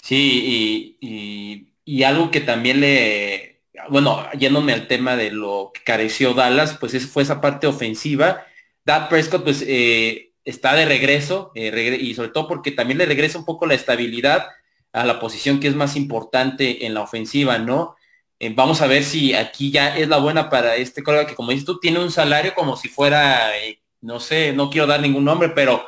Sí, 0.03 0.99
y, 1.01 1.69
y, 1.83 2.03
algo 2.03 2.31
que 2.31 2.43
también 2.43 2.81
le, 2.81 3.63
bueno, 3.89 4.31
yéndome 4.39 4.75
al 4.75 4.87
tema 4.87 5.17
de 5.17 5.31
lo 5.31 5.71
que 5.73 5.81
careció 5.83 6.35
Dallas, 6.35 6.77
pues 6.79 7.07
fue 7.07 7.23
esa 7.23 7.41
parte 7.41 7.67
ofensiva. 7.67 8.45
Dad 8.85 9.09
Prescott, 9.09 9.45
pues, 9.45 9.65
eh, 9.67 10.35
está 10.45 10.75
de 10.75 10.85
regreso, 10.85 11.53
eh, 11.55 11.99
y 11.99 12.13
sobre 12.13 12.29
todo 12.29 12.49
porque 12.49 12.71
también 12.71 12.99
le 12.99 13.07
regresa 13.07 13.39
un 13.39 13.47
poco 13.47 13.65
la 13.65 13.73
estabilidad 13.73 14.49
a 14.95 15.05
la 15.05 15.19
posición 15.19 15.59
que 15.59 15.67
es 15.67 15.75
más 15.75 15.97
importante 15.97 16.87
en 16.87 16.95
la 16.95 17.03
ofensiva, 17.03 17.59
¿no? 17.59 17.97
Eh, 18.39 18.53
vamos 18.55 18.81
a 18.81 18.87
ver 18.87 19.03
si 19.03 19.35
aquí 19.35 19.73
ya 19.73 19.97
es 19.97 20.09
la 20.09 20.19
buena 20.19 20.49
para 20.49 20.77
este 20.77 21.03
colega 21.03 21.27
que 21.27 21.35
como 21.35 21.51
dices 21.51 21.67
tú, 21.67 21.81
tiene 21.81 21.99
un 21.99 22.13
salario 22.13 22.55
como 22.55 22.77
si 22.77 22.89
fuera, 22.89 23.59
eh, 23.59 23.81
no 24.01 24.21
sé, 24.21 24.53
no 24.53 24.71
quiero 24.71 24.87
dar 24.87 25.01
ningún 25.01 25.25
nombre, 25.25 25.49
pero 25.49 25.85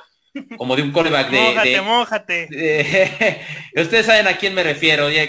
como 0.56 0.74
de 0.74 0.82
un 0.82 0.90
coreback 0.90 1.30
de... 1.30 1.40
mójate, 1.40 1.80
mójate. 1.80 3.42
ustedes 3.80 4.06
saben 4.06 4.26
a 4.26 4.36
quién 4.36 4.54
me 4.54 4.64
refiero, 4.64 5.06
de 5.06 5.28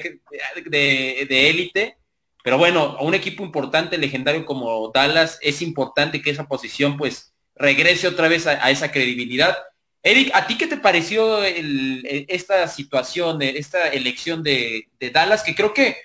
élite. 1.30 1.97
pero 2.43 2.57
bueno, 2.57 2.97
a 2.99 3.03
un 3.03 3.13
equipo 3.13 3.43
importante, 3.43 3.99
legendario 3.99 4.43
como 4.43 4.91
Dallas, 4.91 5.38
es 5.43 5.61
importante 5.61 6.21
que 6.21 6.32
esa 6.32 6.47
posición 6.47 6.97
pues 6.97 7.36
regrese 7.55 8.07
otra 8.07 8.28
vez 8.28 8.47
a 8.47 8.71
esa 8.71 8.91
credibilidad 8.91 9.55
Eric, 10.04 10.32
¿a 10.34 10.48
ti 10.48 10.58
qué 10.58 10.68
te 10.68 10.78
pareció 10.78 11.43
esta 11.43 12.68
situación, 12.68 13.41
esta 13.41 13.89
elección 13.89 14.43
de, 14.43 14.88
Dallas? 15.14 15.43
Que 15.43 15.56
creo 15.56 15.74
que 15.74 15.98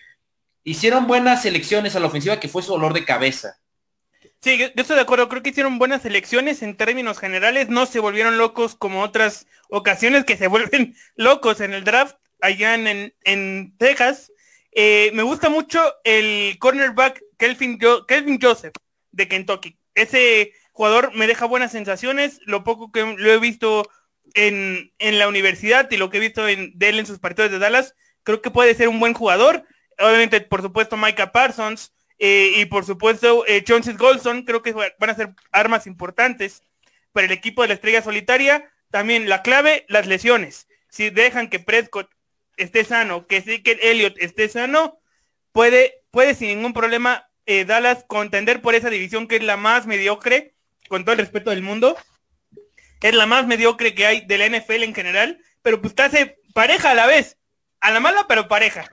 hicieron 0.65 1.07
buenas 1.07 1.45
elecciones 1.45 1.95
a 1.95 2.01
la 2.01 2.07
ofensiva, 2.07 2.41
que 2.41 2.49
fue 2.49 2.63
su 2.63 2.73
dolor 2.73 2.95
de 2.95 3.05
cabeza. 3.05 3.59
Sí, 4.41 4.59
yo, 4.59 4.67
estoy 4.75 4.97
de 4.97 5.03
acuerdo, 5.03 5.29
creo 5.29 5.43
que 5.43 5.51
hicieron 5.51 5.79
buenas 5.79 6.05
elecciones 6.05 6.63
en 6.63 6.77
términos 6.77 7.19
generales, 7.19 7.69
no 7.69 7.87
se 7.87 8.01
volvieron 8.01 8.39
locos 8.39 8.75
como 8.75 9.03
otras 9.03 9.47
ocasiones 9.69 10.25
que 10.25 10.37
se 10.37 10.47
vuelven 10.49 10.97
locos 11.15 11.61
en 11.61 11.73
el 11.73 11.85
draft 11.85 12.17
allá 12.41 12.75
en, 12.75 13.77
Texas. 13.79 14.33
Eh, 14.73 15.11
me 15.15 15.23
gusta 15.23 15.49
mucho 15.49 15.81
el 16.03 16.57
cornerback 16.59 17.23
Kelvin 17.39 17.79
Joseph 18.41 18.75
de 19.13 19.29
Kentucky. 19.29 19.79
Ese 19.95 20.53
jugador 20.73 21.15
me 21.15 21.27
deja 21.27 21.47
buenas 21.47 21.73
sensaciones, 21.73 22.41
lo 22.45 22.65
poco 22.65 22.91
que 22.91 23.03
lo 23.05 23.33
he 23.33 23.39
visto 23.39 23.89
en, 24.35 24.91
la 24.99 25.29
universidad 25.29 25.91
y 25.91 25.97
lo 25.97 26.11
que 26.11 26.17
he 26.17 26.21
visto 26.21 26.49
en, 26.49 26.77
de 26.79 26.89
él 26.89 26.99
en 26.99 27.07
sus 27.07 27.19
partidos 27.19 27.51
de 27.51 27.59
Dallas, 27.59 27.95
creo 28.25 28.41
que 28.41 28.51
puede 28.51 28.75
ser 28.75 28.89
un 28.89 29.01
buen 29.01 29.15
jugador. 29.15 29.65
Obviamente, 29.99 30.41
por 30.41 30.63
supuesto, 30.63 30.97
Micah 30.97 31.33
Parsons 31.33 31.93
eh, 32.19 32.53
y 32.57 32.67
por 32.67 32.85
supuesto, 32.85 33.45
eh, 33.47 33.65
Johnson 33.67 33.97
Golson, 33.97 34.43
creo 34.45 34.63
que 34.63 34.73
van 34.73 35.11
a 35.11 35.15
ser 35.15 35.35
armas 35.51 35.87
importantes 35.87 36.63
para 37.13 37.27
el 37.27 37.33
equipo 37.33 37.63
de 37.63 37.69
la 37.69 37.75
estrella 37.75 38.03
solitaria. 38.03 38.71
También 38.91 39.29
la 39.29 39.43
clave, 39.43 39.87
las 39.89 40.07
lesiones. 40.07 40.69
Si 40.89 41.11
dejan 41.11 41.49
que 41.49 41.59
Prescott 41.59 42.11
esté 42.57 42.85
sano, 42.85 43.27
que 43.27 43.43
que 43.63 43.79
Elliott 43.83 44.17
esté 44.19 44.49
sano, 44.49 45.01
puede, 45.53 46.03
puede 46.11 46.35
sin 46.35 46.49
ningún 46.49 46.75
problema 46.75 47.29
eh, 47.47 47.65
Dallas 47.65 48.05
contender 48.07 48.61
por 48.61 48.75
esa 48.75 48.91
división 48.91 49.27
que 49.27 49.37
es 49.37 49.43
la 49.43 49.57
más 49.57 49.87
mediocre 49.87 50.55
con 50.93 51.07
todo 51.07 51.15
el 51.15 51.21
respeto 51.21 51.49
del 51.49 51.63
mundo. 51.63 51.97
es 53.01 53.15
la 53.15 53.25
más 53.25 53.47
mediocre 53.47 53.95
que 53.95 54.05
hay 54.05 54.27
de 54.27 54.37
la 54.37 54.47
NFL 54.47 54.83
en 54.83 54.95
general, 54.95 55.39
pero 55.63 55.81
pues 55.81 55.95
te 55.95 56.03
hace 56.03 56.37
pareja 56.53 56.91
a 56.91 56.95
la 56.95 57.07
vez, 57.07 57.39
a 57.81 57.91
la 57.93 57.99
mala 57.99 58.27
pero 58.29 58.47
pareja. 58.47 58.85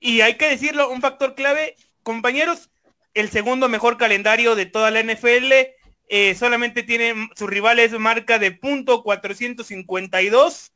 Y 0.00 0.22
hay 0.22 0.38
que 0.38 0.48
decirlo, 0.48 0.88
un 0.88 1.02
factor 1.02 1.34
clave, 1.34 1.76
compañeros, 2.02 2.70
el 3.12 3.28
segundo 3.28 3.68
mejor 3.68 3.98
calendario 3.98 4.54
de 4.54 4.64
toda 4.64 4.90
la 4.90 5.02
NFL, 5.02 5.52
eh, 6.08 6.34
solamente 6.34 6.84
tiene 6.84 7.28
sus 7.36 7.50
rivales 7.50 7.92
marca 7.98 8.38
de 8.38 8.52
punto 8.52 9.02
452. 9.02 10.72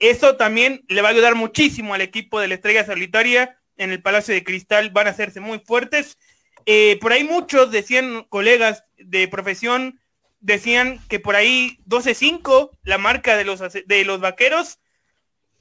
Eso 0.00 0.34
también 0.34 0.84
le 0.88 1.02
va 1.02 1.08
a 1.10 1.12
ayudar 1.12 1.36
muchísimo 1.36 1.94
al 1.94 2.00
equipo 2.00 2.40
de 2.40 2.48
la 2.48 2.54
Estrella 2.54 2.84
Solitaria 2.84 3.60
en 3.76 3.92
el 3.92 4.02
Palacio 4.02 4.34
de 4.34 4.42
Cristal, 4.42 4.90
van 4.90 5.06
a 5.06 5.10
hacerse 5.10 5.38
muy 5.38 5.60
fuertes. 5.60 6.18
Eh, 6.66 6.98
por 7.00 7.12
ahí 7.12 7.22
muchos 7.22 7.70
decían, 7.70 8.26
colegas 8.28 8.82
de 8.98 9.28
profesión, 9.28 10.00
decían 10.46 11.00
que 11.08 11.18
por 11.18 11.34
ahí 11.34 11.80
12-5, 11.88 12.70
la 12.84 12.98
marca 12.98 13.36
de 13.36 13.44
los, 13.44 13.60
de 13.60 14.04
los 14.04 14.20
vaqueros, 14.20 14.78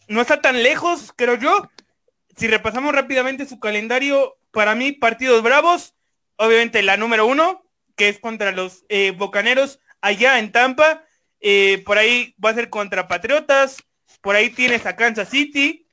no 0.07 0.21
está 0.21 0.41
tan 0.41 0.61
lejos, 0.61 1.11
creo 1.15 1.35
yo. 1.35 1.71
Si 2.37 2.47
repasamos 2.47 2.93
rápidamente 2.93 3.47
su 3.47 3.59
calendario, 3.59 4.37
para 4.51 4.75
mí, 4.75 4.91
partidos 4.91 5.41
bravos, 5.41 5.95
obviamente 6.35 6.83
la 6.83 6.97
número 6.97 7.25
uno, 7.25 7.65
que 7.95 8.09
es 8.09 8.19
contra 8.19 8.51
los 8.51 8.85
eh, 8.89 9.11
Bocaneros 9.17 9.79
allá 10.01 10.37
en 10.37 10.51
Tampa, 10.51 11.03
eh, 11.39 11.81
por 11.83 11.97
ahí 11.97 12.35
va 12.43 12.51
a 12.51 12.55
ser 12.55 12.69
contra 12.69 13.07
Patriotas, 13.07 13.77
por 14.21 14.35
ahí 14.35 14.51
tienes 14.51 14.85
a 14.85 14.95
Kansas 14.95 15.29
City, 15.29 15.87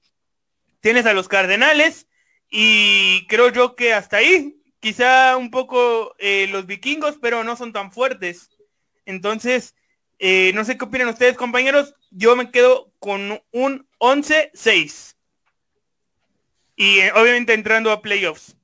tienes 0.80 1.06
a 1.06 1.14
los 1.14 1.28
Cardenales, 1.28 2.08
y 2.50 3.26
creo 3.28 3.48
yo 3.48 3.74
que 3.74 3.94
hasta 3.94 4.18
ahí, 4.18 4.60
quizá 4.80 5.38
un 5.38 5.50
poco 5.50 6.14
eh, 6.18 6.46
los 6.50 6.66
vikingos, 6.66 7.16
pero 7.22 7.42
no 7.42 7.56
son 7.56 7.72
tan 7.72 7.90
fuertes. 7.90 8.50
Entonces, 9.06 9.74
eh, 10.18 10.52
no 10.54 10.64
sé 10.64 10.78
qué 10.78 10.84
opinan 10.84 11.08
ustedes, 11.08 11.36
compañeros. 11.36 11.94
Yo 12.10 12.36
me 12.36 12.50
quedo 12.50 12.92
con 12.98 13.40
un 13.52 13.86
11-6. 13.98 15.16
Y 16.76 16.98
eh, 17.00 17.12
obviamente 17.14 17.54
entrando 17.54 17.90
a 17.90 18.02
playoffs. 18.02 18.56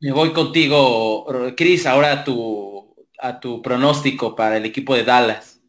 Me 0.00 0.12
voy 0.12 0.32
contigo, 0.32 1.26
Chris, 1.56 1.86
ahora 1.86 2.12
a 2.12 2.24
tu, 2.24 2.94
a 3.18 3.40
tu 3.40 3.62
pronóstico 3.62 4.36
para 4.36 4.58
el 4.58 4.64
equipo 4.66 4.94
de 4.94 5.04
Dallas. 5.04 5.60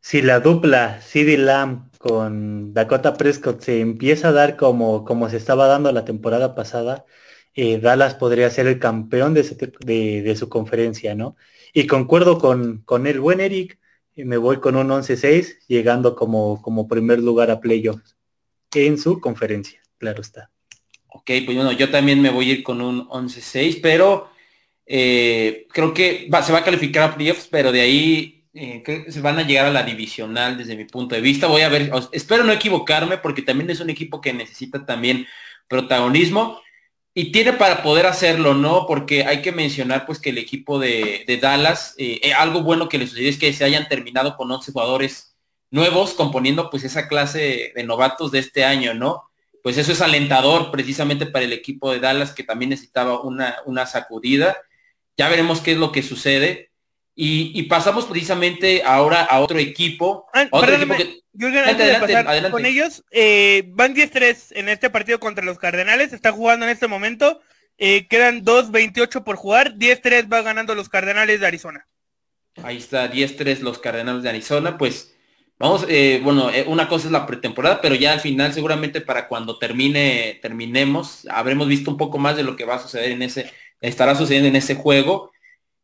Si 0.00 0.20
la 0.20 0.40
dupla 0.40 1.00
CD 1.00 1.38
Lamb 1.38 1.90
con 1.98 2.74
Dakota 2.74 3.14
Prescott 3.14 3.60
se 3.60 3.80
empieza 3.80 4.28
a 4.28 4.32
dar 4.32 4.56
como, 4.56 5.04
como 5.04 5.28
se 5.28 5.36
estaba 5.36 5.68
dando 5.68 5.92
la 5.92 6.04
temporada 6.04 6.56
pasada, 6.56 7.04
eh, 7.54 7.78
Dallas 7.78 8.14
podría 8.14 8.50
ser 8.50 8.66
el 8.66 8.80
campeón 8.80 9.34
de, 9.34 9.42
de, 10.22 10.36
su 10.36 10.48
conferencia, 10.48 11.14
¿no? 11.14 11.36
Y 11.72 11.86
concuerdo 11.86 12.38
con, 12.38 12.82
con 12.84 13.06
el 13.06 13.20
buen 13.20 13.40
Eric, 13.40 13.78
y 14.14 14.24
me 14.24 14.36
voy 14.36 14.60
con 14.60 14.76
un 14.76 14.88
11-6, 14.88 15.58
llegando 15.68 16.14
como, 16.14 16.60
como 16.60 16.86
primer 16.86 17.20
lugar 17.20 17.50
a 17.50 17.60
playoffs 17.60 18.16
en 18.74 18.98
su 18.98 19.20
conferencia, 19.20 19.80
claro 19.98 20.20
está. 20.20 20.50
Ok, 21.08 21.30
pues 21.44 21.56
bueno, 21.56 21.72
yo 21.72 21.90
también 21.90 22.22
me 22.22 22.30
voy 22.30 22.50
a 22.50 22.52
ir 22.54 22.62
con 22.62 22.80
un 22.80 23.06
11-6, 23.08 23.80
pero 23.82 24.30
eh, 24.86 25.66
creo 25.70 25.92
que 25.92 26.28
se 26.42 26.52
va 26.52 26.58
a 26.58 26.64
calificar 26.64 27.02
a 27.02 27.14
playoffs, 27.14 27.48
pero 27.50 27.70
de 27.70 27.82
ahí 27.82 28.44
eh, 28.54 28.82
se 29.08 29.20
van 29.20 29.38
a 29.38 29.46
llegar 29.46 29.66
a 29.66 29.72
la 29.72 29.82
divisional 29.82 30.56
desde 30.56 30.76
mi 30.76 30.86
punto 30.86 31.14
de 31.14 31.20
vista. 31.20 31.46
Voy 31.46 31.62
a 31.62 31.68
ver, 31.68 31.90
espero 32.12 32.44
no 32.44 32.52
equivocarme 32.52 33.18
porque 33.18 33.42
también 33.42 33.68
es 33.70 33.80
un 33.80 33.90
equipo 33.90 34.20
que 34.20 34.32
necesita 34.32 34.86
también 34.86 35.26
protagonismo 35.68 36.60
y 37.14 37.30
tiene 37.32 37.52
para 37.52 37.82
poder 37.82 38.06
hacerlo, 38.06 38.54
¿no? 38.54 38.86
Porque 38.86 39.24
hay 39.24 39.42
que 39.42 39.52
mencionar 39.52 40.06
pues 40.06 40.18
que 40.18 40.30
el 40.30 40.38
equipo 40.38 40.78
de, 40.78 41.38
Dallas, 41.40 41.94
eh, 41.98 42.20
eh, 42.22 42.32
algo 42.32 42.62
bueno 42.62 42.88
que 42.88 42.98
le 42.98 43.06
sucedió 43.06 43.28
es 43.28 43.38
que 43.38 43.52
se 43.52 43.64
hayan 43.64 43.88
terminado 43.88 44.36
con 44.36 44.50
11 44.50 44.72
jugadores 44.72 45.36
nuevos, 45.70 46.14
componiendo 46.14 46.70
pues 46.70 46.84
esa 46.84 47.08
clase 47.08 47.72
de 47.74 47.84
novatos 47.84 48.32
de 48.32 48.38
este 48.38 48.64
año, 48.64 48.94
¿no? 48.94 49.24
Pues 49.62 49.78
eso 49.78 49.92
es 49.92 50.00
alentador 50.00 50.70
precisamente 50.70 51.26
para 51.26 51.44
el 51.44 51.52
equipo 51.52 51.92
de 51.92 52.00
Dallas 52.00 52.32
que 52.32 52.44
también 52.44 52.70
necesitaba 52.70 53.20
una, 53.20 53.56
una 53.66 53.86
sacudida. 53.86 54.56
Ya 55.16 55.28
veremos 55.28 55.60
qué 55.60 55.72
es 55.72 55.78
lo 55.78 55.92
que 55.92 56.02
sucede. 56.02 56.71
Y, 57.14 57.62
pasamos 57.64 58.06
precisamente 58.06 58.82
ahora 58.84 59.22
a 59.22 59.40
otro 59.40 59.58
equipo. 59.58 60.26
Ah, 60.32 60.46
otro 60.50 60.74
equipo 60.74 60.96
que... 60.96 61.22
adelante, 61.38 62.50
con 62.50 62.64
ellos, 62.64 63.04
eh, 63.10 63.64
van 63.68 63.94
10-3 63.94 64.52
en 64.52 64.68
este 64.70 64.88
partido 64.88 65.20
contra 65.20 65.44
los 65.44 65.58
Cardenales, 65.58 66.12
está 66.12 66.32
jugando 66.32 66.64
en 66.64 66.72
este 66.72 66.88
momento, 66.88 67.40
eh, 67.76 68.06
quedan 68.08 68.44
2-28 68.44 69.24
por 69.24 69.36
jugar, 69.36 69.74
10-3 69.74 70.32
va 70.32 70.40
ganando 70.40 70.74
los 70.74 70.88
Cardenales 70.88 71.40
de 71.40 71.46
Arizona. 71.46 71.86
Ahí 72.62 72.78
está, 72.78 73.10
10-3 73.10 73.60
los 73.60 73.78
Cardenales 73.78 74.22
de 74.22 74.30
Arizona, 74.30 74.78
pues 74.78 75.14
vamos, 75.58 75.84
eh, 75.88 76.20
bueno, 76.24 76.50
una 76.66 76.88
cosa 76.88 77.06
es 77.06 77.12
la 77.12 77.26
pretemporada, 77.26 77.82
pero 77.82 77.94
ya 77.94 78.12
al 78.12 78.20
final 78.20 78.54
seguramente 78.54 79.02
para 79.02 79.28
cuando 79.28 79.58
termine, 79.58 80.38
terminemos, 80.40 81.26
habremos 81.30 81.68
visto 81.68 81.90
un 81.90 81.98
poco 81.98 82.16
más 82.16 82.36
de 82.36 82.42
lo 82.42 82.56
que 82.56 82.64
va 82.64 82.76
a 82.76 82.82
suceder 82.82 83.10
en 83.10 83.22
ese, 83.22 83.52
estará 83.82 84.14
sucediendo 84.14 84.48
en 84.48 84.56
ese 84.56 84.76
juego. 84.76 85.30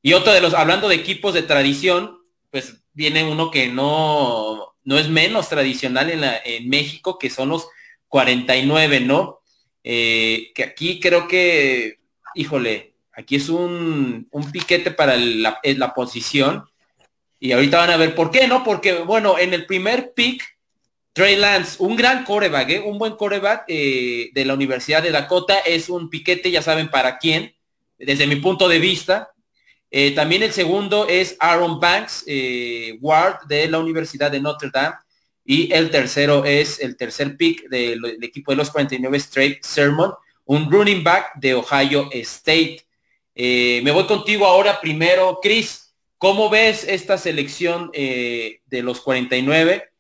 Y 0.03 0.13
otro 0.13 0.33
de 0.33 0.41
los, 0.41 0.55
hablando 0.55 0.89
de 0.89 0.95
equipos 0.95 1.35
de 1.35 1.43
tradición, 1.43 2.19
pues 2.51 2.83
viene 2.93 3.25
uno 3.25 3.51
que 3.51 3.69
no, 3.69 4.75
no 4.85 4.99
es 4.99 5.09
menos 5.09 5.49
tradicional 5.49 6.11
en, 6.11 6.21
la, 6.21 6.41
en 6.45 6.69
México, 6.69 7.19
que 7.19 7.31
son 7.31 7.51
los 7.51 7.69
49, 8.09 9.01
¿no? 9.01 9.41
Eh, 9.85 10.51
que 10.55 10.65
aquí 10.65 11.01
creo 11.01 11.29
que, 11.29 11.99
híjole, 12.35 12.95
aquí 13.13 13.37
es 13.37 13.49
un, 13.49 14.29
un 14.31 14.53
piquete 14.53 14.91
para 14.91 15.17
la, 15.17 15.61
la, 15.63 15.95
posición. 15.95 16.65
Y 17.41 17.53
ahorita 17.53 17.79
van 17.79 17.91
a 17.91 17.97
ver 17.97 18.15
por 18.15 18.31
qué, 18.31 18.49
¿no? 18.49 18.65
Porque, 18.65 18.95
bueno, 18.95 19.39
en 19.39 19.55
el 19.55 19.67
primer 19.67 20.13
pick, 20.15 20.43
Trey 21.13 21.37
Lance, 21.37 21.77
un 21.81 21.97
gran 21.97 22.25
coreback, 22.25 22.71
¿eh? 22.71 22.81
un 22.81 22.99
buen 22.99 23.17
coreback 23.17 23.65
eh, 23.69 24.31
de 24.33 24.45
la 24.45 24.55
Universidad 24.55 25.03
de 25.03 25.11
Dakota, 25.11 25.59
es 25.61 25.89
un 25.89 26.11
piquete, 26.11 26.51
ya 26.51 26.63
saben 26.63 26.91
para 26.91 27.19
quién, 27.19 27.55
desde 27.99 28.27
mi 28.27 28.37
punto 28.37 28.69
de 28.69 28.79
vista. 28.79 29.33
Eh, 29.91 30.13
también 30.13 30.43
el 30.43 30.53
segundo 30.53 31.07
es 31.09 31.37
Aaron 31.41 31.81
Banks, 31.81 32.25
eh, 32.27 32.99
Ward 33.01 33.47
de 33.47 33.69
la 33.69 33.79
Universidad 33.79 34.31
de 34.31 34.41
Notre 34.41 34.71
Dame. 34.73 34.97
Y 35.45 35.73
el 35.73 35.91
tercero 35.91 36.45
es 36.45 36.79
el 36.81 36.97
tercer 36.97 37.37
pick 37.37 37.69
del, 37.69 38.23
equipo 38.23 38.53
de 38.53 38.57
los 38.57 38.71
49 38.71 39.17
Straight 39.17 39.65
Sermon, 39.65 40.13
un 40.45 40.71
running 40.71 41.03
back 41.03 41.35
de 41.37 41.55
Ohio 41.55 42.09
State. 42.13 42.87
Eh, 43.35 43.81
me 43.83 43.91
voy 43.91 44.07
contigo 44.07 44.47
ahora 44.47 44.81
primero, 44.81 45.39
Chris. 45.43 45.95
¿Cómo 46.19 46.51
ves 46.51 46.85
esta 46.85 47.17
selección 47.17 47.93
de 47.93 48.83
los 48.83 49.01
49 49.01 49.91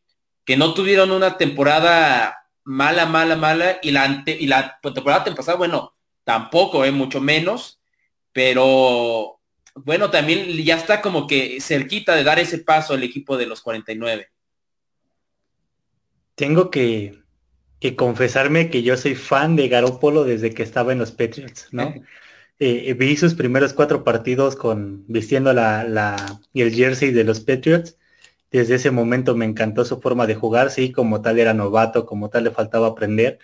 que 0.45 0.57
no 0.57 0.75
tuvieron 0.75 1.13
una 1.13 1.37
temporada 1.37 2.39
mala, 2.69 3.07
mala, 3.07 3.35
mala 3.35 3.79
y 3.83 3.91
la, 3.93 4.23
y 4.27 4.47
la 4.47 4.79
temporada 4.81 5.25
pasada, 5.35 5.57
bueno, 5.57 5.95
tampoco, 6.23 6.85
eh, 6.85 6.91
mucho 6.91 7.19
menos, 7.19 7.81
pero 8.31 9.38
bueno, 9.85 10.11
también 10.11 10.49
ya 10.65 10.77
está 10.77 11.01
como 11.01 11.27
que 11.27 11.61
cerquita 11.61 12.15
de 12.15 12.25
dar 12.25 12.39
ese 12.39 12.59
paso 12.59 12.95
al 12.95 13.03
equipo 13.03 13.37
de 13.37 13.47
los 13.47 13.61
49. 13.61 14.29
Tengo 16.35 16.71
que, 16.71 17.19
confesarme 17.97 18.71
que 18.71 18.83
yo 18.83 18.97
soy 18.97 19.15
fan 19.15 19.57
de 19.57 19.69
Garópolo 19.69 20.25
desde 20.25 20.53
que 20.53 20.63
estaba 20.63 20.93
en 20.93 20.99
los 20.99 21.13
Patriots, 21.13 21.69
¿no? 21.73 21.95
Eh, 22.61 22.93
vi 22.95 23.17
sus 23.17 23.35
primeros 23.35 23.73
cuatro 23.73 24.03
partidos 24.03 24.57
con 24.57 25.05
vistiendo 25.07 25.53
la, 25.53 25.85
la, 25.85 26.41
el 26.55 26.75
jersey 26.75 27.13
de 27.13 27.23
los 27.23 27.39
Patriots. 27.39 27.97
Desde 28.51 28.75
ese 28.75 28.91
momento 28.91 29.37
me 29.37 29.45
encantó 29.45 29.85
su 29.85 30.01
forma 30.01 30.27
de 30.27 30.35
jugar, 30.35 30.73
sí, 30.73 30.91
como 30.91 31.23
tal 31.23 31.39
era 31.39 31.55
novato, 31.55 32.05
como 32.05 32.31
tal 32.31 32.43
le 32.43 32.51
faltaba 32.51 32.89
aprender, 32.89 33.39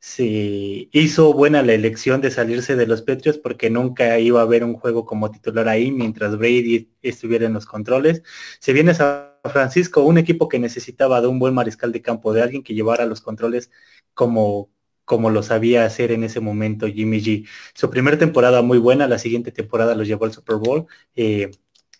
se 0.00 0.88
hizo 0.92 1.34
buena 1.34 1.62
la 1.62 1.74
elección 1.74 2.22
de 2.22 2.30
salirse 2.30 2.74
de 2.74 2.86
los 2.86 3.02
Patriots 3.02 3.38
porque 3.38 3.68
nunca 3.70 4.18
iba 4.18 4.40
a 4.40 4.44
haber 4.44 4.64
un 4.64 4.74
juego 4.74 5.04
como 5.04 5.30
titular 5.30 5.68
ahí 5.68 5.92
mientras 5.92 6.38
Brady 6.38 6.90
estuviera 7.02 7.46
en 7.46 7.52
los 7.52 7.66
controles. 7.66 8.22
Se 8.60 8.72
viene 8.72 8.94
San 8.94 9.28
Francisco, 9.44 10.02
un 10.02 10.18
equipo 10.18 10.48
que 10.48 10.58
necesitaba 10.58 11.20
de 11.20 11.28
un 11.28 11.38
buen 11.38 11.54
mariscal 11.54 11.92
de 11.92 12.02
campo, 12.02 12.32
de 12.32 12.42
alguien 12.42 12.62
que 12.62 12.74
llevara 12.74 13.04
los 13.06 13.20
controles 13.20 13.70
como, 14.14 14.70
como 15.04 15.30
lo 15.30 15.42
sabía 15.42 15.84
hacer 15.84 16.12
en 16.12 16.24
ese 16.24 16.40
momento 16.40 16.86
Jimmy 16.88 17.20
G. 17.20 17.48
Su 17.74 17.90
primera 17.90 18.18
temporada 18.18 18.62
muy 18.62 18.78
buena, 18.78 19.06
la 19.06 19.18
siguiente 19.18 19.52
temporada 19.52 19.94
los 19.94 20.08
llevó 20.08 20.24
al 20.24 20.32
Super 20.32 20.56
Bowl. 20.56 20.86
Eh, 21.14 21.50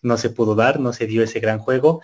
no 0.01 0.17
se 0.17 0.29
pudo 0.31 0.55
dar, 0.55 0.79
no 0.79 0.93
se 0.93 1.07
dio 1.07 1.23
ese 1.23 1.39
gran 1.39 1.59
juego, 1.59 2.01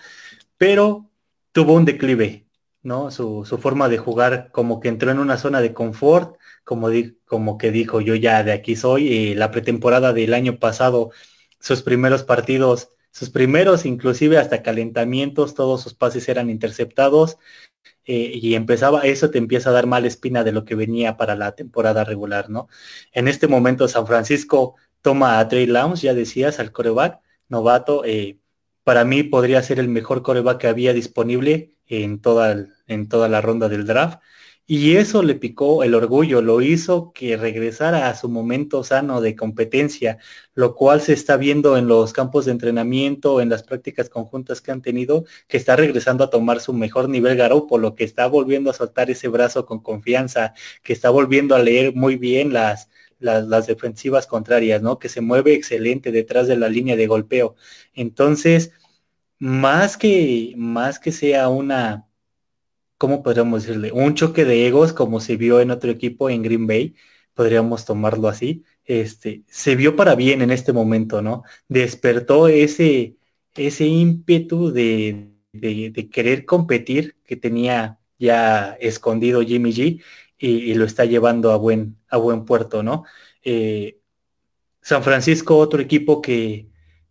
pero 0.56 1.10
tuvo 1.52 1.74
un 1.74 1.84
declive 1.84 2.47
¿no? 2.88 3.10
Su, 3.12 3.44
forma 3.60 3.88
de 3.88 3.98
jugar 3.98 4.50
como 4.50 4.80
que 4.80 4.88
entró 4.88 5.10
en 5.12 5.20
una 5.20 5.38
zona 5.38 5.60
de 5.60 5.74
confort, 5.74 6.36
como, 6.64 6.88
como 7.26 7.58
que 7.58 7.70
dijo 7.70 8.00
yo 8.00 8.14
ya 8.16 8.42
de 8.42 8.52
aquí 8.52 8.74
soy. 8.76 9.06
y 9.08 9.34
la 9.34 9.50
pretemporada 9.52 10.12
del 10.12 10.34
año 10.34 10.58
pasado, 10.58 11.10
sus 11.60 11.82
primeros 11.82 12.24
partidos, 12.24 12.90
sus 13.12 13.30
primeros 13.30 13.86
inclusive 13.86 14.38
hasta 14.38 14.62
calentamientos, 14.62 15.54
todos 15.54 15.82
sus 15.82 15.94
pases 15.94 16.28
eran 16.28 16.50
interceptados 16.50 17.38
eh, 18.06 18.32
y 18.34 18.54
empezaba, 18.54 19.02
eso 19.02 19.30
te 19.30 19.38
empieza 19.38 19.70
a 19.70 19.72
dar 19.74 19.86
mala 19.86 20.08
espina 20.08 20.44
de 20.44 20.52
lo 20.52 20.64
que 20.64 20.74
venía 20.74 21.16
para 21.16 21.36
la 21.36 21.52
temporada 21.52 22.04
regular, 22.04 22.50
¿no? 22.50 22.68
En 23.12 23.28
este 23.28 23.48
momento 23.48 23.88
San 23.88 24.06
Francisco 24.06 24.76
toma 25.02 25.38
a 25.38 25.48
Trey 25.48 25.66
Lounge, 25.66 26.02
ya 26.02 26.14
decías, 26.14 26.58
al 26.60 26.72
coreback, 26.72 27.20
novato, 27.48 28.04
eh, 28.04 28.38
para 28.84 29.04
mí 29.04 29.22
podría 29.24 29.62
ser 29.62 29.78
el 29.80 29.88
mejor 29.88 30.22
coreback 30.22 30.58
que 30.58 30.68
había 30.68 30.92
disponible 30.94 31.77
en 31.88 32.20
toda, 32.20 32.66
en 32.86 33.08
toda 33.08 33.28
la 33.28 33.40
ronda 33.40 33.68
del 33.68 33.86
draft. 33.86 34.20
Y 34.70 34.96
eso 34.96 35.22
le 35.22 35.34
picó 35.34 35.82
el 35.82 35.94
orgullo, 35.94 36.42
lo 36.42 36.60
hizo 36.60 37.10
que 37.14 37.38
regresara 37.38 38.10
a 38.10 38.14
su 38.14 38.28
momento 38.28 38.84
sano 38.84 39.22
de 39.22 39.34
competencia, 39.34 40.18
lo 40.54 40.74
cual 40.74 41.00
se 41.00 41.14
está 41.14 41.38
viendo 41.38 41.78
en 41.78 41.88
los 41.88 42.12
campos 42.12 42.44
de 42.44 42.52
entrenamiento, 42.52 43.40
en 43.40 43.48
las 43.48 43.62
prácticas 43.62 44.10
conjuntas 44.10 44.60
que 44.60 44.70
han 44.70 44.82
tenido, 44.82 45.24
que 45.46 45.56
está 45.56 45.74
regresando 45.74 46.22
a 46.22 46.28
tomar 46.28 46.60
su 46.60 46.74
mejor 46.74 47.08
nivel 47.08 47.38
lo 47.38 47.94
que 47.94 48.04
está 48.04 48.26
volviendo 48.26 48.70
a 48.70 48.74
soltar 48.74 49.10
ese 49.10 49.28
brazo 49.28 49.64
con 49.64 49.80
confianza, 49.80 50.52
que 50.82 50.92
está 50.92 51.08
volviendo 51.08 51.54
a 51.54 51.60
leer 51.60 51.94
muy 51.94 52.16
bien 52.16 52.52
las, 52.52 52.90
las, 53.20 53.66
defensivas 53.66 54.26
contrarias, 54.26 54.82
¿no? 54.82 54.98
Que 54.98 55.08
se 55.08 55.22
mueve 55.22 55.54
excelente 55.54 56.12
detrás 56.12 56.46
de 56.46 56.56
la 56.56 56.68
línea 56.68 56.96
de 56.96 57.06
golpeo. 57.06 57.56
Entonces, 57.94 58.72
más 59.38 59.96
que, 59.96 60.54
más 60.56 60.98
que 60.98 61.12
sea 61.12 61.48
una, 61.48 62.08
¿cómo 62.98 63.22
podríamos 63.22 63.62
decirle? 63.64 63.92
Un 63.92 64.14
choque 64.14 64.44
de 64.44 64.66
egos 64.66 64.92
como 64.92 65.20
se 65.20 65.36
vio 65.36 65.60
en 65.60 65.70
otro 65.70 65.90
equipo 65.90 66.30
en 66.30 66.42
Green 66.42 66.66
Bay, 66.66 66.94
podríamos 67.34 67.84
tomarlo 67.84 68.28
así. 68.28 68.64
Este, 68.84 69.44
se 69.48 69.76
vio 69.76 69.96
para 69.96 70.14
bien 70.16 70.42
en 70.42 70.50
este 70.50 70.72
momento, 70.72 71.22
¿no? 71.22 71.44
Despertó 71.68 72.48
ese, 72.48 73.16
ese 73.54 73.86
ímpetu 73.86 74.72
de, 74.72 75.30
de, 75.52 76.10
querer 76.10 76.44
competir 76.46 77.16
que 77.24 77.36
tenía 77.36 78.00
ya 78.18 78.76
escondido 78.80 79.42
Jimmy 79.42 79.72
G 79.72 80.02
y, 80.38 80.74
lo 80.74 80.84
está 80.84 81.04
llevando 81.04 81.52
a 81.52 81.56
buen, 81.56 81.98
a 82.08 82.16
buen 82.16 82.44
puerto, 82.44 82.82
¿no? 82.82 83.04
Eh, 83.42 84.00
San 84.82 85.02
Francisco, 85.02 85.58
otro 85.58 85.80
equipo 85.82 86.22
que, 86.22 86.68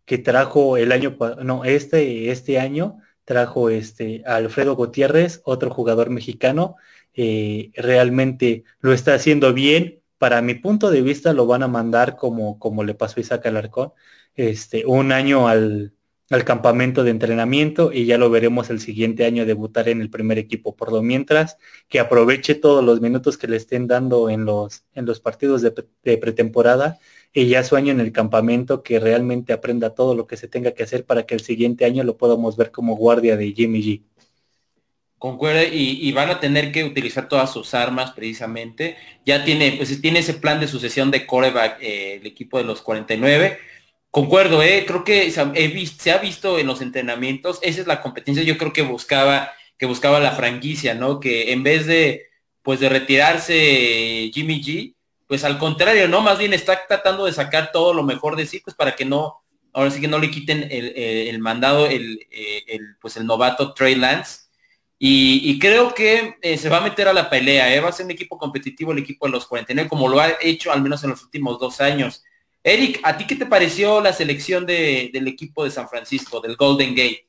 que 0.07 0.17
trajo 0.17 0.77
el 0.77 0.93
año, 0.93 1.17
no, 1.43 1.65
este, 1.65 2.31
este 2.31 2.59
año, 2.59 2.99
trajo 3.25 3.69
este, 3.69 4.23
Alfredo 4.25 4.77
Gutiérrez, 4.77 5.41
otro 5.43 5.69
jugador 5.69 6.09
mexicano, 6.09 6.77
eh, 7.13 7.71
realmente 7.75 8.63
lo 8.79 8.93
está 8.93 9.15
haciendo 9.15 9.53
bien. 9.53 10.01
Para 10.17 10.41
mi 10.41 10.55
punto 10.55 10.91
de 10.91 11.01
vista 11.01 11.33
lo 11.33 11.45
van 11.45 11.61
a 11.61 11.67
mandar 11.67 12.15
como, 12.15 12.57
como 12.57 12.85
le 12.85 12.93
pasó 12.93 13.15
a 13.17 13.21
Isaac 13.21 13.45
Alarcón, 13.47 13.91
este, 14.33 14.85
un 14.85 15.11
año 15.11 15.49
al, 15.49 15.93
al 16.29 16.45
campamento 16.45 17.03
de 17.03 17.11
entrenamiento 17.11 17.91
y 17.91 18.05
ya 18.05 18.17
lo 18.17 18.29
veremos 18.29 18.69
el 18.69 18.79
siguiente 18.79 19.25
año 19.25 19.45
debutar 19.45 19.89
en 19.89 19.99
el 19.99 20.09
primer 20.09 20.37
equipo. 20.37 20.77
Por 20.77 20.93
lo 20.93 21.01
mientras, 21.01 21.57
que 21.89 21.99
aproveche 21.99 22.55
todos 22.55 22.81
los 22.81 23.01
minutos 23.01 23.37
que 23.37 23.47
le 23.49 23.57
estén 23.57 23.87
dando 23.87 24.29
en 24.29 24.45
los, 24.45 24.85
en 24.93 25.05
los 25.05 25.19
partidos 25.19 25.61
de 25.61 26.17
pretemporada 26.17 26.97
y 27.33 27.47
ya 27.47 27.63
su 27.63 27.75
año 27.75 27.91
en 27.91 27.99
el 27.99 28.11
campamento, 28.11 28.83
que 28.83 28.99
realmente 28.99 29.53
aprenda 29.53 29.93
todo 29.93 30.15
lo 30.15 30.27
que 30.27 30.37
se 30.37 30.47
tenga 30.47 30.71
que 30.71 30.83
hacer 30.83 31.05
para 31.05 31.25
que 31.25 31.35
el 31.35 31.41
siguiente 31.41 31.85
año 31.85 32.03
lo 32.03 32.17
podamos 32.17 32.57
ver 32.57 32.71
como 32.71 32.95
guardia 32.95 33.37
de 33.37 33.51
Jimmy 33.53 33.81
G. 33.81 34.01
Concuerdo, 35.19 35.61
y, 35.71 36.11
van 36.11 36.29
a 36.29 36.39
tener 36.39 36.71
que 36.71 36.83
utilizar 36.83 37.27
todas 37.27 37.51
sus 37.51 37.73
armas 37.73 38.11
precisamente. 38.11 38.97
Ya 39.25 39.43
tiene, 39.43 39.71
pues 39.71 39.99
tiene 39.99 40.19
ese 40.19 40.35
plan 40.35 40.59
de 40.59 40.67
sucesión 40.67 41.09
de 41.09 41.25
coreback 41.25 41.81
eh, 41.81 42.15
el 42.21 42.27
equipo 42.27 42.59
de 42.59 42.65
los 42.65 42.83
49 42.83 43.57
Concuerdo, 44.17 44.63
¿eh? 44.63 44.83
creo 44.87 45.03
que 45.03 45.29
se 45.31 46.11
ha 46.11 46.17
visto 46.17 46.57
en 46.57 46.65
los 46.65 46.81
entrenamientos, 46.81 47.59
esa 47.61 47.81
es 47.81 47.85
la 47.85 48.01
competencia, 48.01 48.43
yo 48.43 48.57
creo 48.57 48.73
que 48.73 48.81
buscaba, 48.81 49.51
que 49.77 49.85
buscaba 49.85 50.19
la 50.19 50.31
franquicia, 50.31 50.95
¿no? 50.95 51.19
Que 51.19 51.51
en 51.51 51.61
vez 51.61 51.85
de, 51.85 52.25
pues 52.63 52.79
de 52.79 52.89
retirarse 52.89 54.31
Jimmy 54.33 54.63
G, 54.63 54.95
pues 55.27 55.43
al 55.43 55.57
contrario, 55.57 56.07
¿no? 56.07 56.21
Más 56.21 56.39
bien 56.39 56.53
está 56.53 56.87
tratando 56.87 57.25
de 57.25 57.33
sacar 57.33 57.71
todo 57.71 57.93
lo 57.93 58.03
mejor 58.03 58.35
de 58.35 58.45
sí, 58.45 58.61
pues 58.63 58.75
para 58.75 58.95
que 58.95 59.05
no, 59.05 59.43
ahora 59.73 59.91
sí 59.91 60.01
que 60.01 60.07
no 60.07 60.19
le 60.19 60.31
quiten 60.31 60.67
el, 60.71 61.39
mandado, 61.39 61.85
el, 61.85 62.25
pues 62.99 63.17
el 63.17 63.25
novato 63.25 63.73
Trey 63.73 63.95
Lance. 63.95 64.47
Y, 64.99 65.59
creo 65.59 65.93
que 65.93 66.37
eh, 66.41 66.57
se 66.57 66.69
va 66.69 66.77
a 66.77 66.81
meter 66.81 67.07
a 67.07 67.13
la 67.13 67.29
pelea, 67.29 67.73
¿eh? 67.75 67.79
va 67.79 67.89
a 67.89 67.91
ser 67.91 68.05
un 68.05 68.11
equipo 68.11 68.37
competitivo 68.37 68.91
el 68.91 68.97
equipo 68.97 69.27
de 69.27 69.31
los 69.31 69.45
49, 69.45 69.87
como 69.87 70.07
lo 70.07 70.19
ha 70.19 70.31
hecho 70.41 70.71
al 70.71 70.81
menos 70.81 71.03
en 71.03 71.11
los 71.11 71.21
últimos 71.23 71.59
dos 71.59 71.81
años. 71.81 72.23
Eric, 72.63 72.99
¿a 73.03 73.15
ti 73.15 73.27
qué 73.27 73.35
te 73.35 73.45
pareció 73.45 74.01
la 74.01 74.11
selección 74.11 74.65
del 74.65 75.27
equipo 75.27 75.63
de 75.63 75.71
San 75.71 75.87
Francisco, 75.87 76.41
del 76.41 76.55
Golden 76.55 76.95
Gate? 76.95 77.27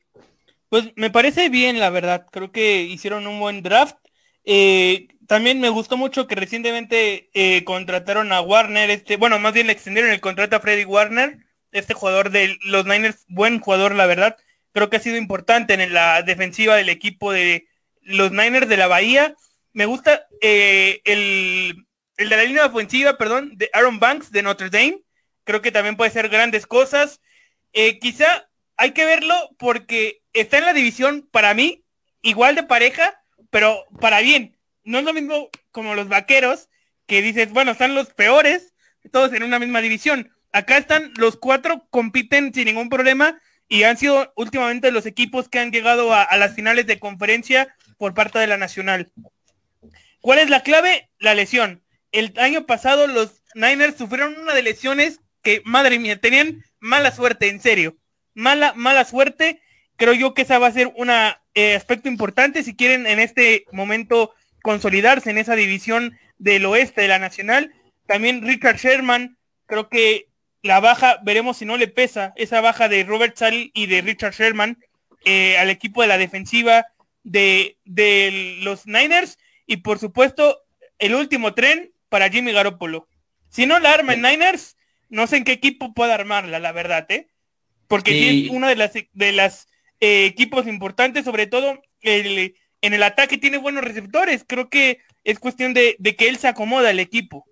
Pues 0.69 0.91
me 0.97 1.11
parece 1.11 1.49
bien, 1.49 1.79
la 1.79 1.91
verdad. 1.91 2.27
Creo 2.31 2.51
que 2.51 2.83
hicieron 2.83 3.27
un 3.27 3.39
buen 3.39 3.63
draft. 3.63 3.97
Eh, 4.45 5.09
también 5.29 5.61
me 5.61 5.69
gustó 5.69 5.97
mucho 5.97 6.27
que 6.27 6.35
recientemente 6.35 7.31
eh, 7.35 7.63
contrataron 7.63 8.33
a 8.33 8.41
Warner, 8.41 8.91
este, 8.91 9.17
bueno, 9.17 9.39
más 9.39 9.53
bien 9.53 9.69
le 9.69 9.73
extendieron 9.75 10.11
el 10.11 10.21
contrato 10.21 10.57
a 10.57 10.61
Freddy 10.61 10.85
Warner, 10.85 11.39
este 11.71 11.95
jugador 11.95 12.31
de 12.31 12.59
los 12.65 12.85
Niners, 12.85 13.25
buen 13.29 13.61
jugador, 13.61 13.95
la 13.95 14.07
verdad. 14.07 14.37
Creo 14.73 14.91
que 14.91 14.97
ha 14.97 15.01
sido 15.01 15.17
importante 15.17 15.75
en 15.75 15.93
la 15.95 16.23
defensiva 16.23 16.75
del 16.75 16.89
equipo 16.89 17.31
de 17.31 17.69
los 18.03 18.33
Niners 18.33 18.69
de 18.69 18.77
la 18.77 18.89
Bahía. 18.89 19.37
Me 19.73 19.87
gusta 19.87 20.27
eh, 20.41 21.01
el, 21.05 21.87
el 22.17 22.29
de 22.29 22.37
la 22.37 22.43
línea 22.43 22.67
ofensiva, 22.67 23.17
perdón, 23.17 23.53
de 23.57 23.71
Aaron 23.73 24.01
Banks 24.01 24.33
de 24.33 24.43
Notre 24.43 24.71
Dame 24.71 25.03
creo 25.49 25.63
que 25.63 25.73
también 25.73 25.97
puede 25.97 26.11
ser 26.11 26.29
grandes 26.29 26.67
cosas. 26.67 27.23
Eh, 27.73 27.99
quizá 28.01 28.51
hay 28.77 28.93
que 28.93 29.07
verlo 29.07 29.35
porque 29.59 30.21
está 30.35 30.59
en 30.59 30.67
la 30.67 30.75
división 30.75 31.27
para 31.33 31.55
mí 31.55 31.85
igual 32.21 32.55
de 32.55 32.65
pareja, 32.65 33.25
pero 33.49 33.87
para 33.99 34.21
bien. 34.21 34.58
No 34.89 35.01
es 35.01 35.05
lo 35.05 35.13
mismo 35.13 35.51
como 35.71 35.95
los 35.95 36.09
vaqueros, 36.09 36.71
que 37.07 37.21
dices, 37.21 37.53
bueno, 37.53 37.73
están 37.73 37.95
los 37.95 38.15
peores, 38.15 38.73
todos 39.13 39.35
en 39.35 39.43
una 39.43 39.59
misma 39.59 39.83
división. 39.83 40.33
Acá 40.51 40.79
están 40.79 41.13
los 41.19 41.37
cuatro, 41.37 41.87
compiten 41.91 42.55
sin 42.55 42.65
ningún 42.65 42.89
problema 42.89 43.39
y 43.69 43.83
han 43.83 43.99
sido 43.99 44.33
últimamente 44.35 44.91
los 44.91 45.05
equipos 45.05 45.51
que 45.51 45.59
han 45.59 45.73
llegado 45.73 46.15
a, 46.15 46.35
las 46.39 46.55
finales 46.55 46.87
de 46.87 46.99
conferencia 46.99 47.77
por 47.99 48.15
parte 48.15 48.39
de 48.39 48.47
la 48.47 48.57
nacional. 48.57 49.13
¿Cuál 50.23 50.39
es 50.39 50.49
la 50.49 50.63
clave? 50.63 51.11
La 51.19 51.35
lesión. 51.35 51.83
El 52.11 52.33
año 52.39 52.65
pasado 52.65 53.07
los 53.07 53.43
Niners 53.55 53.99
sufrieron 53.99 54.41
una 54.41 54.55
de 54.55 54.63
lesiones 54.63 55.21
que, 55.43 55.61
madre 55.67 55.99
mía, 55.99 56.19
tenían 56.19 56.65
mala 56.81 57.13
suerte, 57.13 57.49
en 57.49 57.61
serio. 57.61 57.99
Mala, 58.33 58.73
mala 58.73 59.05
suerte. 59.05 59.61
Creo 59.97 60.15
yo 60.15 60.33
que 60.33 60.43
esa 60.43 60.59
va 60.59 60.69
a 60.69 60.73
ser 60.73 60.91
un 60.97 61.11
eh, 61.11 61.75
aspecto 61.75 62.09
importante 62.09 62.63
si 62.63 62.75
quieren 62.75 63.07
en 63.07 63.19
este 63.19 63.67
momento 63.71 64.33
consolidarse 64.63 65.31
en 65.31 65.39
esa 65.39 65.57
división 65.57 66.19
del 66.39 66.67
oeste 66.67 67.03
de 67.03 67.09
la 67.09 67.19
nacional. 67.19 67.73
También 68.07 68.43
Richard 68.43 68.77
Sherman, 68.77 69.37
creo 69.67 69.89
que 69.89 70.29
la 70.63 70.81
baja, 70.81 71.19
veremos 71.23 71.59
si 71.59 71.65
no 71.65 71.77
le 71.77 71.89
pesa 71.89 72.33
esa 72.37 72.61
baja 72.61 72.89
de 72.89 73.05
Robert 73.05 73.37
Sally 73.37 73.71
y 73.75 73.87
de 73.87 74.01
Richard 74.01 74.35
Sherman 74.35 74.79
eh, 75.25 75.59
al 75.59 75.71
equipo 75.71 76.03
de 76.03 76.09
la 76.09 76.19
defensiva 76.19 76.87
de, 77.23 77.79
de 77.85 78.59
los 78.63 78.87
Niners. 78.87 79.39
Y 79.67 79.79
por 79.79 79.99
supuesto, 79.99 80.63
el 80.99 81.15
último 81.15 81.55
tren 81.55 81.93
para 82.09 82.31
Jimmy 82.31 82.53
Garoppolo. 82.53 83.09
Si 83.51 83.67
no 83.67 83.79
la 83.79 83.93
arma 83.93 84.15
en 84.15 84.23
Niners, 84.23 84.77
no 85.09 85.27
sé 85.27 85.39
en 85.39 85.45
qué 85.45 85.53
equipo 85.53 85.95
pueda 85.95 86.15
armarla, 86.15 86.59
la 86.59 86.73
verdad, 86.73 87.07
¿eh? 87.11 87.29
Porque 87.87 88.45
es 88.45 88.51
uno 88.51 88.69
de 88.69 88.77
las 88.77 88.93
de 88.93 89.33
las 89.33 89.67
eh, 90.01 90.27
equipos 90.27 90.67
importantes, 90.67 91.25
sobre 91.25 91.47
todo 91.47 91.81
el, 92.03 92.55
en 92.83 92.95
el 92.95 93.03
ataque 93.03 93.39
tiene 93.39 93.59
buenos 93.59 93.85
receptores. 93.85 94.45
Creo 94.47 94.69
que 94.69 95.01
es 95.25 95.39
cuestión 95.39 95.75
de, 95.75 95.97
que 96.17 96.29
él 96.29 96.39
se 96.39 96.49
acomoda 96.49 96.91
al 96.91 97.01
equipo. 97.01 97.47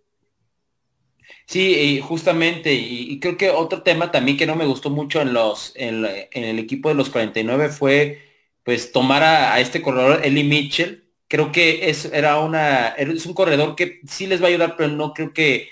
Sí, 1.47 2.01
justamente, 2.03 2.75
y, 2.75 3.19
creo 3.21 3.37
que 3.37 3.51
otro 3.51 3.83
tema 3.83 4.11
también 4.11 4.37
que 4.37 4.47
no 4.47 4.57
me 4.57 4.67
gustó 4.67 4.91
mucho 4.91 5.21
en 5.21 6.07
el 6.35 6.59
equipo 6.59 6.89
de 6.89 6.95
los 6.95 7.11
49 7.11 7.69
fue 7.69 8.27
pues 8.67 8.91
tomar 8.91 9.23
a, 9.23 9.61
este 9.61 9.81
corredor 9.81 10.23
Eli 10.25 10.43
Mitchell. 10.43 11.05
Creo 11.29 11.53
que 11.53 11.89
es 11.89 12.05
era 12.07 12.41
una 12.41 12.89
es 12.89 13.25
un 13.25 13.33
corredor 13.33 13.77
que 13.77 14.01
sí 14.09 14.27
les 14.27 14.43
va 14.43 14.47
a 14.47 14.49
ayudar, 14.49 14.75
pero 14.77 14.91
no 14.91 15.15
creo 15.15 15.33
que 15.33 15.69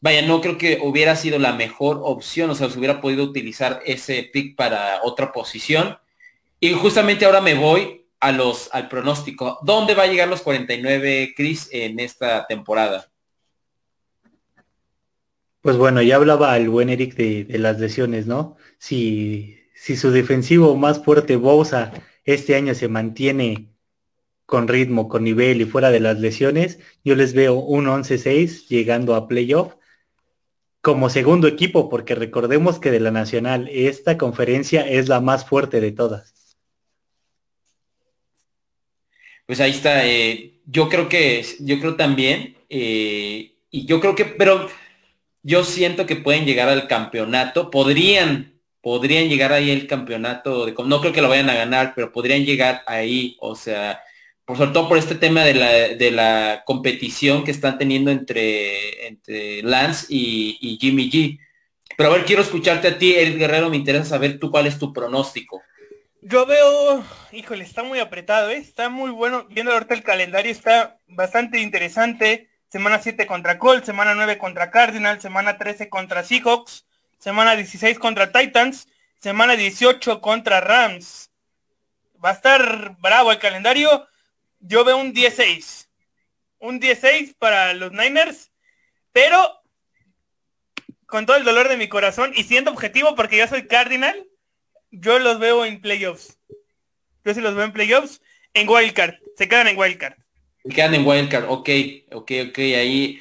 vaya, 0.00 0.22
no 0.22 0.40
creo 0.40 0.56
que 0.56 0.78
hubiera 0.82 1.16
sido 1.16 1.40
la 1.40 1.52
mejor 1.52 2.00
opción, 2.04 2.48
o 2.50 2.54
sea, 2.54 2.70
se 2.70 2.78
hubiera 2.78 3.00
podido 3.00 3.24
utilizar 3.24 3.82
ese 3.86 4.22
pick 4.22 4.56
para 4.56 5.00
otra 5.02 5.32
posición. 5.32 5.98
Y 6.60 6.72
justamente 6.74 7.24
ahora 7.24 7.40
me 7.40 7.54
voy 7.54 8.01
a 8.22 8.30
los, 8.30 8.70
al 8.72 8.88
pronóstico. 8.88 9.58
¿Dónde 9.62 9.96
va 9.96 10.04
a 10.04 10.06
llegar 10.06 10.28
los 10.28 10.42
49, 10.42 11.34
Chris, 11.36 11.68
en 11.72 11.98
esta 11.98 12.46
temporada? 12.46 13.10
Pues 15.60 15.76
bueno, 15.76 16.00
ya 16.02 16.16
hablaba 16.16 16.56
el 16.56 16.68
buen 16.68 16.88
Eric 16.88 17.16
de, 17.16 17.58
las 17.58 17.80
lesiones, 17.80 18.28
¿no? 18.28 18.56
Si, 18.78 19.58
su 19.74 20.12
defensivo 20.12 20.76
más 20.76 21.02
fuerte, 21.02 21.34
Bosa, 21.34 21.92
este 22.24 22.54
año 22.54 22.74
se 22.74 22.86
mantiene 22.86 23.72
con 24.46 24.68
ritmo, 24.68 25.08
con 25.08 25.24
nivel 25.24 25.60
y 25.60 25.64
fuera 25.64 25.90
de 25.90 25.98
las 25.98 26.20
lesiones, 26.20 26.78
yo 27.02 27.16
les 27.16 27.34
veo 27.34 27.54
un 27.54 27.86
11-6 27.86 28.68
llegando 28.68 29.16
a 29.16 29.26
playoff 29.26 29.74
como 30.80 31.10
segundo 31.10 31.48
equipo, 31.48 31.88
porque 31.88 32.14
recordemos 32.14 32.78
que 32.78 32.92
de 32.92 33.00
la 33.00 33.10
Nacional 33.10 33.68
esta 33.72 34.16
conferencia 34.16 34.86
es 34.86 35.08
la 35.08 35.20
más 35.20 35.44
fuerte 35.44 35.80
de 35.80 35.90
todas. 35.90 36.41
Pues 39.46 39.60
ahí 39.60 39.70
está. 39.70 40.06
Eh, 40.06 40.60
yo 40.66 40.88
creo 40.88 41.08
que, 41.08 41.44
yo 41.60 41.78
creo 41.80 41.96
también, 41.96 42.56
eh, 42.68 43.52
y 43.70 43.86
yo 43.86 44.00
creo 44.00 44.14
que, 44.14 44.24
pero 44.24 44.68
yo 45.42 45.64
siento 45.64 46.06
que 46.06 46.16
pueden 46.16 46.44
llegar 46.46 46.68
al 46.68 46.88
campeonato, 46.88 47.70
podrían 47.70 48.52
podrían 48.82 49.28
llegar 49.28 49.52
ahí 49.52 49.70
el 49.70 49.86
campeonato, 49.86 50.66
de, 50.66 50.74
no 50.84 51.00
creo 51.00 51.12
que 51.12 51.22
lo 51.22 51.28
vayan 51.28 51.48
a 51.48 51.54
ganar, 51.54 51.92
pero 51.94 52.12
podrían 52.12 52.44
llegar 52.44 52.82
ahí, 52.86 53.36
o 53.40 53.54
sea, 53.54 54.02
por 54.44 54.56
sobre 54.58 54.72
todo 54.72 54.88
por 54.88 54.98
este 54.98 55.14
tema 55.14 55.44
de 55.44 55.54
la, 55.54 55.70
de 55.70 56.10
la 56.10 56.64
competición 56.66 57.44
que 57.44 57.52
están 57.52 57.78
teniendo 57.78 58.10
entre, 58.10 59.06
entre 59.06 59.62
Lance 59.62 60.06
y, 60.10 60.78
Jimmy 60.80 61.08
G. 61.10 61.38
Pero 61.96 62.10
a 62.10 62.16
ver, 62.16 62.24
quiero 62.24 62.42
escucharte 62.42 62.88
a 62.88 62.98
ti, 62.98 63.14
Eric 63.14 63.38
Guerrero, 63.38 63.70
me 63.70 63.76
interesa 63.76 64.04
saber 64.04 64.38
tú 64.40 64.50
cuál 64.50 64.66
es 64.66 64.78
tu 64.78 64.92
pronóstico. 64.92 65.62
Yo 66.24 66.46
veo, 66.46 67.04
híjole, 67.32 67.64
está 67.64 67.82
muy 67.82 67.98
apretado, 67.98 68.48
¿eh? 68.50 68.56
está 68.56 68.88
muy 68.88 69.10
bueno. 69.10 69.44
Viendo 69.50 69.72
ahorita 69.72 69.94
el 69.94 70.04
calendario, 70.04 70.52
está 70.52 70.96
bastante 71.08 71.58
interesante. 71.58 72.48
Semana 72.68 73.00
7 73.00 73.26
contra 73.26 73.58
Colts, 73.58 73.86
semana 73.86 74.14
9 74.14 74.38
contra 74.38 74.70
Cardinals, 74.70 75.20
semana 75.20 75.58
13 75.58 75.88
contra 75.88 76.22
Seahawks, 76.22 76.86
semana 77.18 77.56
16 77.56 77.98
contra 77.98 78.30
Titans, 78.30 78.86
semana 79.18 79.56
18 79.56 80.20
contra 80.20 80.60
Rams. 80.60 81.32
Va 82.24 82.30
a 82.30 82.34
estar 82.34 82.96
bravo 83.00 83.32
el 83.32 83.40
calendario. 83.40 84.06
Yo 84.60 84.84
veo 84.84 84.98
un 84.98 85.12
16. 85.12 85.90
Un 86.60 86.78
16 86.78 87.34
para 87.36 87.74
los 87.74 87.90
Niners, 87.90 88.52
pero 89.10 89.60
con 91.06 91.26
todo 91.26 91.36
el 91.36 91.42
dolor 91.42 91.68
de 91.68 91.76
mi 91.76 91.88
corazón 91.88 92.30
y 92.36 92.44
siendo 92.44 92.70
objetivo 92.70 93.16
porque 93.16 93.38
yo 93.38 93.48
soy 93.48 93.66
Cardinal, 93.66 94.24
yo 94.92 95.18
los 95.18 95.40
veo 95.40 95.64
en 95.64 95.80
playoffs. 95.80 96.38
Yo 97.24 97.34
sí 97.34 97.40
los 97.40 97.54
veo 97.54 97.64
en 97.64 97.72
playoffs 97.72 98.20
en 98.54 98.68
Wildcard. 98.68 99.14
Se 99.36 99.48
quedan 99.48 99.66
en 99.66 99.78
Wildcard. 99.78 100.14
Se 100.64 100.68
quedan 100.70 100.94
en 100.94 101.06
Wildcard, 101.06 101.50
ok, 101.50 101.68
ok, 102.12 102.32
ok, 102.48 102.58
ahí 102.58 103.20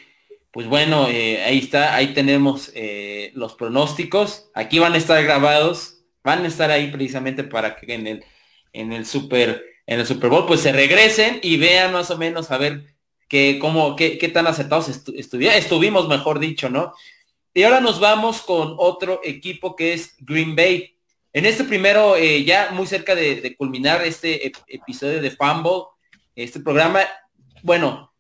pues 0.52 0.68
bueno, 0.68 1.08
eh, 1.08 1.42
ahí 1.44 1.60
está, 1.60 1.96
ahí 1.96 2.14
tenemos 2.14 2.72
eh, 2.76 3.32
los 3.36 3.56
pronósticos. 3.56 4.50
Aquí 4.54 4.80
van 4.80 4.94
a 4.94 4.98
estar 4.98 5.24
grabados, 5.24 6.04
van 6.24 6.44
a 6.44 6.48
estar 6.48 6.72
ahí 6.72 6.92
precisamente 6.92 7.46
para 7.46 7.78
que 7.78 7.94
en 7.94 8.06
el, 8.06 8.26
en 8.74 8.92
el 8.92 9.06
Super, 9.06 9.64
en 9.88 10.02
el 10.02 10.06
Super 10.06 10.30
Bowl, 10.30 10.46
pues 10.46 10.60
se 10.60 10.74
regresen 10.74 11.40
y 11.42 11.58
vean 11.58 11.94
más 11.94 12.12
o 12.12 12.18
menos 12.18 12.52
a 12.52 12.58
ver 12.58 12.84
qué, 13.30 13.60
cómo, 13.62 13.96
qué, 13.96 14.18
qué 14.18 14.28
tan 14.28 14.46
acertados 14.46 14.90
estuvimos, 14.90 16.10
mejor 16.10 16.40
dicho, 16.40 16.70
¿no? 16.70 16.94
Y 17.54 17.64
ahora 17.64 17.80
nos 17.80 18.02
vamos 18.02 18.42
con 18.42 18.76
otro 18.78 19.22
equipo 19.24 19.76
que 19.78 19.94
es 19.94 20.16
Green 20.20 20.56
Bay. 20.56 20.98
En 21.34 21.46
este 21.46 21.64
primero, 21.64 22.18
eh, 22.18 22.44
ya 22.44 22.72
muy 22.72 22.86
cerca 22.88 23.16
de, 23.16 23.56
culminar 23.58 24.02
este 24.04 24.52
episodio 24.68 25.22
de 25.22 25.32
Fumble, 25.32 25.84
este 26.36 26.60
programa, 26.60 27.02
bueno, 27.64 28.14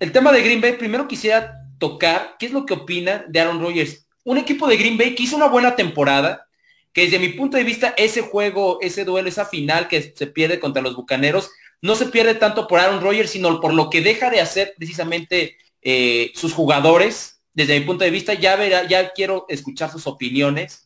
el 0.00 0.10
tema 0.10 0.32
de 0.32 0.42
Green 0.42 0.60
Bay, 0.60 0.72
primero 0.72 1.06
quisiera 1.06 1.54
tocar 1.78 2.36
qué 2.38 2.46
es 2.46 2.52
lo 2.52 2.66
que 2.66 2.74
opina 2.74 3.24
de 3.28 3.40
Aaron 3.40 3.60
Rodgers. 3.60 4.08
Un 4.24 4.38
equipo 4.38 4.66
de 4.66 4.76
Green 4.76 4.98
Bay 4.98 5.14
que 5.14 5.22
hizo 5.22 5.36
una 5.36 5.46
buena 5.46 5.76
temporada, 5.76 6.46
que 6.92 7.02
desde 7.02 7.18
mi 7.20 7.28
punto 7.28 7.56
de 7.56 7.64
vista 7.64 7.94
ese 7.96 8.22
juego, 8.22 8.78
ese 8.80 9.04
duelo, 9.04 9.28
esa 9.28 9.44
final 9.44 9.86
que 9.86 10.14
se 10.16 10.26
pierde 10.26 10.58
contra 10.58 10.82
los 10.82 10.96
Bucaneros, 10.96 11.50
no 11.82 11.94
se 11.94 12.06
pierde 12.06 12.34
tanto 12.34 12.66
por 12.66 12.80
Aaron 12.80 13.00
Rodgers, 13.00 13.30
sino 13.30 13.60
por 13.60 13.74
lo 13.74 13.90
que 13.90 14.00
deja 14.00 14.28
de 14.30 14.40
hacer 14.40 14.74
precisamente 14.76 15.56
eh, 15.82 16.32
sus 16.34 16.52
jugadores. 16.52 17.42
Desde 17.54 17.78
mi 17.78 17.86
punto 17.86 18.04
de 18.04 18.10
vista, 18.10 18.34
ya 18.34 18.56
verá, 18.56 18.88
ya 18.88 19.10
quiero 19.10 19.46
escuchar 19.48 19.90
sus 19.90 20.06
opiniones. 20.06 20.85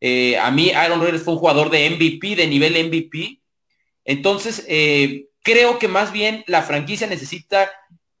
Eh, 0.00 0.38
a 0.38 0.50
mí 0.50 0.70
Aaron 0.70 1.00
Rodgers 1.00 1.22
fue 1.22 1.34
un 1.34 1.40
jugador 1.40 1.70
de 1.70 1.90
MVP, 1.90 2.36
de 2.36 2.46
nivel 2.46 2.86
MVP. 2.86 3.40
Entonces, 4.04 4.64
eh, 4.68 5.26
creo 5.42 5.78
que 5.78 5.88
más 5.88 6.12
bien 6.12 6.44
la 6.46 6.62
franquicia 6.62 7.06
necesita 7.06 7.70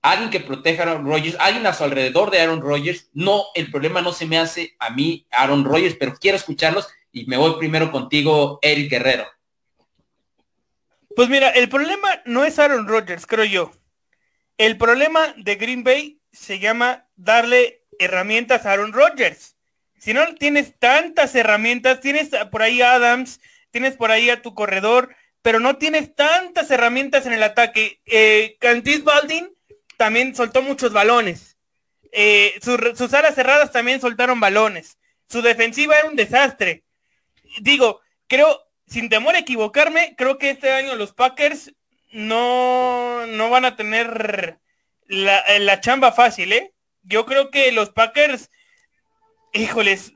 alguien 0.02 0.30
que 0.30 0.40
proteja 0.40 0.82
a 0.82 0.86
Aaron 0.86 1.06
Rodgers, 1.06 1.36
alguien 1.38 1.66
a 1.66 1.74
su 1.74 1.84
alrededor 1.84 2.30
de 2.30 2.40
Aaron 2.40 2.60
Rodgers. 2.60 3.08
No, 3.12 3.44
el 3.54 3.70
problema 3.70 4.02
no 4.02 4.12
se 4.12 4.26
me 4.26 4.38
hace 4.38 4.74
a 4.78 4.90
mí, 4.90 5.26
Aaron 5.30 5.64
Rodgers, 5.64 5.96
pero 5.98 6.14
quiero 6.14 6.36
escucharlos 6.36 6.88
y 7.12 7.26
me 7.26 7.36
voy 7.36 7.54
primero 7.58 7.90
contigo, 7.90 8.58
Eric 8.62 8.90
Guerrero. 8.90 9.26
Pues 11.16 11.28
mira, 11.28 11.48
el 11.48 11.68
problema 11.68 12.20
no 12.26 12.44
es 12.44 12.58
Aaron 12.58 12.86
Rodgers, 12.86 13.26
creo 13.26 13.44
yo. 13.44 13.72
El 14.58 14.76
problema 14.76 15.34
de 15.36 15.56
Green 15.56 15.82
Bay 15.82 16.20
se 16.30 16.58
llama 16.58 17.08
darle 17.16 17.84
herramientas 17.98 18.66
a 18.66 18.72
Aaron 18.72 18.92
Rodgers. 18.92 19.55
Si 20.06 20.14
no 20.14 20.36
tienes 20.36 20.78
tantas 20.78 21.34
herramientas, 21.34 22.00
tienes 22.00 22.30
por 22.52 22.62
ahí 22.62 22.80
a 22.80 22.92
Adams, 22.92 23.40
tienes 23.72 23.96
por 23.96 24.12
ahí 24.12 24.30
a 24.30 24.40
tu 24.40 24.54
corredor, 24.54 25.16
pero 25.42 25.58
no 25.58 25.78
tienes 25.78 26.14
tantas 26.14 26.70
herramientas 26.70 27.26
en 27.26 27.32
el 27.32 27.42
ataque. 27.42 28.00
Eh, 28.06 28.56
Cantis 28.60 29.02
Baldin 29.02 29.52
también 29.96 30.36
soltó 30.36 30.62
muchos 30.62 30.92
balones. 30.92 31.56
Eh, 32.12 32.54
sus, 32.62 33.14
alas 33.14 33.34
cerradas 33.34 33.72
también 33.72 34.00
soltaron 34.00 34.38
balones. 34.38 34.96
Su 35.28 35.42
defensiva 35.42 35.98
era 35.98 36.08
un 36.08 36.14
desastre. 36.14 36.84
Digo, 37.58 38.00
creo, 38.28 38.62
sin 38.86 39.08
temor 39.08 39.34
a 39.34 39.40
equivocarme, 39.40 40.14
creo 40.16 40.38
que 40.38 40.50
este 40.50 40.70
año 40.70 40.94
los 40.94 41.14
Packers 41.14 41.74
no, 42.12 43.26
no 43.26 43.50
van 43.50 43.64
a 43.64 43.74
tener 43.74 44.60
la, 45.08 45.58
la 45.58 45.80
chamba 45.80 46.12
fácil, 46.12 46.52
¿eh? 46.52 46.72
Yo 47.02 47.26
creo 47.26 47.50
que 47.50 47.72
los 47.72 47.90
Packers, 47.90 48.52
híjoles, 49.56 50.12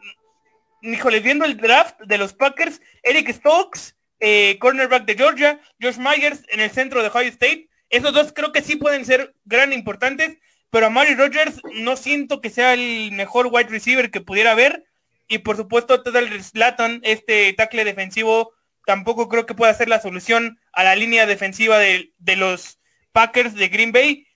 híjoles, 0.83 1.23
viendo 1.23 1.45
el 1.45 1.57
draft 1.57 2.01
de 2.01 2.19
los 2.19 2.35
Packers, 2.35 2.81
Eric 3.03 3.33
Stokes, 3.33 3.97
eh, 4.21 4.59
cornerback 4.61 5.05
de 5.05 5.17
Georgia, 5.17 5.61
Josh 5.81 5.99
Myers 5.99 6.43
en 6.49 6.61
el 6.61 6.71
centro 6.71 7.03
de 7.03 7.09
Ohio 7.09 7.29
State, 7.29 7.69
esos 7.91 8.13
dos 8.13 8.33
creo 8.33 8.53
que 8.53 8.63
sí 8.63 8.77
pueden 8.77 9.05
ser 9.05 9.35
gran 9.45 9.73
importantes, 9.73 10.39
pero 10.71 10.87
a 10.87 10.91
Mari 10.91 11.15
Rogers 11.15 11.61
no 11.75 11.97
siento 11.97 12.41
que 12.41 12.51
sea 12.51 12.75
el 12.75 13.11
mejor 13.13 13.49
wide 13.51 13.69
receiver 13.69 14.11
que 14.11 14.21
pudiera 14.21 14.53
haber. 14.53 14.85
Y 15.27 15.39
por 15.39 15.57
supuesto, 15.57 16.03
el 16.05 16.45
Slatton, 16.45 17.01
este 17.03 17.53
tackle 17.53 17.85
defensivo, 17.85 18.53
tampoco 18.87 19.29
creo 19.29 19.47
que 19.47 19.55
pueda 19.55 19.75
ser 19.75 19.89
la 19.89 20.01
solución 20.01 20.61
a 20.73 20.85
la 20.85 20.95
línea 20.95 21.27
defensiva 21.27 21.79
de, 21.79 22.13
los 22.37 22.79
Packers 23.13 23.55
de 23.55 23.69
Green 23.69 23.93
Bay. 23.93 24.27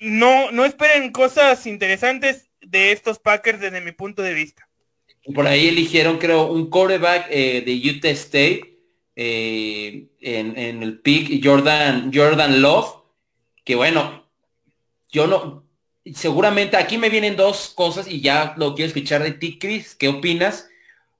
No, 0.00 0.50
no 0.50 0.64
esperen 0.64 1.12
cosas 1.12 1.66
interesantes 1.66 2.50
de 2.72 2.90
estos 2.90 3.18
Packers 3.18 3.60
desde 3.60 3.82
mi 3.82 3.92
punto 3.92 4.22
de 4.22 4.34
vista. 4.34 4.66
Por 5.34 5.46
ahí 5.46 5.68
eligieron, 5.68 6.18
creo, 6.18 6.46
un 6.46 6.68
quarterback 6.68 7.26
eh, 7.30 7.62
de 7.64 7.90
Utah 7.90 8.08
State 8.08 8.78
eh, 9.14 10.08
en, 10.20 10.82
el 10.82 11.00
pick 11.00 11.44
Jordan, 11.44 12.10
Jordan 12.12 12.60
Love, 12.62 12.96
que 13.62 13.76
bueno, 13.76 14.26
yo 15.10 15.26
no, 15.26 15.64
seguramente 16.14 16.76
aquí 16.76 16.96
me 16.96 17.10
vienen 17.10 17.36
dos 17.36 17.72
cosas 17.76 18.08
y 18.08 18.20
ya 18.22 18.54
lo 18.56 18.74
quiero 18.74 18.88
escuchar 18.88 19.22
de 19.22 19.32
ti, 19.32 19.58
Chris, 19.58 19.94
¿qué 19.94 20.08
opinas? 20.08 20.68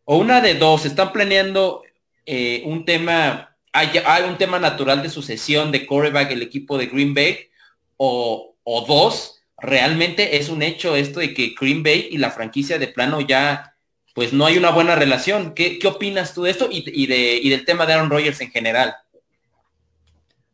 O 0.04 0.16
una 0.16 0.40
de 0.40 0.54
dos, 0.54 0.86
están 0.86 1.12
planeando 1.12 1.82
eh, 2.24 2.62
un 2.64 2.86
tema, 2.86 3.56
hay, 3.72 3.90
un 4.26 4.38
tema 4.38 4.58
natural 4.58 5.02
de 5.02 5.10
sucesión 5.10 5.70
de 5.70 5.86
coreback 5.86 6.30
el 6.32 6.42
equipo 6.42 6.78
de 6.78 6.86
Green 6.86 7.12
Bay, 7.12 7.50
o, 7.98 8.56
o 8.64 8.80
dos, 8.86 9.41
realmente 9.62 10.36
es 10.36 10.48
un 10.48 10.62
hecho 10.62 10.96
esto 10.96 11.20
de 11.20 11.32
que 11.32 11.54
Green 11.58 11.82
Bay 11.82 12.08
y 12.10 12.18
la 12.18 12.30
franquicia 12.30 12.78
de 12.78 12.88
plano 12.88 13.20
ya 13.20 13.76
pues 14.14 14.32
no 14.32 14.44
hay 14.44 14.58
una 14.58 14.70
buena 14.70 14.94
relación. 14.94 15.54
¿Qué, 15.54 15.78
opinas 15.86 16.34
tú 16.34 16.42
de 16.42 16.50
esto 16.50 16.68
y, 16.70 17.06
de, 17.06 17.40
del 17.48 17.64
tema 17.64 17.86
de 17.86 17.94
Aaron 17.94 18.10
Rodgers 18.10 18.40
en 18.40 18.50
general? 18.50 18.94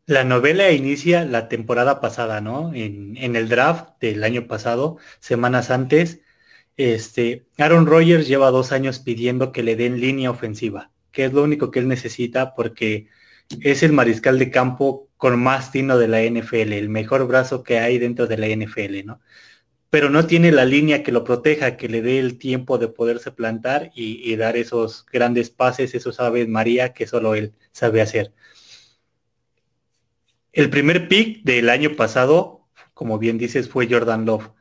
La 0.05 0.23
novela 0.23 0.71
inicia 0.71 1.25
la 1.25 1.49
temporada 1.49 1.99
pasada, 1.99 2.39
¿no? 2.39 2.73
En, 2.73 3.17
el 3.35 3.49
draft 3.49 3.89
del 3.99 4.23
año 4.23 4.47
pasado, 4.47 4.97
semanas 5.19 5.71
antes, 5.71 6.21
este, 6.77 7.45
Aaron 7.57 7.85
Rodgers 7.85 8.27
lleva 8.27 8.51
dos 8.51 8.71
años 8.71 8.99
pidiendo 8.99 9.51
que 9.51 9.63
le 9.63 9.75
den 9.75 9.99
línea 9.99 10.31
ofensiva, 10.31 10.91
que 11.11 11.25
es 11.25 11.33
lo 11.33 11.43
único 11.43 11.69
que 11.69 11.79
él 11.79 11.89
necesita 11.89 12.55
porque 12.55 13.07
es 13.61 13.83
el 13.83 13.91
mariscal 13.91 14.39
de 14.39 14.49
campo 14.51 15.08
con 15.19 15.39
más 15.39 15.71
tino 15.71 15.99
de 15.99 16.07
la 16.07 16.23
NFL, 16.23 16.73
el 16.73 16.89
mejor 16.89 17.27
brazo 17.27 17.63
que 17.63 17.79
hay 17.79 17.99
dentro 17.99 18.25
de 18.25 18.37
la 18.37 18.47
NFL, 18.47 19.05
¿no? 19.05 19.21
pero 19.89 20.09
no 20.09 20.25
tiene 20.27 20.51
la 20.51 20.65
línea 20.65 21.03
que 21.03 21.11
lo 21.11 21.23
proteja, 21.23 21.77
que 21.77 21.89
le 21.89 22.01
dé 22.01 22.19
el 22.19 22.37
tiempo 22.37 22.77
de 22.77 22.87
poderse 22.89 23.31
plantar 23.31 23.91
y, 23.95 24.35
dar 24.35 24.55
esos 24.57 25.05
grandes 25.11 25.49
pases, 25.49 25.95
esos 25.95 26.19
aves 26.19 26.47
María 26.47 26.93
que 26.93 27.07
solo 27.07 27.35
él 27.35 27.53
sabe 27.71 28.01
hacer. 28.01 28.33
El 30.51 30.69
primer 30.69 31.07
pick 31.07 31.43
del 31.43 31.69
año 31.69 31.95
pasado, 31.95 32.67
como 32.93 33.17
bien 33.17 33.37
dices, 33.37 33.69
fue 33.69 33.87
Jordan 33.89 34.25
Love, 34.25 34.51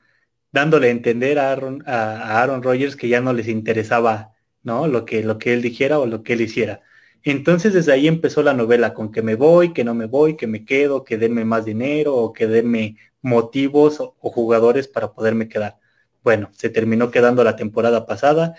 dándole 0.52 0.88
a 0.88 0.90
entender 0.90 1.38
a 1.38 1.52
Aaron, 1.52 1.84
a, 1.86 2.40
Aaron 2.42 2.62
Rodgers 2.62 2.96
que 2.96 3.08
ya 3.08 3.20
no 3.20 3.32
les 3.32 3.48
interesaba 3.48 4.34
¿no? 4.62 4.86
Lo, 4.86 5.04
que, 5.04 5.22
lo 5.22 5.38
que 5.38 5.52
él 5.54 5.62
dijera 5.62 5.98
o 5.98 6.06
lo 6.06 6.22
que 6.22 6.34
él 6.34 6.42
hiciera. 6.42 6.82
Entonces 7.24 7.74
desde 7.74 7.92
ahí 7.92 8.08
empezó 8.08 8.42
la 8.42 8.54
novela 8.54 8.94
con 8.94 9.10
que 9.10 9.22
me 9.22 9.34
voy, 9.34 9.72
que 9.72 9.84
no 9.84 9.94
me 9.94 10.06
voy, 10.06 10.36
que 10.36 10.46
me 10.46 10.64
quedo, 10.64 11.04
que 11.04 11.18
denme 11.18 11.44
más 11.44 11.64
dinero 11.64 12.14
o 12.14 12.32
que 12.32 12.46
denme 12.46 12.96
motivos 13.22 14.00
o, 14.00 14.14
jugadores 14.20 14.88
para 14.88 15.12
poderme 15.12 15.48
quedar. 15.48 15.78
Bueno, 16.22 16.50
se 16.54 16.68
terminó 16.68 17.10
quedando 17.10 17.44
la 17.44 17.56
temporada 17.56 18.06
pasada. 18.06 18.54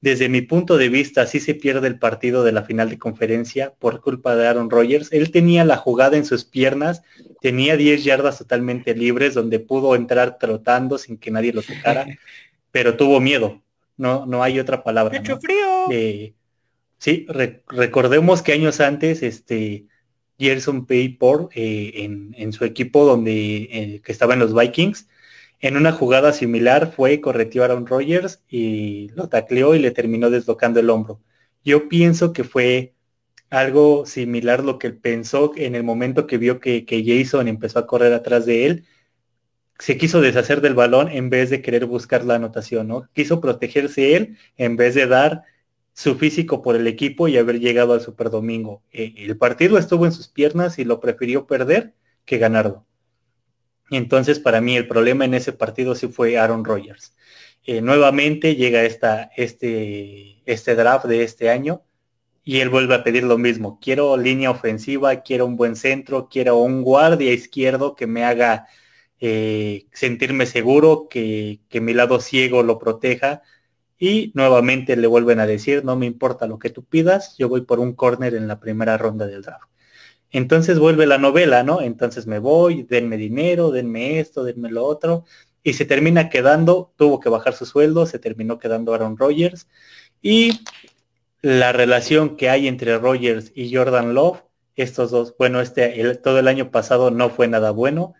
Desde 0.00 0.28
mi 0.28 0.40
punto 0.40 0.76
de 0.76 0.88
vista, 0.88 1.26
sí 1.26 1.38
se 1.38 1.54
pierde 1.54 1.86
el 1.86 1.98
partido 1.98 2.42
de 2.42 2.52
la 2.52 2.64
final 2.64 2.90
de 2.90 2.98
conferencia 2.98 3.72
por 3.78 4.00
culpa 4.00 4.34
de 4.34 4.48
Aaron 4.48 4.70
Rodgers. 4.70 5.12
Él 5.12 5.30
tenía 5.30 5.64
la 5.64 5.76
jugada 5.76 6.16
en 6.16 6.24
sus 6.24 6.44
piernas, 6.44 7.02
tenía 7.40 7.76
10 7.76 8.02
yardas 8.02 8.38
totalmente 8.38 8.94
libres 8.94 9.34
donde 9.34 9.60
pudo 9.60 9.94
entrar 9.94 10.38
trotando 10.38 10.98
sin 10.98 11.18
que 11.18 11.30
nadie 11.30 11.52
lo 11.52 11.62
tocara, 11.62 12.06
pero 12.72 12.96
tuvo 12.96 13.20
miedo. 13.20 13.62
No, 13.96 14.26
no 14.26 14.42
hay 14.42 14.58
otra 14.58 14.82
palabra. 14.82 15.20
Pecho 15.20 15.38
frío. 15.38 16.32
Sí, 17.02 17.26
recordemos 17.66 18.42
que 18.42 18.52
años 18.52 18.80
antes, 18.80 19.24
este, 19.24 19.88
Gerson 20.38 20.86
Payport 20.86 21.50
eh, 21.52 22.04
en, 22.04 22.52
su 22.52 22.64
equipo 22.64 23.04
donde 23.04 23.32
eh, 23.72 24.02
que 24.04 24.12
estaba 24.12 24.34
en 24.34 24.38
los 24.38 24.54
Vikings, 24.54 25.08
en 25.60 25.76
una 25.76 25.90
jugada 25.90 26.32
similar 26.32 26.92
fue 26.92 27.20
correteó 27.20 27.62
a 27.62 27.64
Aaron 27.66 27.88
Rodgers 27.88 28.44
y 28.48 29.08
lo 29.16 29.28
tacleó 29.28 29.74
y 29.74 29.80
le 29.80 29.90
terminó 29.90 30.30
deslocando 30.30 30.78
el 30.78 30.90
hombro. 30.90 31.20
Yo 31.64 31.88
pienso 31.88 32.32
que 32.32 32.44
fue 32.44 32.94
algo 33.50 34.06
similar 34.06 34.62
lo 34.62 34.78
que 34.78 34.90
pensó 34.90 35.52
en 35.56 35.74
el 35.74 35.82
momento 35.82 36.28
que 36.28 36.38
vio 36.38 36.60
que, 36.60 36.84
que 36.86 37.04
Jason 37.04 37.48
empezó 37.48 37.80
a 37.80 37.86
correr 37.88 38.12
atrás 38.12 38.46
de 38.46 38.66
él. 38.66 38.84
Se 39.78 39.96
quiso 39.98 40.20
deshacer 40.20 40.60
del 40.60 40.74
balón 40.74 41.08
en 41.08 41.30
vez 41.30 41.50
de 41.50 41.62
querer 41.62 41.86
buscar 41.86 42.24
la 42.24 42.36
anotación, 42.36 42.86
¿no? 42.86 43.08
Quiso 43.12 43.40
protegerse 43.40 44.14
él 44.14 44.38
en 44.56 44.76
vez 44.76 44.94
de 44.94 45.08
dar 45.08 45.42
su 45.94 46.14
físico 46.16 46.62
por 46.62 46.76
el 46.76 46.86
equipo 46.86 47.28
y 47.28 47.36
haber 47.36 47.60
llegado 47.60 47.92
al 47.92 48.00
Super 48.00 48.30
Domingo. 48.30 48.82
Eh, 48.92 49.14
el 49.18 49.36
partido 49.36 49.78
estuvo 49.78 50.06
en 50.06 50.12
sus 50.12 50.28
piernas 50.28 50.78
y 50.78 50.84
lo 50.84 51.00
prefirió 51.00 51.46
perder 51.46 51.94
que 52.24 52.38
ganarlo. 52.38 52.86
Entonces, 53.90 54.38
para 54.38 54.60
mí, 54.60 54.76
el 54.76 54.88
problema 54.88 55.24
en 55.24 55.34
ese 55.34 55.52
partido 55.52 55.94
sí 55.94 56.08
fue 56.08 56.38
Aaron 56.38 56.64
Rodgers. 56.64 57.14
Eh, 57.64 57.80
nuevamente 57.82 58.56
llega 58.56 58.84
esta, 58.84 59.30
este, 59.36 60.42
este 60.46 60.74
draft 60.74 61.04
de 61.06 61.22
este 61.22 61.50
año 61.50 61.82
y 62.42 62.60
él 62.60 62.70
vuelve 62.70 62.94
a 62.94 63.04
pedir 63.04 63.24
lo 63.24 63.38
mismo. 63.38 63.78
Quiero 63.80 64.16
línea 64.16 64.50
ofensiva, 64.50 65.22
quiero 65.22 65.46
un 65.46 65.56
buen 65.56 65.76
centro, 65.76 66.28
quiero 66.30 66.56
un 66.56 66.82
guardia 66.82 67.32
izquierdo 67.32 67.94
que 67.94 68.06
me 68.06 68.24
haga 68.24 68.66
eh, 69.20 69.86
sentirme 69.92 70.46
seguro, 70.46 71.06
que, 71.08 71.60
que 71.68 71.80
mi 71.80 71.94
lado 71.94 72.20
ciego 72.20 72.62
lo 72.62 72.78
proteja 72.78 73.42
y 74.02 74.32
nuevamente 74.34 74.96
le 74.96 75.06
vuelven 75.06 75.38
a 75.38 75.46
decir, 75.46 75.84
no 75.84 75.94
me 75.94 76.06
importa 76.06 76.48
lo 76.48 76.58
que 76.58 76.70
tú 76.70 76.82
pidas, 76.82 77.36
yo 77.38 77.48
voy 77.48 77.60
por 77.60 77.78
un 77.78 77.92
corner 77.92 78.34
en 78.34 78.48
la 78.48 78.58
primera 78.58 78.98
ronda 78.98 79.28
del 79.28 79.42
draft. 79.42 79.68
Entonces 80.32 80.80
vuelve 80.80 81.06
la 81.06 81.18
novela, 81.18 81.62
¿no? 81.62 81.80
Entonces 81.80 82.26
me 82.26 82.40
voy, 82.40 82.82
denme 82.82 83.16
dinero, 83.16 83.70
denme 83.70 84.18
esto, 84.18 84.42
denme 84.42 84.72
lo 84.72 84.84
otro. 84.84 85.24
Y 85.62 85.74
se 85.74 85.84
termina 85.84 86.30
quedando, 86.30 86.92
tuvo 86.96 87.20
que 87.20 87.28
bajar 87.28 87.54
su 87.54 87.64
sueldo, 87.64 88.04
se 88.06 88.18
terminó 88.18 88.58
quedando 88.58 88.92
Aaron 88.92 89.16
Rodgers. 89.16 89.68
Y 90.20 90.64
la 91.40 91.70
relación 91.70 92.36
que 92.36 92.50
hay 92.50 92.66
entre 92.66 92.98
Rodgers 92.98 93.52
y 93.54 93.72
Jordan 93.72 94.14
Love, 94.14 94.42
estos 94.74 95.12
dos, 95.12 95.36
bueno, 95.38 95.60
este, 95.60 96.16
todo 96.16 96.40
el 96.40 96.48
año 96.48 96.72
pasado 96.72 97.12
no 97.12 97.30
fue 97.30 97.46
nada 97.46 97.70
bueno. 97.70 98.14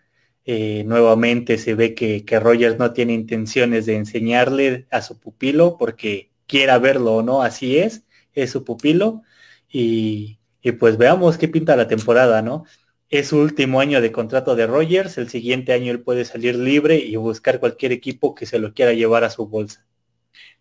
Eh, 0.45 0.83
nuevamente 0.85 1.57
se 1.57 1.73
ve 1.73 1.95
que, 1.95 2.25
que, 2.25 2.39
Rogers 2.39 2.77
no 2.77 2.91
tiene 2.91 3.13
intenciones 3.13 3.85
de 3.85 3.95
enseñarle 3.95 4.87
a 4.91 5.01
su 5.01 5.17
pupilo 5.17 5.77
porque 5.77 6.31
quiera 6.47 6.79
verlo 6.79 7.15
o 7.15 7.23
no, 7.23 7.43
así 7.43 7.77
es, 7.77 8.03
es 8.33 8.51
su 8.51 8.65
pupilo. 8.65 9.21
Y, 9.69 10.39
y, 10.61 10.73
pues 10.73 10.97
veamos 10.97 11.37
qué 11.37 11.47
pinta 11.47 11.75
la 11.75 11.87
temporada, 11.87 12.41
¿no? 12.41 12.65
Es 13.09 13.29
su 13.29 13.37
último 13.39 13.79
año 13.79 14.01
de 14.01 14.11
contrato 14.11 14.55
de 14.55 14.67
Rogers, 14.67 15.17
el 15.17 15.29
siguiente 15.29 15.71
año 15.71 15.91
él 15.91 16.01
puede 16.01 16.25
salir 16.25 16.55
libre 16.55 16.97
y 16.97 17.15
buscar 17.15 17.59
cualquier 17.59 17.91
equipo 17.91 18.35
que 18.35 18.45
se 18.45 18.59
lo 18.59 18.73
quiera 18.73 18.91
llevar 18.93 19.23
a 19.23 19.29
su 19.29 19.47
bolsa. 19.47 19.85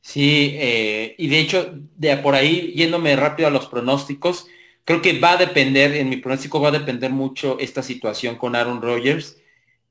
Sí, 0.00 0.54
eh, 0.58 1.14
y 1.18 1.28
de 1.28 1.38
hecho, 1.40 1.74
de 1.96 2.16
por 2.18 2.34
ahí, 2.34 2.72
yéndome 2.74 3.16
rápido 3.16 3.48
a 3.48 3.52
los 3.52 3.66
pronósticos, 3.66 4.46
creo 4.84 5.00
que 5.00 5.18
va 5.18 5.32
a 5.32 5.36
depender, 5.38 5.94
en 5.94 6.08
mi 6.08 6.16
pronóstico 6.16 6.60
va 6.60 6.68
a 6.68 6.72
depender 6.72 7.10
mucho 7.10 7.58
esta 7.58 7.82
situación 7.82 8.36
con 8.36 8.54
Aaron 8.54 8.82
Rodgers 8.82 9.41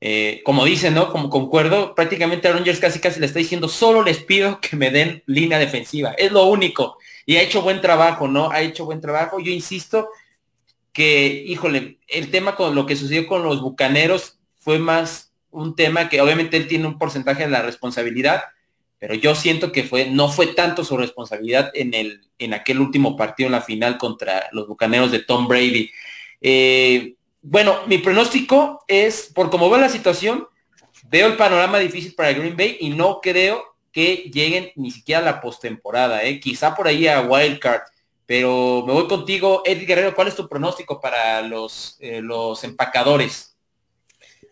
eh, 0.04 0.42
como 0.44 0.64
dicen, 0.64 0.94
¿no? 0.94 1.12
Como 1.12 1.30
concuerdo, 1.30 1.94
prácticamente 1.94 2.48
a 2.48 2.52
Rangers 2.52 2.80
casi 2.80 2.98
casi 2.98 3.20
le 3.20 3.26
está 3.26 3.38
diciendo, 3.38 3.68
solo 3.68 4.02
les 4.02 4.18
pido 4.18 4.60
que 4.60 4.74
me 4.74 4.90
den 4.90 5.22
línea 5.26 5.60
defensiva. 5.60 6.12
Es 6.18 6.32
lo 6.32 6.44
único. 6.46 6.98
Y 7.24 7.36
ha 7.36 7.42
hecho 7.42 7.62
buen 7.62 7.80
trabajo, 7.80 8.26
¿no? 8.26 8.50
Ha 8.50 8.62
hecho 8.62 8.84
buen 8.84 9.00
trabajo. 9.00 9.38
Yo 9.38 9.52
insisto 9.52 10.08
que, 10.92 11.44
híjole, 11.46 12.00
el 12.08 12.32
tema 12.32 12.56
con 12.56 12.74
lo 12.74 12.84
que 12.84 12.96
sucedió 12.96 13.28
con 13.28 13.44
los 13.44 13.62
Bucaneros 13.62 14.40
fue 14.58 14.80
más 14.80 15.32
un 15.50 15.76
tema 15.76 16.08
que 16.08 16.20
obviamente 16.20 16.56
él 16.56 16.66
tiene 16.66 16.88
un 16.88 16.98
porcentaje 16.98 17.44
de 17.44 17.50
la 17.50 17.62
responsabilidad, 17.62 18.42
pero 18.98 19.14
yo 19.14 19.36
siento 19.36 19.70
que 19.70 19.84
fue, 19.84 20.10
no 20.10 20.28
fue 20.28 20.48
tanto 20.48 20.82
su 20.84 20.96
responsabilidad 20.96 21.70
en 21.74 21.94
el, 21.94 22.22
en 22.38 22.54
aquel 22.54 22.80
último 22.80 23.16
partido 23.16 23.46
en 23.46 23.52
la 23.52 23.60
final 23.60 23.98
contra 23.98 24.48
los 24.50 24.66
Bucaneros 24.66 25.12
de 25.12 25.20
Tom 25.20 25.46
Brady. 25.46 25.92
Eh, 26.40 27.14
bueno, 27.42 27.80
mi 27.86 27.98
pronóstico 27.98 28.84
es, 28.86 29.30
por 29.34 29.50
cómo 29.50 29.68
va 29.68 29.78
la 29.78 29.88
situación, 29.88 30.46
veo 31.08 31.26
el 31.26 31.36
panorama 31.36 31.78
difícil 31.78 32.14
para 32.14 32.32
Green 32.32 32.56
Bay 32.56 32.76
y 32.80 32.90
no 32.90 33.20
creo 33.20 33.64
que 33.90 34.30
lleguen 34.32 34.70
ni 34.76 34.90
siquiera 34.90 35.20
a 35.20 35.24
la 35.24 35.40
postemporada, 35.40 36.24
¿eh? 36.24 36.40
quizá 36.40 36.74
por 36.74 36.86
ahí 36.86 37.06
a 37.08 37.20
Wildcard. 37.20 37.82
Pero 38.24 38.84
me 38.86 38.92
voy 38.92 39.08
contigo, 39.08 39.62
Eddie 39.66 39.84
Guerrero, 39.84 40.14
¿cuál 40.14 40.28
es 40.28 40.36
tu 40.36 40.48
pronóstico 40.48 41.00
para 41.00 41.42
los, 41.42 41.98
eh, 42.00 42.22
los 42.22 42.62
empacadores? 42.64 43.56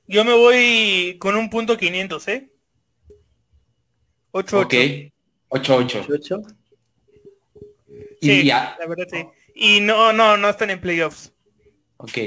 Yo 0.07 0.25
me 0.25 0.35
voy 0.35 1.17
con 1.21 1.37
un 1.37 1.49
punto 1.49 1.77
500, 1.77 2.29
¿eh? 2.29 2.51
8-8. 4.33 5.13
8-8. 5.49 6.57
Sí, 8.21 8.45
ya. 8.45 8.77
la 8.79 8.87
verdad 8.87 9.07
sí. 9.11 9.25
Y 9.55 9.81
no, 9.81 10.13
no, 10.13 10.37
no 10.37 10.49
están 10.49 10.71
en 10.71 10.81
playoffs. 10.81 11.33
Ok. 11.97 12.19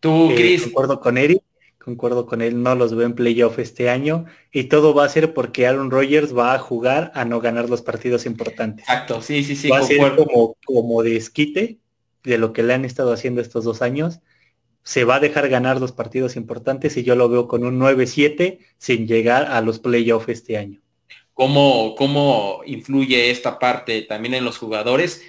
Tú, 0.00 0.30
eh, 0.30 0.60
concuerdo 0.62 1.00
con 1.00 1.18
Eric, 1.18 1.42
concuerdo 1.86 2.26
con 2.26 2.42
él, 2.42 2.62
no 2.62 2.74
los 2.74 2.96
veo 2.96 3.06
en 3.06 3.14
playoff 3.14 3.60
este 3.60 3.88
año 3.88 4.26
y 4.50 4.64
todo 4.64 4.92
va 4.92 5.04
a 5.04 5.08
ser 5.08 5.34
porque 5.34 5.68
Aaron 5.68 5.92
Rodgers 5.92 6.36
va 6.36 6.52
a 6.52 6.58
jugar 6.58 7.12
a 7.14 7.24
no 7.24 7.40
ganar 7.40 7.70
los 7.70 7.80
partidos 7.80 8.26
importantes. 8.26 8.84
Exacto, 8.88 9.22
sí, 9.22 9.44
sí, 9.44 9.54
sí. 9.54 9.68
Va 9.68 9.78
a 9.78 9.82
ser 9.82 10.16
como, 10.16 10.56
como 10.64 11.02
de 11.04 11.78
de 12.24 12.38
lo 12.38 12.52
que 12.52 12.64
le 12.64 12.74
han 12.74 12.84
estado 12.84 13.12
haciendo 13.12 13.40
estos 13.40 13.64
dos 13.64 13.82
años. 13.82 14.18
Se 14.82 15.04
va 15.04 15.16
a 15.16 15.20
dejar 15.20 15.48
ganar 15.48 15.80
los 15.80 15.92
partidos 15.92 16.34
importantes 16.34 16.96
y 16.96 17.04
yo 17.04 17.14
lo 17.14 17.28
veo 17.28 17.46
con 17.46 17.64
un 17.64 17.78
9-7 17.78 18.58
sin 18.78 19.06
llegar 19.06 19.44
a 19.44 19.60
los 19.60 19.78
playoffs 19.78 20.28
este 20.28 20.58
año. 20.58 20.80
¿Cómo, 21.34 21.94
¿Cómo 21.96 22.62
influye 22.66 23.30
esta 23.30 23.60
parte 23.60 24.02
también 24.02 24.34
en 24.34 24.44
los 24.44 24.58
jugadores? 24.58 25.22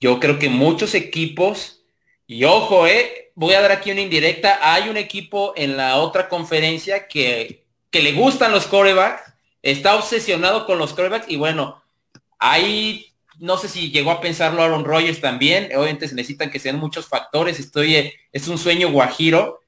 Yo 0.00 0.20
creo 0.20 0.38
que 0.38 0.48
muchos 0.48 0.94
equipos, 0.94 1.84
y 2.26 2.44
ojo, 2.44 2.86
eh, 2.86 3.23
voy 3.34 3.54
a 3.54 3.60
dar 3.60 3.72
aquí 3.72 3.90
una 3.90 4.00
indirecta. 4.00 4.58
Hay 4.62 4.88
un 4.88 4.96
equipo 4.96 5.52
en 5.56 5.76
la 5.76 5.96
otra 5.96 6.28
conferencia 6.28 7.08
que, 7.08 7.66
que 7.90 8.02
le 8.02 8.12
gustan 8.12 8.52
los 8.52 8.66
corebacks, 8.66 9.32
está 9.62 9.96
obsesionado 9.96 10.66
con 10.66 10.78
los 10.78 10.92
corebacks 10.92 11.28
y 11.28 11.36
bueno, 11.36 11.82
ahí 12.38 13.14
no 13.38 13.56
sé 13.56 13.68
si 13.68 13.90
llegó 13.90 14.10
a 14.10 14.20
pensarlo 14.20 14.62
Aaron 14.62 14.84
Rodgers 14.84 15.20
también. 15.20 15.64
Obviamente 15.76 16.08
se 16.08 16.14
necesitan 16.14 16.50
que 16.50 16.60
sean 16.60 16.78
muchos 16.78 17.08
factores. 17.08 17.58
Estoy, 17.58 18.12
es 18.32 18.48
un 18.48 18.58
sueño 18.58 18.90
guajiro, 18.90 19.60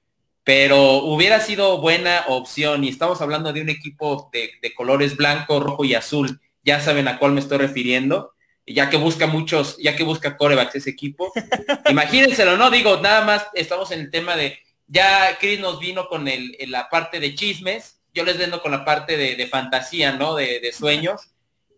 pero 0.44 0.98
hubiera 0.98 1.40
sido 1.40 1.80
buena 1.80 2.24
opción. 2.28 2.84
Y 2.84 2.88
estamos 2.88 3.20
hablando 3.20 3.52
de 3.52 3.62
un 3.62 3.68
equipo 3.68 4.30
de, 4.32 4.52
de 4.62 4.74
colores 4.74 5.16
blanco, 5.16 5.58
rojo 5.58 5.84
y 5.84 5.94
azul. 5.94 6.40
Ya 6.62 6.80
saben 6.80 7.08
a 7.08 7.18
cuál 7.18 7.32
me 7.32 7.40
estoy 7.40 7.58
refiriendo 7.58 8.35
ya 8.66 8.90
que 8.90 8.96
busca 8.96 9.26
muchos, 9.26 9.76
ya 9.78 9.94
que 9.94 10.02
busca 10.02 10.36
corebacks 10.36 10.74
ese 10.74 10.90
equipo. 10.90 11.32
Imagínenselo, 11.88 12.56
¿no? 12.56 12.70
Digo, 12.70 12.98
nada 12.98 13.24
más 13.24 13.46
estamos 13.54 13.90
en 13.92 14.00
el 14.00 14.10
tema 14.10 14.36
de, 14.36 14.58
ya 14.88 15.38
Chris 15.40 15.60
nos 15.60 15.78
vino 15.78 16.08
con 16.08 16.26
el, 16.28 16.56
la 16.68 16.88
parte 16.88 17.20
de 17.20 17.34
chismes, 17.34 18.00
yo 18.12 18.24
les 18.24 18.38
vendo 18.38 18.60
con 18.62 18.72
la 18.72 18.84
parte 18.84 19.16
de, 19.16 19.46
fantasía, 19.46 20.12
¿no? 20.12 20.34
De, 20.34 20.72
sueños. 20.72 21.30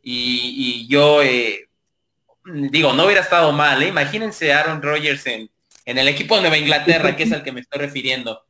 Y, 0.03 0.87
yo, 0.89 1.23
eh, 1.23 1.69
digo, 2.45 2.93
no 2.93 3.05
hubiera 3.05 3.21
estado 3.21 3.53
mal, 3.53 3.83
¿eh? 3.83 3.89
Imagínense 3.89 4.53
Aaron 4.53 4.81
Rodgers 4.81 5.27
en, 5.27 5.51
en 5.85 5.99
el 5.99 6.09
equipo 6.09 6.37
de 6.37 6.43
Nueva 6.43 6.59
Inglaterra, 6.59 7.17
que 7.17 7.25
es 7.25 7.33
al 7.33 7.43
que 7.43 7.53
me 7.53 7.61
estoy 7.61 7.81
refiriendo. 7.81 8.45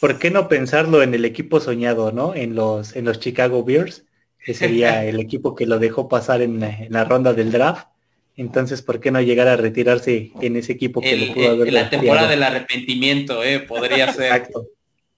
¿Por 0.00 0.18
qué 0.18 0.30
no 0.30 0.48
pensarlo 0.48 1.02
en 1.02 1.14
el 1.14 1.24
equipo 1.24 1.60
soñado, 1.60 2.12
¿no? 2.12 2.34
En 2.34 2.54
los, 2.54 2.94
en 2.94 3.04
los 3.04 3.18
Chicago 3.18 3.64
Bears 3.64 4.05
sería 4.54 5.04
el 5.08 5.20
equipo 5.20 5.54
que 5.54 5.66
lo 5.66 5.78
dejó 5.78 6.08
pasar 6.08 6.42
en, 6.42 6.60
la 6.90 7.04
ronda 7.04 7.32
del 7.32 7.52
draft. 7.52 7.88
Entonces, 8.36 8.82
¿por 8.82 9.00
qué 9.00 9.10
no 9.10 9.20
llegar 9.20 9.48
a 9.48 9.56
retirarse 9.56 10.30
en 10.42 10.56
ese 10.56 10.72
equipo 10.72 11.00
que 11.00 11.16
lo 11.16 11.32
pudo 11.32 11.50
haber 11.52 11.72
La 11.72 11.88
temporada 11.88 12.28
del 12.28 12.42
arrepentimiento, 12.42 13.42
eh, 13.42 13.60
podría 13.60 14.12
ser. 14.12 14.26
Exacto. 14.26 14.66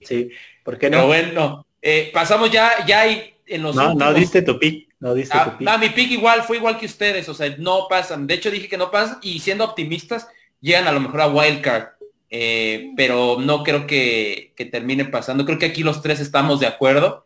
Sí, 0.01 0.31
¿por 0.63 0.79
qué 0.79 0.89
no? 0.89 0.99
Pero 0.99 1.07
bueno, 1.09 1.67
eh, 1.83 2.11
pasamos 2.13 2.51
ya, 2.51 2.87
ya 2.87 3.01
hay 3.01 3.35
en 3.47 3.63
los 3.63 3.75
No, 3.75 3.95
no 3.95 4.15
diste 4.15 4.43
tu 4.43 4.59
pick, 4.59 4.89
no 5.01 5.15
diste 5.15 5.37
ah, 5.37 5.45
tu 5.45 5.59
pick. 5.59 5.69
No, 5.69 5.79
mi 5.79 5.89
pick 5.89 6.13
igual, 6.13 6.43
fue 6.43 6.59
igual 6.59 6.79
que 6.79 6.87
ustedes, 6.87 7.29
o 7.29 7.35
sea, 7.35 7.53
no 7.59 7.87
pasan. 7.89 8.27
De 8.27 8.35
hecho, 8.35 8.53
dije 8.53 8.69
que 8.69 8.79
no 8.79 8.91
pasan 8.93 9.19
y 9.23 9.41
siendo 9.41 9.65
optimistas, 9.65 10.29
llegan 10.61 10.87
a 10.87 10.93
lo 10.93 11.01
mejor 11.01 11.21
a 11.23 11.29
Wildcard. 11.29 11.89
Eh, 12.31 12.93
pero 12.95 13.39
no 13.41 13.63
creo 13.63 13.87
que, 13.87 14.53
que 14.55 14.67
termine 14.67 15.07
pasando. 15.07 15.45
Creo 15.45 15.59
que 15.59 15.67
aquí 15.67 15.83
los 15.83 16.03
tres 16.03 16.21
estamos 16.21 16.61
de 16.61 16.67
acuerdo. 16.67 17.25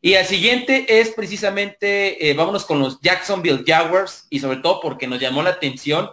Y 0.00 0.14
al 0.14 0.26
siguiente 0.26 1.00
es 1.00 1.10
precisamente, 1.10 2.30
eh, 2.30 2.34
vámonos 2.34 2.64
con 2.64 2.78
los 2.78 3.00
Jacksonville 3.00 3.64
Jaguars 3.66 4.26
y 4.30 4.38
sobre 4.38 4.58
todo 4.58 4.80
porque 4.80 5.06
nos 5.06 5.20
llamó 5.20 5.42
la 5.42 5.50
atención 5.50 6.10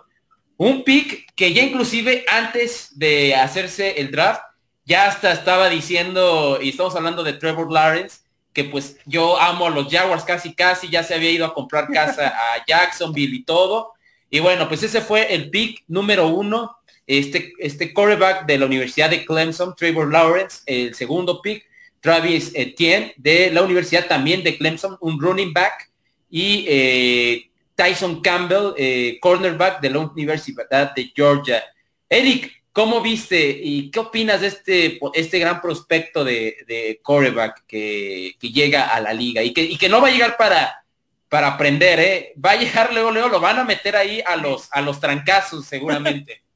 un 0.58 0.84
pick 0.84 1.32
que 1.36 1.54
ya 1.54 1.64
inclusive 1.64 2.26
antes 2.28 2.98
de 2.98 3.36
hacerse 3.36 4.00
el 4.00 4.12
draft, 4.12 4.42
ya 4.86 5.08
hasta 5.08 5.32
estaba 5.32 5.70
diciendo, 5.70 6.60
y 6.62 6.70
estamos 6.70 6.96
hablando 6.96 7.24
de 7.24 7.34
Trevor 7.34 7.72
Lawrence, 7.72 8.20
que 8.54 8.64
pues 8.64 8.98
yo 9.06 9.40
amo 9.40 9.68
a 9.68 9.70
los 9.70 9.92
Jaguars 9.92 10.24
casi 10.24 10.54
casi, 10.54 10.90
ya 10.90 11.04
se 11.04 11.14
había 11.14 11.32
ido 11.32 11.46
a 11.46 11.54
comprar 11.54 11.90
casa 11.90 12.28
a 12.56 12.66
Jacksonville 12.66 13.36
y 13.36 13.44
todo. 13.44 13.94
Y 14.30 14.40
bueno, 14.40 14.68
pues 14.68 14.84
ese 14.84 15.02
fue 15.02 15.34
el 15.34 15.50
pick 15.50 15.84
número 15.88 16.28
uno. 16.28 16.78
Este, 17.08 17.54
este 17.60 17.94
quarterback 17.94 18.46
de 18.46 18.58
la 18.58 18.66
Universidad 18.66 19.10
de 19.10 19.26
Clemson, 19.26 19.76
Trevor 19.76 20.12
Lawrence, 20.12 20.62
el 20.66 20.96
segundo 20.96 21.42
pick, 21.42 21.66
Travis 22.06 22.52
Etienne 22.54 23.14
de 23.18 23.50
la 23.50 23.64
Universidad 23.64 24.06
también 24.06 24.44
de 24.44 24.56
Clemson, 24.56 24.96
un 25.02 25.20
running 25.20 25.52
back, 25.52 25.90
y 26.30 26.66
eh, 26.68 27.50
Tyson 27.74 28.22
Campbell, 28.22 28.76
eh, 28.78 29.18
cornerback 29.20 29.82
de 29.82 29.90
la 29.90 30.00
Universidad 30.02 30.94
de 30.94 31.12
Georgia. 31.16 31.64
Eric, 32.08 32.62
¿cómo 32.72 33.02
viste 33.02 33.60
y 33.60 33.90
qué 33.90 33.98
opinas 34.02 34.42
de 34.42 34.48
este, 34.48 35.00
este 35.16 35.40
gran 35.40 35.60
prospecto 35.60 36.24
de, 36.24 36.58
de 36.68 37.00
quarterback 37.04 37.66
que, 37.66 38.36
llega 38.40 38.94
a 38.94 39.02
la 39.02 39.12
liga 39.12 39.42
y 39.42 39.52
que, 39.52 39.76
que 39.76 39.90
no 39.90 40.00
va 40.00 40.10
a 40.10 40.12
llegar 40.12 40.38
para, 40.38 40.86
para 41.28 41.48
aprender, 41.48 42.00
¿eh? 42.00 42.34
Va 42.34 42.52
a 42.52 42.56
llegar 42.56 42.94
luego, 42.94 43.10
luego, 43.10 43.30
lo 43.30 43.40
van 43.40 43.58
a 43.58 43.64
meter 43.64 43.96
ahí 43.96 44.22
a 44.24 44.36
los, 44.36 44.70
a 44.72 44.82
los 44.82 45.00
trancazos 45.00 45.66
seguramente. 45.66 46.44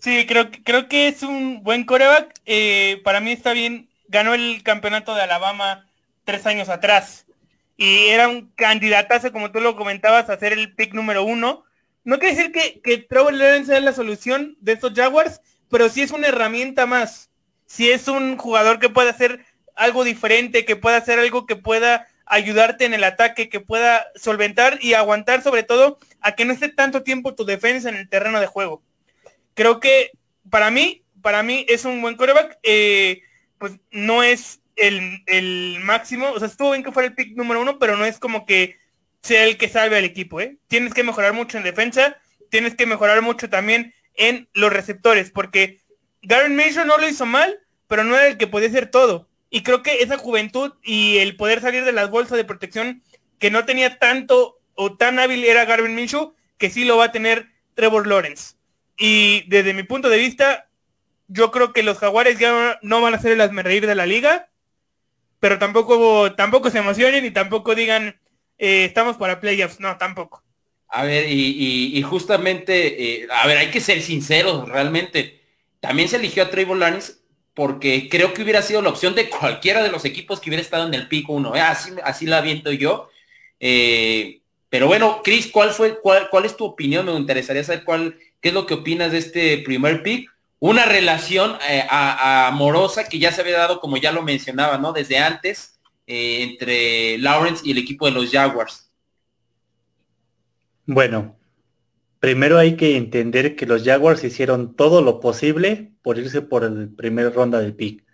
Sí, 0.00 0.26
creo, 0.26 0.48
creo 0.64 0.88
que 0.88 1.08
es 1.08 1.24
un 1.24 1.64
buen 1.64 1.84
coreback. 1.84 2.32
Eh, 2.46 3.00
para 3.02 3.20
mí 3.20 3.32
está 3.32 3.52
bien. 3.52 3.87
Ganó 4.08 4.34
el 4.34 4.62
campeonato 4.62 5.14
de 5.14 5.22
Alabama 5.22 5.86
tres 6.24 6.46
años 6.46 6.68
atrás 6.68 7.26
y 7.78 8.08
era 8.08 8.28
un 8.28 8.50
candidatazo, 8.56 9.32
como 9.32 9.52
tú 9.52 9.60
lo 9.60 9.76
comentabas, 9.76 10.28
a 10.28 10.38
ser 10.38 10.52
el 10.52 10.74
pick 10.74 10.94
número 10.94 11.22
uno. 11.22 11.64
No 12.02 12.18
quiere 12.18 12.34
decir 12.34 12.52
que, 12.52 12.80
que 12.80 12.98
Trevor 12.98 13.32
Lawrence 13.32 13.70
sea 13.70 13.80
la 13.80 13.92
solución 13.92 14.56
de 14.60 14.72
estos 14.72 14.94
Jaguars, 14.94 15.40
pero 15.70 15.88
sí 15.88 16.02
es 16.02 16.10
una 16.10 16.26
herramienta 16.26 16.86
más. 16.86 17.30
Si 17.66 17.88
es 17.88 18.08
un 18.08 18.36
jugador 18.36 18.80
que 18.80 18.88
puede 18.88 19.10
hacer 19.10 19.44
algo 19.76 20.02
diferente, 20.02 20.64
que 20.64 20.74
pueda 20.74 20.96
hacer 20.96 21.20
algo 21.20 21.46
que 21.46 21.54
pueda 21.54 22.08
ayudarte 22.26 22.84
en 22.84 22.94
el 22.94 23.04
ataque, 23.04 23.48
que 23.48 23.60
pueda 23.60 24.08
solventar 24.16 24.78
y 24.82 24.94
aguantar 24.94 25.42
sobre 25.42 25.62
todo 25.62 25.98
a 26.20 26.32
que 26.32 26.44
no 26.44 26.52
esté 26.52 26.68
tanto 26.68 27.04
tiempo 27.04 27.36
tu 27.36 27.44
defensa 27.44 27.88
en 27.88 27.94
el 27.94 28.08
terreno 28.08 28.40
de 28.40 28.46
juego. 28.46 28.82
Creo 29.54 29.78
que 29.78 30.10
para 30.50 30.72
mí, 30.72 31.04
para 31.22 31.44
mí 31.44 31.64
es 31.68 31.84
un 31.84 32.02
buen 32.02 32.16
coreback. 32.16 32.58
Eh, 32.64 33.22
pues 33.58 33.78
no 33.90 34.22
es 34.22 34.60
el, 34.76 35.78
máximo, 35.80 36.30
o 36.30 36.38
sea, 36.38 36.48
estuvo 36.48 36.70
bien 36.70 36.84
que 36.84 36.92
fuera 36.92 37.08
el 37.08 37.14
pick 37.14 37.36
número 37.36 37.60
uno, 37.60 37.78
pero 37.78 37.96
no 37.96 38.04
es 38.04 38.18
como 38.18 38.46
que 38.46 38.78
sea 39.22 39.44
el 39.44 39.56
que 39.56 39.68
salve 39.68 39.96
al 39.98 40.04
equipo, 40.04 40.40
¿eh? 40.40 40.58
Tienes 40.68 40.94
que 40.94 41.02
mejorar 41.02 41.32
mucho 41.32 41.58
en 41.58 41.64
defensa, 41.64 42.16
tienes 42.50 42.74
que 42.74 42.86
mejorar 42.86 43.22
mucho 43.22 43.50
también 43.50 43.94
en 44.14 44.48
los 44.54 44.72
receptores, 44.72 45.30
porque 45.30 45.80
Darren 46.22 46.56
Mason 46.56 46.86
no 46.86 46.98
lo 46.98 47.08
hizo 47.08 47.26
mal, 47.26 47.58
pero 47.86 48.04
no 48.04 48.16
era 48.16 48.28
el 48.28 48.36
que 48.36 48.46
podía 48.46 48.68
hacer 48.68 48.90
todo. 48.90 49.28
Y 49.50 49.62
creo 49.62 49.82
que 49.82 50.02
esa 50.02 50.18
juventud 50.18 50.74
y 50.82 51.18
el 51.18 51.36
poder 51.36 51.60
salir 51.60 51.84
de 51.84 51.92
las 51.92 52.10
bolsas 52.10 52.36
de 52.36 52.44
protección 52.44 53.02
que 53.38 53.50
no 53.50 53.64
tenía 53.64 53.98
tanto 53.98 54.60
o 54.74 54.96
tan 54.96 55.18
hábil 55.18 55.44
era 55.44 55.64
Garvin 55.64 55.94
Minshew, 55.94 56.34
que 56.58 56.70
sí 56.70 56.84
lo 56.84 56.96
va 56.96 57.06
a 57.06 57.12
tener 57.12 57.48
Trevor 57.74 58.06
Lawrence. 58.06 58.54
Y 58.96 59.44
desde 59.48 59.74
mi 59.74 59.84
punto 59.84 60.08
de 60.08 60.18
vista, 60.18 60.67
yo 61.28 61.50
creo 61.50 61.72
que 61.72 61.82
los 61.82 61.98
jaguares 61.98 62.38
ya 62.38 62.78
no 62.82 63.00
van 63.00 63.14
a 63.14 63.20
ser 63.20 63.32
el 63.32 63.40
asmerreír 63.40 63.86
de 63.86 63.94
la 63.94 64.06
liga 64.06 64.48
pero 65.40 65.58
tampoco, 65.58 66.32
tampoco 66.34 66.70
se 66.70 66.78
emocionen 66.78 67.24
y 67.24 67.30
tampoco 67.30 67.74
digan 67.74 68.16
eh, 68.58 68.86
estamos 68.86 69.16
para 69.16 69.40
playoffs, 69.40 69.80
no, 69.80 69.96
tampoco. 69.96 70.42
A 70.88 71.04
ver, 71.04 71.26
y, 71.28 72.00
justamente, 72.02 73.22
eh, 73.22 73.28
a 73.30 73.46
ver, 73.46 73.58
hay 73.58 73.70
que 73.70 73.80
ser 73.80 74.00
sinceros, 74.00 74.68
realmente. 74.68 75.40
También 75.80 76.08
se 76.08 76.16
eligió 76.16 76.42
a 76.42 76.50
Trevor 76.50 76.78
Lawrence 76.78 77.12
porque 77.54 78.08
creo 78.08 78.32
que 78.32 78.42
hubiera 78.42 78.62
sido 78.62 78.80
la 78.82 78.88
opción 78.88 79.14
de 79.14 79.28
cualquiera 79.28 79.82
de 79.82 79.90
los 79.90 80.04
equipos 80.04 80.40
que 80.40 80.48
hubiera 80.50 80.62
estado 80.62 80.86
en 80.86 80.94
el 80.94 81.08
pico 81.08 81.34
uno. 81.34 81.54
¿eh? 81.54 81.60
Así, 81.60 81.92
así 82.02 82.26
la 82.26 82.40
viento 82.40 82.72
yo. 82.72 83.10
pero 83.58 84.86
bueno, 84.86 85.20
Chris, 85.22 85.48
¿cuál 85.48 85.70
fue, 85.70 86.00
cuál, 86.00 86.28
cuál 86.30 86.46
es 86.46 86.56
tu 86.56 86.64
opinión? 86.64 87.06
Me 87.06 87.12
interesaría 87.12 87.62
saber 87.62 87.84
cuál, 87.84 88.16
qué 88.40 88.48
es 88.48 88.54
lo 88.54 88.66
que 88.66 88.74
opinas 88.74 89.12
de 89.12 89.18
este 89.18 89.58
primer 89.58 90.02
pick 90.02 90.30
una 90.60 90.84
relación 90.86 91.56
eh, 91.68 91.86
amorosa 91.88 93.08
que 93.08 93.18
ya 93.18 93.32
se 93.32 93.40
había 93.40 93.58
dado, 93.58 93.80
como 93.80 93.96
ya 93.96 94.12
lo 94.12 94.22
mencionaba, 94.22 94.78
¿no? 94.78 94.92
Desde 94.92 95.18
antes, 95.18 95.78
eh, 96.06 96.42
entre 96.42 97.18
Lawrence 97.18 97.62
y 97.64 97.72
el 97.72 97.78
equipo 97.78 98.06
de 98.06 98.12
los 98.12 98.30
Jaguars. 98.30 98.90
Bueno, 100.86 101.36
primero 102.18 102.58
hay 102.58 102.76
que 102.76 102.96
entender 102.96 103.54
que 103.56 103.66
los 103.66 103.84
Jaguars 103.84 104.24
hicieron 104.24 104.74
todo 104.74 105.02
lo 105.02 105.20
posible 105.20 105.92
por 106.02 106.18
irse 106.18 106.42
por 106.42 106.64
el 106.64 106.88
primer 106.88 107.32
ronda 107.34 107.60
del 107.60 107.74
pick. 107.74 108.04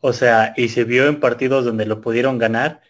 O 0.00 0.12
sea, 0.12 0.54
y 0.56 0.68
se 0.68 0.84
vio 0.84 1.06
en 1.08 1.20
partidos 1.20 1.64
donde 1.64 1.84
lo 1.84 2.00
pudieron 2.00 2.38
ganar 2.38 2.80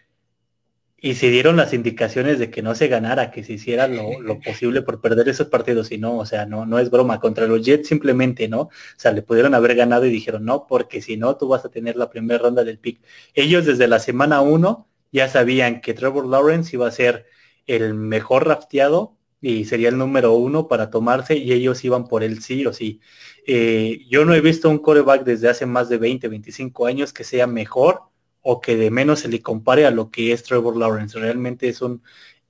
y 1.01 1.15
se 1.15 1.31
dieron 1.31 1.57
las 1.57 1.73
indicaciones 1.73 2.39
de 2.39 2.51
que 2.51 2.63
no 2.63 2.75
se 2.75 2.89
ganara, 2.89 3.31
que 3.31 3.43
se 3.43 3.55
hiciera 3.55 3.89
lo, 3.89 4.39
posible 4.45 4.83
por 4.83 5.01
perder 5.01 5.29
esos 5.29 5.47
partidos 5.49 5.91
y 5.93 5.99
no, 5.99 6.19
o 6.19 6.27
sea, 6.27 6.45
no, 6.45 6.67
no 6.67 6.79
es 6.79 6.91
broma, 6.91 7.21
contra 7.21 7.47
los 7.47 7.65
Jets 7.65 7.89
simplemente, 7.89 8.49
¿no? 8.49 8.63
O 8.63 8.71
sea, 8.97 9.13
le 9.13 9.23
pudieron 9.23 9.55
haber 9.55 9.75
ganado 9.75 10.05
y 10.05 10.11
dijeron, 10.11 10.45
no, 10.45 10.67
porque 10.67 11.01
si 11.01 11.17
no, 11.17 11.37
tú 11.37 11.49
vas 11.49 11.65
a 11.65 11.71
tener 11.71 11.97
la 11.97 12.11
primera 12.11 12.43
ronda 12.43 12.65
del 12.65 12.79
pick. 12.79 13.01
Ellos 13.35 13.65
desde 13.65 13.89
la 13.89 13.99
semana 13.99 14.43
uno 14.43 14.89
ya 15.11 15.29
sabían 15.29 15.81
que 15.81 15.95
Trevor 15.95 16.27
Lawrence 16.27 16.77
iba 16.77 16.87
a 16.87 16.93
ser 16.93 17.27
el 17.67 17.95
mejor 17.95 18.47
rafteado 18.47 19.17
y 19.41 19.65
sería 19.65 19.89
el 19.89 19.97
número 19.97 20.35
uno 20.35 20.69
para 20.69 20.91
tomarse 20.91 21.37
y 21.37 21.53
ellos 21.53 21.83
iban 21.85 22.07
por 22.07 22.23
él 22.23 22.43
sí 22.43 22.67
o 22.67 22.73
sí. 22.75 23.01
Eh, 23.47 24.05
yo 24.11 24.27
no 24.27 24.35
he 24.35 24.41
visto 24.43 24.69
un 24.69 24.79
coreback 24.79 25.25
desde 25.25 25.49
hace 25.49 25.65
más 25.65 25.89
de 25.89 25.97
20, 25.97 26.29
25 26.29 26.87
años 26.87 27.13
que 27.15 27.25
sea 27.25 27.47
mejor 27.47 28.10
o 28.43 28.61
que 28.61 28.77
de 28.77 28.91
menos 28.91 29.21
se 29.21 29.29
le 29.29 29.43
compare 29.43 29.87
a 29.87 29.91
lo 29.91 30.11
que 30.11 30.33
es 30.33 30.43
Trevor 30.43 30.77
Lawrence. 30.77 31.19
Realmente 31.19 31.69
es 31.69 31.83
un 31.83 32.03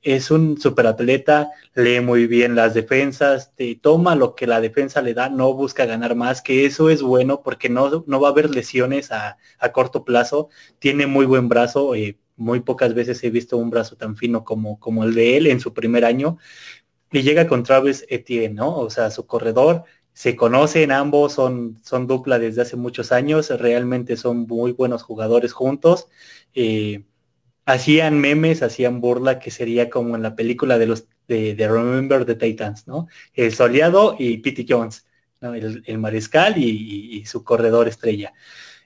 es 0.02 0.30
un 0.30 0.58
superatleta, 0.58 1.50
lee 1.74 2.00
muy 2.00 2.26
bien 2.26 2.54
las 2.54 2.74
defensas, 2.74 3.54
te 3.54 3.74
toma 3.74 4.14
lo 4.14 4.34
que 4.34 4.46
la 4.46 4.60
defensa 4.60 5.02
le 5.02 5.14
da, 5.14 5.28
no 5.28 5.52
busca 5.54 5.84
ganar 5.84 6.14
más, 6.14 6.40
que 6.42 6.64
eso 6.64 6.88
es 6.90 7.02
bueno 7.02 7.42
porque 7.42 7.68
no, 7.68 8.04
no 8.06 8.20
va 8.20 8.28
a 8.28 8.30
haber 8.30 8.50
lesiones 8.50 9.10
a, 9.12 9.36
corto 9.72 10.04
plazo, 10.04 10.48
tiene 10.78 11.06
muy 11.06 11.26
buen 11.26 11.48
brazo, 11.48 11.94
eh, 11.94 12.18
muy 12.36 12.60
pocas 12.60 12.94
veces 12.94 13.22
he 13.24 13.30
visto 13.30 13.58
un 13.58 13.70
brazo 13.70 13.96
tan 13.96 14.16
fino 14.16 14.44
como, 14.44 14.80
como 14.80 15.04
el 15.04 15.14
de 15.14 15.36
él 15.36 15.46
en 15.46 15.60
su 15.60 15.74
primer 15.74 16.04
año, 16.06 16.38
y 17.12 17.22
llega 17.22 17.46
con 17.48 17.64
Travis 17.64 18.06
Etienne, 18.08 18.54
¿no? 18.54 18.76
O 18.78 18.88
sea, 18.88 19.10
su 19.10 19.26
corredor, 19.26 19.84
se 20.12 20.36
conocen 20.36 20.92
ambos, 20.92 21.32
son, 21.32 21.78
son 21.82 22.06
dupla 22.06 22.38
desde 22.38 22.62
hace 22.62 22.76
muchos 22.76 23.12
años, 23.12 23.50
realmente 23.50 24.16
son 24.16 24.46
muy 24.46 24.72
buenos 24.72 25.02
jugadores 25.02 25.52
juntos. 25.52 26.08
Eh, 26.54 27.04
hacían 27.64 28.20
memes, 28.20 28.62
hacían 28.62 29.00
burla, 29.00 29.38
que 29.38 29.50
sería 29.50 29.90
como 29.90 30.16
en 30.16 30.22
la 30.22 30.34
película 30.34 30.78
de 30.78 30.86
los 30.86 31.06
de, 31.28 31.54
Remember 31.56 32.24
the 32.24 32.34
Titans, 32.34 32.88
¿no? 32.88 33.06
El 33.34 33.52
soleado 33.52 34.16
y 34.18 34.38
Pete 34.38 34.66
Jones, 34.68 35.06
el, 35.40 35.98
mariscal 35.98 36.58
y, 36.58 37.24
su 37.26 37.44
corredor 37.44 37.86
estrella. 37.88 38.32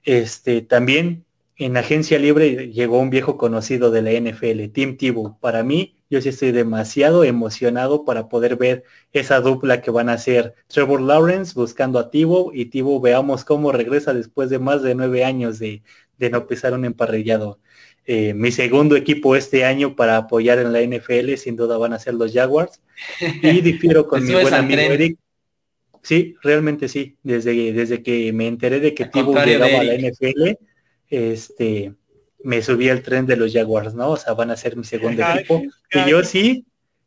Este, 0.04 0.60
también 0.60 1.24
en 1.56 1.76
agencia 1.76 2.18
libre 2.18 2.70
llegó 2.72 2.98
un 2.98 3.10
viejo 3.10 3.38
conocido 3.38 3.90
de 3.90 4.02
la 4.02 4.12
NFL, 4.12 4.70
Tim 4.72 4.96
Tebow. 4.96 5.38
Para 5.40 5.62
mí, 5.62 5.93
yo 6.10 6.20
sí 6.20 6.28
estoy 6.28 6.52
demasiado 6.52 7.24
emocionado 7.24 8.04
para 8.04 8.28
poder 8.28 8.56
ver 8.56 8.84
esa 9.12 9.40
dupla 9.40 9.80
que 9.80 9.90
van 9.90 10.08
a 10.08 10.14
hacer 10.14 10.54
Trevor 10.68 11.00
Lawrence 11.00 11.54
buscando 11.54 11.98
a 11.98 12.10
Tebow 12.10 12.52
y 12.52 12.66
Tebow 12.66 13.00
veamos 13.00 13.44
cómo 13.44 13.72
regresa 13.72 14.12
después 14.12 14.50
de 14.50 14.58
más 14.58 14.82
de 14.82 14.94
nueve 14.94 15.24
años 15.24 15.58
de, 15.58 15.82
no 16.18 16.46
pisar 16.46 16.72
un 16.72 16.84
emparrillado. 16.84 17.58
Eh, 18.06 18.34
mi 18.34 18.50
segundo 18.50 18.96
equipo 18.96 19.34
este 19.34 19.64
año 19.64 19.96
para 19.96 20.18
apoyar 20.18 20.58
en 20.58 20.72
la 20.72 20.82
NFL 20.82 21.34
sin 21.36 21.56
duda 21.56 21.78
van 21.78 21.94
a 21.94 21.98
ser 21.98 22.14
los 22.14 22.32
Jaguars. 22.32 22.80
Y 23.42 23.60
difiero 23.60 24.06
con 24.06 24.24
mi 24.24 24.32
buen 24.34 24.52
amigo 24.52 24.80
Eric. 24.80 25.18
Sí, 26.02 26.36
realmente 26.42 26.88
sí. 26.88 27.16
Desde, 27.22 27.72
desde 27.72 28.02
que 28.02 28.30
me 28.32 28.46
enteré 28.46 28.78
de 28.78 28.94
que 28.94 29.06
Tebow 29.06 29.34
llegaba 29.44 29.80
a 29.80 29.84
la 29.84 29.94
NFL, 29.94 30.58
este, 31.08 31.94
me 32.44 32.62
subí 32.62 32.88
al 32.88 33.02
tren 33.02 33.26
de 33.26 33.36
los 33.36 33.52
Jaguars, 33.52 33.94
¿no? 33.94 34.10
O 34.10 34.16
sea, 34.16 34.34
van 34.34 34.50
a 34.50 34.56
ser 34.56 34.76
mi 34.76 34.84
segundo 34.84 35.24
equipo. 35.26 35.62
Y 35.90 36.10
yo 36.10 36.22
sí, 36.22 36.64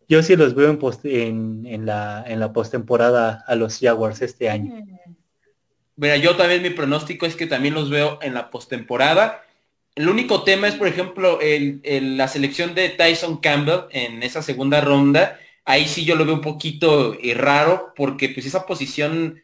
yo 0.09 0.23
sí 0.23 0.35
los 0.35 0.55
veo 0.55 0.69
en, 0.69 0.79
post, 0.79 1.05
en, 1.05 1.65
en, 1.65 1.85
la, 1.85 2.23
en 2.27 2.39
la 2.39 2.51
postemporada 2.51 3.43
a 3.47 3.55
los 3.55 3.79
Jaguars 3.79 4.21
este 4.21 4.49
año. 4.49 4.83
Mira, 5.95 6.17
yo 6.17 6.35
también 6.35 6.61
mi 6.61 6.71
pronóstico 6.71 7.25
es 7.25 7.35
que 7.35 7.47
también 7.47 7.73
los 7.73 7.89
veo 7.89 8.19
en 8.21 8.33
la 8.33 8.49
postemporada. 8.49 9.43
El 9.95 10.09
único 10.09 10.43
tema 10.43 10.67
es, 10.67 10.75
por 10.75 10.87
ejemplo, 10.87 11.39
el, 11.41 11.81
la 12.17 12.27
selección 12.27 12.75
de 12.75 12.89
Tyson 12.89 13.37
Campbell 13.37 13.85
en 13.91 14.21
esa 14.21 14.41
segunda 14.41 14.81
ronda. 14.81 15.39
Ahí 15.65 15.87
sí 15.87 16.05
yo 16.05 16.15
lo 16.15 16.25
veo 16.25 16.35
un 16.35 16.41
poquito 16.41 17.15
eh, 17.21 17.33
raro 17.33 17.93
porque 17.95 18.29
pues 18.29 18.45
esa 18.45 18.65
posición 18.65 19.41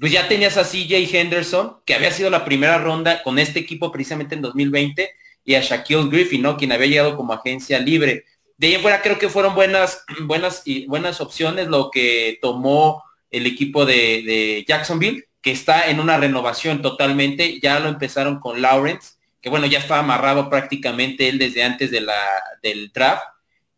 pues 0.00 0.12
ya 0.12 0.26
tenías 0.28 0.56
a 0.56 0.64
CJ 0.64 1.14
Henderson, 1.14 1.76
que 1.84 1.94
había 1.94 2.10
sido 2.10 2.30
la 2.30 2.46
primera 2.46 2.78
ronda 2.78 3.22
con 3.22 3.38
este 3.38 3.60
equipo 3.60 3.92
precisamente 3.92 4.34
en 4.34 4.40
2020, 4.40 5.10
y 5.44 5.54
a 5.54 5.60
Shaquille 5.60 6.08
Griffin, 6.08 6.42
¿no? 6.42 6.56
Quien 6.56 6.72
había 6.72 6.86
llegado 6.86 7.16
como 7.16 7.32
agencia 7.32 7.78
libre. 7.78 8.24
De 8.56 8.66
ahí 8.66 8.74
en 8.74 8.82
fuera 8.82 9.00
creo 9.00 9.18
que 9.18 9.28
fueron 9.28 9.54
buenas, 9.54 10.04
buenas, 10.22 10.62
y 10.66 10.86
buenas 10.86 11.20
opciones 11.20 11.68
lo 11.68 11.90
que 11.90 12.38
tomó 12.42 13.02
el 13.30 13.46
equipo 13.46 13.86
de, 13.86 14.64
Jacksonville, 14.68 15.24
que 15.40 15.52
está 15.52 15.88
en 15.88 16.00
una 16.00 16.18
renovación 16.18 16.82
totalmente. 16.82 17.58
Ya 17.60 17.80
lo 17.80 17.88
empezaron 17.88 18.38
con 18.38 18.60
Lawrence, 18.60 19.14
que 19.40 19.48
bueno, 19.48 19.66
ya 19.66 19.78
estaba 19.78 20.00
amarrado 20.00 20.50
prácticamente 20.50 21.28
él 21.28 21.38
desde 21.38 21.62
antes 21.62 21.90
de 21.90 22.02
la, 22.02 22.20
del 22.62 22.92
draft, 22.92 23.24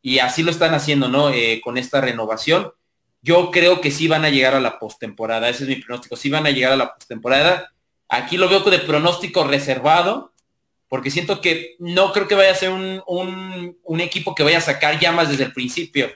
y 0.01 0.19
así 0.19 0.43
lo 0.43 0.51
están 0.51 0.75
haciendo, 0.75 1.09
¿no? 1.09 1.31
Eh, 1.31 1.61
con 1.63 1.79
esta 1.79 2.01
renovación. 2.01 2.73
Yo 3.21 3.53
creo 3.53 3.81
que 3.81 3.93
sí 3.93 4.09
van 4.09 4.25
a 4.25 4.31
llegar 4.31 4.57
a 4.57 4.61
la 4.61 4.81
postemporada, 4.81 5.49
ese 5.49 5.63
es 5.63 5.69
mi 5.69 5.77
pronóstico, 5.77 6.17
sí 6.17 6.29
van 6.29 6.47
a 6.47 6.51
llegar 6.51 6.73
a 6.73 6.77
la 6.77 6.93
postemporada. 6.93 7.73
Aquí 8.09 8.37
lo 8.37 8.49
veo 8.49 8.61
de 8.61 8.81
pronóstico 8.81 9.45
reservado, 9.45 10.32
porque 10.93 11.11
siento 11.11 11.41
que 11.41 11.75
no 11.79 12.13
creo 12.13 12.29
que 12.29 12.35
vaya 12.35 12.51
a 12.51 12.55
ser 12.55 12.69
un, 12.69 13.03
un, 13.07 14.01
equipo 14.03 14.35
que 14.35 14.43
vaya 14.43 14.59
a 14.59 14.61
sacar 14.61 15.01
llamas 15.01 15.31
desde 15.31 15.45
el 15.45 15.55
principio, 15.55 16.13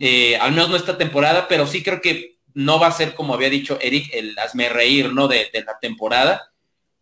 eh, 0.00 0.36
al 0.38 0.50
menos 0.50 0.68
no 0.68 0.74
esta 0.74 0.98
temporada, 0.98 1.46
pero 1.46 1.68
sí 1.68 1.84
creo 1.84 2.00
que 2.00 2.36
no 2.52 2.80
va 2.80 2.88
a 2.88 2.90
ser 2.90 3.14
como 3.14 3.32
había 3.32 3.48
dicho 3.48 3.78
Eric, 3.80 4.10
el 4.12 4.36
hazme 4.36 4.70
reír, 4.70 5.12
¿no? 5.12 5.28
De, 5.28 5.48
la 5.64 5.78
temporada. 5.78 6.50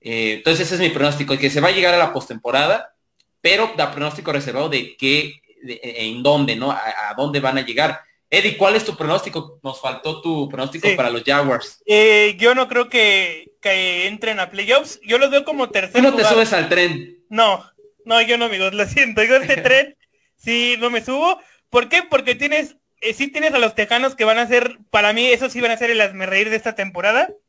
Eh, 0.03 0.35
entonces 0.35 0.67
ese 0.67 0.75
es 0.75 0.81
mi 0.83 0.91
pronóstico, 0.91 1.39
que 1.39 1.49
se 1.49 1.63
va 1.63 1.69
a 1.69 1.73
llegar 1.73 1.95
a 1.95 1.97
la 1.97 2.13
postemporada, 2.13 2.95
pero 3.41 3.73
da 3.79 3.93
pronóstico 3.93 4.31
reservado 4.31 4.69
de 4.69 4.95
qué, 4.99 5.41
en 5.67 6.23
dónde, 6.23 6.55
¿no? 6.55 6.71
a, 6.71 7.15
dónde 7.17 7.41
van 7.41 7.57
a 7.57 7.65
llegar. 7.65 7.99
Eddie, 8.29 8.57
¿cuál 8.57 8.75
es 8.75 8.85
tu 8.85 8.97
pronóstico? 8.97 9.61
Nos 9.63 9.81
faltó 9.81 10.21
tu 10.21 10.49
pronóstico 10.49 10.89
para 10.97 11.11
los 11.11 11.23
Jaguars. 11.23 11.83
Eh, 11.87 12.35
yo 12.39 12.55
no 12.55 12.67
creo 12.69 12.89
que, 12.89 13.53
entren 13.63 14.41
a 14.41 14.51
playoffs. 14.51 15.01
Yo 15.05 15.19
los 15.19 15.31
veo 15.31 15.45
como 15.45 15.71
tercero. 15.71 15.99
¿Tú 15.99 16.11
no 16.11 16.17
te 16.17 16.25
subes 16.25 16.53
al 16.53 16.69
tren? 16.69 17.19
No, 17.29 17.65
no, 18.05 18.23
yo 18.23 18.39
no, 18.39 18.47
amigos, 18.47 18.75
lo 18.75 18.87
siento. 18.87 19.23
Yo 19.25 19.37
este 19.37 19.57
tren 19.57 19.97
sí 20.37 20.77
no 20.79 20.91
me 20.91 21.05
subo. 21.05 21.41
¿Por 21.71 21.89
qué? 21.89 22.03
Porque 22.03 22.35
tienes, 22.35 22.77
eh, 23.01 23.13
sí 23.13 23.29
tienes 23.29 23.55
a 23.55 23.59
los 23.59 23.75
tejanos 23.75 24.15
que 24.15 24.25
van 24.25 24.39
a 24.39 24.47
ser, 24.47 24.79
para 24.91 25.13
mí, 25.13 25.27
esos 25.27 25.53
sí 25.53 25.61
van 25.61 25.73
a 25.73 25.77
ser 25.77 25.91
el 25.91 26.01
asme 26.01 26.27
reír 26.27 26.51
de 26.51 26.57
esta 26.57 26.75
temporada. 26.75 27.29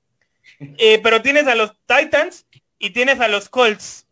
Eh, 0.60 1.00
pero 1.04 1.22
tienes 1.22 1.46
a 1.46 1.56
los 1.56 1.74
Titans 1.86 2.48
y 2.80 2.92
tienes 2.92 3.20
a 3.20 3.28
los 3.28 3.50
Colts, 3.50 4.08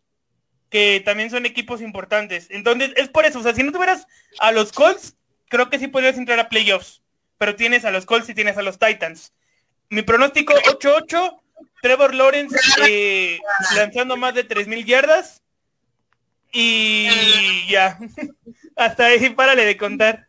que 0.68 1.02
también 1.02 1.30
son 1.30 1.46
equipos 1.46 1.80
importantes. 1.80 2.48
Entonces, 2.50 2.92
es 2.96 3.08
por 3.08 3.24
eso. 3.24 3.40
O 3.40 3.42
sea, 3.42 3.54
si 3.54 3.62
no 3.62 3.72
tuvieras 3.72 4.06
a 4.38 4.52
los 4.52 4.70
Colts, 4.70 5.15
creo 5.48 5.70
que 5.70 5.78
sí 5.78 5.88
podrías 5.88 6.18
entrar 6.18 6.38
a 6.38 6.48
playoffs, 6.48 7.02
pero 7.38 7.56
tienes 7.56 7.84
a 7.84 7.90
los 7.90 8.06
Colts 8.06 8.28
y 8.28 8.34
tienes 8.34 8.56
a 8.56 8.62
los 8.62 8.78
Titans. 8.78 9.32
Mi 9.88 10.02
pronóstico 10.02 10.54
8-8, 10.54 11.40
Trevor 11.82 12.14
Lawrence 12.14 12.56
eh, 12.88 13.38
lanzando 13.76 14.16
más 14.16 14.34
de 14.34 14.46
3.000 14.46 14.84
yardas 14.84 15.42
y 16.52 17.08
ya, 17.68 17.98
hasta 18.76 19.06
ahí 19.06 19.30
párale 19.30 19.64
de 19.64 19.76
contar. 19.76 20.26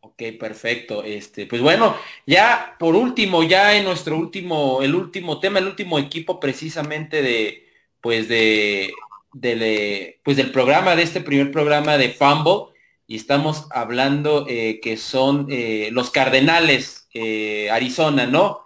Ok, 0.00 0.22
perfecto. 0.38 1.02
Este, 1.04 1.46
pues 1.46 1.62
bueno, 1.62 1.96
ya 2.26 2.76
por 2.78 2.94
último, 2.94 3.42
ya 3.42 3.76
en 3.76 3.84
nuestro 3.84 4.16
último, 4.16 4.82
el 4.82 4.94
último 4.94 5.40
tema, 5.40 5.60
el 5.60 5.66
último 5.66 5.98
equipo 5.98 6.40
precisamente 6.40 7.22
de, 7.22 7.68
pues 8.00 8.28
de, 8.28 8.92
de, 9.32 10.20
pues 10.22 10.36
del 10.36 10.50
programa, 10.50 10.96
de 10.96 11.04
este 11.04 11.20
primer 11.20 11.50
programa 11.50 11.96
de 11.96 12.10
Fumble, 12.10 12.69
y 13.10 13.16
estamos 13.16 13.66
hablando 13.72 14.46
eh, 14.48 14.78
que 14.80 14.96
son 14.96 15.48
eh, 15.50 15.88
los 15.90 16.10
Cardenales, 16.10 17.08
eh, 17.12 17.68
Arizona, 17.68 18.24
¿no? 18.24 18.60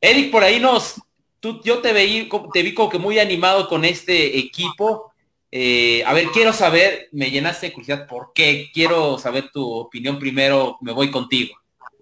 Eric, 0.00 0.30
por 0.30 0.44
ahí 0.44 0.60
nos, 0.60 1.02
tú, 1.40 1.60
yo 1.64 1.80
te, 1.80 1.92
veí, 1.92 2.28
te 2.52 2.62
vi 2.62 2.74
como 2.74 2.88
que 2.88 3.00
muy 3.00 3.18
animado 3.18 3.68
con 3.68 3.84
este 3.84 4.38
equipo. 4.38 5.12
a 5.52 6.12
ver, 6.14 6.28
quiero 6.32 6.52
saber, 6.52 7.08
me 7.10 7.32
llenaste 7.32 7.66
de 7.66 7.72
curiosidad, 7.72 8.06
¿por 8.06 8.32
qué? 8.32 8.70
Quiero 8.72 9.18
saber 9.18 9.50
tu 9.50 9.68
opinión 9.68 10.20
primero, 10.20 10.78
me 10.80 10.92
voy 10.92 11.10
contigo. 11.10 11.56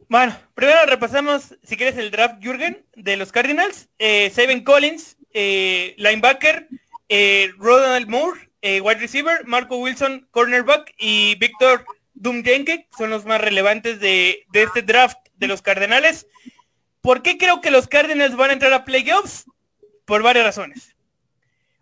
Bueno, 0.07 0.37
primero 0.53 0.85
repasamos, 0.85 1.57
si 1.63 1.79
quieres, 1.79 1.97
el 1.97 2.11
draft 2.11 2.43
Jürgen 2.43 2.85
de 2.95 3.17
los 3.17 3.33
Cardinals. 3.33 3.89
Eh, 3.99 4.31
Seven 4.35 4.65
Collins, 4.65 5.17
linebacker, 5.33 6.69
Ronald 7.57 8.07
Moore, 8.07 8.50
eh, 8.63 8.81
wide 8.81 9.01
receiver, 9.01 9.45
Marco 9.47 9.77
Wilson, 9.77 10.29
cornerback 10.31 10.95
y 10.99 11.35
Víctor 11.37 11.85
Dumjenke 12.15 12.87
son 12.97 13.11
los 13.11 13.25
más 13.25 13.41
relevantes 13.41 14.01
de, 14.01 14.47
este 14.53 14.83
draft 14.83 15.19
de 15.37 15.49
los 15.49 15.63
Cardenales. 15.63 16.27
¿Por 17.01 17.23
qué 17.23 17.39
creo 17.39 17.61
que 17.61 17.71
los 17.71 17.89
Cardinals 17.89 18.37
van 18.37 18.51
a 18.51 18.53
entrar 18.53 18.73
a 18.73 18.85
playoffs? 18.85 19.47
Por 20.05 20.23
varias 20.23 20.45
razones. 20.45 20.97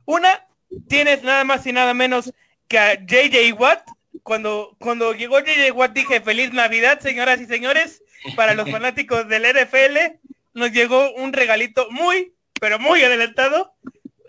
Una, 0.05 0.46
tienes 0.88 1.22
nada 1.22 1.44
más 1.44 1.66
y 1.66 1.72
nada 1.72 1.94
menos 1.94 2.32
que 2.68 2.78
a 2.78 2.94
JJ 2.94 3.52
Watt. 3.59 3.82
Cuando, 4.22 4.76
cuando 4.78 5.14
llegó 5.14 5.40
JJ 5.40 5.72
Watt 5.72 5.92
dije 5.92 6.20
feliz 6.20 6.52
Navidad, 6.52 7.00
señoras 7.00 7.40
y 7.40 7.46
señores, 7.46 8.02
para 8.36 8.55
los 8.55 8.70
fanáticos 8.70 9.26
del 9.28 9.42
NFL. 9.42 10.20
Nos 10.55 10.72
llegó 10.72 11.12
un 11.14 11.32
regalito 11.32 11.90
muy, 11.90 12.34
pero 12.60 12.78
muy 12.78 13.02
adelantado. 13.02 13.74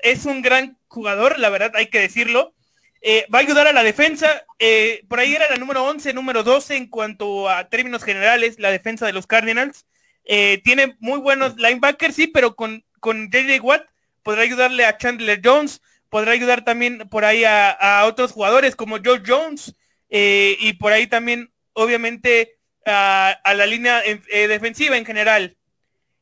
Es 0.01 0.25
un 0.25 0.41
gran 0.41 0.77
jugador, 0.87 1.39
la 1.39 1.49
verdad 1.49 1.71
hay 1.75 1.87
que 1.87 1.99
decirlo. 1.99 2.53
Eh, 3.01 3.25
va 3.33 3.39
a 3.39 3.41
ayudar 3.41 3.67
a 3.67 3.73
la 3.73 3.83
defensa. 3.83 4.45
Eh, 4.59 5.03
por 5.07 5.19
ahí 5.19 5.33
era 5.33 5.49
la 5.49 5.57
número 5.57 5.83
11, 5.85 6.13
número 6.13 6.43
12 6.43 6.75
en 6.75 6.87
cuanto 6.87 7.49
a 7.49 7.69
términos 7.69 8.03
generales, 8.03 8.59
la 8.59 8.71
defensa 8.71 9.05
de 9.05 9.13
los 9.13 9.27
Cardinals. 9.27 9.85
Eh, 10.25 10.61
tiene 10.63 10.95
muy 10.99 11.19
buenos 11.19 11.55
linebackers, 11.57 12.15
sí, 12.15 12.27
pero 12.27 12.55
con, 12.55 12.83
con 12.99 13.29
JJ 13.31 13.61
Watt 13.61 13.87
podrá 14.21 14.41
ayudarle 14.41 14.85
a 14.85 14.97
Chandler 14.97 15.41
Jones, 15.43 15.81
podrá 16.09 16.33
ayudar 16.33 16.63
también 16.63 17.07
por 17.09 17.25
ahí 17.25 17.43
a, 17.45 18.03
otros 18.05 18.33
jugadores 18.33 18.75
como 18.75 18.97
Joe 19.03 19.23
Jones 19.25 19.73
y 20.09 20.73
por 20.73 20.91
ahí 20.91 21.07
también, 21.07 21.51
obviamente, 21.73 22.57
a, 22.85 23.29
a 23.43 23.53
la 23.53 23.65
línea 23.65 24.01
defensiva 24.29 24.97
en 24.97 25.05
general. 25.05 25.57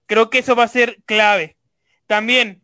Creo 0.05 0.29
que 0.29 0.39
eso 0.39 0.55
va 0.55 0.63
a 0.63 0.69
ser 0.69 0.99
clave. 1.05 1.57
También, 2.05 2.61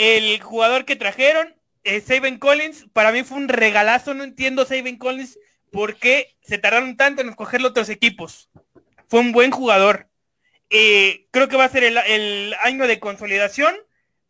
el 0.00 0.40
jugador 0.40 0.86
que 0.86 0.96
trajeron, 0.96 1.54
eh, 1.84 2.02
Collins, 2.38 2.86
para 2.94 3.12
mí 3.12 3.22
fue 3.22 3.36
un 3.36 3.48
regalazo, 3.48 4.14
no 4.14 4.24
entiendo 4.24 4.64
Saben 4.64 4.96
Collins 4.96 5.38
por 5.70 5.96
qué 5.96 6.34
se 6.40 6.56
tardaron 6.56 6.96
tanto 6.96 7.20
en 7.20 7.28
escogerlo 7.28 7.68
otros 7.68 7.90
equipos. 7.90 8.48
Fue 9.10 9.20
un 9.20 9.32
buen 9.32 9.50
jugador. 9.50 10.08
Eh, 10.70 11.26
creo 11.32 11.48
que 11.48 11.56
va 11.58 11.64
a 11.64 11.68
ser 11.68 11.84
el, 11.84 12.54
año 12.62 12.86
de 12.86 12.98
consolidación 12.98 13.76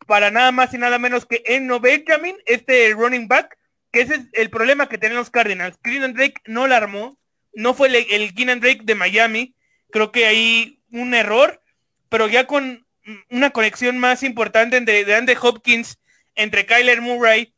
para 0.07 0.29
nada 0.29 0.51
más 0.51 0.73
y 0.73 0.77
nada 0.77 0.99
menos 0.99 1.25
que 1.25 1.41
Eno 1.45 1.79
Benjamin, 1.79 2.35
este 2.45 2.91
running 2.91 3.29
back, 3.29 3.57
que 3.93 4.01
ese 4.01 4.15
es 4.15 4.21
el 4.33 4.49
problema 4.49 4.89
que 4.89 4.97
tienen 4.97 5.17
los 5.17 5.29
Cardinals. 5.29 5.77
Keenan 5.81 6.13
Drake 6.13 6.41
no 6.47 6.67
la 6.67 6.75
armó, 6.75 7.17
no 7.53 7.73
fue 7.73 7.87
el, 7.87 7.95
el 7.95 8.33
Drake 8.33 8.81
de 8.83 8.95
Miami, 8.95 9.55
creo 9.89 10.11
que 10.11 10.25
ahí 10.25 10.81
un 10.91 11.13
error, 11.13 11.63
pero 12.09 12.27
ya 12.27 12.45
con 12.45 12.85
una 13.29 13.49
conexión 13.49 13.97
más 13.97 14.23
importante 14.23 14.77
entre 14.77 15.05
de 15.05 15.15
Andre 15.15 15.37
Hopkins, 15.41 15.99
entre 16.35 16.65
Kyler 16.65 17.01
Murray 17.01 17.53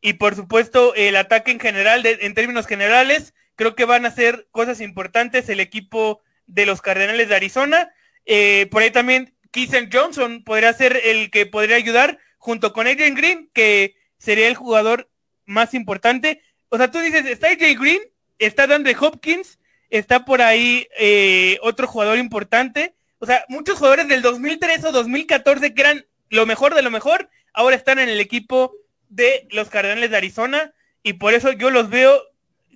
y 0.00 0.14
por 0.14 0.34
supuesto 0.34 0.94
el 0.94 1.16
ataque 1.16 1.50
en 1.50 1.60
general, 1.60 2.04
en 2.04 2.34
términos 2.34 2.66
generales, 2.66 3.32
creo 3.56 3.74
que 3.74 3.84
van 3.84 4.04
a 4.04 4.10
ser 4.10 4.46
cosas 4.50 4.80
importantes 4.80 5.48
el 5.48 5.60
equipo 5.60 6.20
de 6.46 6.66
los 6.66 6.82
Cardenales 6.82 7.28
de 7.28 7.36
Arizona. 7.36 7.90
Eh, 8.26 8.68
por 8.70 8.82
ahí 8.82 8.90
también 8.90 9.34
Keith 9.50 9.88
Johnson 9.92 10.44
podría 10.44 10.72
ser 10.72 11.00
el 11.04 11.30
que 11.30 11.46
podría 11.46 11.76
ayudar 11.76 12.18
junto 12.38 12.72
con 12.72 12.86
Adrian 12.86 13.14
Green, 13.14 13.50
que 13.54 13.96
sería 14.18 14.48
el 14.48 14.56
jugador 14.56 15.08
más 15.46 15.74
importante. 15.74 16.42
O 16.68 16.76
sea, 16.76 16.90
tú 16.90 16.98
dices, 16.98 17.24
está 17.24 17.48
AJ 17.48 17.78
Green, 17.80 18.02
está 18.38 18.64
Andre 18.64 18.96
Hopkins, 19.00 19.58
está 19.90 20.24
por 20.24 20.42
ahí 20.42 20.88
eh, 20.98 21.58
otro 21.62 21.86
jugador 21.86 22.18
importante, 22.18 22.94
o 23.24 23.26
sea, 23.26 23.42
muchos 23.48 23.78
jugadores 23.78 24.06
del 24.06 24.20
2003 24.20 24.84
o 24.84 24.92
2014 24.92 25.72
que 25.72 25.80
eran 25.80 26.06
lo 26.28 26.44
mejor 26.44 26.74
de 26.74 26.82
lo 26.82 26.90
mejor, 26.90 27.30
ahora 27.54 27.74
están 27.74 27.98
en 27.98 28.10
el 28.10 28.20
equipo 28.20 28.74
de 29.08 29.48
los 29.50 29.70
Cardenales 29.70 30.10
de 30.10 30.18
Arizona 30.18 30.74
y 31.02 31.14
por 31.14 31.32
eso 31.32 31.50
yo 31.52 31.70
los 31.70 31.88
veo 31.88 32.20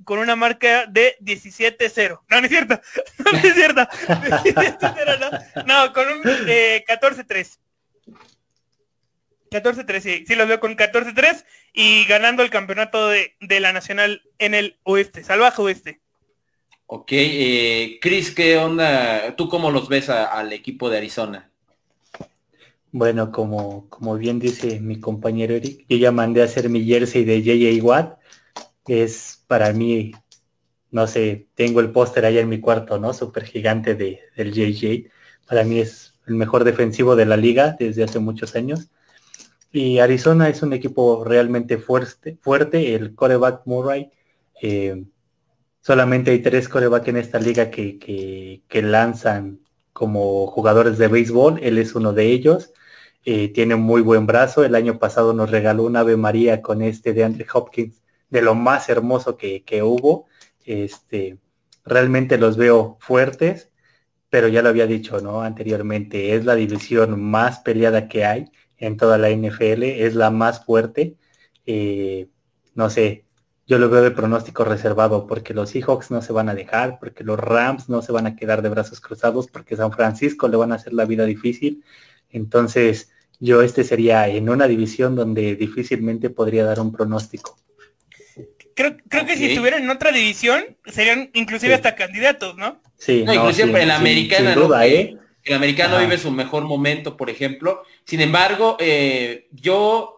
con 0.05 0.21
una 0.21 0.37
marca 0.37 0.87
de 0.87 1.19
17-0. 1.21 2.21
No, 2.31 2.41
no 2.41 2.47
es 2.47 2.49
cierto. 2.51 2.81
No, 3.19 3.31
no 3.31 3.39
es 3.41 3.55
cierto. 3.55 3.87
no. 5.67 5.93
con 5.93 6.09
un 6.09 6.23
14-3. 6.23 7.59
14-3, 9.51 10.01
sí. 10.01 10.25
Sí, 10.27 10.35
los 10.35 10.49
veo 10.49 10.61
con 10.61 10.79
14-3 10.79 11.45
y 11.75 12.07
ganando 12.07 12.43
el 12.43 12.49
campeonato 12.49 13.09
de, 13.09 13.37
de 13.41 13.61
la 13.61 13.75
Nacional 13.75 14.23
en 14.39 14.55
el 14.55 14.79
oeste, 14.85 15.25
salvaje 15.25 15.61
oeste. 15.61 16.01
Ok, 16.91 17.09
eh, 17.11 17.99
Chris, 18.01 18.35
¿qué 18.35 18.57
onda? 18.57 19.37
¿Tú 19.37 19.51
cómo 19.51 19.71
los 19.71 19.91
ves 19.91 20.09
al 20.09 20.55
equipo 20.55 20.89
de 20.89 20.97
Arizona? 20.97 21.51
Bueno, 22.93 23.31
como, 23.31 23.91
como 23.91 24.17
bien 24.17 24.39
dice 24.39 24.81
mi 24.81 24.99
compañero 24.99 25.55
Eric, 25.55 25.85
yo 25.87 25.99
ya 25.99 26.13
mandé 26.13 26.41
a 26.41 26.47
hacer 26.47 26.71
mi 26.71 26.87
jersey 26.87 27.27
de 27.27 27.43
JJ 27.43 27.85
Watt, 27.85 28.19
es 28.87 29.45
para 29.47 29.71
mí, 29.75 30.13
no 30.91 31.07
sé, 31.07 31.49
tengo 31.55 31.81
el 31.81 31.93
póster 31.93 32.25
allá 32.25 32.41
en 32.41 32.49
mi 32.49 32.59
cuarto, 32.59 32.99
¿no? 32.99 33.13
Súper 33.13 33.45
gigante 33.45 33.95
de, 33.95 34.21
del 34.35 34.55
JJ. 34.55 35.11
Para 35.47 35.65
mí 35.65 35.81
es 35.81 36.19
el 36.27 36.37
mejor 36.37 36.65
defensivo 36.65 37.17
de 37.17 37.27
la 37.27 37.37
liga 37.37 37.77
desde 37.79 38.05
hace 38.05 38.19
muchos 38.19 38.57
años. 38.57 38.89
Y 39.73 39.99
Arizona 39.99 40.49
es 40.49 40.63
un 40.63 40.73
equipo 40.73 41.23
realmente 41.23 41.77
fuerte, 41.77 42.39
fuerte. 42.41 42.95
el 42.95 43.15
coreback 43.15 43.67
Murray. 43.67 44.11
Eh, 44.63 45.05
solamente 45.89 46.33
hay 46.33 46.41
tres 46.41 46.69
coreback 46.69 47.09
en 47.09 47.17
esta 47.17 47.39
liga 47.41 47.71
que, 47.71 48.63
lanzan 48.71 49.61
como 49.95 50.47
jugadores 50.47 50.99
de 50.99 51.09
béisbol, 51.09 51.61
él 51.63 51.79
es 51.79 51.95
uno 51.95 52.13
de 52.13 52.27
ellos. 52.27 52.75
eh, 53.25 53.49
tiene 53.55 53.75
un 53.75 53.83
muy 53.83 54.03
buen 54.03 54.27
brazo. 54.27 54.65
El 54.65 54.75
año 54.75 54.99
pasado 54.99 55.33
nos 55.33 55.51
regaló 55.51 55.85
un 55.85 55.97
Ave 55.97 56.17
María 56.19 56.61
con 56.63 56.83
este 56.83 57.15
de 57.15 57.25
Andre 57.25 57.47
Hopkins, 57.55 58.03
de 58.29 58.43
lo 58.43 58.55
más 58.55 58.91
hermoso 58.91 59.39
que, 59.39 59.65
que 59.65 59.83
hubo. 59.83 60.27
Este, 60.67 61.39
realmente 61.87 62.37
los 62.39 62.59
veo 62.59 62.99
fuertes, 63.01 63.71
pero 64.31 64.49
ya 64.49 64.63
lo 64.63 64.69
había 64.69 64.87
dicho, 64.87 65.21
¿no? 65.23 65.43
Anteriormente, 65.43 66.35
es 66.35 66.45
la 66.45 66.55
división 66.55 67.21
más 67.23 67.61
peleada 67.61 68.09
que 68.09 68.27
hay 68.27 68.53
en 68.77 68.99
toda 68.99 69.19
la 69.19 69.31
NFL, 69.31 69.85
es 70.07 70.15
la 70.15 70.31
más 70.31 70.65
fuerte. 70.67 71.17
Eh, 71.67 72.29
no 72.75 72.91
sé, 72.91 73.25
yo 73.69 73.79
lo 73.79 73.91
veo 73.91 74.01
de 74.01 74.11
pronóstico 74.11 74.65
reservado 74.65 75.27
porque 75.27 75.53
los 75.53 75.69
Seahawks 75.71 76.11
no 76.11 76.23
se 76.23 76.33
van 76.33 76.49
a 76.49 76.55
dejar, 76.55 76.99
porque 76.99 77.23
los 77.23 77.39
Rams 77.39 77.91
no 77.91 78.01
se 78.01 78.13
van 78.13 78.27
a 78.27 78.35
quedar 78.35 78.63
de 78.63 78.71
brazos 78.71 78.99
cruzados, 78.99 79.47
porque 79.47 79.77
San 79.77 79.93
Francisco 79.93 80.49
le 80.49 80.57
van 80.57 80.73
a 80.73 80.77
hacer 80.77 80.95
la 80.95 81.05
vida 81.05 81.27
difícil. 81.27 81.85
Entonces, 82.31 83.11
yo 83.39 83.61
este 83.61 83.85
sería 83.85 84.27
en 84.27 84.49
una 84.49 84.67
división 84.67 85.15
donde 85.15 85.55
difícilmente 85.55 86.31
podría 86.31 86.65
dar 86.65 86.81
un 86.81 86.93
pronóstico. 86.93 87.59
Creo, 88.75 88.97
creo 89.07 89.27
que 89.27 89.37
si 89.37 89.51
estuvieran 89.51 89.83
en 89.83 89.91
otra 89.91 90.13
división, 90.13 90.65
serían 90.87 91.31
inclusive 91.35 91.75
hasta 91.75 91.95
candidatos, 91.95 92.57
¿no? 92.57 92.81
Sí, 92.97 93.23
no, 93.25 93.35
inclusive 93.35 93.83
en 93.83 93.89
la 93.89 93.97
americana, 93.97 94.55
duda, 94.55 94.87
¿eh? 94.87 95.19
El 95.45 95.55
americano 95.55 95.99
vive 95.99 96.17
su 96.17 96.31
mejor 96.31 96.65
momento, 96.65 97.19
por 97.19 97.29
ejemplo. 97.29 97.83
Sin 98.05 98.23
embargo, 98.23 98.77
eh, 98.81 99.47
yo 99.51 100.18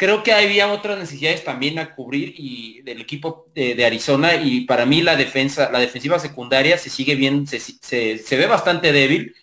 creo 0.00 0.22
que 0.22 0.32
había 0.32 0.72
otras 0.72 0.98
necesidades 0.98 1.44
también 1.44 1.78
a 1.78 1.94
cubrir 1.94 2.32
y 2.34 2.80
del 2.80 3.02
equipo 3.02 3.48
de, 3.54 3.84
Arizona 3.84 4.34
y 4.36 4.62
para 4.62 4.86
mí 4.86 5.02
la 5.02 5.14
defensa, 5.14 5.70
la 5.70 5.78
defensiva 5.78 6.18
secundaria 6.18 6.78
se 6.78 6.88
sigue 6.88 7.16
bien, 7.16 7.46
se, 7.46 7.60
se, 7.60 8.36
ve 8.38 8.46
bastante 8.46 8.92
débil. 8.92 9.34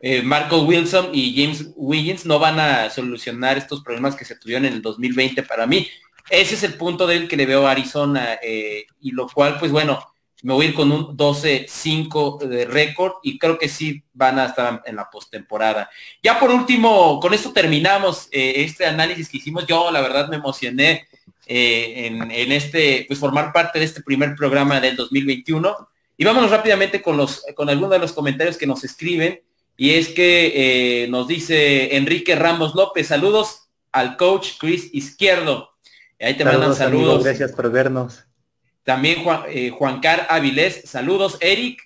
Eh, 0.00 0.22
Marco 0.22 0.62
Wilson 0.62 1.10
y 1.12 1.34
James 1.34 1.72
Wiggins 1.74 2.24
no 2.24 2.38
van 2.38 2.60
a 2.60 2.88
solucionar 2.88 3.58
estos 3.58 3.82
problemas 3.82 4.14
que 4.14 4.24
se 4.24 4.36
tuvieron 4.36 4.66
en 4.66 4.74
el 4.74 4.80
2020 4.80 5.42
para 5.42 5.66
mí. 5.66 5.88
Ese 6.30 6.54
es 6.54 6.62
el 6.62 6.74
punto 6.74 7.08
del 7.08 7.26
que 7.26 7.36
le 7.36 7.46
veo 7.46 7.66
a 7.66 7.72
Arizona 7.72 8.38
eh, 8.40 8.86
y 9.00 9.10
lo 9.10 9.26
cual, 9.26 9.58
pues 9.58 9.72
bueno, 9.72 9.98
me 10.42 10.52
voy 10.52 10.66
a 10.66 10.68
ir 10.68 10.74
con 10.74 10.92
un 10.92 11.16
12-5 11.16 12.38
de 12.38 12.66
récord 12.66 13.14
y 13.22 13.38
creo 13.38 13.58
que 13.58 13.68
sí 13.68 14.02
van 14.12 14.38
a 14.38 14.46
estar 14.46 14.82
en 14.84 14.96
la 14.96 15.08
postemporada. 15.10 15.88
Ya 16.22 16.38
por 16.38 16.50
último, 16.50 17.18
con 17.20 17.32
esto 17.32 17.52
terminamos 17.52 18.28
eh, 18.30 18.54
este 18.56 18.84
análisis 18.84 19.28
que 19.28 19.38
hicimos. 19.38 19.66
Yo 19.66 19.90
la 19.90 20.02
verdad 20.02 20.28
me 20.28 20.36
emocioné 20.36 21.08
eh, 21.46 22.06
en, 22.06 22.52
este, 22.52 23.04
pues 23.08 23.18
formar 23.18 23.52
parte 23.52 23.78
de 23.78 23.86
este 23.86 24.02
primer 24.02 24.34
programa 24.34 24.80
del 24.80 24.96
2021. 24.96 25.88
Y 26.18 26.24
vámonos 26.24 26.50
rápidamente 26.50 27.00
con 27.00 27.16
los, 27.16 27.42
con 27.54 27.68
algunos 27.68 27.90
de 27.90 27.98
los 27.98 28.12
comentarios 28.12 28.56
que 28.56 28.66
nos 28.66 28.84
escriben. 28.84 29.40
Y 29.76 29.92
es 29.92 30.08
que 30.08 31.04
eh, 31.04 31.08
nos 31.08 31.28
dice 31.28 31.96
Enrique 31.96 32.34
Ramos 32.34 32.74
López, 32.74 33.08
saludos 33.08 33.68
al 33.92 34.16
coach 34.16 34.52
Chris 34.58 34.90
Izquierdo. 34.92 35.70
Ahí 36.20 36.34
te 36.34 36.44
mandan 36.44 36.74
saludos. 36.74 37.24
gracias 37.24 37.52
por 37.52 37.70
vernos. 37.70 38.26
También 38.86 39.24
Juan, 39.24 39.42
eh, 39.48 39.70
Juan 39.70 39.98
Car 39.98 40.28
Avilés, 40.30 40.82
saludos, 40.84 41.38
Eric. 41.40 41.82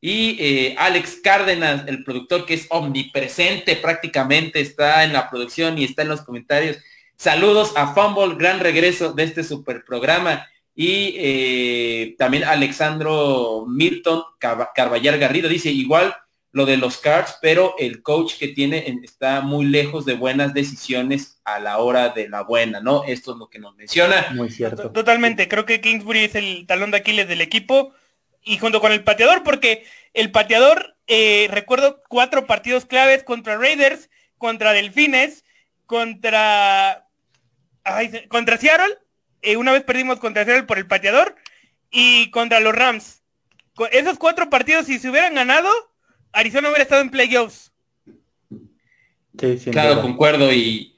Y 0.00 0.36
eh, 0.40 0.74
Alex 0.78 1.20
Cárdenas, 1.22 1.86
el 1.86 2.02
productor 2.02 2.44
que 2.44 2.54
es 2.54 2.66
omnipresente 2.70 3.76
prácticamente, 3.76 4.60
está 4.60 5.04
en 5.04 5.12
la 5.12 5.30
producción 5.30 5.78
y 5.78 5.84
está 5.84 6.02
en 6.02 6.08
los 6.08 6.22
comentarios. 6.22 6.78
Saludos 7.16 7.72
a 7.76 7.94
Fumble, 7.94 8.34
gran 8.36 8.58
regreso 8.58 9.12
de 9.12 9.22
este 9.22 9.44
super 9.44 9.84
programa. 9.84 10.44
Y 10.74 11.14
eh, 11.18 12.16
también 12.18 12.42
Alexandro 12.42 13.64
Milton 13.68 14.24
Carballar 14.40 15.18
Garrido 15.18 15.48
dice, 15.48 15.70
igual 15.70 16.16
lo 16.52 16.66
de 16.66 16.76
los 16.76 16.98
cards, 16.98 17.38
pero 17.40 17.74
el 17.78 18.02
coach 18.02 18.36
que 18.36 18.48
tiene 18.48 18.98
está 19.04 19.40
muy 19.40 19.66
lejos 19.66 20.04
de 20.04 20.14
buenas 20.14 20.52
decisiones 20.52 21.40
a 21.44 21.60
la 21.60 21.78
hora 21.78 22.08
de 22.08 22.28
la 22.28 22.42
buena, 22.42 22.80
¿no? 22.80 23.04
Esto 23.04 23.32
es 23.32 23.38
lo 23.38 23.48
que 23.48 23.60
nos 23.60 23.76
menciona. 23.76 24.26
Muy 24.34 24.50
cierto. 24.50 24.90
Totalmente, 24.90 25.48
creo 25.48 25.64
que 25.64 25.80
Kingsbury 25.80 26.24
es 26.24 26.34
el 26.34 26.66
talón 26.66 26.90
de 26.90 26.98
Aquiles 26.98 27.28
del 27.28 27.40
equipo 27.40 27.92
y 28.42 28.58
junto 28.58 28.80
con 28.80 28.90
el 28.90 29.04
pateador, 29.04 29.44
porque 29.44 29.84
el 30.12 30.32
pateador, 30.32 30.96
eh, 31.06 31.46
recuerdo 31.50 32.02
cuatro 32.08 32.46
partidos 32.46 32.84
claves 32.84 33.22
contra 33.22 33.56
Raiders, 33.56 34.10
contra 34.38 34.72
Delfines, 34.72 35.44
contra, 35.86 37.06
contra 38.28 38.56
Seattle, 38.56 38.98
eh, 39.42 39.56
una 39.56 39.72
vez 39.72 39.84
perdimos 39.84 40.18
contra 40.18 40.44
Seattle 40.44 40.64
por 40.64 40.78
el 40.78 40.86
pateador 40.86 41.36
y 41.90 42.30
contra 42.30 42.60
los 42.60 42.74
Rams. 42.74 43.22
esos 43.92 44.18
cuatro 44.18 44.50
partidos, 44.50 44.86
si 44.86 44.98
se 44.98 45.10
hubieran 45.10 45.34
ganado, 45.34 45.70
Arizona 46.32 46.68
hubiera 46.68 46.82
estado 46.82 47.02
en 47.02 47.10
playoffs. 47.10 47.72
Sí, 49.38 49.70
claro, 49.70 50.02
concuerdo 50.02 50.52
y 50.52 50.94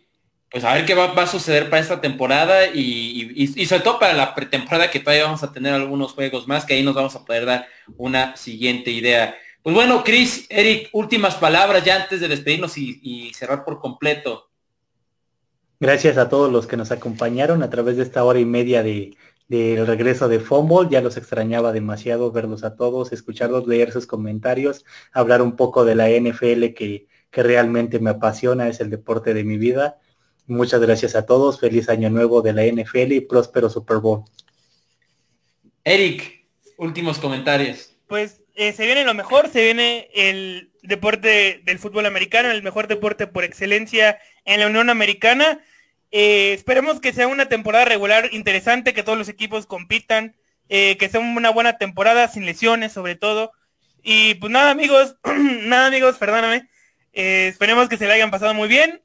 pues 0.50 0.64
a 0.64 0.74
ver 0.74 0.84
qué 0.84 0.94
va, 0.94 1.06
a 1.06 1.26
suceder 1.26 1.70
para 1.70 1.80
esta 1.80 2.00
temporada 2.00 2.66
y, 2.66 3.46
sobre 3.66 3.82
todo 3.82 3.98
para 3.98 4.12
la 4.14 4.34
pretemporada 4.34 4.90
que 4.90 5.00
todavía 5.00 5.24
vamos 5.24 5.42
a 5.42 5.52
tener 5.52 5.72
algunos 5.72 6.12
juegos 6.12 6.46
más 6.46 6.64
que 6.64 6.74
ahí 6.74 6.82
nos 6.82 6.94
vamos 6.94 7.14
a 7.14 7.24
poder 7.24 7.46
dar 7.46 7.66
una 7.96 8.36
siguiente 8.36 8.90
idea. 8.90 9.36
Pues 9.62 9.74
bueno, 9.74 10.02
Chris, 10.04 10.46
Eric, 10.50 10.90
últimas 10.92 11.36
palabras 11.36 11.84
ya 11.84 12.02
antes 12.02 12.20
de 12.20 12.28
despedirnos 12.28 12.76
y 12.76 13.32
cerrar 13.34 13.64
por 13.64 13.80
completo. 13.80 14.50
Gracias 15.82 16.16
a 16.16 16.28
todos 16.28 16.52
los 16.52 16.68
que 16.68 16.76
nos 16.76 16.92
acompañaron 16.92 17.64
a 17.64 17.68
través 17.68 17.96
de 17.96 18.04
esta 18.04 18.22
hora 18.22 18.38
y 18.38 18.44
media 18.44 18.84
de, 18.84 19.16
del 19.48 19.86
regreso 19.86 20.28
de 20.28 20.40
Fumble. 20.40 20.88
Ya 20.90 21.00
los 21.00 21.16
extrañaba 21.16 21.72
demasiado 21.72 22.32
verlos 22.32 22.64
a 22.64 22.76
todos, 22.76 23.12
escucharlos, 23.12 23.66
leer 23.66 23.92
sus 23.92 24.06
comentarios, 24.06 24.84
hablar 25.12 25.42
un 25.42 25.56
poco 25.56 25.84
de 25.84 25.94
la 25.94 26.08
NFL 26.08 26.74
que, 26.74 27.06
que 27.30 27.42
realmente 27.42 27.98
me 27.98 28.10
apasiona, 28.10 28.68
es 28.68 28.80
el 28.80 28.90
deporte 28.90 29.34
de 29.34 29.44
mi 29.44 29.58
vida. 29.58 29.98
Muchas 30.46 30.80
gracias 30.80 31.14
a 31.14 31.24
todos, 31.24 31.60
feliz 31.60 31.88
año 31.88 32.10
nuevo 32.10 32.42
de 32.42 32.52
la 32.52 32.64
NFL 32.64 33.12
y 33.12 33.20
próspero 33.20 33.70
Super 33.70 33.98
Bowl. 33.98 34.24
Eric, 35.84 36.46
últimos 36.76 37.18
comentarios. 37.18 37.96
Pues 38.06 38.42
eh, 38.54 38.72
se 38.72 38.84
viene 38.84 39.04
lo 39.04 39.14
mejor, 39.14 39.48
se 39.48 39.64
viene 39.64 40.08
el 40.14 40.70
deporte 40.82 41.62
del 41.64 41.78
fútbol 41.78 42.06
americano, 42.06 42.50
el 42.50 42.62
mejor 42.62 42.88
deporte 42.88 43.26
por 43.26 43.44
excelencia 43.44 44.18
en 44.44 44.60
la 44.60 44.66
Unión 44.66 44.90
Americana. 44.90 45.60
Eh, 46.12 46.52
esperemos 46.52 47.00
que 47.00 47.14
sea 47.14 47.26
una 47.26 47.48
temporada 47.48 47.86
regular 47.86 48.28
interesante, 48.32 48.92
que 48.92 49.02
todos 49.02 49.16
los 49.16 49.30
equipos 49.30 49.66
compitan, 49.66 50.36
eh, 50.68 50.98
que 50.98 51.08
sea 51.08 51.20
una 51.20 51.50
buena 51.50 51.78
temporada 51.78 52.28
sin 52.28 52.44
lesiones 52.44 52.92
sobre 52.92 53.16
todo. 53.16 53.52
Y 54.02 54.34
pues 54.34 54.52
nada 54.52 54.70
amigos, 54.70 55.16
nada 55.24 55.86
amigos, 55.86 56.18
perdóname. 56.18 56.68
Eh, 57.14 57.48
esperemos 57.48 57.88
que 57.88 57.96
se 57.96 58.06
le 58.06 58.12
hayan 58.12 58.30
pasado 58.30 58.52
muy 58.54 58.68
bien. 58.68 59.02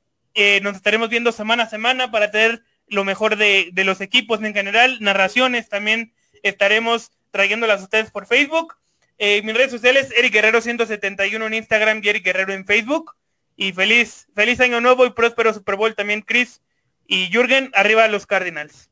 nos 0.62 0.76
estaremos 0.76 1.10
viendo 1.10 1.32
semana 1.32 1.64
a 1.64 1.70
semana 1.70 2.12
para 2.12 2.30
tener 2.30 2.62
lo 2.88 3.04
mejor 3.04 3.38
de, 3.38 3.72
los 3.74 4.02
equipos 4.02 4.44
en 4.44 4.54
general. 4.54 4.98
Narraciones 5.00 5.70
también 5.70 6.14
estaremos 6.44 7.12
trayéndolas 7.32 7.82
a 7.82 7.84
ustedes 7.86 8.12
por 8.12 8.28
Facebook. 8.28 8.76
mis 9.18 9.56
redes 9.56 9.72
sociales, 9.72 10.14
Eric 10.16 10.34
Guerrero 10.34 10.62
171 10.62 11.48
en 11.48 11.54
Instagram 11.54 12.02
y 12.04 12.10
Eric 12.10 12.26
Guerrero 12.26 12.54
en 12.54 12.66
Facebook. 12.66 13.16
Y 13.56 13.72
feliz, 13.72 14.28
feliz 14.36 14.60
año 14.60 14.82
nuevo 14.82 15.06
y 15.06 15.12
próspero 15.12 15.54
Super 15.54 15.76
Bowl 15.76 15.96
también, 15.96 16.22
Chris. 16.22 16.62
Y 17.08 17.30
Jürgen, 17.32 17.72
arriba 17.74 18.08
los 18.08 18.26
Cardinals. 18.26 18.90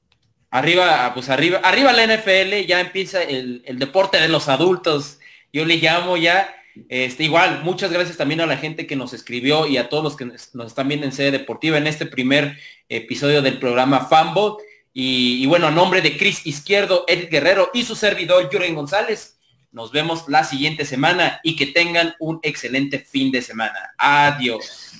Arriba, 0.49 1.11
pues 1.13 1.29
arriba, 1.29 1.59
arriba 1.63 1.91
la 1.91 2.07
NFL, 2.07 2.65
ya 2.65 2.79
empieza 2.79 3.21
el, 3.21 3.61
deporte 3.77 4.21
de 4.21 4.29
los 4.29 4.47
adultos. 4.47 5.19
Yo 5.51 5.65
le 5.65 5.77
llamo 5.77 6.15
ya, 6.15 6.55
este, 6.87 7.25
igual, 7.25 7.61
muchas 7.63 7.91
gracias 7.91 8.15
también 8.15 8.39
a 8.39 8.45
la 8.45 8.55
gente 8.55 8.87
que 8.87 8.95
nos 8.95 9.11
escribió 9.11 9.67
y 9.67 9.77
a 9.77 9.89
todos 9.89 10.03
los 10.03 10.15
que 10.15 10.25
nos 10.25 10.67
están 10.67 10.87
viendo 10.87 11.05
en 11.05 11.11
sede 11.11 11.31
deportiva 11.31 11.77
en 11.77 11.87
este 11.87 12.05
primer 12.05 12.57
episodio 12.87 13.41
del 13.41 13.59
programa 13.59 14.05
Fambo. 14.05 14.59
Y, 14.93 15.45
bueno, 15.47 15.67
a 15.67 15.71
nombre 15.71 16.01
de 16.01 16.15
Cris 16.15 16.47
Izquierdo, 16.47 17.03
Ed 17.09 17.29
Guerrero 17.29 17.69
y 17.73 17.83
su 17.83 17.97
servidor 17.97 18.49
Jürgen 18.49 18.75
González, 18.75 19.37
nos 19.73 19.91
vemos 19.91 20.29
la 20.29 20.45
siguiente 20.45 20.85
semana 20.85 21.41
y 21.43 21.57
que 21.57 21.65
tengan 21.65 22.15
un 22.17 22.39
excelente 22.43 22.99
fin 22.99 23.29
de 23.29 23.41
semana. 23.41 23.93
Adiós. 23.97 24.93